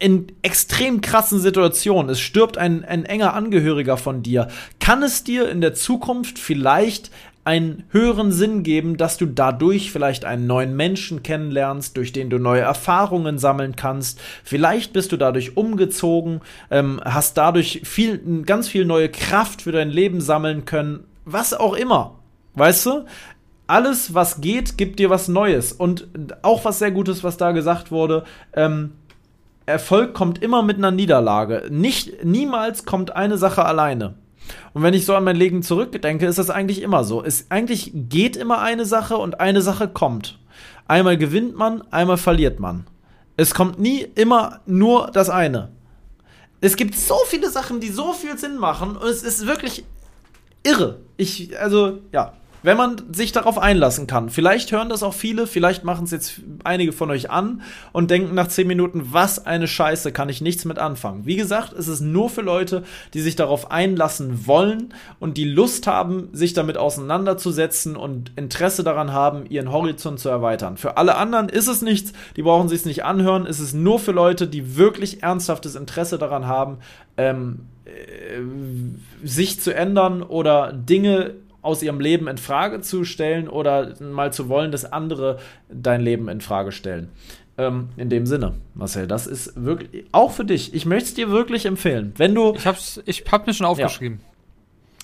in 0.00 0.32
extrem 0.40 1.02
krassen 1.02 1.38
Situationen, 1.38 2.10
es 2.10 2.20
stirbt 2.20 2.56
ein, 2.56 2.84
ein 2.84 3.04
enger 3.04 3.34
Angehöriger 3.34 3.98
von 3.98 4.22
dir, 4.22 4.48
kann 4.80 5.02
es 5.02 5.24
dir 5.24 5.48
in 5.50 5.60
der 5.60 5.74
Zukunft 5.74 6.38
vielleicht 6.38 7.10
einen 7.44 7.84
höheren 7.90 8.32
Sinn 8.32 8.62
geben, 8.62 8.96
dass 8.96 9.16
du 9.16 9.26
dadurch 9.26 9.92
vielleicht 9.92 10.24
einen 10.24 10.46
neuen 10.46 10.76
Menschen 10.76 11.22
kennenlernst, 11.22 11.96
durch 11.96 12.12
den 12.12 12.28
du 12.28 12.38
neue 12.38 12.60
Erfahrungen 12.60 13.38
sammeln 13.38 13.76
kannst. 13.76 14.20
Vielleicht 14.44 14.92
bist 14.92 15.12
du 15.12 15.16
dadurch 15.16 15.56
umgezogen, 15.56 16.42
ähm, 16.70 17.00
hast 17.04 17.38
dadurch 17.38 17.80
viel, 17.84 18.42
ganz 18.44 18.68
viel 18.68 18.84
neue 18.84 19.08
Kraft 19.08 19.62
für 19.62 19.72
dein 19.72 19.90
Leben 19.90 20.20
sammeln 20.20 20.64
können, 20.64 21.04
was 21.24 21.54
auch 21.54 21.74
immer. 21.74 22.18
Weißt 22.54 22.86
du? 22.86 23.04
Alles, 23.66 24.14
was 24.14 24.40
geht, 24.40 24.76
gibt 24.76 24.98
dir 24.98 25.10
was 25.10 25.28
Neues. 25.28 25.72
Und 25.72 26.08
auch 26.42 26.64
was 26.64 26.80
sehr 26.80 26.90
Gutes, 26.90 27.22
was 27.22 27.36
da 27.36 27.52
gesagt 27.52 27.90
wurde, 27.90 28.24
ähm, 28.52 28.92
Erfolg 29.64 30.14
kommt 30.14 30.42
immer 30.42 30.62
mit 30.62 30.78
einer 30.78 30.90
Niederlage. 30.90 31.68
Nicht, 31.70 32.24
niemals 32.24 32.84
kommt 32.84 33.14
eine 33.14 33.38
Sache 33.38 33.64
alleine. 33.64 34.14
Und 34.72 34.82
wenn 34.82 34.94
ich 34.94 35.06
so 35.06 35.14
an 35.14 35.24
mein 35.24 35.36
Leben 35.36 35.62
zurückdenke, 35.62 36.26
ist 36.26 36.38
das 36.38 36.50
eigentlich 36.50 36.82
immer 36.82 37.04
so. 37.04 37.22
Es 37.22 37.50
eigentlich 37.50 37.92
geht 37.94 38.36
immer 38.36 38.60
eine 38.60 38.84
Sache 38.84 39.16
und 39.16 39.40
eine 39.40 39.62
Sache 39.62 39.88
kommt. 39.88 40.38
Einmal 40.86 41.16
gewinnt 41.16 41.56
man, 41.56 41.82
einmal 41.90 42.16
verliert 42.16 42.60
man. 42.60 42.86
Es 43.36 43.54
kommt 43.54 43.78
nie 43.78 44.00
immer 44.14 44.60
nur 44.66 45.10
das 45.12 45.30
eine. 45.30 45.70
Es 46.60 46.76
gibt 46.76 46.94
so 46.94 47.16
viele 47.26 47.50
Sachen, 47.50 47.80
die 47.80 47.88
so 47.88 48.12
viel 48.12 48.36
Sinn 48.36 48.58
machen 48.58 48.96
und 48.96 49.08
es 49.08 49.22
ist 49.22 49.46
wirklich 49.46 49.84
irre. 50.62 51.00
Ich, 51.16 51.58
also, 51.58 52.00
ja 52.12 52.34
wenn 52.62 52.76
man 52.76 52.96
sich 53.12 53.32
darauf 53.32 53.58
einlassen 53.58 54.06
kann. 54.06 54.28
Vielleicht 54.28 54.72
hören 54.72 54.88
das 54.88 55.02
auch 55.02 55.14
viele, 55.14 55.46
vielleicht 55.46 55.84
machen 55.84 56.04
es 56.04 56.10
jetzt 56.10 56.40
einige 56.64 56.92
von 56.92 57.10
euch 57.10 57.30
an 57.30 57.62
und 57.92 58.10
denken 58.10 58.34
nach 58.34 58.48
10 58.48 58.66
Minuten, 58.66 59.08
was 59.12 59.46
eine 59.46 59.68
Scheiße, 59.68 60.12
kann 60.12 60.28
ich 60.28 60.40
nichts 60.40 60.64
mit 60.64 60.78
anfangen. 60.78 61.26
Wie 61.26 61.36
gesagt, 61.36 61.72
es 61.72 61.88
ist 61.88 62.00
nur 62.00 62.28
für 62.28 62.42
Leute, 62.42 62.82
die 63.14 63.20
sich 63.20 63.36
darauf 63.36 63.70
einlassen 63.70 64.46
wollen 64.46 64.94
und 65.18 65.36
die 65.36 65.44
Lust 65.44 65.86
haben, 65.86 66.28
sich 66.32 66.52
damit 66.52 66.76
auseinanderzusetzen 66.76 67.96
und 67.96 68.32
Interesse 68.36 68.82
daran 68.82 69.12
haben, 69.12 69.46
ihren 69.48 69.70
Horizont 69.70 70.18
zu 70.18 70.28
erweitern. 70.28 70.76
Für 70.76 70.96
alle 70.96 71.16
anderen 71.16 71.48
ist 71.48 71.68
es 71.68 71.82
nichts, 71.82 72.12
die 72.36 72.42
brauchen 72.42 72.68
sich 72.68 72.80
es 72.80 72.84
nicht 72.84 73.04
anhören. 73.04 73.46
Es 73.46 73.60
ist 73.60 73.74
nur 73.74 73.98
für 73.98 74.12
Leute, 74.12 74.46
die 74.46 74.76
wirklich 74.76 75.22
ernsthaftes 75.22 75.74
Interesse 75.74 76.18
daran 76.18 76.46
haben, 76.46 76.78
ähm, 77.16 77.60
äh, 77.84 78.40
sich 79.26 79.60
zu 79.60 79.74
ändern 79.74 80.22
oder 80.22 80.72
Dinge 80.72 81.34
aus 81.62 81.82
ihrem 81.82 82.00
Leben 82.00 82.28
in 82.28 82.38
Frage 82.38 82.80
zu 82.80 83.04
stellen 83.04 83.48
oder 83.48 83.94
mal 84.00 84.32
zu 84.32 84.48
wollen, 84.48 84.72
dass 84.72 84.90
andere 84.90 85.38
dein 85.68 86.00
Leben 86.00 86.28
in 86.28 86.40
Frage 86.40 86.72
stellen. 86.72 87.08
Ähm, 87.58 87.90
in 87.96 88.08
dem 88.08 88.26
Sinne, 88.26 88.54
Marcel, 88.74 89.06
das 89.06 89.26
ist 89.26 89.62
wirklich 89.62 90.04
auch 90.12 90.32
für 90.32 90.44
dich. 90.44 90.72
Ich 90.72 90.86
möchte 90.86 91.10
es 91.10 91.14
dir 91.14 91.30
wirklich 91.30 91.66
empfehlen. 91.66 92.12
Wenn 92.16 92.34
du. 92.34 92.54
Ich 92.54 92.66
hab's, 92.66 93.02
ich 93.04 93.24
hab 93.30 93.46
mir 93.46 93.52
schon 93.52 93.66
aufgeschrieben. 93.66 94.20
Ja. 94.22 94.26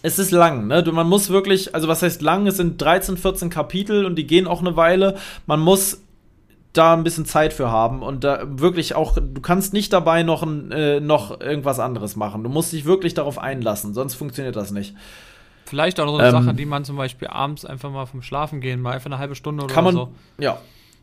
Es 0.03 0.19
ist 0.19 0.31
lang, 0.31 0.69
ne? 0.69 0.83
Du, 0.83 0.93
man 0.93 1.09
muss 1.09 1.31
wirklich, 1.31 1.75
also 1.75 1.89
was 1.89 2.03
heißt 2.03 2.23
lang? 2.23 2.47
Es 2.47 2.57
sind 2.57 2.81
13, 2.81 3.17
14 3.17 3.51
Kapitel 3.51 4.07
und 4.07 4.15
die 4.17 4.27
gehen 4.27 4.47
auch 4.47 4.61
eine 4.61 4.77
Weile. 4.77 5.17
Man 5.47 5.61
muss 5.61 6.03
da 6.73 6.95
ein 6.95 7.05
bisschen 7.05 7.25
Zeit 7.25 7.53
für 7.53 7.71
haben 7.71 8.03
und 8.03 8.23
da 8.23 8.43
wirklich 8.45 8.95
auch, 8.95 9.17
du 9.17 9.41
kannst 9.41 9.73
nicht 9.73 9.93
dabei 9.93 10.23
noch, 10.23 10.47
äh, 10.71 11.01
noch 11.01 11.41
irgendwas 11.41 11.81
anderes 11.81 12.17
machen. 12.17 12.45
Du 12.45 12.51
musst 12.51 12.73
dich 12.73 12.85
wirklich 12.85 13.15
darauf 13.15 13.39
einlassen, 13.39 13.95
sonst 13.95 14.15
funktioniert 14.15 14.57
das 14.57 14.71
nicht. 14.71 14.95
Vielleicht 15.67 15.99
auch 16.01 16.09
so 16.09 16.17
eine 16.17 16.29
ähm, 16.29 16.31
Sache, 16.31 16.55
die 16.55 16.65
man 16.65 16.85
zum 16.85 16.97
Beispiel 16.97 17.29
abends 17.29 17.65
einfach 17.65 17.91
mal 17.91 18.07
vom 18.07 18.23
Schlafen 18.23 18.61
gehen, 18.61 18.81
mal 18.81 18.93
einfach 18.93 19.07
eine 19.07 19.19
halbe 19.19 19.35
Stunde 19.35 19.65
oder 19.65 19.75
kann 19.75 19.85
man, 19.85 19.95
so. 19.95 20.13
Ja, 20.39 20.59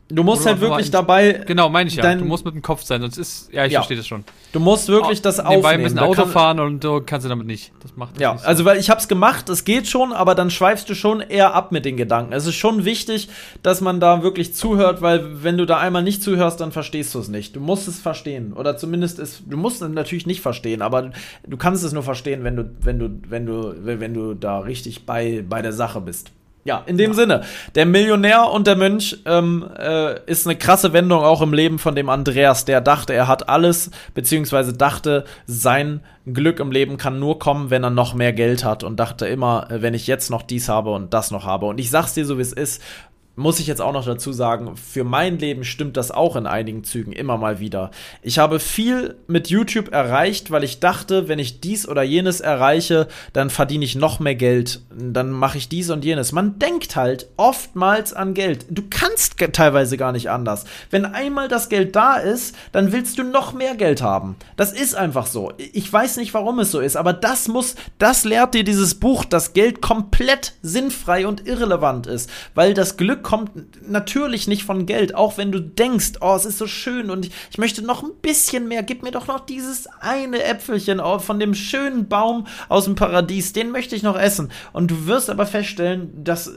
Du 0.08 0.22
musst 0.22 0.44
halt 0.44 0.60
wirklich 0.60 0.90
dabei. 0.90 1.44
Genau, 1.46 1.70
meine 1.70 1.88
ich 1.88 1.96
ja. 1.96 2.14
Du 2.14 2.26
musst 2.26 2.44
mit 2.44 2.54
dem 2.54 2.60
Kopf 2.60 2.82
sein, 2.82 3.00
sonst 3.00 3.16
ist. 3.16 3.50
Ja, 3.52 3.64
ich 3.64 3.72
ja. 3.72 3.80
verstehe 3.80 3.96
das 3.96 4.06
schon. 4.06 4.22
Du 4.52 4.60
musst 4.60 4.88
wirklich 4.88 5.22
das 5.22 5.40
aufnehmen. 5.40 5.56
Nebenbei 5.56 5.74
ein 5.74 5.82
bisschen 5.82 5.98
Auto 5.98 6.26
fahren 6.26 6.60
und 6.60 6.84
du 6.84 7.00
kannst 7.00 7.24
du 7.24 7.30
damit 7.30 7.46
nicht. 7.46 7.72
Das 7.82 7.96
macht 7.96 8.16
das 8.16 8.20
Ja, 8.20 8.36
so. 8.36 8.46
also 8.46 8.64
weil 8.66 8.78
ich 8.78 8.90
hab's 8.90 9.08
gemacht, 9.08 9.48
es 9.48 9.64
geht 9.64 9.88
schon, 9.88 10.12
aber 10.12 10.34
dann 10.34 10.50
schweifst 10.50 10.90
du 10.90 10.94
schon 10.94 11.22
eher 11.22 11.54
ab 11.54 11.72
mit 11.72 11.86
den 11.86 11.96
Gedanken. 11.96 12.34
Es 12.34 12.46
ist 12.46 12.54
schon 12.54 12.84
wichtig, 12.84 13.28
dass 13.62 13.80
man 13.80 13.98
da 13.98 14.22
wirklich 14.22 14.54
zuhört, 14.54 15.00
weil 15.00 15.42
wenn 15.42 15.56
du 15.56 15.64
da 15.64 15.78
einmal 15.78 16.02
nicht 16.02 16.22
zuhörst, 16.22 16.60
dann 16.60 16.70
verstehst 16.70 17.14
du 17.14 17.20
es 17.20 17.28
nicht. 17.28 17.56
Du 17.56 17.60
musst 17.60 17.88
es 17.88 17.98
verstehen. 17.98 18.52
Oder 18.52 18.76
zumindest 18.76 19.18
ist, 19.18 19.44
du 19.46 19.56
musst 19.56 19.80
es 19.80 19.88
natürlich 19.88 20.26
nicht 20.26 20.42
verstehen, 20.42 20.82
aber 20.82 21.12
du 21.46 21.56
kannst 21.56 21.82
es 21.82 21.92
nur 21.92 22.02
verstehen, 22.02 22.44
wenn 22.44 22.56
du, 22.56 22.70
wenn 22.80 22.98
du, 22.98 23.08
wenn 23.28 23.46
du, 23.46 23.74
wenn 23.82 24.12
du 24.12 24.34
da 24.34 24.58
richtig 24.58 25.06
bei, 25.06 25.42
bei 25.48 25.62
der 25.62 25.72
Sache 25.72 26.02
bist. 26.02 26.30
Ja, 26.64 26.82
in 26.86 26.96
dem 26.96 27.10
ja. 27.10 27.14
Sinne, 27.14 27.42
der 27.74 27.84
Millionär 27.84 28.50
und 28.50 28.66
der 28.66 28.76
Mönch 28.76 29.18
ähm, 29.26 29.68
äh, 29.78 30.18
ist 30.24 30.46
eine 30.46 30.56
krasse 30.56 30.94
Wendung 30.94 31.22
auch 31.22 31.42
im 31.42 31.52
Leben 31.52 31.78
von 31.78 31.94
dem 31.94 32.08
Andreas, 32.08 32.64
der 32.64 32.80
dachte, 32.80 33.12
er 33.12 33.28
hat 33.28 33.50
alles, 33.50 33.90
beziehungsweise 34.14 34.72
dachte, 34.72 35.24
sein 35.46 36.00
Glück 36.26 36.60
im 36.60 36.72
Leben 36.72 36.96
kann 36.96 37.18
nur 37.18 37.38
kommen, 37.38 37.68
wenn 37.68 37.84
er 37.84 37.90
noch 37.90 38.14
mehr 38.14 38.32
Geld 38.32 38.64
hat 38.64 38.82
und 38.82 38.98
dachte 38.98 39.26
immer, 39.26 39.70
äh, 39.70 39.82
wenn 39.82 39.92
ich 39.92 40.06
jetzt 40.06 40.30
noch 40.30 40.42
dies 40.42 40.70
habe 40.70 40.90
und 40.92 41.12
das 41.12 41.30
noch 41.30 41.44
habe. 41.44 41.66
Und 41.66 41.78
ich 41.78 41.90
sag's 41.90 42.14
dir 42.14 42.24
so, 42.24 42.38
wie 42.38 42.42
es 42.42 42.54
ist, 42.54 42.82
muss 43.36 43.58
ich 43.58 43.66
jetzt 43.66 43.80
auch 43.80 43.92
noch 43.92 44.04
dazu 44.04 44.32
sagen, 44.32 44.76
für 44.76 45.02
mein 45.02 45.38
Leben 45.38 45.64
stimmt 45.64 45.96
das 45.96 46.10
auch 46.10 46.36
in 46.36 46.46
einigen 46.46 46.84
Zügen 46.84 47.12
immer 47.12 47.36
mal 47.36 47.58
wieder. 47.58 47.90
Ich 48.22 48.38
habe 48.38 48.60
viel 48.60 49.16
mit 49.26 49.48
YouTube 49.48 49.92
erreicht, 49.92 50.50
weil 50.50 50.62
ich 50.62 50.78
dachte, 50.78 51.26
wenn 51.28 51.38
ich 51.38 51.60
dies 51.60 51.88
oder 51.88 52.02
jenes 52.02 52.40
erreiche, 52.40 53.08
dann 53.32 53.50
verdiene 53.50 53.84
ich 53.84 53.96
noch 53.96 54.20
mehr 54.20 54.36
Geld, 54.36 54.82
dann 54.96 55.30
mache 55.30 55.58
ich 55.58 55.68
dies 55.68 55.90
und 55.90 56.04
jenes. 56.04 56.32
Man 56.32 56.58
denkt 56.58 56.94
halt 56.94 57.28
oftmals 57.36 58.12
an 58.12 58.34
Geld. 58.34 58.66
Du 58.70 58.82
kannst 58.88 59.38
teilweise 59.52 59.96
gar 59.96 60.12
nicht 60.12 60.30
anders. 60.30 60.64
Wenn 60.90 61.04
einmal 61.04 61.48
das 61.48 61.68
Geld 61.68 61.96
da 61.96 62.16
ist, 62.16 62.54
dann 62.70 62.92
willst 62.92 63.18
du 63.18 63.24
noch 63.24 63.52
mehr 63.52 63.74
Geld 63.74 64.00
haben. 64.00 64.36
Das 64.56 64.72
ist 64.72 64.94
einfach 64.94 65.26
so. 65.26 65.52
Ich 65.58 65.92
weiß 65.92 66.18
nicht, 66.18 66.34
warum 66.34 66.60
es 66.60 66.70
so 66.70 66.78
ist, 66.78 66.96
aber 66.96 67.12
das 67.12 67.48
muss, 67.48 67.74
das 67.98 68.24
lehrt 68.24 68.54
dir 68.54 68.64
dieses 68.64 68.94
Buch, 68.94 69.24
dass 69.24 69.54
Geld 69.54 69.82
komplett 69.82 70.52
sinnfrei 70.62 71.26
und 71.26 71.46
irrelevant 71.48 72.06
ist, 72.06 72.30
weil 72.54 72.74
das 72.74 72.96
Glück 72.96 73.23
kommt 73.24 73.50
natürlich 73.90 74.46
nicht 74.46 74.62
von 74.62 74.86
Geld, 74.86 75.16
auch 75.16 75.36
wenn 75.36 75.50
du 75.50 75.60
denkst, 75.60 76.12
oh, 76.20 76.36
es 76.36 76.44
ist 76.44 76.58
so 76.58 76.68
schön 76.68 77.10
und 77.10 77.26
ich, 77.26 77.32
ich 77.50 77.58
möchte 77.58 77.82
noch 77.82 78.04
ein 78.04 78.14
bisschen 78.22 78.68
mehr, 78.68 78.84
gib 78.84 79.02
mir 79.02 79.10
doch 79.10 79.26
noch 79.26 79.40
dieses 79.40 79.88
eine 79.98 80.44
Äpfelchen 80.44 81.00
von 81.18 81.40
dem 81.40 81.54
schönen 81.54 82.06
Baum 82.06 82.46
aus 82.68 82.84
dem 82.84 82.94
Paradies, 82.94 83.52
den 83.52 83.72
möchte 83.72 83.96
ich 83.96 84.04
noch 84.04 84.16
essen. 84.16 84.52
Und 84.72 84.92
du 84.92 85.06
wirst 85.06 85.28
aber 85.28 85.46
feststellen, 85.46 86.22
dass 86.22 86.52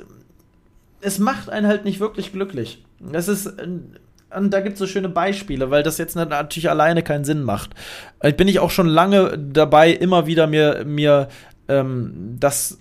es 1.02 1.18
macht 1.18 1.50
einen 1.50 1.68
halt 1.68 1.86
nicht 1.86 2.00
wirklich 2.00 2.32
glücklich. 2.32 2.84
Das 3.00 3.28
ist 3.28 3.52
und 4.36 4.52
da 4.52 4.60
gibt 4.60 4.74
es 4.74 4.80
so 4.80 4.88
schöne 4.88 5.10
Beispiele, 5.10 5.72
weil 5.72 5.84
das 5.84 5.98
jetzt 5.98 6.16
natürlich 6.16 6.70
alleine 6.70 7.02
keinen 7.02 7.24
Sinn 7.24 7.44
macht. 7.44 7.72
Ich 8.22 8.36
bin 8.36 8.48
ich 8.48 8.60
auch 8.60 8.72
schon 8.72 8.88
lange 8.88 9.38
dabei, 9.38 9.92
immer 9.92 10.28
wieder 10.28 10.48
mir, 10.48 10.84
mir 10.86 11.30
ähm, 11.70 12.36
das, 12.40 12.78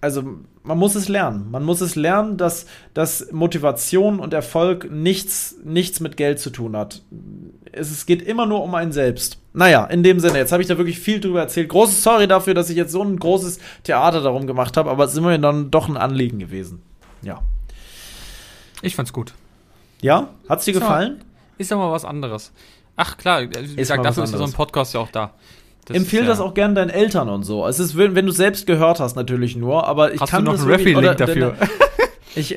also 0.00 0.40
man 0.66 0.78
muss 0.78 0.94
es 0.96 1.08
lernen. 1.08 1.50
Man 1.50 1.64
muss 1.64 1.80
es 1.80 1.94
lernen, 1.94 2.36
dass, 2.36 2.66
dass 2.92 3.30
Motivation 3.32 4.18
und 4.18 4.34
Erfolg 4.34 4.90
nichts, 4.90 5.56
nichts 5.64 6.00
mit 6.00 6.16
Geld 6.16 6.40
zu 6.40 6.50
tun 6.50 6.76
hat. 6.76 7.02
Es, 7.72 7.90
es 7.90 8.04
geht 8.04 8.22
immer 8.22 8.46
nur 8.46 8.62
um 8.62 8.74
einen 8.74 8.92
selbst. 8.92 9.38
Naja, 9.52 9.84
in 9.84 10.02
dem 10.02 10.20
Sinne, 10.20 10.38
jetzt 10.38 10.52
habe 10.52 10.62
ich 10.62 10.68
da 10.68 10.76
wirklich 10.76 10.98
viel 10.98 11.20
drüber 11.20 11.40
erzählt. 11.40 11.68
Großes 11.68 12.02
Sorry 12.02 12.26
dafür, 12.26 12.54
dass 12.54 12.68
ich 12.68 12.76
jetzt 12.76 12.92
so 12.92 13.02
ein 13.02 13.18
großes 13.18 13.58
Theater 13.84 14.20
darum 14.20 14.46
gemacht 14.46 14.76
habe, 14.76 14.90
aber 14.90 15.04
es 15.04 15.14
ist 15.14 15.20
mir 15.20 15.38
dann 15.38 15.70
doch 15.70 15.88
ein 15.88 15.96
Anliegen 15.96 16.38
gewesen. 16.38 16.82
Ja. 17.22 17.42
Ich 18.82 18.96
fand's 18.96 19.12
gut. 19.12 19.32
Ja? 20.02 20.28
Hat's 20.48 20.64
dir 20.64 20.72
ist 20.72 20.80
gefallen? 20.80 21.18
Mal, 21.18 21.24
ist 21.58 21.70
ja 21.70 21.76
mal 21.76 21.92
was 21.92 22.04
anderes. 22.04 22.52
Ach 22.96 23.16
klar, 23.16 23.42
wie 23.42 23.76
gesagt, 23.76 24.04
dafür 24.04 24.24
ist 24.24 24.32
ja 24.32 24.38
so 24.38 24.44
ein 24.44 24.52
Podcast 24.52 24.94
ja 24.94 25.00
auch 25.00 25.10
da. 25.10 25.34
Das 25.86 25.96
Empfehl 25.96 26.22
ist, 26.22 26.28
das 26.28 26.40
auch 26.40 26.54
gerne 26.54 26.74
deinen 26.74 26.90
Eltern 26.90 27.28
und 27.28 27.44
so. 27.44 27.66
Es 27.66 27.78
ist, 27.78 27.96
wenn, 27.96 28.14
wenn 28.14 28.26
du 28.26 28.32
selbst 28.32 28.66
gehört 28.66 29.00
hast, 29.00 29.16
natürlich 29.16 29.56
nur, 29.56 29.86
aber 29.86 30.12
ich 30.12 30.20
hast 30.20 30.30
kann 30.30 30.44
du 30.44 30.52
noch 30.52 30.60
einen 30.60 30.68
Refi-Link 30.68 31.16
dafür? 31.16 31.54
Ich, 32.36 32.50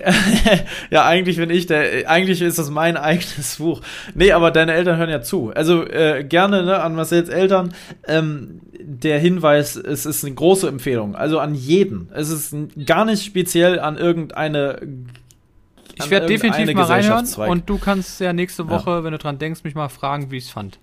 ja, 0.91 1.05
eigentlich 1.05 1.38
bin 1.38 1.49
ich 1.49 1.65
der, 1.65 2.09
eigentlich 2.09 2.41
ist 2.41 2.59
das 2.59 2.69
mein 2.69 2.97
eigenes 2.97 3.55
Buch. 3.57 3.82
Nee, 4.13 4.34
aber 4.34 4.51
deine 4.51 4.73
Eltern 4.73 4.97
hören 4.97 5.09
ja 5.09 5.21
zu. 5.21 5.51
Also 5.55 5.88
äh, 5.88 6.25
gerne 6.27 6.63
ne, 6.63 6.82
an 6.82 6.95
Marcells 6.95 7.30
Eltern. 7.30 7.73
Ähm, 8.05 8.59
der 8.82 9.19
Hinweis, 9.19 9.75
es 9.77 10.05
ist 10.05 10.25
eine 10.25 10.36
große 10.36 10.67
Empfehlung. 10.67 11.15
Also 11.15 11.39
an 11.39 11.55
jeden. 11.55 12.09
Es 12.13 12.30
ist 12.30 12.53
gar 12.86 13.05
nicht 13.05 13.23
speziell 13.23 13.80
an 13.80 13.97
irgendeine. 13.97 14.82
Ich 15.95 16.09
werde 16.09 16.27
definitiv 16.27 16.73
mal 16.73 16.84
reinhören 16.84 17.25
und 17.47 17.69
du 17.69 17.77
kannst 17.77 18.19
ja 18.19 18.34
nächste 18.34 18.69
Woche, 18.69 18.89
ja. 18.89 19.03
wenn 19.03 19.11
du 19.11 19.17
dran 19.17 19.38
denkst, 19.38 19.63
mich 19.63 19.75
mal 19.75 19.89
fragen, 19.89 20.32
wie 20.32 20.38
ich 20.38 20.45
es 20.45 20.49
fand. 20.49 20.80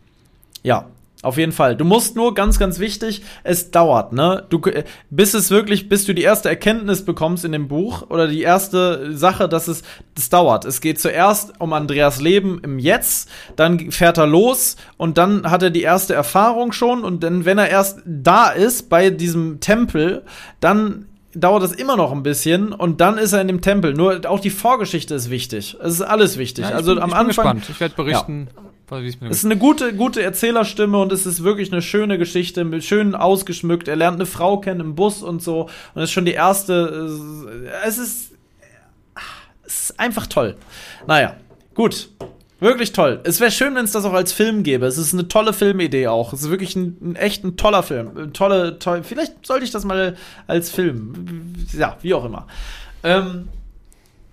Ja, 0.62 0.86
Auf 1.22 1.38
jeden 1.38 1.52
Fall. 1.52 1.76
Du 1.76 1.84
musst 1.84 2.14
nur 2.14 2.34
ganz, 2.34 2.58
ganz 2.58 2.78
wichtig, 2.78 3.22
es 3.42 3.70
dauert, 3.70 4.12
ne? 4.12 4.44
Du, 4.50 4.60
äh, 4.66 4.84
bis 5.08 5.32
es 5.32 5.50
wirklich, 5.50 5.88
bis 5.88 6.04
du 6.04 6.14
die 6.14 6.22
erste 6.22 6.50
Erkenntnis 6.50 7.04
bekommst 7.04 7.44
in 7.44 7.52
dem 7.52 7.68
Buch 7.68 8.10
oder 8.10 8.28
die 8.28 8.42
erste 8.42 9.16
Sache, 9.16 9.48
dass 9.48 9.66
es, 9.66 9.82
das 10.14 10.28
dauert. 10.28 10.66
Es 10.66 10.82
geht 10.82 11.00
zuerst 11.00 11.54
um 11.58 11.72
Andreas 11.72 12.20
Leben 12.20 12.60
im 12.62 12.78
Jetzt, 12.78 13.30
dann 13.56 13.90
fährt 13.90 14.18
er 14.18 14.26
los 14.26 14.76
und 14.98 15.16
dann 15.16 15.50
hat 15.50 15.62
er 15.62 15.70
die 15.70 15.82
erste 15.82 16.14
Erfahrung 16.14 16.72
schon 16.72 17.02
und 17.02 17.22
dann, 17.22 17.46
wenn 17.46 17.58
er 17.58 17.70
erst 17.70 18.02
da 18.04 18.50
ist 18.50 18.90
bei 18.90 19.08
diesem 19.08 19.60
Tempel, 19.60 20.22
dann 20.60 21.06
dauert 21.34 21.62
das 21.62 21.72
immer 21.72 21.96
noch 21.96 22.12
ein 22.12 22.22
bisschen 22.22 22.72
und 22.72 23.00
dann 23.00 23.16
ist 23.18 23.32
er 23.32 23.40
in 23.40 23.48
dem 23.48 23.62
Tempel. 23.62 23.94
Nur 23.94 24.20
auch 24.28 24.40
die 24.40 24.50
Vorgeschichte 24.50 25.14
ist 25.14 25.30
wichtig. 25.30 25.76
Es 25.82 25.94
ist 25.94 26.02
alles 26.02 26.36
wichtig. 26.38 26.66
Ja, 26.68 26.74
also 26.74 26.94
bin, 26.94 27.02
am 27.02 27.10
ich 27.10 27.16
Anfang. 27.16 27.24
Bin 27.24 27.60
gespannt. 27.60 27.70
Ich 27.70 27.80
werde 27.80 27.94
berichten. 27.94 28.48
Ja. 28.54 28.62
Es 28.88 29.38
ist 29.38 29.44
eine 29.44 29.56
gute, 29.56 29.94
gute 29.94 30.22
Erzählerstimme 30.22 30.98
und 30.98 31.10
es 31.10 31.26
ist 31.26 31.42
wirklich 31.42 31.72
eine 31.72 31.82
schöne 31.82 32.18
Geschichte, 32.18 32.80
schön 32.80 33.16
ausgeschmückt. 33.16 33.88
Er 33.88 33.96
lernt 33.96 34.16
eine 34.16 34.26
Frau 34.26 34.58
kennen 34.58 34.80
im 34.80 34.94
Bus 34.94 35.24
und 35.24 35.42
so. 35.42 35.68
Und 35.94 36.02
ist 36.02 36.12
schon 36.12 36.24
die 36.24 36.32
erste. 36.32 37.08
Äh, 37.64 37.86
es 37.86 37.98
ist, 37.98 38.30
es 39.64 39.90
ist 39.90 40.00
einfach 40.00 40.28
toll. 40.28 40.56
Naja, 41.06 41.36
gut. 41.74 42.10
Wirklich 42.58 42.92
toll. 42.92 43.20
Es 43.24 43.38
wäre 43.40 43.50
schön, 43.50 43.74
wenn 43.74 43.84
es 43.84 43.92
das 43.92 44.04
auch 44.04 44.14
als 44.14 44.32
Film 44.32 44.62
gäbe. 44.62 44.86
Es 44.86 44.96
ist 44.96 45.12
eine 45.12 45.28
tolle 45.28 45.52
Filmidee 45.52 46.06
auch. 46.06 46.32
Es 46.32 46.42
ist 46.42 46.50
wirklich 46.50 46.74
ein, 46.74 46.96
ein 47.02 47.16
echt 47.16 47.44
ein 47.44 47.56
toller 47.56 47.82
Film. 47.82 48.32
Tolle, 48.32 48.78
toll. 48.78 49.02
Vielleicht 49.02 49.44
sollte 49.44 49.64
ich 49.64 49.72
das 49.72 49.84
mal 49.84 50.16
als 50.46 50.70
Film. 50.70 51.54
Ja, 51.76 51.98
wie 52.00 52.14
auch 52.14 52.24
immer. 52.24 52.46
Ähm, 53.02 53.48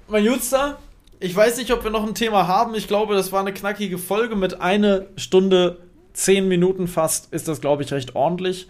mein 0.08 0.24
Jutster, 0.24 0.78
ich 1.24 1.34
weiß 1.34 1.58
nicht, 1.58 1.72
ob 1.72 1.86
wir 1.86 1.90
noch 1.90 2.06
ein 2.06 2.16
Thema 2.16 2.48
haben. 2.48 2.76
Ich 2.76 2.90
glaube, 2.90 3.16
das 3.16 3.32
war 3.32 3.40
eine 3.40 3.54
knackige 3.54 3.98
Folge 3.98 4.36
mit 4.36 4.60
einer 4.60 5.04
Stunde, 5.16 5.80
zehn 6.12 6.50
Minuten 6.50 6.88
fast. 6.88 7.34
Ist 7.34 7.48
das, 7.48 7.62
glaube 7.62 7.82
ich, 7.82 7.94
recht 7.94 8.14
ordentlich. 8.16 8.68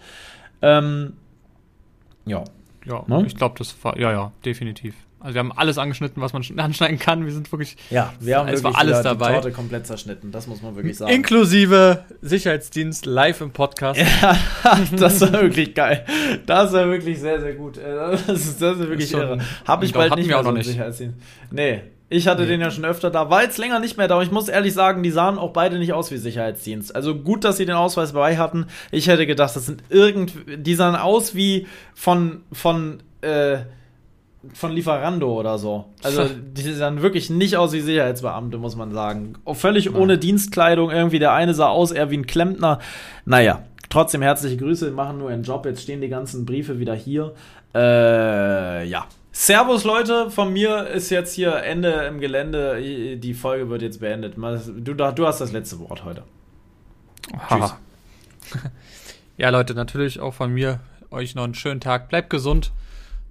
Ähm, 0.62 1.14
ja. 2.26 2.44
Ja, 2.86 3.02
ne? 3.08 3.24
ich 3.26 3.34
glaube, 3.34 3.56
das 3.58 3.74
war, 3.82 3.98
ja, 3.98 4.12
ja, 4.12 4.32
definitiv. 4.44 4.94
Also 5.18 5.34
wir 5.34 5.40
haben 5.40 5.52
alles 5.52 5.78
angeschnitten, 5.78 6.22
was 6.22 6.32
man 6.32 6.44
anschneiden 6.58 6.98
kann. 6.98 7.24
Wir 7.24 7.32
sind 7.32 7.50
wirklich. 7.50 7.76
Ja, 7.90 8.12
wir 8.20 8.38
haben 8.38 8.48
es 8.48 8.62
war 8.62 8.76
alles 8.76 9.00
dabei. 9.02 9.28
Die 9.28 9.32
Torte 9.32 9.52
komplett 9.52 9.86
zerschnitten. 9.86 10.30
Das 10.30 10.46
muss 10.46 10.60
man 10.60 10.76
wirklich 10.76 10.98
sagen. 10.98 11.12
Inklusive 11.12 12.04
Sicherheitsdienst 12.20 13.06
live 13.06 13.40
im 13.40 13.50
Podcast. 13.50 14.00
Ja, 14.22 14.38
das 14.96 15.20
war 15.22 15.32
wirklich 15.32 15.74
geil. 15.74 16.04
Das 16.46 16.72
war 16.72 16.86
wirklich 16.88 17.18
sehr, 17.18 17.40
sehr 17.40 17.54
gut. 17.54 17.78
Äh, 17.78 17.94
das 17.94 18.28
ist, 18.28 18.60
das 18.60 18.78
ist 18.78 18.88
wirklich 18.88 19.12
irre. 19.12 19.38
Habe 19.66 19.86
ich 19.86 19.94
bald 19.94 20.14
nicht 20.14 20.28
mehr 20.28 20.42
so 20.42 20.50
einen 20.50 20.62
Sicherheitsdienst. 20.62 21.16
Nee, 21.50 21.82
ich 22.08 22.28
hatte 22.28 22.42
nee. 22.42 22.48
den 22.48 22.60
ja 22.60 22.70
schon 22.70 22.84
öfter 22.84 23.10
da. 23.10 23.30
War 23.30 23.42
jetzt 23.42 23.58
länger 23.58 23.80
nicht 23.80 23.96
mehr 23.96 24.08
da. 24.08 24.14
Aber 24.14 24.22
ich 24.22 24.30
muss 24.30 24.48
ehrlich 24.48 24.74
sagen, 24.74 25.02
die 25.02 25.10
sahen 25.10 25.38
auch 25.38 25.52
beide 25.52 25.78
nicht 25.78 25.92
aus 25.92 26.10
wie 26.10 26.16
Sicherheitsdienst. 26.16 26.94
Also 26.94 27.14
gut, 27.14 27.44
dass 27.44 27.56
sie 27.56 27.66
den 27.66 27.74
Ausweis 27.74 28.12
dabei 28.12 28.36
hatten. 28.36 28.66
Ich 28.90 29.08
hätte 29.08 29.26
gedacht, 29.26 29.56
das 29.56 29.66
sind 29.66 29.82
irgendwie. 29.88 30.58
Die 30.58 30.74
sahen 30.74 30.96
aus 30.96 31.34
wie 31.34 31.66
von. 31.94 32.42
von 32.52 33.02
äh, 33.20 33.58
von 34.52 34.72
Lieferando 34.72 35.40
oder 35.40 35.56
so. 35.56 35.86
Also 36.02 36.26
die 36.52 36.70
sahen 36.74 37.00
wirklich 37.00 37.30
nicht 37.30 37.56
aus 37.56 37.72
wie 37.72 37.80
Sicherheitsbeamte, 37.80 38.58
muss 38.58 38.76
man 38.76 38.92
sagen. 38.92 39.36
Völlig 39.54 39.86
Nein. 39.86 39.94
ohne 39.94 40.18
Dienstkleidung. 40.18 40.90
Irgendwie 40.90 41.18
der 41.18 41.32
eine 41.32 41.54
sah 41.54 41.68
aus 41.68 41.92
eher 41.92 42.10
wie 42.10 42.18
ein 42.18 42.26
Klempner. 42.26 42.78
Naja, 43.24 43.62
trotzdem 43.88 44.20
herzliche 44.20 44.58
Grüße, 44.58 44.90
machen 44.90 45.16
nur 45.16 45.30
ihren 45.30 45.44
Job. 45.44 45.64
Jetzt 45.64 45.82
stehen 45.82 46.02
die 46.02 46.08
ganzen 46.08 46.44
Briefe 46.44 46.78
wieder 46.78 46.94
hier. 46.94 47.32
Äh, 47.74 48.86
ja. 48.86 49.06
Servus 49.36 49.82
Leute, 49.82 50.30
von 50.30 50.52
mir 50.52 50.86
ist 50.86 51.10
jetzt 51.10 51.34
hier 51.34 51.56
Ende 51.56 51.90
im 52.04 52.20
Gelände. 52.20 52.80
Die 53.18 53.34
Folge 53.34 53.68
wird 53.68 53.82
jetzt 53.82 53.98
beendet. 53.98 54.36
Du, 54.36 54.94
du 54.94 55.26
hast 55.26 55.40
das 55.40 55.50
letzte 55.50 55.80
Wort 55.80 56.04
heute. 56.04 56.22
Tschüss. 57.48 57.74
ja, 59.36 59.50
Leute, 59.50 59.74
natürlich 59.74 60.20
auch 60.20 60.34
von 60.34 60.54
mir 60.54 60.78
euch 61.10 61.34
noch 61.34 61.42
einen 61.42 61.54
schönen 61.54 61.80
Tag. 61.80 62.08
Bleibt 62.10 62.30
gesund. 62.30 62.70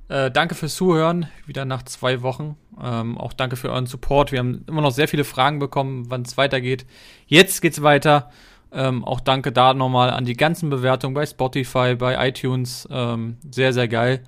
Äh, 0.09 0.29
danke 0.29 0.55
fürs 0.55 0.75
Zuhören, 0.75 1.27
wieder 1.45 1.63
nach 1.63 1.83
zwei 1.83 2.21
Wochen. 2.21 2.57
Ähm, 2.83 3.17
auch 3.17 3.31
danke 3.31 3.55
für 3.55 3.69
euren 3.69 3.85
Support. 3.85 4.33
Wir 4.33 4.39
haben 4.39 4.65
immer 4.67 4.81
noch 4.81 4.91
sehr 4.91 5.07
viele 5.07 5.23
Fragen 5.23 5.59
bekommen, 5.59 6.07
wann 6.09 6.23
es 6.23 6.35
weitergeht. 6.35 6.85
Jetzt 7.27 7.61
geht's 7.61 7.81
weiter. 7.81 8.29
Ähm, 8.73 9.05
auch 9.05 9.21
danke 9.21 9.53
da 9.53 9.73
nochmal 9.73 10.09
an 10.09 10.25
die 10.25 10.35
ganzen 10.35 10.69
Bewertungen 10.69 11.13
bei 11.13 11.25
Spotify, 11.25 11.95
bei 11.95 12.27
iTunes. 12.27 12.89
Ähm, 12.91 13.37
sehr, 13.49 13.71
sehr 13.71 13.87
geil. 13.87 14.25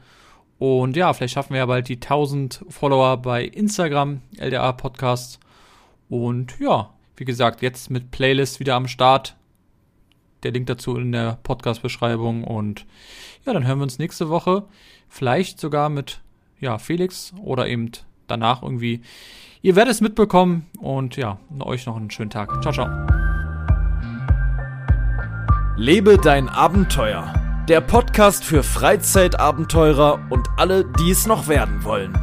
Und 0.57 0.95
ja, 0.95 1.11
vielleicht 1.13 1.33
schaffen 1.33 1.53
wir 1.53 1.59
ja 1.59 1.65
bald 1.65 1.89
die 1.89 1.95
1000 1.95 2.65
Follower 2.69 3.17
bei 3.17 3.43
Instagram, 3.43 4.21
LDA 4.37 4.71
Podcast. 4.71 5.39
Und 6.09 6.59
ja, 6.59 6.91
wie 7.17 7.25
gesagt, 7.25 7.61
jetzt 7.61 7.89
mit 7.89 8.11
Playlist 8.11 8.59
wieder 8.59 8.75
am 8.75 8.87
Start. 8.87 9.35
Der 10.43 10.51
Link 10.51 10.67
dazu 10.67 10.95
in 10.97 11.11
der 11.11 11.39
Podcast-Beschreibung. 11.43 12.43
Und 12.43 12.85
ja, 13.45 13.53
dann 13.53 13.65
hören 13.65 13.79
wir 13.79 13.83
uns 13.83 13.99
nächste 13.99 14.29
Woche. 14.29 14.63
Vielleicht 15.09 15.59
sogar 15.59 15.89
mit 15.89 16.21
ja, 16.59 16.77
Felix 16.77 17.33
oder 17.43 17.67
eben 17.67 17.91
danach 18.27 18.63
irgendwie. 18.63 19.01
Ihr 19.61 19.75
werdet 19.75 19.93
es 19.93 20.01
mitbekommen 20.01 20.67
und 20.79 21.17
ja, 21.17 21.39
euch 21.59 21.85
noch 21.85 21.97
einen 21.97 22.11
schönen 22.11 22.29
Tag. 22.29 22.61
Ciao, 22.61 22.73
ciao. 22.73 22.87
Lebe 25.77 26.17
dein 26.17 26.47
Abenteuer. 26.47 27.44
Der 27.67 27.81
Podcast 27.81 28.43
für 28.43 28.61
Freizeitabenteurer 28.61 30.19
und 30.29 30.47
alle, 30.55 30.85
die 30.85 31.09
es 31.09 31.25
noch 31.25 31.47
werden 31.47 31.83
wollen. 31.83 32.15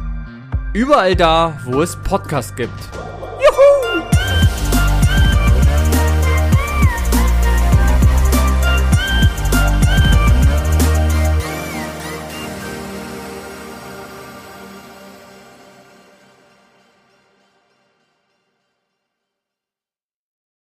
Überall 0.71 1.17
da, 1.17 1.59
wo 1.65 1.81
es 1.81 1.97
Podcasts 1.97 2.55
gibt. 2.55 2.71